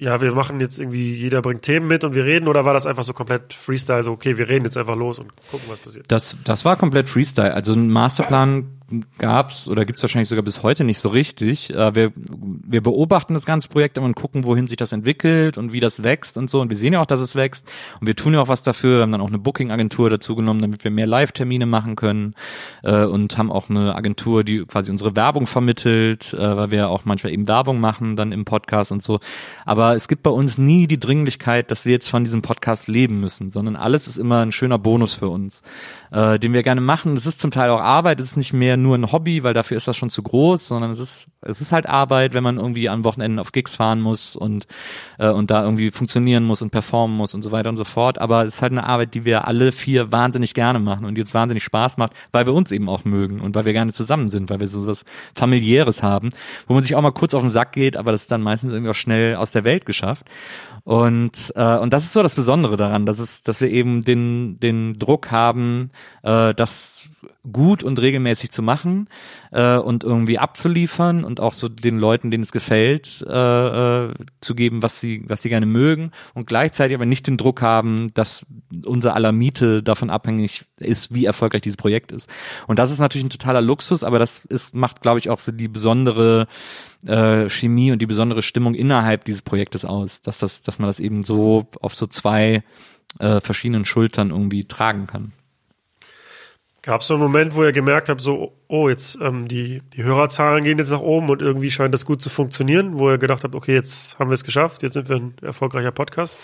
ja, 0.00 0.22
wir 0.22 0.32
machen 0.32 0.60
jetzt 0.60 0.78
irgendwie, 0.78 1.12
jeder 1.12 1.42
bringt 1.42 1.60
Themen 1.60 1.86
mit 1.86 2.04
und 2.04 2.14
wir 2.14 2.24
reden 2.24 2.48
oder 2.48 2.64
war 2.64 2.72
das 2.72 2.86
einfach 2.86 3.02
so 3.02 3.12
komplett 3.12 3.52
Freestyle, 3.52 4.02
so 4.02 4.12
okay, 4.12 4.38
wir 4.38 4.48
reden 4.48 4.64
jetzt 4.64 4.78
einfach 4.78 4.96
los 4.96 5.18
und 5.18 5.30
gucken, 5.50 5.68
was 5.68 5.78
passiert? 5.78 6.10
Das, 6.10 6.38
das 6.42 6.64
war 6.64 6.76
komplett 6.76 7.08
Freestyle. 7.08 7.52
Also 7.52 7.74
ein 7.74 7.90
Masterplan 7.90 8.79
gab's 9.18 9.68
oder 9.68 9.84
gibt's 9.84 10.02
wahrscheinlich 10.02 10.28
sogar 10.28 10.44
bis 10.44 10.62
heute 10.62 10.84
nicht 10.84 10.98
so 10.98 11.08
richtig. 11.08 11.70
Äh, 11.70 11.94
wir, 11.94 12.12
wir 12.14 12.82
beobachten 12.82 13.34
das 13.34 13.46
ganze 13.46 13.68
Projekt 13.68 13.98
und 13.98 14.14
gucken, 14.14 14.44
wohin 14.44 14.68
sich 14.68 14.76
das 14.76 14.92
entwickelt 14.92 15.58
und 15.58 15.72
wie 15.72 15.80
das 15.80 16.02
wächst 16.02 16.36
und 16.36 16.50
so. 16.50 16.60
Und 16.60 16.70
wir 16.70 16.76
sehen 16.76 16.92
ja 16.92 17.00
auch, 17.00 17.06
dass 17.06 17.20
es 17.20 17.34
wächst. 17.34 17.66
Und 18.00 18.06
wir 18.06 18.16
tun 18.16 18.34
ja 18.34 18.40
auch 18.40 18.48
was 18.48 18.62
dafür. 18.62 18.98
Wir 18.98 19.02
haben 19.02 19.12
dann 19.12 19.20
auch 19.20 19.28
eine 19.28 19.38
Booking-Agentur 19.38 20.10
dazu 20.10 20.34
genommen, 20.34 20.60
damit 20.60 20.84
wir 20.84 20.90
mehr 20.90 21.06
Live-Termine 21.06 21.66
machen 21.66 21.96
können. 21.96 22.34
Äh, 22.82 23.04
und 23.04 23.38
haben 23.38 23.50
auch 23.50 23.70
eine 23.70 23.94
Agentur, 23.94 24.44
die 24.44 24.64
quasi 24.64 24.90
unsere 24.90 25.16
Werbung 25.16 25.46
vermittelt, 25.46 26.34
äh, 26.34 26.56
weil 26.56 26.70
wir 26.70 26.88
auch 26.88 27.04
manchmal 27.04 27.32
eben 27.32 27.48
Werbung 27.48 27.80
machen, 27.80 28.16
dann 28.16 28.32
im 28.32 28.44
Podcast 28.44 28.92
und 28.92 29.02
so. 29.02 29.20
Aber 29.64 29.94
es 29.94 30.08
gibt 30.08 30.22
bei 30.22 30.30
uns 30.30 30.58
nie 30.58 30.86
die 30.86 30.98
Dringlichkeit, 30.98 31.70
dass 31.70 31.84
wir 31.84 31.92
jetzt 31.92 32.08
von 32.08 32.24
diesem 32.24 32.42
Podcast 32.42 32.88
leben 32.88 33.20
müssen, 33.20 33.50
sondern 33.50 33.76
alles 33.76 34.08
ist 34.08 34.18
immer 34.18 34.40
ein 34.40 34.52
schöner 34.52 34.78
Bonus 34.78 35.14
für 35.14 35.28
uns 35.28 35.62
äh, 36.10 36.38
den 36.38 36.52
wir 36.52 36.62
gerne 36.62 36.80
machen. 36.80 37.14
Es 37.14 37.26
ist 37.26 37.40
zum 37.40 37.50
Teil 37.50 37.70
auch 37.70 37.80
Arbeit, 37.80 38.20
es 38.20 38.26
ist 38.26 38.36
nicht 38.36 38.52
mehr 38.52 38.76
nur 38.76 38.96
ein 38.96 39.12
Hobby, 39.12 39.42
weil 39.42 39.54
dafür 39.54 39.76
ist 39.76 39.88
das 39.88 39.96
schon 39.96 40.10
zu 40.10 40.22
groß, 40.22 40.68
sondern 40.68 40.90
es 40.90 40.98
ist 40.98 41.26
es 41.42 41.60
ist 41.60 41.72
halt 41.72 41.86
Arbeit, 41.86 42.34
wenn 42.34 42.42
man 42.42 42.58
irgendwie 42.58 42.88
an 42.88 43.04
Wochenenden 43.04 43.38
auf 43.38 43.52
Gigs 43.52 43.76
fahren 43.76 44.00
muss 44.00 44.36
und 44.36 44.66
äh, 45.18 45.30
und 45.30 45.50
da 45.50 45.64
irgendwie 45.64 45.90
funktionieren 45.90 46.44
muss 46.44 46.60
und 46.60 46.70
performen 46.70 47.16
muss 47.16 47.34
und 47.34 47.42
so 47.42 47.50
weiter 47.50 47.70
und 47.70 47.76
so 47.76 47.84
fort. 47.84 48.18
Aber 48.18 48.44
es 48.44 48.56
ist 48.56 48.62
halt 48.62 48.72
eine 48.72 48.84
Arbeit, 48.84 49.14
die 49.14 49.24
wir 49.24 49.46
alle 49.46 49.72
vier 49.72 50.12
wahnsinnig 50.12 50.52
gerne 50.52 50.78
machen 50.78 51.06
und 51.06 51.14
die 51.14 51.20
uns 51.22 51.32
wahnsinnig 51.32 51.64
Spaß 51.64 51.96
macht, 51.96 52.12
weil 52.32 52.46
wir 52.46 52.52
uns 52.52 52.72
eben 52.72 52.88
auch 52.88 53.04
mögen 53.04 53.40
und 53.40 53.54
weil 53.54 53.64
wir 53.64 53.72
gerne 53.72 53.92
zusammen 53.92 54.28
sind, 54.28 54.50
weil 54.50 54.60
wir 54.60 54.68
so 54.68 54.86
was 54.86 55.04
familiäres 55.34 56.02
haben, 56.02 56.30
wo 56.66 56.74
man 56.74 56.82
sich 56.82 56.94
auch 56.94 57.02
mal 57.02 57.10
kurz 57.10 57.32
auf 57.32 57.42
den 57.42 57.50
Sack 57.50 57.72
geht, 57.72 57.96
aber 57.96 58.12
das 58.12 58.22
ist 58.22 58.32
dann 58.32 58.42
meistens 58.42 58.72
irgendwie 58.72 58.90
auch 58.90 58.94
schnell 58.94 59.36
aus 59.36 59.50
der 59.50 59.64
Welt 59.64 59.86
geschafft. 59.86 60.26
Und, 60.84 61.52
äh, 61.56 61.76
und 61.76 61.92
das 61.92 62.04
ist 62.04 62.12
so 62.12 62.22
das 62.22 62.34
Besondere 62.34 62.76
daran, 62.76 63.06
dass, 63.06 63.18
es, 63.18 63.42
dass 63.42 63.60
wir 63.60 63.70
eben 63.70 64.02
den, 64.02 64.58
den 64.60 64.98
Druck 64.98 65.30
haben, 65.30 65.90
äh, 66.22 66.54
das 66.54 67.02
gut 67.50 67.82
und 67.82 68.00
regelmäßig 68.00 68.50
zu 68.50 68.62
machen 68.62 69.08
äh, 69.50 69.76
und 69.76 70.04
irgendwie 70.04 70.38
abzuliefern 70.38 71.24
und 71.24 71.40
auch 71.40 71.52
so 71.52 71.68
den 71.68 71.98
Leuten, 71.98 72.30
denen 72.30 72.42
es 72.44 72.52
gefällt, 72.52 73.24
äh, 73.28 74.04
äh, 74.06 74.14
zu 74.40 74.54
geben, 74.54 74.82
was 74.82 75.00
sie, 75.00 75.24
was 75.26 75.42
sie 75.42 75.48
gerne 75.48 75.66
mögen 75.66 76.12
und 76.34 76.46
gleichzeitig 76.46 76.94
aber 76.94 77.06
nicht 77.06 77.26
den 77.26 77.36
Druck 77.36 77.62
haben, 77.62 78.12
dass 78.14 78.46
unser 78.84 79.14
aller 79.14 79.32
Miete 79.32 79.82
davon 79.82 80.10
abhängig 80.10 80.64
ist, 80.78 81.14
wie 81.14 81.24
erfolgreich 81.24 81.62
dieses 81.62 81.76
Projekt 81.76 82.12
ist. 82.12 82.28
Und 82.66 82.78
das 82.78 82.90
ist 82.90 83.00
natürlich 83.00 83.26
ein 83.26 83.30
totaler 83.30 83.60
Luxus, 83.60 84.04
aber 84.04 84.18
das 84.18 84.44
ist, 84.46 84.74
macht, 84.74 85.02
glaube 85.02 85.18
ich, 85.18 85.30
auch 85.30 85.38
so 85.38 85.52
die 85.52 85.68
besondere 85.68 86.46
äh, 87.06 87.48
Chemie 87.48 87.92
und 87.92 88.00
die 88.00 88.06
besondere 88.06 88.42
Stimmung 88.42 88.74
innerhalb 88.74 89.24
dieses 89.24 89.42
Projektes 89.42 89.84
aus, 89.84 90.22
dass 90.22 90.38
das, 90.38 90.62
dass 90.62 90.78
man 90.78 90.88
das 90.88 91.00
eben 91.00 91.22
so 91.22 91.68
auf 91.80 91.94
so 91.94 92.06
zwei 92.06 92.62
äh, 93.18 93.40
verschiedenen 93.40 93.84
Schultern 93.84 94.30
irgendwie 94.30 94.64
tragen 94.64 95.06
kann. 95.06 95.32
Gab 96.82 97.02
es 97.02 97.08
so 97.08 97.14
einen 97.14 97.22
Moment, 97.22 97.54
wo 97.54 97.62
ihr 97.62 97.72
gemerkt 97.72 98.08
habt, 98.08 98.22
so, 98.22 98.54
oh, 98.68 98.88
jetzt 98.88 99.18
ähm, 99.20 99.48
die, 99.48 99.82
die 99.92 100.02
Hörerzahlen 100.02 100.64
gehen 100.64 100.78
jetzt 100.78 100.90
nach 100.90 101.00
oben 101.00 101.28
und 101.28 101.42
irgendwie 101.42 101.70
scheint 101.70 101.92
das 101.92 102.06
gut 102.06 102.22
zu 102.22 102.30
funktionieren, 102.30 102.98
wo 102.98 103.10
ihr 103.10 103.18
gedacht 103.18 103.44
habt, 103.44 103.54
okay, 103.54 103.74
jetzt 103.74 104.18
haben 104.18 104.30
wir 104.30 104.34
es 104.34 104.44
geschafft, 104.44 104.82
jetzt 104.82 104.94
sind 104.94 105.08
wir 105.08 105.16
ein 105.16 105.34
erfolgreicher 105.42 105.92
Podcast? 105.92 106.38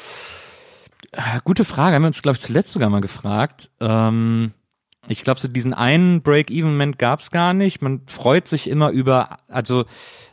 Äh, 1.13 1.41
gute 1.45 1.65
Frage, 1.65 1.95
haben 1.95 2.03
wir 2.03 2.09
uns, 2.09 2.21
glaube 2.21 2.37
ich, 2.37 2.43
zuletzt 2.43 2.73
sogar 2.73 2.91
mal 2.91 3.01
gefragt. 3.01 3.71
Ähm, 3.81 4.53
ich 5.09 5.25
glaube, 5.25 5.41
so 5.41 5.49
diesen 5.49 5.73
einen 5.73 6.23
Break-Even-Moment 6.23 6.99
gab 6.99 7.21
es 7.21 7.31
gar 7.31 7.55
nicht. 7.55 7.81
Man 7.81 8.03
freut 8.07 8.47
sich 8.49 8.69
immer 8.69 8.91
über, 8.91 9.39
also 9.49 9.87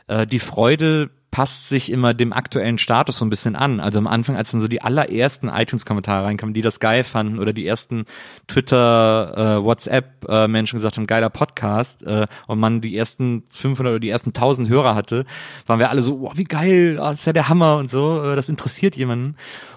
äh, 0.06 0.26
die 0.26 0.40
Freude 0.40 1.10
passt 1.34 1.68
sich 1.68 1.90
immer 1.90 2.14
dem 2.14 2.32
aktuellen 2.32 2.78
Status 2.78 3.16
so 3.16 3.24
ein 3.24 3.28
bisschen 3.28 3.56
an. 3.56 3.80
Also 3.80 3.98
am 3.98 4.06
Anfang, 4.06 4.36
als 4.36 4.52
dann 4.52 4.60
so 4.60 4.68
die 4.68 4.82
allerersten 4.82 5.48
iTunes-Kommentare 5.48 6.26
reinkamen, 6.26 6.54
die 6.54 6.62
das 6.62 6.78
geil 6.78 7.02
fanden 7.02 7.40
oder 7.40 7.52
die 7.52 7.66
ersten 7.66 8.04
Twitter, 8.46 9.58
äh, 9.58 9.64
WhatsApp-Menschen 9.64 10.76
äh, 10.76 10.78
gesagt 10.78 10.96
haben, 10.96 11.08
geiler 11.08 11.30
Podcast 11.30 12.04
äh, 12.04 12.28
und 12.46 12.60
man 12.60 12.80
die 12.80 12.96
ersten 12.96 13.42
500 13.48 13.94
oder 13.94 13.98
die 13.98 14.10
ersten 14.10 14.28
1000 14.28 14.68
Hörer 14.68 14.94
hatte, 14.94 15.24
waren 15.66 15.80
wir 15.80 15.90
alle 15.90 16.02
so, 16.02 16.20
oh, 16.20 16.30
wie 16.36 16.44
geil, 16.44 16.98
oh, 17.00 17.06
das 17.06 17.18
ist 17.18 17.26
ja 17.26 17.32
der 17.32 17.48
Hammer 17.48 17.78
und 17.78 17.90
so, 17.90 18.22
äh, 18.22 18.36
das 18.36 18.48
interessiert 18.48 18.94
jemanden. 18.94 19.34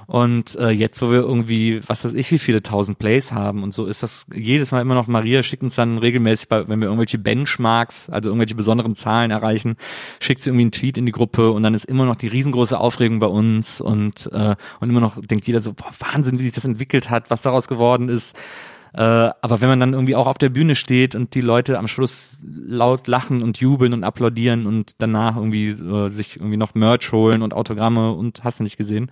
Und 0.08 0.56
äh, 0.56 0.70
jetzt, 0.70 1.02
wo 1.02 1.12
wir 1.12 1.20
irgendwie, 1.20 1.82
was 1.86 2.06
weiß 2.06 2.14
ich, 2.14 2.32
wie 2.32 2.40
viele 2.40 2.64
tausend 2.64 2.98
Plays 2.98 3.34
haben 3.34 3.62
und 3.62 3.74
so, 3.74 3.86
ist 3.86 4.04
das 4.04 4.26
jedes 4.34 4.72
Mal 4.72 4.80
immer 4.80 4.96
noch, 4.96 5.08
Maria 5.08 5.44
schickt 5.44 5.64
uns 5.64 5.76
dann 5.76 5.98
regelmäßig, 5.98 6.48
bei, 6.48 6.66
wenn 6.70 6.80
wir 6.80 6.88
irgendwelche 6.88 7.18
Benchmarks, 7.18 8.10
also 8.10 8.30
irgendwelche 8.30 8.56
besonderen 8.56 8.96
Zahlen 8.96 9.32
erreichen, 9.32 9.76
schickt 10.22 10.42
sie 10.42 10.50
irgendwie 10.50 10.64
einen 10.64 10.72
Tweet 10.72 10.98
in 10.98 11.06
die 11.06 11.12
Gruppe 11.12 11.52
und 11.52 11.62
dann 11.64 11.74
ist 11.74 11.84
immer 11.84 12.06
noch 12.06 12.16
die 12.16 12.30
riesengroße 12.30 12.80
Aufregung 12.80 13.20
bei 13.20 13.28
uns 13.28 13.82
und, 13.82 14.30
äh, 14.32 14.56
und 14.80 14.90
immer 14.90 15.02
noch 15.02 15.18
denkt 15.22 15.46
jeder 15.46 15.60
so, 15.60 15.74
boah, 15.74 15.92
Wahnsinn, 16.00 16.40
wie 16.40 16.44
sich 16.44 16.54
das 16.54 16.64
entwickelt 16.64 17.10
hat, 17.10 17.30
was 17.30 17.42
daraus 17.42 17.68
geworden 17.68 18.08
ist. 18.08 18.38
Äh, 18.98 19.30
aber 19.42 19.62
wenn 19.62 19.70
man 19.70 19.80
dann 19.80 19.94
irgendwie 19.94 20.16
auch 20.16 20.26
auf 20.26 20.40
der 20.40 20.50
Bühne 20.50 20.76
steht 20.76 21.14
und 21.14 21.36
die 21.36 21.42
Leute 21.42 21.78
am 21.78 21.88
Schluss 21.88 22.40
laut 22.42 23.06
lachen 23.06 23.44
und 23.44 23.60
jubeln 23.60 23.94
und 23.94 24.04
applaudieren 24.04 24.66
und 24.66 24.94
danach 24.98 25.36
irgendwie 25.38 25.68
äh, 25.68 26.10
sich 26.10 26.38
irgendwie 26.38 26.58
noch 26.58 26.74
Merch 26.74 27.12
holen 27.12 27.44
und 27.44 27.54
Autogramme 27.54 28.14
und 28.14 28.44
hast 28.44 28.60
du 28.60 28.64
nicht 28.64 28.78
gesehen, 28.78 29.12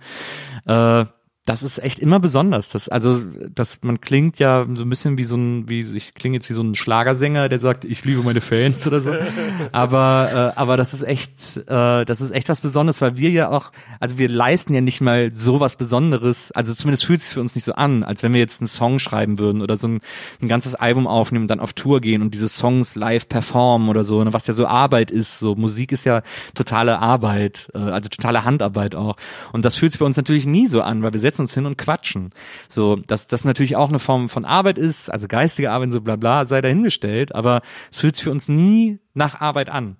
äh, 0.66 1.04
das 1.46 1.62
ist 1.62 1.78
echt 1.78 2.00
immer 2.00 2.18
besonders. 2.18 2.70
Das, 2.70 2.88
also, 2.88 3.22
das, 3.54 3.78
man 3.82 4.00
klingt 4.00 4.40
ja 4.40 4.66
so 4.74 4.82
ein 4.82 4.90
bisschen 4.90 5.16
wie 5.16 5.22
so 5.22 5.36
ein, 5.36 5.68
wie, 5.68 5.80
ich 5.96 6.14
klinge 6.14 6.34
jetzt 6.34 6.50
wie 6.50 6.54
so 6.54 6.62
ein 6.62 6.74
Schlagersänger, 6.74 7.48
der 7.48 7.60
sagt, 7.60 7.84
ich 7.84 8.04
liebe 8.04 8.20
meine 8.22 8.40
Fans 8.40 8.84
oder 8.84 9.00
so. 9.00 9.14
aber, 9.72 10.52
äh, 10.56 10.58
aber 10.58 10.76
das 10.76 10.92
ist 10.92 11.02
echt, 11.02 11.56
äh, 11.68 12.04
das 12.04 12.20
ist 12.20 12.32
echt 12.32 12.48
was 12.48 12.60
Besonderes, 12.60 13.00
weil 13.00 13.16
wir 13.16 13.30
ja 13.30 13.48
auch, 13.50 13.70
also 14.00 14.18
wir 14.18 14.28
leisten 14.28 14.74
ja 14.74 14.80
nicht 14.80 15.00
mal 15.00 15.32
so 15.32 15.60
was 15.60 15.76
Besonderes. 15.76 16.50
Also 16.50 16.74
zumindest 16.74 17.04
fühlt 17.04 17.20
es 17.20 17.26
sich 17.26 17.34
für 17.34 17.40
uns 17.40 17.54
nicht 17.54 17.64
so 17.64 17.74
an, 17.74 18.02
als 18.02 18.24
wenn 18.24 18.32
wir 18.32 18.40
jetzt 18.40 18.60
einen 18.60 18.66
Song 18.68 18.98
schreiben 18.98 19.38
würden 19.38 19.62
oder 19.62 19.76
so 19.76 19.86
ein, 19.86 20.00
ein 20.42 20.48
ganzes 20.48 20.74
Album 20.74 21.06
aufnehmen 21.06 21.44
und 21.44 21.48
dann 21.48 21.60
auf 21.60 21.74
Tour 21.74 22.00
gehen 22.00 22.22
und 22.22 22.34
diese 22.34 22.48
Songs 22.48 22.96
live 22.96 23.28
performen 23.28 23.88
oder 23.88 24.02
so, 24.02 24.22
ne, 24.24 24.32
was 24.32 24.48
ja 24.48 24.52
so 24.52 24.66
Arbeit 24.66 25.12
ist. 25.12 25.38
So 25.38 25.54
Musik 25.54 25.92
ist 25.92 26.04
ja 26.04 26.22
totale 26.54 26.98
Arbeit, 26.98 27.70
äh, 27.72 27.78
also 27.78 28.08
totale 28.08 28.42
Handarbeit 28.42 28.96
auch. 28.96 29.16
Und 29.52 29.64
das 29.64 29.76
fühlt 29.76 29.92
sich 29.92 30.00
bei 30.00 30.06
uns 30.06 30.16
natürlich 30.16 30.44
nie 30.44 30.66
so 30.66 30.82
an, 30.82 31.04
weil 31.04 31.12
wir 31.12 31.20
setzen 31.20 31.35
setzen 31.36 31.42
uns 31.42 31.54
hin 31.54 31.66
und 31.66 31.78
quatschen. 31.78 32.30
So, 32.68 32.96
dass 32.96 33.26
das 33.26 33.44
natürlich 33.44 33.76
auch 33.76 33.88
eine 33.88 33.98
Form 33.98 34.28
von 34.28 34.44
Arbeit 34.44 34.78
ist, 34.78 35.10
also 35.10 35.28
geistige 35.28 35.70
Arbeit, 35.70 35.92
so 35.92 36.00
bla 36.00 36.16
bla, 36.16 36.44
sei 36.44 36.60
dahingestellt, 36.60 37.34
aber 37.34 37.62
es 37.90 38.00
fühlt 38.00 38.16
sich 38.16 38.24
für 38.24 38.30
uns 38.30 38.48
nie 38.48 38.98
nach 39.14 39.40
Arbeit 39.40 39.70
an. 39.70 39.96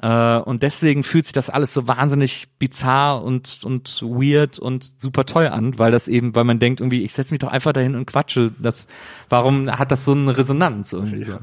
Äh, 0.00 0.38
und 0.38 0.62
deswegen 0.62 1.02
fühlt 1.02 1.26
sich 1.26 1.32
das 1.32 1.50
alles 1.50 1.74
so 1.74 1.88
wahnsinnig 1.88 2.48
bizarr 2.58 3.22
und, 3.22 3.60
und 3.64 4.02
weird 4.02 4.58
und 4.58 4.84
super 4.84 5.26
toll 5.26 5.48
an, 5.48 5.78
weil 5.78 5.90
das 5.90 6.08
eben, 6.08 6.34
weil 6.34 6.44
man 6.44 6.58
denkt 6.58 6.80
irgendwie, 6.80 7.02
ich 7.02 7.12
setze 7.12 7.34
mich 7.34 7.40
doch 7.40 7.48
einfach 7.48 7.72
dahin 7.72 7.96
und 7.96 8.06
quatsche. 8.06 8.52
Das, 8.58 8.86
warum 9.28 9.70
hat 9.70 9.90
das 9.90 10.04
so 10.04 10.12
eine 10.12 10.36
Resonanz 10.36 10.92
irgendwie? 10.92 11.22
Ja. 11.22 11.40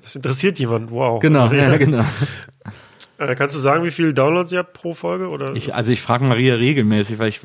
Das 0.00 0.16
interessiert 0.16 0.58
jemand, 0.58 0.90
wow. 0.90 1.20
Genau, 1.20 1.42
also, 1.42 1.54
ja, 1.56 1.76
genau. 1.76 2.04
Äh, 3.22 3.34
kannst 3.36 3.54
du 3.54 3.58
sagen, 3.60 3.84
wie 3.84 3.90
viele 3.90 4.14
Downloads 4.14 4.50
ihr 4.52 4.58
habt 4.58 4.72
pro 4.72 4.94
Folge? 4.94 5.28
Oder? 5.28 5.54
Ich, 5.54 5.74
also 5.74 5.92
ich 5.92 6.02
frage 6.02 6.24
Maria 6.24 6.56
regelmäßig, 6.56 7.18
weil 7.18 7.28
ich, 7.28 7.40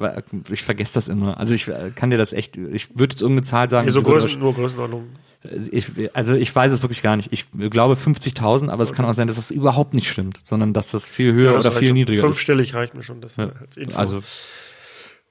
ich 0.50 0.64
vergesse 0.64 0.96
das 0.96 1.08
immer. 1.08 1.38
Also 1.38 1.54
ich 1.54 1.70
kann 1.96 2.10
dir 2.10 2.18
das 2.18 2.34
echt, 2.34 2.58
ich 2.58 2.90
würde 2.98 3.14
jetzt 3.14 3.22
irgendeine 3.22 3.44
Zahl 3.44 3.70
sagen. 3.70 3.88
Ja, 3.88 3.92
so 3.92 4.02
Größen, 4.02 4.40
nur 4.40 4.54
Größenordnung. 4.54 5.08
Ich, 5.72 5.92
also 6.14 6.34
ich 6.34 6.54
weiß 6.54 6.72
es 6.72 6.82
wirklich 6.82 7.04
gar 7.04 7.16
nicht. 7.16 7.32
Ich 7.32 7.46
glaube 7.70 7.94
50.000, 7.94 8.70
aber 8.70 8.84
es 8.84 8.94
kann 8.94 9.06
auch 9.06 9.14
sein, 9.14 9.28
dass 9.28 9.36
das 9.36 9.52
überhaupt 9.52 9.94
nicht 9.94 10.10
stimmt, 10.10 10.40
sondern 10.44 10.74
dass 10.74 10.92
das 10.92 11.08
viel 11.08 11.34
höher 11.34 11.52
ja, 11.52 11.58
das 11.58 11.68
oder 11.68 11.76
viel 11.76 11.94
niedriger 11.94 12.22
fünfstellig 12.22 12.70
ist. 12.70 12.74
Fünfstellig 12.74 12.76
reicht 12.76 12.96
mir 12.96 13.04
schon. 13.04 13.22
Das 13.22 13.36
ja, 13.38 13.52
also 13.96 14.22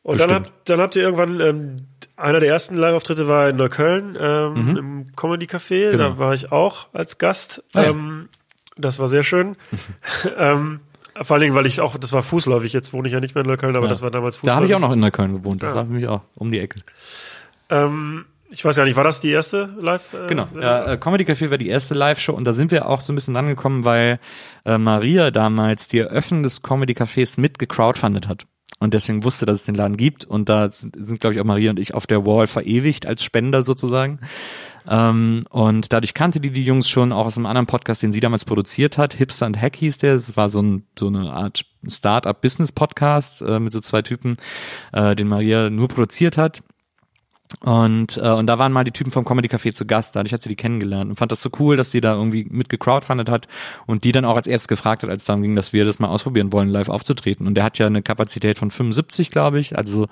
und 0.06 0.20
dann 0.20 0.30
habt, 0.30 0.52
dann 0.66 0.80
habt 0.80 0.94
ihr 0.94 1.02
irgendwann, 1.02 1.40
ähm, 1.40 1.76
einer 2.14 2.38
der 2.38 2.48
ersten 2.48 2.76
Live-Auftritte 2.76 3.26
war 3.26 3.48
in 3.48 3.56
Neukölln 3.56 4.16
ähm, 4.18 4.52
mhm. 4.52 4.76
im 4.76 5.16
Comedy 5.16 5.46
Café. 5.46 5.90
Genau. 5.90 6.10
Da 6.10 6.18
war 6.18 6.32
ich 6.32 6.52
auch 6.52 6.86
als 6.92 7.18
Gast. 7.18 7.64
Ah, 7.74 7.82
ja. 7.82 7.90
ähm, 7.90 8.28
das 8.76 8.98
war 8.98 9.08
sehr 9.08 9.24
schön. 9.24 9.56
ähm, 10.38 10.80
vor 11.22 11.34
allen 11.34 11.42
Dingen, 11.42 11.54
weil 11.54 11.66
ich 11.66 11.80
auch, 11.80 11.96
das 11.96 12.12
war 12.12 12.22
fußläufig, 12.22 12.72
jetzt 12.72 12.92
wohne 12.92 13.08
ich 13.08 13.14
ja 13.14 13.20
nicht 13.20 13.34
mehr 13.34 13.42
in 13.42 13.48
Neukölln, 13.48 13.74
aber 13.74 13.86
ja. 13.86 13.90
das 13.90 14.02
war 14.02 14.10
damals 14.10 14.36
fußläufig. 14.36 14.52
Da 14.52 14.56
habe 14.56 14.66
ich 14.66 14.74
auch 14.74 14.80
noch 14.80 14.92
in 14.92 15.00
Neukölln 15.00 15.32
gewohnt, 15.32 15.62
das 15.62 15.70
ja. 15.70 15.76
war 15.76 15.86
für 15.86 15.92
mich 15.92 16.06
auch 16.06 16.22
um 16.34 16.50
die 16.50 16.60
Ecke. 16.60 16.80
Ähm, 17.70 18.26
ich 18.50 18.64
weiß 18.64 18.76
ja 18.76 18.84
nicht, 18.84 18.96
war 18.96 19.04
das 19.04 19.20
die 19.20 19.30
erste 19.30 19.74
Live? 19.80 20.14
Äh, 20.14 20.26
genau, 20.28 20.46
äh, 20.56 20.96
Comedy 20.98 21.24
Café 21.24 21.50
war 21.50 21.58
die 21.58 21.68
erste 21.68 21.94
Live-Show 21.94 22.32
und 22.32 22.44
da 22.44 22.52
sind 22.52 22.70
wir 22.70 22.86
auch 22.86 23.00
so 23.00 23.12
ein 23.12 23.16
bisschen 23.16 23.36
angekommen, 23.36 23.84
weil 23.84 24.20
äh, 24.64 24.78
Maria 24.78 25.30
damals 25.30 25.88
die 25.88 25.98
Eröffnung 25.98 26.42
des 26.42 26.62
Comedy 26.62 26.92
Cafés 26.92 27.40
mit 27.40 27.58
gecrowdfundet 27.58 28.28
hat 28.28 28.46
und 28.78 28.94
deswegen 28.94 29.24
wusste, 29.24 29.46
dass 29.46 29.60
es 29.60 29.64
den 29.64 29.74
Laden 29.74 29.96
gibt 29.96 30.24
und 30.24 30.48
da 30.48 30.70
sind, 30.70 30.96
sind 30.98 31.20
glaube 31.20 31.34
ich, 31.34 31.40
auch 31.40 31.44
Maria 31.44 31.70
und 31.70 31.78
ich 31.78 31.94
auf 31.94 32.06
der 32.06 32.26
Wall 32.26 32.46
verewigt 32.46 33.06
als 33.06 33.24
Spender 33.24 33.62
sozusagen. 33.62 34.20
Ähm, 34.88 35.44
und 35.50 35.92
dadurch 35.92 36.14
kannte 36.14 36.40
die 36.40 36.50
die 36.50 36.64
Jungs 36.64 36.88
schon 36.88 37.12
auch 37.12 37.26
aus 37.26 37.36
einem 37.36 37.46
anderen 37.46 37.66
Podcast, 37.66 38.02
den 38.02 38.12
sie 38.12 38.20
damals 38.20 38.44
produziert 38.44 38.98
hat. 38.98 39.14
Hipster 39.14 39.46
and 39.46 39.60
Hack 39.60 39.76
hieß 39.76 39.98
der. 39.98 40.14
Es 40.14 40.36
war 40.36 40.48
so, 40.48 40.62
ein, 40.62 40.86
so 40.98 41.08
eine 41.08 41.32
Art 41.32 41.64
Start-up-Business-Podcast 41.86 43.42
äh, 43.42 43.60
mit 43.60 43.72
so 43.72 43.80
zwei 43.80 44.02
Typen, 44.02 44.36
äh, 44.92 45.16
den 45.16 45.28
Maria 45.28 45.70
nur 45.70 45.88
produziert 45.88 46.36
hat. 46.36 46.62
Und, 47.60 48.16
äh, 48.16 48.30
und 48.30 48.46
da 48.46 48.58
waren 48.58 48.72
mal 48.72 48.84
die 48.84 48.90
Typen 48.90 49.12
vom 49.12 49.24
Comedy 49.24 49.48
Café 49.48 49.72
zu 49.72 49.86
Gast, 49.86 50.16
dadurch 50.16 50.32
hat 50.32 50.42
sie 50.42 50.48
die 50.48 50.56
kennengelernt 50.56 51.10
und 51.10 51.16
fand 51.16 51.30
das 51.30 51.40
so 51.40 51.50
cool, 51.58 51.76
dass 51.76 51.90
sie 51.90 52.00
da 52.00 52.14
irgendwie 52.14 52.46
mit 52.50 52.68
gecrowdfundet 52.68 53.30
hat 53.30 53.46
und 53.86 54.04
die 54.04 54.12
dann 54.12 54.24
auch 54.24 54.36
als 54.36 54.46
erstes 54.46 54.68
gefragt 54.68 55.02
hat, 55.02 55.10
als 55.10 55.22
es 55.22 55.26
darum 55.26 55.42
ging, 55.42 55.54
dass 55.54 55.72
wir 55.72 55.84
das 55.84 55.98
mal 55.98 56.08
ausprobieren 56.08 56.52
wollen, 56.52 56.68
live 56.68 56.88
aufzutreten. 56.88 57.46
Und 57.46 57.54
der 57.54 57.64
hat 57.64 57.78
ja 57.78 57.86
eine 57.86 58.02
Kapazität 58.02 58.58
von 58.58 58.70
75, 58.70 59.30
glaube 59.30 59.60
ich, 59.60 59.78
also 59.78 60.08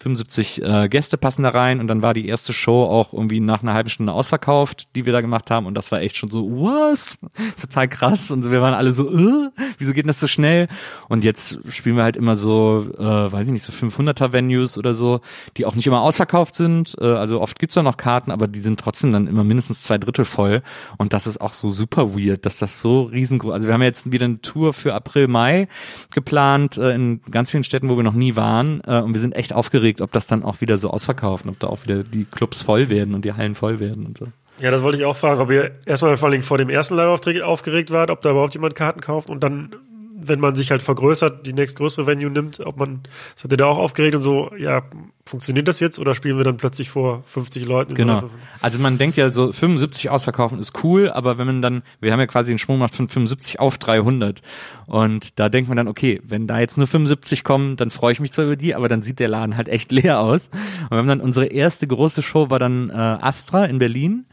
75 0.00 0.62
äh, 0.62 0.88
Gäste 0.88 1.18
passen 1.18 1.42
da 1.42 1.50
rein 1.50 1.80
und 1.80 1.88
dann 1.88 2.02
war 2.02 2.14
die 2.14 2.28
erste 2.28 2.52
Show 2.52 2.84
auch 2.84 3.12
irgendwie 3.12 3.40
nach 3.40 3.62
einer 3.62 3.74
halben 3.74 3.90
Stunde 3.90 4.12
ausverkauft, 4.12 4.88
die 4.94 5.06
wir 5.06 5.12
da 5.12 5.20
gemacht 5.20 5.50
haben 5.50 5.66
und 5.66 5.74
das 5.74 5.90
war 5.90 6.00
echt 6.00 6.16
schon 6.16 6.30
so, 6.30 6.48
was? 6.50 7.18
Total 7.60 7.88
krass 7.88 8.30
und 8.30 8.48
wir 8.48 8.60
waren 8.60 8.74
alle 8.74 8.92
so, 8.92 9.08
äh, 9.10 9.50
wieso 9.78 9.92
geht 9.92 10.08
das 10.08 10.20
so 10.20 10.28
schnell? 10.28 10.68
Und 11.08 11.24
jetzt 11.24 11.58
spielen 11.68 11.96
wir 11.96 12.04
halt 12.04 12.16
immer 12.16 12.36
so, 12.36 12.86
äh, 12.96 13.02
weiß 13.32 13.46
ich 13.46 13.52
nicht, 13.52 13.64
so 13.64 13.72
500er 13.72 14.32
Venues 14.32 14.78
oder 14.78 14.94
so, 14.94 15.20
die 15.56 15.66
auch 15.66 15.74
nicht 15.74 15.86
immer 15.86 16.02
ausverkauft 16.02 16.54
sind 16.54 16.75
sind. 16.76 16.96
Äh, 17.00 17.04
also 17.04 17.40
oft 17.40 17.58
gibt's 17.58 17.74
da 17.74 17.82
noch 17.82 17.96
Karten, 17.96 18.30
aber 18.30 18.48
die 18.48 18.60
sind 18.60 18.78
trotzdem 18.80 19.12
dann 19.12 19.26
immer 19.26 19.44
mindestens 19.44 19.82
zwei 19.82 19.98
Drittel 19.98 20.24
voll. 20.24 20.62
Und 20.98 21.12
das 21.12 21.26
ist 21.26 21.40
auch 21.40 21.52
so 21.52 21.68
super 21.68 22.14
weird, 22.16 22.46
dass 22.46 22.58
das 22.58 22.80
so 22.80 23.02
riesengroß. 23.02 23.52
Also 23.52 23.66
wir 23.66 23.74
haben 23.74 23.82
jetzt 23.82 24.12
wieder 24.12 24.26
eine 24.26 24.40
Tour 24.40 24.72
für 24.72 24.94
April, 24.94 25.28
Mai 25.28 25.68
geplant 26.10 26.78
äh, 26.78 26.94
in 26.94 27.20
ganz 27.30 27.50
vielen 27.50 27.64
Städten, 27.64 27.88
wo 27.88 27.96
wir 27.96 28.04
noch 28.04 28.14
nie 28.14 28.36
waren. 28.36 28.80
Äh, 28.86 29.00
und 29.00 29.14
wir 29.14 29.20
sind 29.20 29.34
echt 29.34 29.52
aufgeregt, 29.52 30.00
ob 30.00 30.12
das 30.12 30.26
dann 30.26 30.42
auch 30.42 30.60
wieder 30.60 30.78
so 30.78 30.90
ausverkauft, 30.90 31.46
ob 31.46 31.58
da 31.58 31.68
auch 31.68 31.84
wieder 31.84 32.02
die 32.02 32.24
Clubs 32.24 32.62
voll 32.62 32.88
werden 32.88 33.14
und 33.14 33.24
die 33.24 33.32
Hallen 33.32 33.54
voll 33.54 33.80
werden 33.80 34.06
und 34.06 34.18
so. 34.18 34.28
Ja, 34.58 34.70
das 34.70 34.82
wollte 34.82 34.96
ich 34.96 35.04
auch 35.04 35.16
fragen, 35.16 35.40
ob 35.40 35.50
ihr 35.50 35.72
erstmal 35.84 36.16
vor 36.16 36.30
allem 36.30 36.40
vor 36.40 36.56
dem 36.56 36.70
ersten 36.70 36.94
Live-Auftritt 36.94 37.42
aufgeregt 37.42 37.90
wart, 37.90 38.10
ob 38.10 38.22
da 38.22 38.30
überhaupt 38.30 38.54
jemand 38.54 38.74
Karten 38.74 39.02
kauft 39.02 39.28
und 39.28 39.44
dann 39.44 39.74
wenn 40.18 40.40
man 40.40 40.56
sich 40.56 40.70
halt 40.70 40.82
vergrößert, 40.82 41.46
die 41.46 41.52
nächstgrößere 41.52 42.06
Venue 42.06 42.30
nimmt, 42.30 42.60
ob 42.60 42.78
man, 42.78 43.02
das 43.34 43.44
hat 43.44 43.52
ihr 43.52 43.58
da 43.58 43.66
auch 43.66 43.78
aufgeregt 43.78 44.16
und 44.16 44.22
so, 44.22 44.50
ja, 44.58 44.82
funktioniert 45.26 45.66
das 45.66 45.80
jetzt 45.80 45.98
oder 45.98 46.14
spielen 46.14 46.38
wir 46.38 46.44
dann 46.44 46.56
plötzlich 46.56 46.88
vor 46.88 47.24
50 47.26 47.66
Leuten? 47.66 47.94
Genau. 47.94 48.30
Also 48.60 48.78
man 48.78 48.96
denkt 48.96 49.16
ja 49.16 49.32
so 49.32 49.52
75 49.52 50.08
ausverkaufen 50.08 50.58
ist 50.60 50.84
cool, 50.84 51.10
aber 51.10 51.36
wenn 51.36 51.46
man 51.46 51.62
dann, 51.62 51.82
wir 52.00 52.12
haben 52.12 52.20
ja 52.20 52.26
quasi 52.26 52.52
einen 52.52 52.58
Schwung 52.58 52.76
gemacht 52.76 52.94
von 52.94 53.08
75 53.08 53.58
auf 53.58 53.76
300 53.78 54.40
und 54.86 55.38
da 55.38 55.48
denkt 55.48 55.68
man 55.68 55.76
dann, 55.76 55.88
okay, 55.88 56.22
wenn 56.24 56.46
da 56.46 56.60
jetzt 56.60 56.78
nur 56.78 56.86
75 56.86 57.42
kommen, 57.42 57.76
dann 57.76 57.90
freue 57.90 58.12
ich 58.12 58.20
mich 58.20 58.30
zwar 58.30 58.44
über 58.44 58.56
die, 58.56 58.74
aber 58.74 58.88
dann 58.88 59.02
sieht 59.02 59.18
der 59.18 59.28
Laden 59.28 59.56
halt 59.56 59.68
echt 59.68 59.90
leer 59.90 60.20
aus. 60.20 60.48
Und 60.84 60.90
wir 60.92 60.98
haben 60.98 61.08
dann 61.08 61.20
unsere 61.20 61.46
erste 61.46 61.88
große 61.88 62.22
Show 62.22 62.50
war 62.50 62.60
dann 62.60 62.90
äh, 62.90 62.92
Astra 62.92 63.64
in 63.64 63.78
Berlin. 63.78 64.26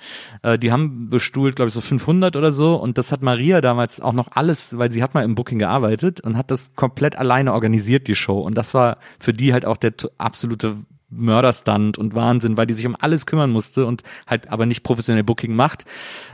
Äh, 0.43 0.59
die 0.59 0.71
haben 0.71 1.09
bestuhlt, 1.09 1.55
glaube 1.55 1.69
ich, 1.69 1.73
so 1.73 1.81
500 1.81 2.35
oder 2.35 2.51
so 2.51 2.75
und 2.75 2.99
das 2.99 3.11
hat 3.11 3.23
Maria 3.23 3.61
damals 3.61 3.99
auch 3.99 4.13
noch 4.13 4.27
alles, 4.31 4.77
weil 4.77 4.91
sie 4.91 5.01
hat 5.01 5.15
mal 5.15 5.23
im 5.23 5.33
Booking 5.33 5.57
gearbeitet 5.57 5.72
und 5.81 6.37
hat 6.37 6.51
das 6.51 6.75
komplett 6.75 7.15
alleine 7.15 7.53
organisiert, 7.53 8.07
die 8.07 8.15
Show. 8.15 8.39
Und 8.39 8.57
das 8.57 8.73
war 8.73 8.97
für 9.19 9.33
die 9.33 9.53
halt 9.53 9.65
auch 9.65 9.77
der 9.77 9.93
absolute 10.17 10.77
Mörderstand 11.09 11.97
und 11.97 12.15
Wahnsinn, 12.15 12.57
weil 12.57 12.65
die 12.65 12.73
sich 12.73 12.85
um 12.85 12.95
alles 12.99 13.25
kümmern 13.25 13.51
musste 13.51 13.85
und 13.85 14.03
halt 14.27 14.49
aber 14.49 14.65
nicht 14.65 14.83
professionell 14.83 15.23
Booking 15.23 15.55
macht 15.55 15.85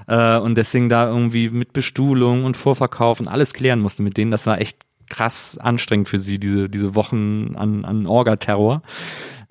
äh, 0.08 0.38
und 0.38 0.56
deswegen 0.56 0.90
da 0.90 1.08
irgendwie 1.08 1.50
mit 1.50 1.74
Bestuhlung 1.74 2.46
und 2.46 2.58
Vorverkauf 2.58 3.20
und 3.20 3.28
alles 3.28 3.54
klären 3.54 3.80
musste 3.80 4.04
mit 4.04 4.18
denen. 4.18 4.32
Das 4.32 4.46
war 4.46 4.60
echt 4.60 4.80
krass 5.10 5.58
anstrengend 5.58 6.08
für 6.08 6.20
sie, 6.20 6.40
diese, 6.40 6.70
diese 6.70 6.96
Wochen 6.96 7.56
an, 7.56 7.84
an 7.84 8.06
Orga-Terror. 8.06 8.82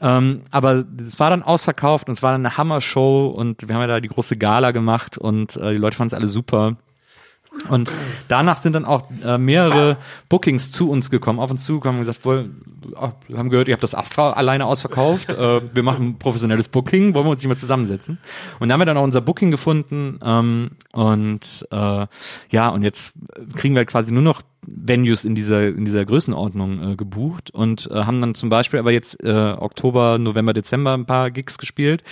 Ähm, 0.01 0.43
aber 0.53 0.85
es 0.99 1.19
war 1.19 1.31
dann 1.31 1.43
ausverkauft 1.43 2.09
und 2.09 2.13
es 2.13 2.23
war 2.23 2.33
dann 2.33 2.47
eine 2.47 2.57
Hammer-Show 2.57 3.27
und 3.27 3.69
wir 3.69 3.75
haben 3.75 3.83
ja 3.83 3.89
da 3.89 4.01
die 4.01 4.09
große 4.09 4.37
Gala 4.37 4.71
gemacht 4.71 5.19
und 5.19 5.57
äh, 5.57 5.73
die 5.73 5.79
Leute 5.79 5.97
fanden 5.97 6.15
es 6.15 6.15
alle 6.15 6.29
super. 6.29 6.77
Und 7.69 7.91
danach 8.29 8.61
sind 8.61 8.75
dann 8.75 8.85
auch 8.85 9.03
äh, 9.25 9.39
mehrere 9.39 9.97
Bookings 10.29 10.71
zu 10.71 10.91
uns 10.91 11.11
gekommen, 11.11 11.39
auf 11.39 11.51
uns 11.51 11.65
zugekommen 11.65 12.01
und 12.01 12.07
gesagt, 12.07 12.25
wohl, 12.25 12.51
wir 13.27 13.39
haben 13.39 13.51
gehört, 13.51 13.69
ihr 13.69 13.73
habt 13.75 13.83
das 13.83 13.95
Astra 13.95 14.33
alleine 14.33 14.67
ausverkauft, 14.67 15.31
äh, 15.31 15.61
wir 15.73 15.83
machen 15.83 16.19
professionelles 16.19 16.69
Booking, 16.69 17.15
wollen 17.15 17.27
wir 17.27 17.31
uns 17.31 17.43
nicht 17.43 17.49
mal 17.49 17.57
zusammensetzen? 17.57 18.19
Und 18.61 18.69
da 18.69 18.75
haben 18.75 18.81
wir 18.81 18.87
dann 18.87 18.97
auch 18.97 19.03
unser 19.03 19.21
Booking 19.21 19.51
gefunden 19.51 20.19
ähm, 20.23 20.71
und 20.93 21.67
äh, 21.71 22.07
ja, 22.51 22.69
und 22.69 22.83
jetzt 22.83 23.13
kriegen 23.57 23.75
wir 23.75 23.85
quasi 23.85 24.13
nur 24.13 24.23
noch 24.23 24.43
Venues 24.67 25.25
in 25.25 25.35
dieser 25.35 25.69
in 25.69 25.85
dieser 25.85 26.05
Größenordnung 26.05 26.93
äh, 26.93 26.97
gebucht 26.97 27.51
und 27.51 27.89
äh, 27.91 28.05
haben 28.05 28.21
dann 28.21 28.35
zum 28.35 28.49
Beispiel 28.49 28.79
aber 28.79 28.93
jetzt 28.93 29.23
äh, 29.25 29.55
Oktober, 29.59 30.19
November, 30.19 30.53
Dezember 30.53 30.95
ein 30.95 31.07
paar 31.07 31.31
Gigs 31.31 31.59
gespielt 31.59 32.03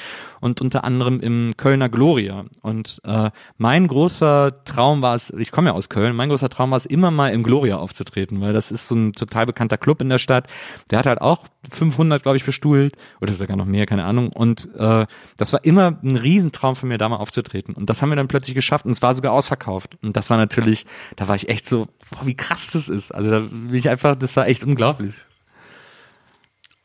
und 0.41 0.61
unter 0.61 0.85
anderem 0.85 1.21
im 1.21 1.55
Kölner 1.57 1.89
Gloria. 1.89 2.45
Und 2.63 3.01
äh, 3.05 3.31
mein 3.59 3.89
großer 3.89 4.65
Traum 4.65 5.03
war 5.03 5.15
es, 5.15 5.31
ich 5.31 5.51
komme 5.51 5.71
ja 5.71 5.75
aus 5.75 5.89
Köln, 5.89 6.15
mein 6.17 6.29
großer 6.29 6.49
Traum 6.49 6.71
war 6.71 6.77
es 6.77 6.87
immer 6.87 7.11
mal 7.11 7.33
im 7.33 7.43
Gloria 7.43 7.77
aufzutreten, 7.77 8.41
weil 8.41 8.53
das 8.53 8.71
ist 8.71 8.89
so 8.89 8.95
ein 8.95 9.13
total 9.13 9.47
bekannter 9.47 9.79
Club 9.79 10.01
in 10.01 10.09
der 10.09 10.19
Stadt. 10.19 10.47
Der 10.91 10.99
hat 10.99 11.07
halt 11.07 11.21
auch 11.21 11.45
500, 11.71 12.23
glaube 12.23 12.37
ich, 12.37 12.45
bestuhlt 12.45 12.97
oder 13.21 13.35
sogar 13.35 13.57
noch 13.57 13.65
mehr, 13.67 13.87
keine 13.87 14.05
Ahnung. 14.05 14.29
Und 14.29 14.69
äh, 14.77 15.07
das 15.37 15.53
war 15.53 15.65
immer 15.65 15.99
ein 16.03 16.17
Riesentraum 16.17 16.77
von 16.77 16.89
mir, 16.89 16.99
da 16.99 17.09
mal 17.09 17.17
aufzutreten. 17.17 17.75
Und 17.75 17.91
das 17.91 18.03
haben 18.03 18.11
wir 18.11 18.17
dann 18.17 18.29
plötzlich 18.29 18.55
geschafft 18.55 18.87
und 18.87 18.93
es 18.93 19.03
war 19.03 19.15
sogar 19.15 19.33
ausverkauft. 19.33 19.99
Und 20.03 20.17
das 20.17 20.31
war 20.31 20.37
natürlich, 20.37 20.87
da 21.17 21.29
war 21.29 21.35
ich 21.35 21.49
echt 21.49 21.69
so, 21.69 21.89
boah, 22.11 22.25
wie 22.25 22.35
das 22.49 22.89
ist. 22.89 23.15
Also 23.15 23.31
da 23.31 23.41
bin 23.41 23.75
ich 23.75 23.89
einfach, 23.89 24.17
das 24.17 24.37
war 24.37 24.47
echt 24.47 24.65
unglaublich. 24.65 25.15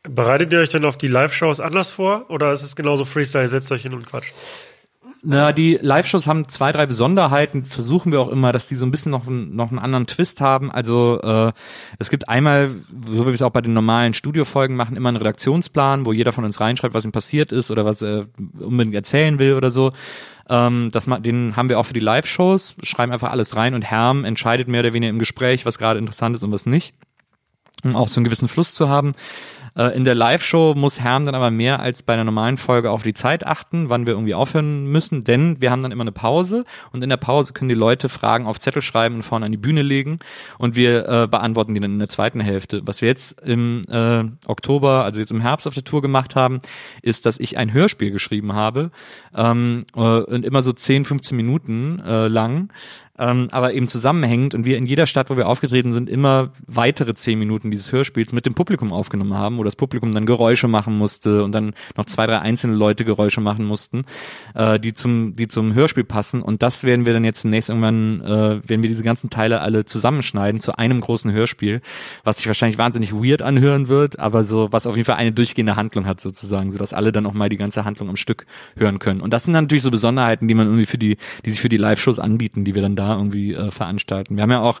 Bereitet 0.02 0.52
ihr 0.52 0.58
euch 0.58 0.70
denn 0.70 0.84
auf 0.84 0.96
die 0.96 1.08
Live-Shows 1.08 1.60
anders 1.60 1.90
vor 1.90 2.26
oder 2.28 2.52
ist 2.52 2.62
es 2.62 2.74
genauso 2.74 3.04
Freestyle, 3.04 3.46
setzt 3.46 3.70
euch 3.70 3.82
hin 3.82 3.94
und 3.94 4.04
quatscht? 4.04 4.34
Na, 5.24 5.52
die 5.52 5.78
Live-Shows 5.80 6.26
haben 6.26 6.48
zwei, 6.48 6.72
drei 6.72 6.86
Besonderheiten. 6.86 7.64
Versuchen 7.64 8.10
wir 8.10 8.20
auch 8.20 8.28
immer, 8.28 8.50
dass 8.50 8.66
die 8.66 8.74
so 8.74 8.84
ein 8.84 8.90
bisschen 8.90 9.12
noch, 9.12 9.26
noch 9.26 9.70
einen 9.70 9.78
anderen 9.78 10.08
Twist 10.08 10.40
haben. 10.40 10.72
Also 10.72 11.20
äh, 11.22 11.52
es 12.00 12.10
gibt 12.10 12.28
einmal, 12.28 12.70
so 13.06 13.22
wie 13.22 13.26
wir 13.26 13.32
es 13.32 13.42
auch 13.42 13.52
bei 13.52 13.60
den 13.60 13.72
normalen 13.72 14.14
Studiofolgen 14.14 14.76
machen, 14.76 14.96
immer 14.96 15.10
einen 15.10 15.18
Redaktionsplan, 15.18 16.04
wo 16.06 16.12
jeder 16.12 16.32
von 16.32 16.44
uns 16.44 16.58
reinschreibt, 16.58 16.94
was 16.94 17.04
ihm 17.04 17.12
passiert 17.12 17.52
ist 17.52 17.70
oder 17.70 17.84
was 17.84 18.02
er 18.02 18.26
unbedingt 18.58 18.96
erzählen 18.96 19.38
will 19.38 19.54
oder 19.54 19.70
so. 19.70 19.92
Ähm, 20.48 20.90
das, 20.92 21.06
den 21.06 21.56
haben 21.56 21.68
wir 21.68 21.78
auch 21.78 21.86
für 21.86 21.94
die 21.94 22.00
Live-Shows, 22.00 22.76
schreiben 22.82 23.12
einfach 23.12 23.30
alles 23.30 23.56
rein 23.56 23.74
und 23.74 23.82
Herm 23.82 24.24
entscheidet 24.24 24.68
mehr 24.68 24.80
oder 24.80 24.92
weniger 24.92 25.10
im 25.10 25.18
Gespräch, 25.18 25.66
was 25.66 25.78
gerade 25.78 25.98
interessant 25.98 26.36
ist 26.36 26.42
und 26.42 26.52
was 26.52 26.66
nicht, 26.66 26.94
um 27.84 27.96
auch 27.96 28.08
so 28.08 28.18
einen 28.18 28.24
gewissen 28.24 28.48
Fluss 28.48 28.74
zu 28.74 28.88
haben. 28.88 29.12
Äh, 29.76 29.96
in 29.96 30.04
der 30.04 30.14
Live-Show 30.14 30.74
muss 30.76 31.00
Herm 31.00 31.24
dann 31.24 31.34
aber 31.34 31.50
mehr 31.50 31.80
als 31.80 32.02
bei 32.02 32.14
einer 32.14 32.24
normalen 32.24 32.58
Folge 32.58 32.90
auf 32.90 33.02
die 33.02 33.14
Zeit 33.14 33.46
achten, 33.46 33.88
wann 33.88 34.06
wir 34.06 34.14
irgendwie 34.14 34.34
aufhören 34.34 34.86
müssen, 34.86 35.24
denn 35.24 35.60
wir 35.60 35.70
haben 35.70 35.82
dann 35.82 35.92
immer 35.92 36.02
eine 36.02 36.12
Pause 36.12 36.64
und 36.92 37.02
in 37.02 37.10
der 37.10 37.16
Pause 37.16 37.52
können 37.52 37.68
die 37.68 37.74
Leute 37.74 38.08
Fragen 38.08 38.46
auf 38.46 38.58
Zettel 38.58 38.82
schreiben 38.82 39.16
und 39.16 39.22
vorne 39.22 39.46
an 39.46 39.52
die 39.52 39.58
Bühne 39.58 39.82
legen 39.82 40.18
und 40.58 40.76
wir 40.76 41.08
äh, 41.08 41.26
beantworten 41.26 41.74
die 41.74 41.80
dann 41.80 41.92
in 41.92 41.98
der 41.98 42.08
zweiten 42.08 42.40
Hälfte. 42.40 42.82
Was 42.84 43.00
wir 43.00 43.08
jetzt 43.08 43.40
im 43.40 43.82
äh, 43.88 44.24
Oktober, 44.46 45.04
also 45.04 45.20
jetzt 45.20 45.30
im 45.30 45.40
Herbst 45.40 45.66
auf 45.66 45.74
der 45.74 45.84
Tour 45.84 46.02
gemacht 46.02 46.36
haben, 46.36 46.60
ist, 47.02 47.26
dass 47.26 47.40
ich 47.40 47.56
ein 47.56 47.72
Hörspiel 47.72 48.10
geschrieben 48.10 48.52
habe 48.52 48.90
ähm, 49.34 49.84
äh, 49.94 50.00
und 50.00 50.44
immer 50.44 50.62
so 50.62 50.72
10, 50.72 51.04
15 51.04 51.36
Minuten 51.36 52.00
äh, 52.00 52.28
lang 52.28 52.70
ähm, 53.18 53.48
aber 53.52 53.74
eben 53.74 53.88
zusammenhängend 53.88 54.54
und 54.54 54.64
wir 54.64 54.78
in 54.78 54.86
jeder 54.86 55.06
Stadt, 55.06 55.28
wo 55.28 55.36
wir 55.36 55.46
aufgetreten 55.46 55.92
sind, 55.92 56.08
immer 56.08 56.50
weitere 56.66 57.12
zehn 57.14 57.38
Minuten 57.38 57.70
dieses 57.70 57.92
Hörspiels 57.92 58.32
mit 58.32 58.46
dem 58.46 58.54
Publikum 58.54 58.90
aufgenommen 58.90 59.34
haben, 59.34 59.58
wo 59.58 59.64
das 59.64 59.76
Publikum 59.76 60.14
dann 60.14 60.24
Geräusche 60.24 60.66
machen 60.66 60.96
musste 60.96 61.44
und 61.44 61.52
dann 61.52 61.74
noch 61.96 62.06
zwei, 62.06 62.26
drei 62.26 62.38
einzelne 62.38 62.74
Leute 62.74 63.04
Geräusche 63.04 63.42
machen 63.42 63.66
mussten, 63.66 64.04
äh, 64.54 64.80
die 64.80 64.94
zum, 64.94 65.36
die 65.36 65.46
zum 65.46 65.74
Hörspiel 65.74 66.04
passen. 66.04 66.40
Und 66.40 66.62
das 66.62 66.84
werden 66.84 67.04
wir 67.04 67.12
dann 67.12 67.24
jetzt 67.24 67.42
zunächst 67.42 67.68
irgendwann, 67.68 68.22
äh, 68.22 68.68
werden 68.68 68.82
wir 68.82 68.88
diese 68.88 69.04
ganzen 69.04 69.28
Teile 69.28 69.60
alle 69.60 69.84
zusammenschneiden 69.84 70.60
zu 70.60 70.78
einem 70.78 71.02
großen 71.02 71.30
Hörspiel, 71.32 71.82
was 72.24 72.38
sich 72.38 72.46
wahrscheinlich 72.46 72.78
wahnsinnig 72.78 73.12
weird 73.12 73.42
anhören 73.42 73.88
wird, 73.88 74.18
aber 74.18 74.42
so, 74.44 74.68
was 74.72 74.86
auf 74.86 74.96
jeden 74.96 75.06
Fall 75.06 75.16
eine 75.16 75.32
durchgehende 75.32 75.76
Handlung 75.76 76.06
hat 76.06 76.20
sozusagen, 76.20 76.70
sodass 76.70 76.94
alle 76.94 77.12
dann 77.12 77.26
auch 77.26 77.34
mal 77.34 77.50
die 77.50 77.58
ganze 77.58 77.84
Handlung 77.84 78.08
am 78.08 78.16
Stück 78.16 78.46
hören 78.74 78.98
können. 78.98 79.20
Und 79.20 79.34
das 79.34 79.44
sind 79.44 79.52
dann 79.52 79.64
natürlich 79.64 79.82
so 79.82 79.90
Besonderheiten, 79.90 80.48
die 80.48 80.54
man 80.54 80.66
irgendwie 80.66 80.86
für 80.86 80.98
die, 80.98 81.18
die 81.44 81.50
sich 81.50 81.60
für 81.60 81.68
die 81.68 81.76
Live-Shows 81.76 82.18
anbieten, 82.18 82.64
die 82.64 82.74
wir 82.74 82.80
dann 82.80 82.96
da 82.96 83.01
irgendwie 83.10 83.54
äh, 83.54 83.70
veranstalten. 83.70 84.36
Wir 84.36 84.42
haben 84.42 84.50
ja 84.50 84.60
auch 84.60 84.80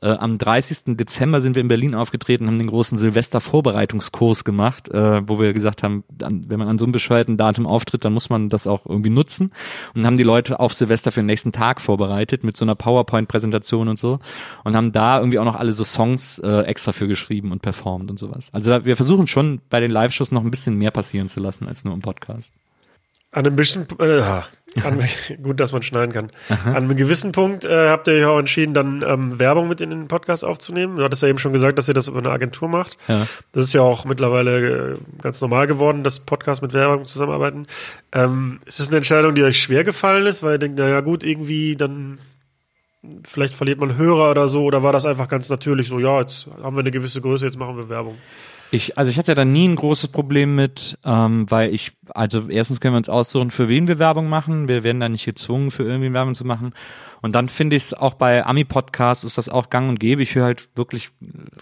äh, 0.00 0.10
am 0.10 0.38
30. 0.38 0.96
Dezember 0.96 1.40
sind 1.40 1.54
wir 1.54 1.62
in 1.62 1.68
Berlin 1.68 1.94
aufgetreten, 1.94 2.46
haben 2.46 2.58
den 2.58 2.68
großen 2.68 2.98
Silvester-Vorbereitungskurs 2.98 4.44
gemacht, 4.44 4.88
äh, 4.88 5.28
wo 5.28 5.40
wir 5.40 5.52
gesagt 5.52 5.82
haben, 5.82 6.04
dann, 6.08 6.48
wenn 6.48 6.58
man 6.58 6.68
an 6.68 6.78
so 6.78 6.84
einem 6.84 6.92
bescheuerten 6.92 7.36
Datum 7.36 7.66
auftritt, 7.66 8.04
dann 8.04 8.12
muss 8.12 8.30
man 8.30 8.48
das 8.48 8.66
auch 8.66 8.86
irgendwie 8.86 9.10
nutzen 9.10 9.50
und 9.94 10.06
haben 10.06 10.16
die 10.16 10.22
Leute 10.22 10.60
auf 10.60 10.72
Silvester 10.72 11.10
für 11.10 11.20
den 11.20 11.26
nächsten 11.26 11.52
Tag 11.52 11.80
vorbereitet 11.80 12.44
mit 12.44 12.56
so 12.56 12.64
einer 12.64 12.74
PowerPoint-Präsentation 12.74 13.88
und 13.88 13.98
so 13.98 14.20
und 14.64 14.76
haben 14.76 14.92
da 14.92 15.18
irgendwie 15.18 15.38
auch 15.38 15.44
noch 15.44 15.56
alle 15.56 15.72
so 15.72 15.84
Songs 15.84 16.38
äh, 16.38 16.62
extra 16.62 16.92
für 16.92 17.08
geschrieben 17.08 17.50
und 17.52 17.62
performt 17.62 18.10
und 18.10 18.18
sowas. 18.18 18.50
Also 18.52 18.84
wir 18.84 18.96
versuchen 18.96 19.26
schon 19.26 19.60
bei 19.68 19.80
den 19.80 19.90
Live-Shows 19.90 20.30
noch 20.32 20.44
ein 20.44 20.50
bisschen 20.50 20.76
mehr 20.76 20.90
passieren 20.90 21.28
zu 21.28 21.40
lassen 21.40 21.66
als 21.66 21.84
nur 21.84 21.94
im 21.94 22.00
Podcast. 22.00 22.52
An 23.30 23.44
einem 23.44 23.56
bisschen, 23.56 23.86
äh, 23.98 24.22
an, 24.82 25.00
gut, 25.42 25.60
dass 25.60 25.72
man 25.72 25.82
schneiden 25.82 26.12
kann. 26.12 26.30
Aha. 26.48 26.70
An 26.70 26.76
einem 26.76 26.96
gewissen 26.96 27.32
Punkt 27.32 27.64
äh, 27.64 27.88
habt 27.90 28.06
ihr 28.06 28.14
euch 28.14 28.24
auch 28.24 28.38
entschieden, 28.38 28.72
dann 28.72 29.04
ähm, 29.06 29.38
Werbung 29.38 29.68
mit 29.68 29.82
in 29.82 29.90
den 29.90 30.08
Podcast 30.08 30.44
aufzunehmen. 30.44 30.96
Du 30.96 31.04
hattest 31.04 31.22
ja 31.22 31.28
eben 31.28 31.38
schon 31.38 31.52
gesagt, 31.52 31.76
dass 31.76 31.88
ihr 31.88 31.94
das 31.94 32.08
über 32.08 32.20
eine 32.20 32.30
Agentur 32.30 32.68
macht. 32.68 32.96
Ja. 33.06 33.26
Das 33.52 33.64
ist 33.64 33.74
ja 33.74 33.82
auch 33.82 34.06
mittlerweile 34.06 34.92
äh, 34.92 34.98
ganz 35.20 35.40
normal 35.42 35.66
geworden, 35.66 36.04
dass 36.04 36.20
Podcasts 36.20 36.62
mit 36.62 36.72
Werbung 36.72 37.04
zusammenarbeiten. 37.04 37.66
Ähm, 38.12 38.60
ist 38.64 38.80
es 38.80 38.88
eine 38.88 38.96
Entscheidung, 38.96 39.34
die 39.34 39.42
euch 39.42 39.60
schwer 39.60 39.84
gefallen 39.84 40.26
ist, 40.26 40.42
weil 40.42 40.54
ihr 40.54 40.58
denkt, 40.58 40.78
naja 40.78 41.00
gut, 41.00 41.22
irgendwie 41.22 41.76
dann 41.76 42.18
vielleicht 43.24 43.54
verliert 43.54 43.78
man 43.78 43.96
Hörer 43.96 44.30
oder 44.30 44.48
so, 44.48 44.64
oder 44.64 44.82
war 44.82 44.92
das 44.92 45.06
einfach 45.06 45.28
ganz 45.28 45.48
natürlich 45.48 45.88
so, 45.88 45.98
ja, 45.98 46.20
jetzt 46.20 46.48
haben 46.62 46.76
wir 46.76 46.80
eine 46.80 46.90
gewisse 46.90 47.20
Größe, 47.20 47.46
jetzt 47.46 47.58
machen 47.58 47.76
wir 47.76 47.88
Werbung? 47.88 48.18
Ich, 48.70 48.98
also 48.98 49.10
ich 49.10 49.18
hatte 49.18 49.34
da 49.34 49.44
nie 49.44 49.66
ein 49.66 49.76
großes 49.76 50.08
Problem 50.08 50.54
mit, 50.54 50.98
ähm, 51.04 51.50
weil 51.50 51.72
ich, 51.72 51.92
also 52.10 52.48
erstens 52.48 52.80
können 52.80 52.94
wir 52.94 52.98
uns 52.98 53.08
aussuchen, 53.08 53.50
für 53.50 53.68
wen 53.68 53.88
wir 53.88 53.98
Werbung 53.98 54.28
machen. 54.28 54.68
Wir 54.68 54.82
werden 54.82 55.00
da 55.00 55.08
nicht 55.08 55.24
gezwungen, 55.24 55.70
für 55.70 55.84
irgendwie 55.84 56.12
Werbung 56.12 56.34
zu 56.34 56.44
machen. 56.44 56.74
Und 57.22 57.34
dann 57.34 57.48
finde 57.48 57.76
ich 57.76 57.84
es 57.84 57.94
auch 57.94 58.14
bei 58.14 58.44
Ami-Podcasts 58.44 59.24
ist 59.24 59.38
das 59.38 59.48
auch 59.48 59.70
gang 59.70 59.88
und 59.88 59.98
gäbe. 59.98 60.22
Ich 60.22 60.34
höre 60.34 60.44
halt 60.44 60.68
wirklich, 60.76 61.10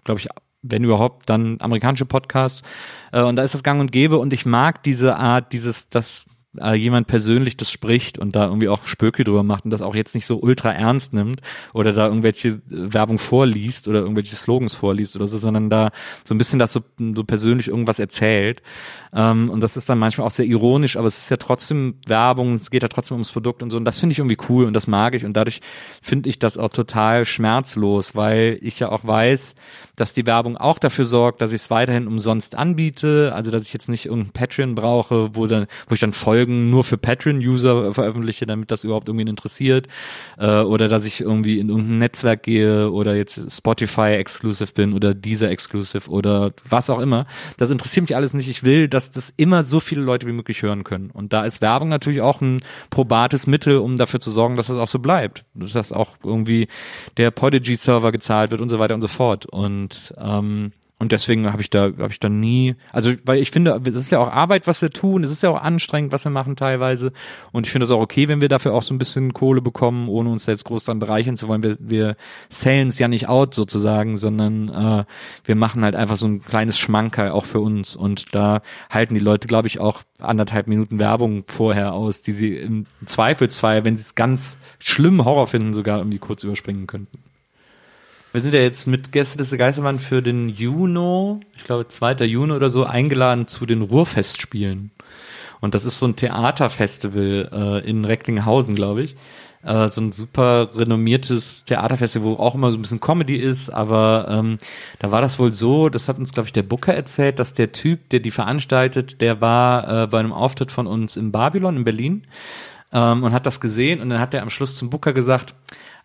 glaube 0.04 0.20
ich, 0.20 0.28
wenn 0.62 0.82
überhaupt, 0.82 1.30
dann 1.30 1.58
amerikanische 1.60 2.06
Podcasts. 2.06 2.62
Äh, 3.12 3.22
und 3.22 3.36
da 3.36 3.42
ist 3.42 3.54
das 3.54 3.62
gang 3.62 3.80
und 3.80 3.92
gäbe. 3.92 4.18
Und 4.18 4.32
ich 4.32 4.44
mag 4.44 4.82
diese 4.82 5.16
Art, 5.16 5.52
dieses, 5.52 5.88
das 5.88 6.26
äh, 6.60 6.74
jemand 6.74 7.06
persönlich 7.06 7.56
das 7.56 7.70
spricht 7.70 8.18
und 8.18 8.36
da 8.36 8.46
irgendwie 8.46 8.68
auch 8.68 8.86
Spöke 8.86 9.24
drüber 9.24 9.42
macht 9.42 9.64
und 9.64 9.70
das 9.70 9.82
auch 9.82 9.94
jetzt 9.94 10.14
nicht 10.14 10.26
so 10.26 10.38
ultra 10.38 10.72
ernst 10.72 11.12
nimmt 11.12 11.40
oder 11.72 11.92
da 11.92 12.06
irgendwelche 12.06 12.48
äh, 12.48 12.60
Werbung 12.68 13.18
vorliest 13.18 13.88
oder 13.88 14.00
irgendwelche 14.00 14.36
Slogans 14.36 14.74
vorliest 14.74 15.16
oder 15.16 15.28
so, 15.28 15.38
sondern 15.38 15.70
da 15.70 15.90
so 16.24 16.34
ein 16.34 16.38
bisschen 16.38 16.58
das 16.58 16.72
so, 16.72 16.80
so 17.14 17.24
persönlich 17.24 17.68
irgendwas 17.68 17.98
erzählt. 17.98 18.62
Ähm, 19.16 19.48
und 19.48 19.62
das 19.62 19.76
ist 19.78 19.88
dann 19.88 19.98
manchmal 19.98 20.26
auch 20.26 20.30
sehr 20.30 20.44
ironisch, 20.44 20.96
aber 20.98 21.06
es 21.06 21.16
ist 21.16 21.30
ja 21.30 21.38
trotzdem 21.38 21.94
Werbung, 22.06 22.56
es 22.56 22.70
geht 22.70 22.82
ja 22.82 22.88
trotzdem 22.88 23.16
ums 23.16 23.32
Produkt 23.32 23.62
und 23.62 23.70
so. 23.70 23.78
Und 23.78 23.86
das 23.86 23.98
finde 23.98 24.12
ich 24.12 24.18
irgendwie 24.18 24.36
cool 24.50 24.66
und 24.66 24.74
das 24.74 24.86
mag 24.86 25.14
ich. 25.14 25.24
Und 25.24 25.32
dadurch 25.32 25.62
finde 26.02 26.28
ich 26.28 26.38
das 26.38 26.58
auch 26.58 26.68
total 26.68 27.24
schmerzlos, 27.24 28.14
weil 28.14 28.58
ich 28.60 28.78
ja 28.78 28.90
auch 28.90 29.04
weiß, 29.04 29.54
dass 29.96 30.12
die 30.12 30.26
Werbung 30.26 30.58
auch 30.58 30.78
dafür 30.78 31.06
sorgt, 31.06 31.40
dass 31.40 31.52
ich 31.52 31.62
es 31.62 31.70
weiterhin 31.70 32.06
umsonst 32.06 32.54
anbiete, 32.54 33.32
also 33.34 33.50
dass 33.50 33.62
ich 33.62 33.72
jetzt 33.72 33.88
nicht 33.88 34.06
irgendein 34.06 34.32
Patreon 34.32 34.74
brauche, 34.74 35.34
wo 35.34 35.46
dann, 35.46 35.66
wo 35.88 35.94
ich 35.94 36.00
dann 36.00 36.12
Folgen 36.12 36.68
nur 36.70 36.84
für 36.84 36.98
Patreon-User 36.98 37.94
veröffentliche, 37.94 38.44
damit 38.44 38.70
das 38.70 38.84
überhaupt 38.84 39.08
irgendwie 39.08 39.28
interessiert, 39.28 39.88
äh, 40.38 40.60
oder 40.60 40.88
dass 40.88 41.06
ich 41.06 41.22
irgendwie 41.22 41.58
in 41.58 41.70
irgendein 41.70 41.98
Netzwerk 41.98 42.42
gehe 42.42 42.90
oder 42.90 43.16
jetzt 43.16 43.50
Spotify 43.50 44.16
exclusive 44.16 44.72
bin 44.74 44.92
oder 44.92 45.14
dieser 45.14 45.50
exclusive 45.50 46.10
oder 46.10 46.52
was 46.68 46.90
auch 46.90 47.00
immer. 47.00 47.26
Das 47.56 47.70
interessiert 47.70 48.02
mich 48.02 48.16
alles 48.16 48.34
nicht. 48.34 48.48
Ich 48.48 48.62
will, 48.62 48.88
dass 48.88 49.05
das 49.10 49.32
immer 49.36 49.62
so 49.62 49.80
viele 49.80 50.02
Leute 50.02 50.26
wie 50.26 50.32
möglich 50.32 50.62
hören 50.62 50.84
können. 50.84 51.10
Und 51.10 51.32
da 51.32 51.44
ist 51.44 51.60
Werbung 51.60 51.88
natürlich 51.88 52.20
auch 52.20 52.40
ein 52.40 52.60
probates 52.90 53.46
Mittel, 53.46 53.78
um 53.78 53.98
dafür 53.98 54.20
zu 54.20 54.30
sorgen, 54.30 54.56
dass 54.56 54.66
das 54.68 54.78
auch 54.78 54.88
so 54.88 54.98
bleibt. 54.98 55.44
Dass 55.54 55.92
auch 55.92 56.16
irgendwie 56.24 56.68
der 57.16 57.30
Podigy-Server 57.30 58.12
gezahlt 58.12 58.50
wird 58.50 58.60
und 58.60 58.68
so 58.68 58.78
weiter 58.78 58.94
und 58.94 59.02
so 59.02 59.08
fort. 59.08 59.46
Und 59.46 60.14
ähm, 60.18 60.72
und 60.98 61.12
deswegen 61.12 61.52
habe 61.52 61.60
ich 61.60 61.68
da 61.68 61.84
habe 61.84 62.10
ich 62.10 62.20
da 62.20 62.28
nie, 62.28 62.74
also 62.90 63.12
weil 63.24 63.38
ich 63.38 63.50
finde, 63.50 63.80
es 63.84 63.96
ist 63.96 64.10
ja 64.10 64.18
auch 64.18 64.32
Arbeit, 64.32 64.66
was 64.66 64.80
wir 64.80 64.90
tun, 64.90 65.24
es 65.24 65.30
ist 65.30 65.42
ja 65.42 65.50
auch 65.50 65.60
anstrengend, 65.60 66.12
was 66.12 66.24
wir 66.24 66.30
machen 66.30 66.56
teilweise 66.56 67.12
und 67.52 67.66
ich 67.66 67.72
finde 67.72 67.84
es 67.84 67.90
auch 67.90 68.00
okay, 68.00 68.28
wenn 68.28 68.40
wir 68.40 68.48
dafür 68.48 68.72
auch 68.72 68.82
so 68.82 68.94
ein 68.94 68.98
bisschen 68.98 69.34
Kohle 69.34 69.60
bekommen, 69.60 70.08
ohne 70.08 70.30
uns 70.30 70.46
jetzt 70.46 70.64
groß 70.64 70.84
dran 70.84 70.98
bereichern 70.98 71.36
zu 71.36 71.48
wollen. 71.48 71.62
Wir 71.62 71.76
wir 71.78 72.16
sellen 72.48 72.88
es 72.88 72.98
ja 72.98 73.08
nicht 73.08 73.28
out 73.28 73.54
sozusagen, 73.54 74.16
sondern 74.16 74.68
äh, 74.68 75.04
wir 75.44 75.54
machen 75.54 75.84
halt 75.84 75.96
einfach 75.96 76.16
so 76.16 76.28
ein 76.28 76.42
kleines 76.42 76.78
Schmankerl 76.78 77.30
auch 77.30 77.44
für 77.44 77.60
uns 77.60 77.94
und 77.94 78.34
da 78.34 78.62
halten 78.88 79.14
die 79.14 79.20
Leute, 79.20 79.48
glaube 79.48 79.68
ich, 79.68 79.80
auch 79.80 80.02
anderthalb 80.18 80.66
Minuten 80.66 80.98
Werbung 80.98 81.44
vorher 81.46 81.92
aus, 81.92 82.22
die 82.22 82.32
sie 82.32 82.56
im 82.56 82.86
Zweifelsfall, 83.04 83.84
wenn 83.84 83.96
sie 83.96 84.02
es 84.02 84.14
ganz 84.14 84.56
schlimm 84.78 85.24
Horror 85.24 85.46
finden, 85.46 85.74
sogar 85.74 85.98
irgendwie 85.98 86.18
kurz 86.18 86.42
überspringen 86.42 86.86
könnten. 86.86 87.18
Wir 88.36 88.42
sind 88.42 88.52
ja 88.52 88.60
jetzt 88.60 88.86
mit 88.86 89.12
Gäste 89.12 89.38
des 89.38 89.50
Geistermann 89.56 89.98
für 89.98 90.20
den 90.20 90.50
Juno, 90.50 91.40
ich 91.56 91.64
glaube 91.64 91.88
2. 91.88 92.26
Juni 92.26 92.52
oder 92.52 92.68
so, 92.68 92.84
eingeladen 92.84 93.46
zu 93.46 93.64
den 93.64 93.80
Ruhrfestspielen. 93.80 94.90
Und 95.62 95.74
das 95.74 95.86
ist 95.86 95.98
so 95.98 96.04
ein 96.04 96.16
Theaterfestival 96.16 97.48
äh, 97.50 97.88
in 97.88 98.04
Recklinghausen, 98.04 98.74
glaube 98.74 99.04
ich. 99.04 99.16
Äh, 99.62 99.88
so 99.88 100.02
ein 100.02 100.12
super 100.12 100.68
renommiertes 100.76 101.64
Theaterfestival, 101.64 102.28
wo 102.28 102.34
auch 102.34 102.54
immer 102.54 102.72
so 102.72 102.76
ein 102.76 102.82
bisschen 102.82 103.00
Comedy 103.00 103.36
ist, 103.36 103.70
aber 103.70 104.26
ähm, 104.28 104.58
da 104.98 105.10
war 105.10 105.22
das 105.22 105.38
wohl 105.38 105.54
so, 105.54 105.88
das 105.88 106.06
hat 106.06 106.18
uns, 106.18 106.34
glaube 106.34 106.48
ich, 106.48 106.52
der 106.52 106.62
Booker 106.62 106.92
erzählt, 106.92 107.38
dass 107.38 107.54
der 107.54 107.72
Typ, 107.72 108.10
der 108.10 108.20
die 108.20 108.30
veranstaltet, 108.30 109.22
der 109.22 109.40
war 109.40 110.02
äh, 110.02 110.06
bei 110.08 110.20
einem 110.20 110.34
Auftritt 110.34 110.72
von 110.72 110.86
uns 110.86 111.16
in 111.16 111.32
Babylon 111.32 111.78
in 111.78 111.84
Berlin 111.84 112.26
ähm, 112.92 113.24
und 113.24 113.32
hat 113.32 113.46
das 113.46 113.60
gesehen 113.60 114.02
und 114.02 114.10
dann 114.10 114.20
hat 114.20 114.34
er 114.34 114.42
am 114.42 114.50
Schluss 114.50 114.76
zum 114.76 114.90
Booker 114.90 115.14
gesagt, 115.14 115.54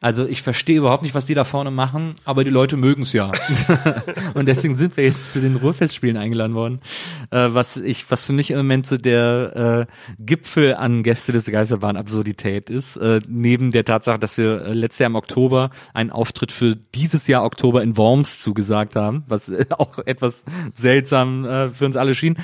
also 0.01 0.25
ich 0.25 0.41
verstehe 0.41 0.79
überhaupt 0.79 1.03
nicht, 1.03 1.13
was 1.13 1.27
die 1.27 1.35
da 1.35 1.43
vorne 1.43 1.69
machen, 1.69 2.15
aber 2.25 2.43
die 2.43 2.49
Leute 2.49 2.75
mögen 2.75 3.03
es 3.03 3.13
ja. 3.13 3.31
und 4.33 4.47
deswegen 4.47 4.75
sind 4.75 4.97
wir 4.97 5.03
jetzt 5.03 5.31
zu 5.31 5.39
den 5.39 5.57
Ruhrfestspielen 5.57 6.17
eingeladen 6.17 6.55
worden. 6.55 6.79
Äh, 7.29 7.49
was 7.51 7.77
ich, 7.77 8.09
was 8.09 8.25
für 8.25 8.33
mich 8.33 8.49
im 8.49 8.57
Moment 8.57 8.87
so 8.87 8.97
der 8.97 9.87
äh, 9.87 10.13
Gipfel 10.17 10.73
an 10.73 11.03
Gäste 11.03 11.33
des 11.33 11.45
Geisterbahn 11.45 11.97
Absurdität 11.97 12.71
ist, 12.71 12.97
äh, 12.97 13.21
neben 13.27 13.71
der 13.71 13.85
Tatsache, 13.85 14.17
dass 14.17 14.39
wir 14.39 14.65
äh, 14.65 14.73
letztes 14.73 14.99
Jahr 14.99 15.11
im 15.11 15.15
Oktober 15.15 15.69
einen 15.93 16.09
Auftritt 16.09 16.51
für 16.51 16.75
dieses 16.75 17.27
Jahr 17.27 17.43
Oktober 17.45 17.83
in 17.83 17.95
Worms 17.95 18.41
zugesagt 18.41 18.95
haben, 18.95 19.23
was 19.27 19.49
äh, 19.49 19.67
auch 19.77 19.99
etwas 19.99 20.45
seltsam 20.73 21.45
äh, 21.45 21.69
für 21.69 21.85
uns 21.85 21.95
alle 21.95 22.15
schien. 22.15 22.37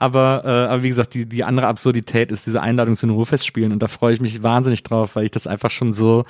Aber, 0.00 0.42
äh, 0.44 0.48
aber 0.48 0.82
wie 0.82 0.88
gesagt, 0.88 1.14
die, 1.14 1.28
die 1.28 1.44
andere 1.44 1.68
Absurdität 1.68 2.32
ist 2.32 2.48
diese 2.48 2.60
Einladung 2.60 2.96
zu 2.96 3.06
den 3.06 3.14
Ruhrfestspielen 3.14 3.70
und 3.70 3.80
da 3.80 3.86
freue 3.86 4.14
ich 4.14 4.20
mich 4.20 4.42
wahnsinnig 4.42 4.82
drauf, 4.82 5.14
weil 5.14 5.26
ich 5.26 5.30
das 5.30 5.46
einfach 5.46 5.70
schon 5.70 5.92
so 5.92 6.24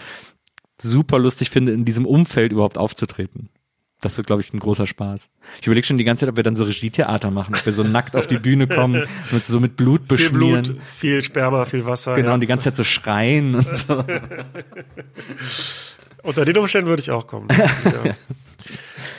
super 0.81 1.19
lustig 1.19 1.51
finde, 1.51 1.73
in 1.73 1.85
diesem 1.85 2.07
Umfeld 2.07 2.53
überhaupt 2.53 2.79
aufzutreten. 2.79 3.49
das 4.01 4.17
wird, 4.19 4.27
glaube 4.27 4.43
ich, 4.43 4.53
ein 4.53 4.59
großer 4.59 4.87
Spaß. 4.87 5.31
Ich 5.61 5.67
überlege 5.67 5.87
schon 5.87 5.97
die 5.97 6.05
ganze 6.05 6.27
Zeit, 6.27 6.31
ob 6.31 6.37
wir 6.37 6.43
dann 6.43 6.57
so 6.57 6.65
Regietheater 6.65 7.31
machen, 7.31 7.55
ob 7.55 7.65
wir 7.65 7.73
so 7.73 7.83
nackt 7.83 8.17
auf 8.17 8.27
die 8.27 8.39
Bühne 8.39 8.67
kommen 8.67 9.07
und 9.33 9.45
so 9.45 9.61
mit 9.61 9.77
Blut 9.77 10.09
beschmieren. 10.09 10.65
Viel 10.65 10.75
Blut, 10.75 10.85
viel 10.85 11.23
Sperma, 11.25 11.65
viel 11.65 11.87
Wasser. 11.87 12.15
Genau, 12.15 12.29
ja. 12.29 12.35
und 12.35 12.41
die 12.41 12.47
ganze 12.47 12.65
Zeit 12.65 12.77
so 12.77 12.85
schreien 12.85 13.55
und 13.55 13.77
so. 13.77 14.05
Unter 16.23 16.45
den 16.45 16.57
Umständen 16.59 16.89
würde 16.89 17.01
ich 17.03 17.11
auch 17.11 17.27
kommen. 17.27 17.49
ja. 17.85 18.15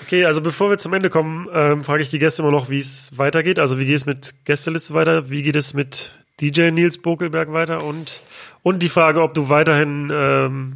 Okay, 0.05 0.25
also 0.25 0.41
bevor 0.41 0.69
wir 0.69 0.77
zum 0.77 0.93
Ende 0.93 1.09
kommen, 1.09 1.47
ähm, 1.51 1.83
frage 1.83 2.03
ich 2.03 2.09
die 2.09 2.19
Gäste 2.19 2.43
immer 2.43 2.51
noch, 2.51 2.69
wie 2.69 2.79
es 2.79 3.17
weitergeht. 3.17 3.59
Also 3.59 3.79
wie 3.79 3.85
geht 3.85 3.95
es 3.95 4.05
mit 4.05 4.35
Gästeliste 4.45 4.93
weiter? 4.93 5.29
Wie 5.29 5.41
geht 5.41 5.55
es 5.55 5.73
mit 5.73 6.19
DJ 6.41 6.69
Nils 6.71 6.99
Bokelberg 6.99 7.53
weiter? 7.53 7.83
Und, 7.83 8.21
und 8.61 8.83
die 8.83 8.89
Frage, 8.89 9.21
ob 9.21 9.33
du 9.33 9.49
weiterhin 9.49 10.11
ähm, 10.13 10.75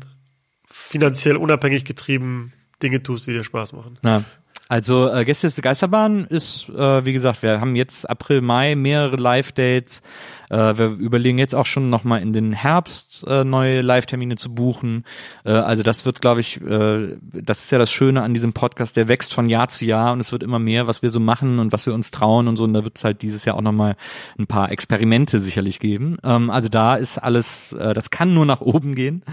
finanziell 0.90 1.38
unabhängig 1.38 1.86
getrieben 1.86 2.52
Dinge 2.82 3.04
tust, 3.04 3.28
die 3.28 3.32
dir 3.32 3.44
Spaß 3.44 3.74
machen. 3.74 4.00
Na, 4.02 4.24
also 4.68 5.12
äh, 5.12 5.26
Gästeliste 5.26 5.64
Geisterbahn 5.64 6.26
ist, 6.26 6.70
äh, 6.70 7.04
wie 7.04 7.12
gesagt, 7.12 7.42
wir 7.42 7.60
haben 7.60 7.76
jetzt 7.76 8.08
April, 8.08 8.42
Mai 8.42 8.76
mehrere 8.76 9.18
Live-Dates. 9.18 10.04
Äh, 10.52 10.78
wir 10.78 10.90
überlegen 10.90 11.40
jetzt 11.40 11.56
auch 11.56 11.66
schon 11.66 11.90
nochmal 11.90 12.22
in 12.22 12.34
den 12.34 12.54
Herbst 12.54 13.26
äh, 13.28 13.44
neue 13.44 13.82
Live-Termine 13.82 14.36
zu 14.36 14.54
buchen. 14.54 15.06
Äh, 15.44 15.54
also 15.54 15.82
das 15.82 16.06
wird, 16.06 16.22
glaube 16.22 16.42
ich, 16.42 16.62
äh, 16.62 17.18
das 17.34 17.64
ist 17.64 17.72
ja 17.72 17.80
das 17.80 17.92
Schöne 17.92 18.22
an 18.22 18.36
diesem 18.36 18.54
Podcast, 18.54 18.96
der 18.96 19.08
wächst 19.08 19.34
von 19.34 19.50
Jahr 19.50 19.70
zu 19.70 19.86
Jahr 19.86 20.14
und 20.14 20.20
es 20.20 20.32
wird 20.32 20.44
immer 20.44 20.60
mehr, 20.60 20.86
was 20.86 21.02
wir 21.02 21.10
so 21.10 21.20
machen 21.20 21.58
und 21.58 21.74
was 21.74 21.88
wir 21.88 21.96
uns 21.96 22.12
trauen 22.12 22.48
und 22.48 22.56
so. 22.56 22.64
Und 22.64 22.76
da 22.76 22.84
wird 22.84 22.96
es 22.96 23.04
halt 23.04 23.24
dieses 23.24 23.46
Jahr 23.46 23.56
auch 23.56 23.62
nochmal 23.62 23.96
ein 24.38 24.46
paar 24.46 24.72
Experimente 24.72 25.40
sicherlich 25.40 25.80
geben. 25.80 26.18
Ähm, 26.24 26.52
also 26.52 26.70
da 26.70 26.96
ist 26.96 27.18
alles, 27.18 27.74
äh, 27.74 27.96
das 27.96 28.12
kann 28.12 28.36
nur 28.36 28.46
nach 28.46 28.62
oben 28.62 28.94
gehen. 28.94 29.24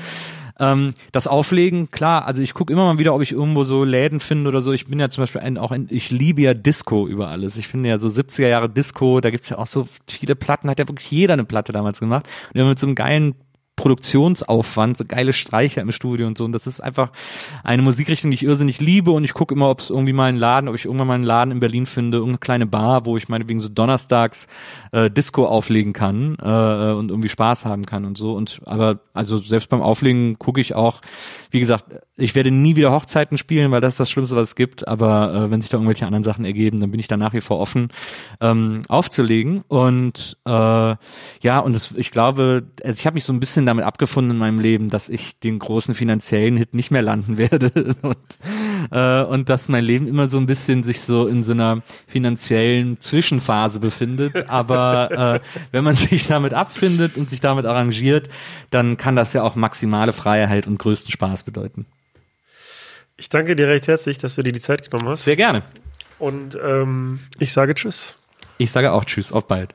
Ähm, 0.58 0.92
das 1.12 1.26
Auflegen, 1.26 1.90
klar, 1.90 2.26
also 2.26 2.40
ich 2.42 2.54
gucke 2.54 2.72
immer 2.72 2.84
mal 2.84 2.98
wieder, 2.98 3.14
ob 3.14 3.22
ich 3.22 3.32
irgendwo 3.32 3.64
so 3.64 3.84
Läden 3.84 4.20
finde 4.20 4.48
oder 4.48 4.60
so. 4.60 4.72
Ich 4.72 4.86
bin 4.86 4.98
ja 4.98 5.10
zum 5.10 5.22
Beispiel 5.22 5.40
ein, 5.42 5.58
auch 5.58 5.70
ein, 5.70 5.86
ich 5.90 6.10
liebe 6.10 6.42
ja 6.42 6.54
Disco 6.54 7.06
über 7.06 7.28
alles. 7.28 7.56
Ich 7.56 7.68
finde 7.68 7.88
ja 7.88 7.98
so 7.98 8.08
70er 8.08 8.48
Jahre 8.48 8.68
Disco, 8.68 9.20
da 9.20 9.30
gibt's 9.30 9.50
ja 9.50 9.58
auch 9.58 9.66
so 9.66 9.86
viele 10.06 10.34
Platten, 10.34 10.70
hat 10.70 10.78
ja 10.78 10.88
wirklich 10.88 11.10
jeder 11.10 11.34
eine 11.34 11.44
Platte 11.44 11.72
damals 11.72 12.00
gemacht. 12.00 12.26
Und 12.52 12.60
immer 12.60 12.70
mit 12.70 12.78
so 12.78 12.86
einem 12.86 12.94
geilen 12.94 13.34
Produktionsaufwand, 13.76 14.96
so 14.96 15.04
geile 15.06 15.32
Streicher 15.32 15.82
im 15.82 15.92
Studio 15.92 16.26
und 16.26 16.36
so. 16.38 16.44
Und 16.44 16.52
das 16.52 16.66
ist 16.66 16.80
einfach 16.80 17.10
eine 17.62 17.82
Musikrichtung, 17.82 18.30
die 18.30 18.36
ich 18.36 18.42
irrsinnig 18.42 18.80
liebe. 18.80 19.10
Und 19.10 19.24
ich 19.24 19.34
gucke 19.34 19.54
immer, 19.54 19.68
ob 19.68 19.80
es 19.80 19.90
irgendwie 19.90 20.14
mal 20.14 20.28
einen 20.28 20.38
Laden, 20.38 20.68
ob 20.68 20.74
ich 20.74 20.86
irgendwann 20.86 21.06
mal 21.06 21.14
einen 21.14 21.24
Laden 21.24 21.52
in 21.52 21.60
Berlin 21.60 21.86
finde, 21.86 22.18
irgendeine 22.18 22.38
kleine 22.38 22.66
Bar, 22.66 23.04
wo 23.04 23.16
ich 23.16 23.28
meinetwegen 23.28 23.60
so 23.60 23.68
donnerstags 23.68 24.46
äh, 24.92 25.10
Disco 25.10 25.46
auflegen 25.46 25.92
kann 25.92 26.36
äh, 26.40 26.92
und 26.92 27.10
irgendwie 27.10 27.28
Spaß 27.28 27.66
haben 27.66 27.84
kann 27.84 28.06
und 28.06 28.16
so. 28.16 28.34
Und 28.34 28.60
aber 28.64 28.98
also 29.12 29.36
selbst 29.36 29.68
beim 29.68 29.82
Auflegen 29.82 30.38
gucke 30.38 30.60
ich 30.60 30.74
auch, 30.74 31.02
wie 31.50 31.60
gesagt, 31.60 31.84
ich 32.16 32.34
werde 32.34 32.50
nie 32.50 32.76
wieder 32.76 32.92
Hochzeiten 32.92 33.36
spielen, 33.36 33.70
weil 33.70 33.82
das 33.82 33.94
ist 33.94 34.00
das 34.00 34.10
Schlimmste, 34.10 34.36
was 34.36 34.50
es 34.50 34.54
gibt. 34.56 34.88
Aber 34.88 35.34
äh, 35.34 35.50
wenn 35.50 35.60
sich 35.60 35.68
da 35.70 35.76
irgendwelche 35.76 36.06
anderen 36.06 36.24
Sachen 36.24 36.46
ergeben, 36.46 36.80
dann 36.80 36.90
bin 36.90 37.00
ich 37.00 37.08
da 37.08 37.16
nach 37.18 37.34
wie 37.34 37.42
vor 37.42 37.58
offen, 37.58 37.88
ähm, 38.40 38.82
aufzulegen. 38.88 39.62
Und 39.68 40.38
äh, 40.46 40.50
ja, 40.50 41.58
und 41.60 41.74
das, 41.74 41.92
ich 41.94 42.10
glaube, 42.10 42.64
also 42.82 42.98
ich 42.98 43.06
habe 43.06 43.14
mich 43.14 43.24
so 43.24 43.32
ein 43.32 43.40
bisschen 43.40 43.65
damit 43.66 43.84
abgefunden 43.84 44.32
in 44.32 44.38
meinem 44.38 44.58
Leben, 44.58 44.90
dass 44.90 45.08
ich 45.08 45.38
den 45.38 45.58
großen 45.58 45.94
finanziellen 45.94 46.56
Hit 46.56 46.74
nicht 46.74 46.90
mehr 46.90 47.02
landen 47.02 47.38
werde 47.38 47.94
und, 48.02 48.16
äh, 48.90 49.22
und 49.22 49.48
dass 49.48 49.68
mein 49.68 49.84
Leben 49.84 50.06
immer 50.08 50.28
so 50.28 50.38
ein 50.38 50.46
bisschen 50.46 50.82
sich 50.82 51.00
so 51.02 51.26
in 51.26 51.42
so 51.42 51.52
einer 51.52 51.82
finanziellen 52.06 53.00
Zwischenphase 53.00 53.80
befindet. 53.80 54.48
Aber 54.48 55.40
äh, 55.42 55.64
wenn 55.72 55.84
man 55.84 55.96
sich 55.96 56.26
damit 56.26 56.54
abfindet 56.54 57.16
und 57.16 57.30
sich 57.30 57.40
damit 57.40 57.66
arrangiert, 57.66 58.28
dann 58.70 58.96
kann 58.96 59.16
das 59.16 59.32
ja 59.32 59.42
auch 59.42 59.54
maximale 59.54 60.12
Freiheit 60.12 60.66
und 60.66 60.78
größten 60.78 61.10
Spaß 61.10 61.42
bedeuten. 61.42 61.86
Ich 63.16 63.28
danke 63.28 63.56
dir 63.56 63.68
recht 63.68 63.88
herzlich, 63.88 64.18
dass 64.18 64.34
du 64.34 64.42
dir 64.42 64.52
die 64.52 64.60
Zeit 64.60 64.90
genommen 64.90 65.08
hast. 65.08 65.24
Sehr 65.24 65.36
gerne. 65.36 65.62
Und 66.18 66.58
ähm, 66.62 67.20
ich 67.38 67.52
sage 67.52 67.74
Tschüss. 67.74 68.18
Ich 68.58 68.70
sage 68.70 68.92
auch 68.92 69.04
Tschüss, 69.04 69.32
auf 69.32 69.46
bald. 69.46 69.74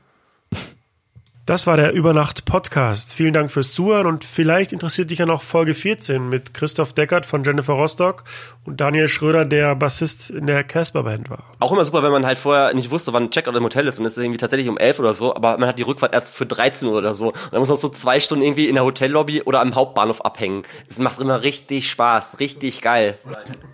Das 1.48 1.66
war 1.66 1.76
der 1.76 1.92
Übernacht 1.94 2.46
Podcast. 2.46 3.16
Vielen 3.16 3.34
Dank 3.34 3.52
fürs 3.52 3.72
Zuhören 3.72 4.06
und 4.06 4.24
vielleicht 4.24 4.72
interessiert 4.72 5.10
dich 5.10 5.18
ja 5.18 5.26
noch 5.26 5.42
Folge 5.42 5.74
14 5.74 6.30
mit 6.30 6.54
Christoph 6.54 6.94
Deckert 6.94 7.26
von 7.26 7.44
Jennifer 7.44 7.74
Rostock 7.74 8.26
und 8.64 8.80
Daniel 8.80 9.08
Schröder, 9.08 9.44
der 9.44 9.76
Bassist 9.76 10.30
in 10.30 10.46
der 10.46 10.64
Casper 10.64 11.02
Band 11.02 11.32
war. 11.32 11.46
Auch 11.58 11.72
immer 11.72 11.84
super, 11.84 12.04
wenn 12.04 12.12
man 12.12 12.28
halt 12.28 12.38
vorher 12.38 12.76
nicht 12.76 12.92
wusste, 12.92 13.12
wann 13.14 13.24
ein 13.24 13.32
Checkout 13.32 13.56
im 13.56 13.64
Hotel 13.64 13.88
ist 13.88 13.98
und 13.98 14.06
es 14.06 14.18
ist 14.18 14.24
irgendwie 14.24 14.38
tatsächlich 14.38 14.70
um 14.70 14.78
11 14.78 15.00
oder 15.00 15.16
so, 15.16 15.36
aber 15.36 15.58
man 15.58 15.68
hat 15.68 15.80
die 15.80 15.84
Rückfahrt 15.84 16.14
erst 16.14 16.32
für 16.32 16.46
13 16.46 16.88
Uhr 16.88 16.96
oder 16.96 17.16
so 17.16 17.30
und 17.30 17.36
dann 17.52 17.60
muss 17.60 17.70
man 17.70 17.80
so 17.80 17.90
zwei 17.90 18.20
Stunden 18.20 18.44
irgendwie 18.44 18.68
in 18.68 18.76
der 18.76 18.84
Hotellobby 18.84 19.42
oder 19.42 19.62
am 19.62 19.74
Hauptbahnhof 19.74 20.22
abhängen. 20.24 20.62
Es 20.90 21.00
macht 21.00 21.20
immer 21.20 21.42
richtig 21.42 21.90
Spaß, 21.90 22.40
richtig 22.40 22.82
geil. 22.82 23.18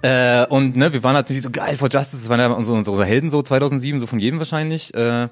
Äh, 0.04 0.46
und 0.46 0.78
ne, 0.78 0.94
wir 0.94 1.04
waren 1.04 1.16
natürlich 1.16 1.44
so 1.44 1.50
geil 1.50 1.76
for 1.76 1.90
Justice, 1.90 2.22
das 2.22 2.30
waren 2.30 2.40
ja 2.40 2.48
unsere, 2.48 2.78
unsere 2.78 3.04
Helden 3.04 3.30
so 3.30 3.42
2007, 3.42 4.00
so 4.00 4.08
von 4.08 4.20
jedem 4.20 4.40
wahrscheinlich. 4.40 4.94
Äh, 4.94 5.28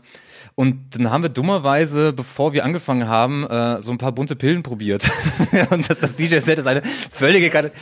und 0.55 0.95
dann 0.95 1.11
haben 1.11 1.21
wir 1.21 1.29
dummerweise, 1.29 2.13
bevor 2.13 2.53
wir 2.53 2.63
angefangen 2.63 3.09
haben, 3.09 3.45
äh, 3.45 3.81
so 3.81 3.91
ein 3.91 3.97
paar 3.97 4.13
bunte 4.13 4.37
Pillen 4.37 4.63
probiert. 4.63 5.09
und 5.69 5.89
das, 5.89 5.99
das 5.99 6.15
DJ-Set 6.15 6.59
ist 6.59 6.65
eine 6.65 6.81
völlige 7.11 7.49
Karte. 7.49 7.73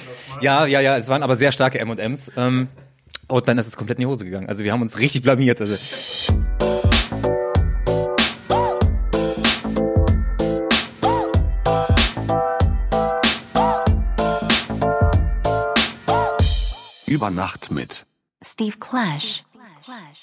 Ja, 0.41 0.65
ja, 0.65 0.81
ja, 0.81 0.97
es 0.97 1.07
waren 1.07 1.21
aber 1.21 1.35
sehr 1.35 1.51
starke 1.51 1.79
M&Ms. 1.79 2.31
Ähm, 2.35 2.67
und 3.27 3.47
dann 3.47 3.59
ist 3.59 3.67
es 3.67 3.77
komplett 3.77 3.99
in 3.99 4.01
die 4.01 4.07
Hose 4.07 4.25
gegangen. 4.25 4.49
Also 4.49 4.63
wir 4.63 4.73
haben 4.73 4.81
uns 4.81 4.97
richtig 4.97 5.21
blamiert. 5.21 5.61
Also. 5.61 5.75
Über 17.05 17.29
Nacht 17.29 17.69
mit 17.69 18.07
Steve 18.43 18.77
Clash. 18.79 19.43
Clash. 19.85 20.22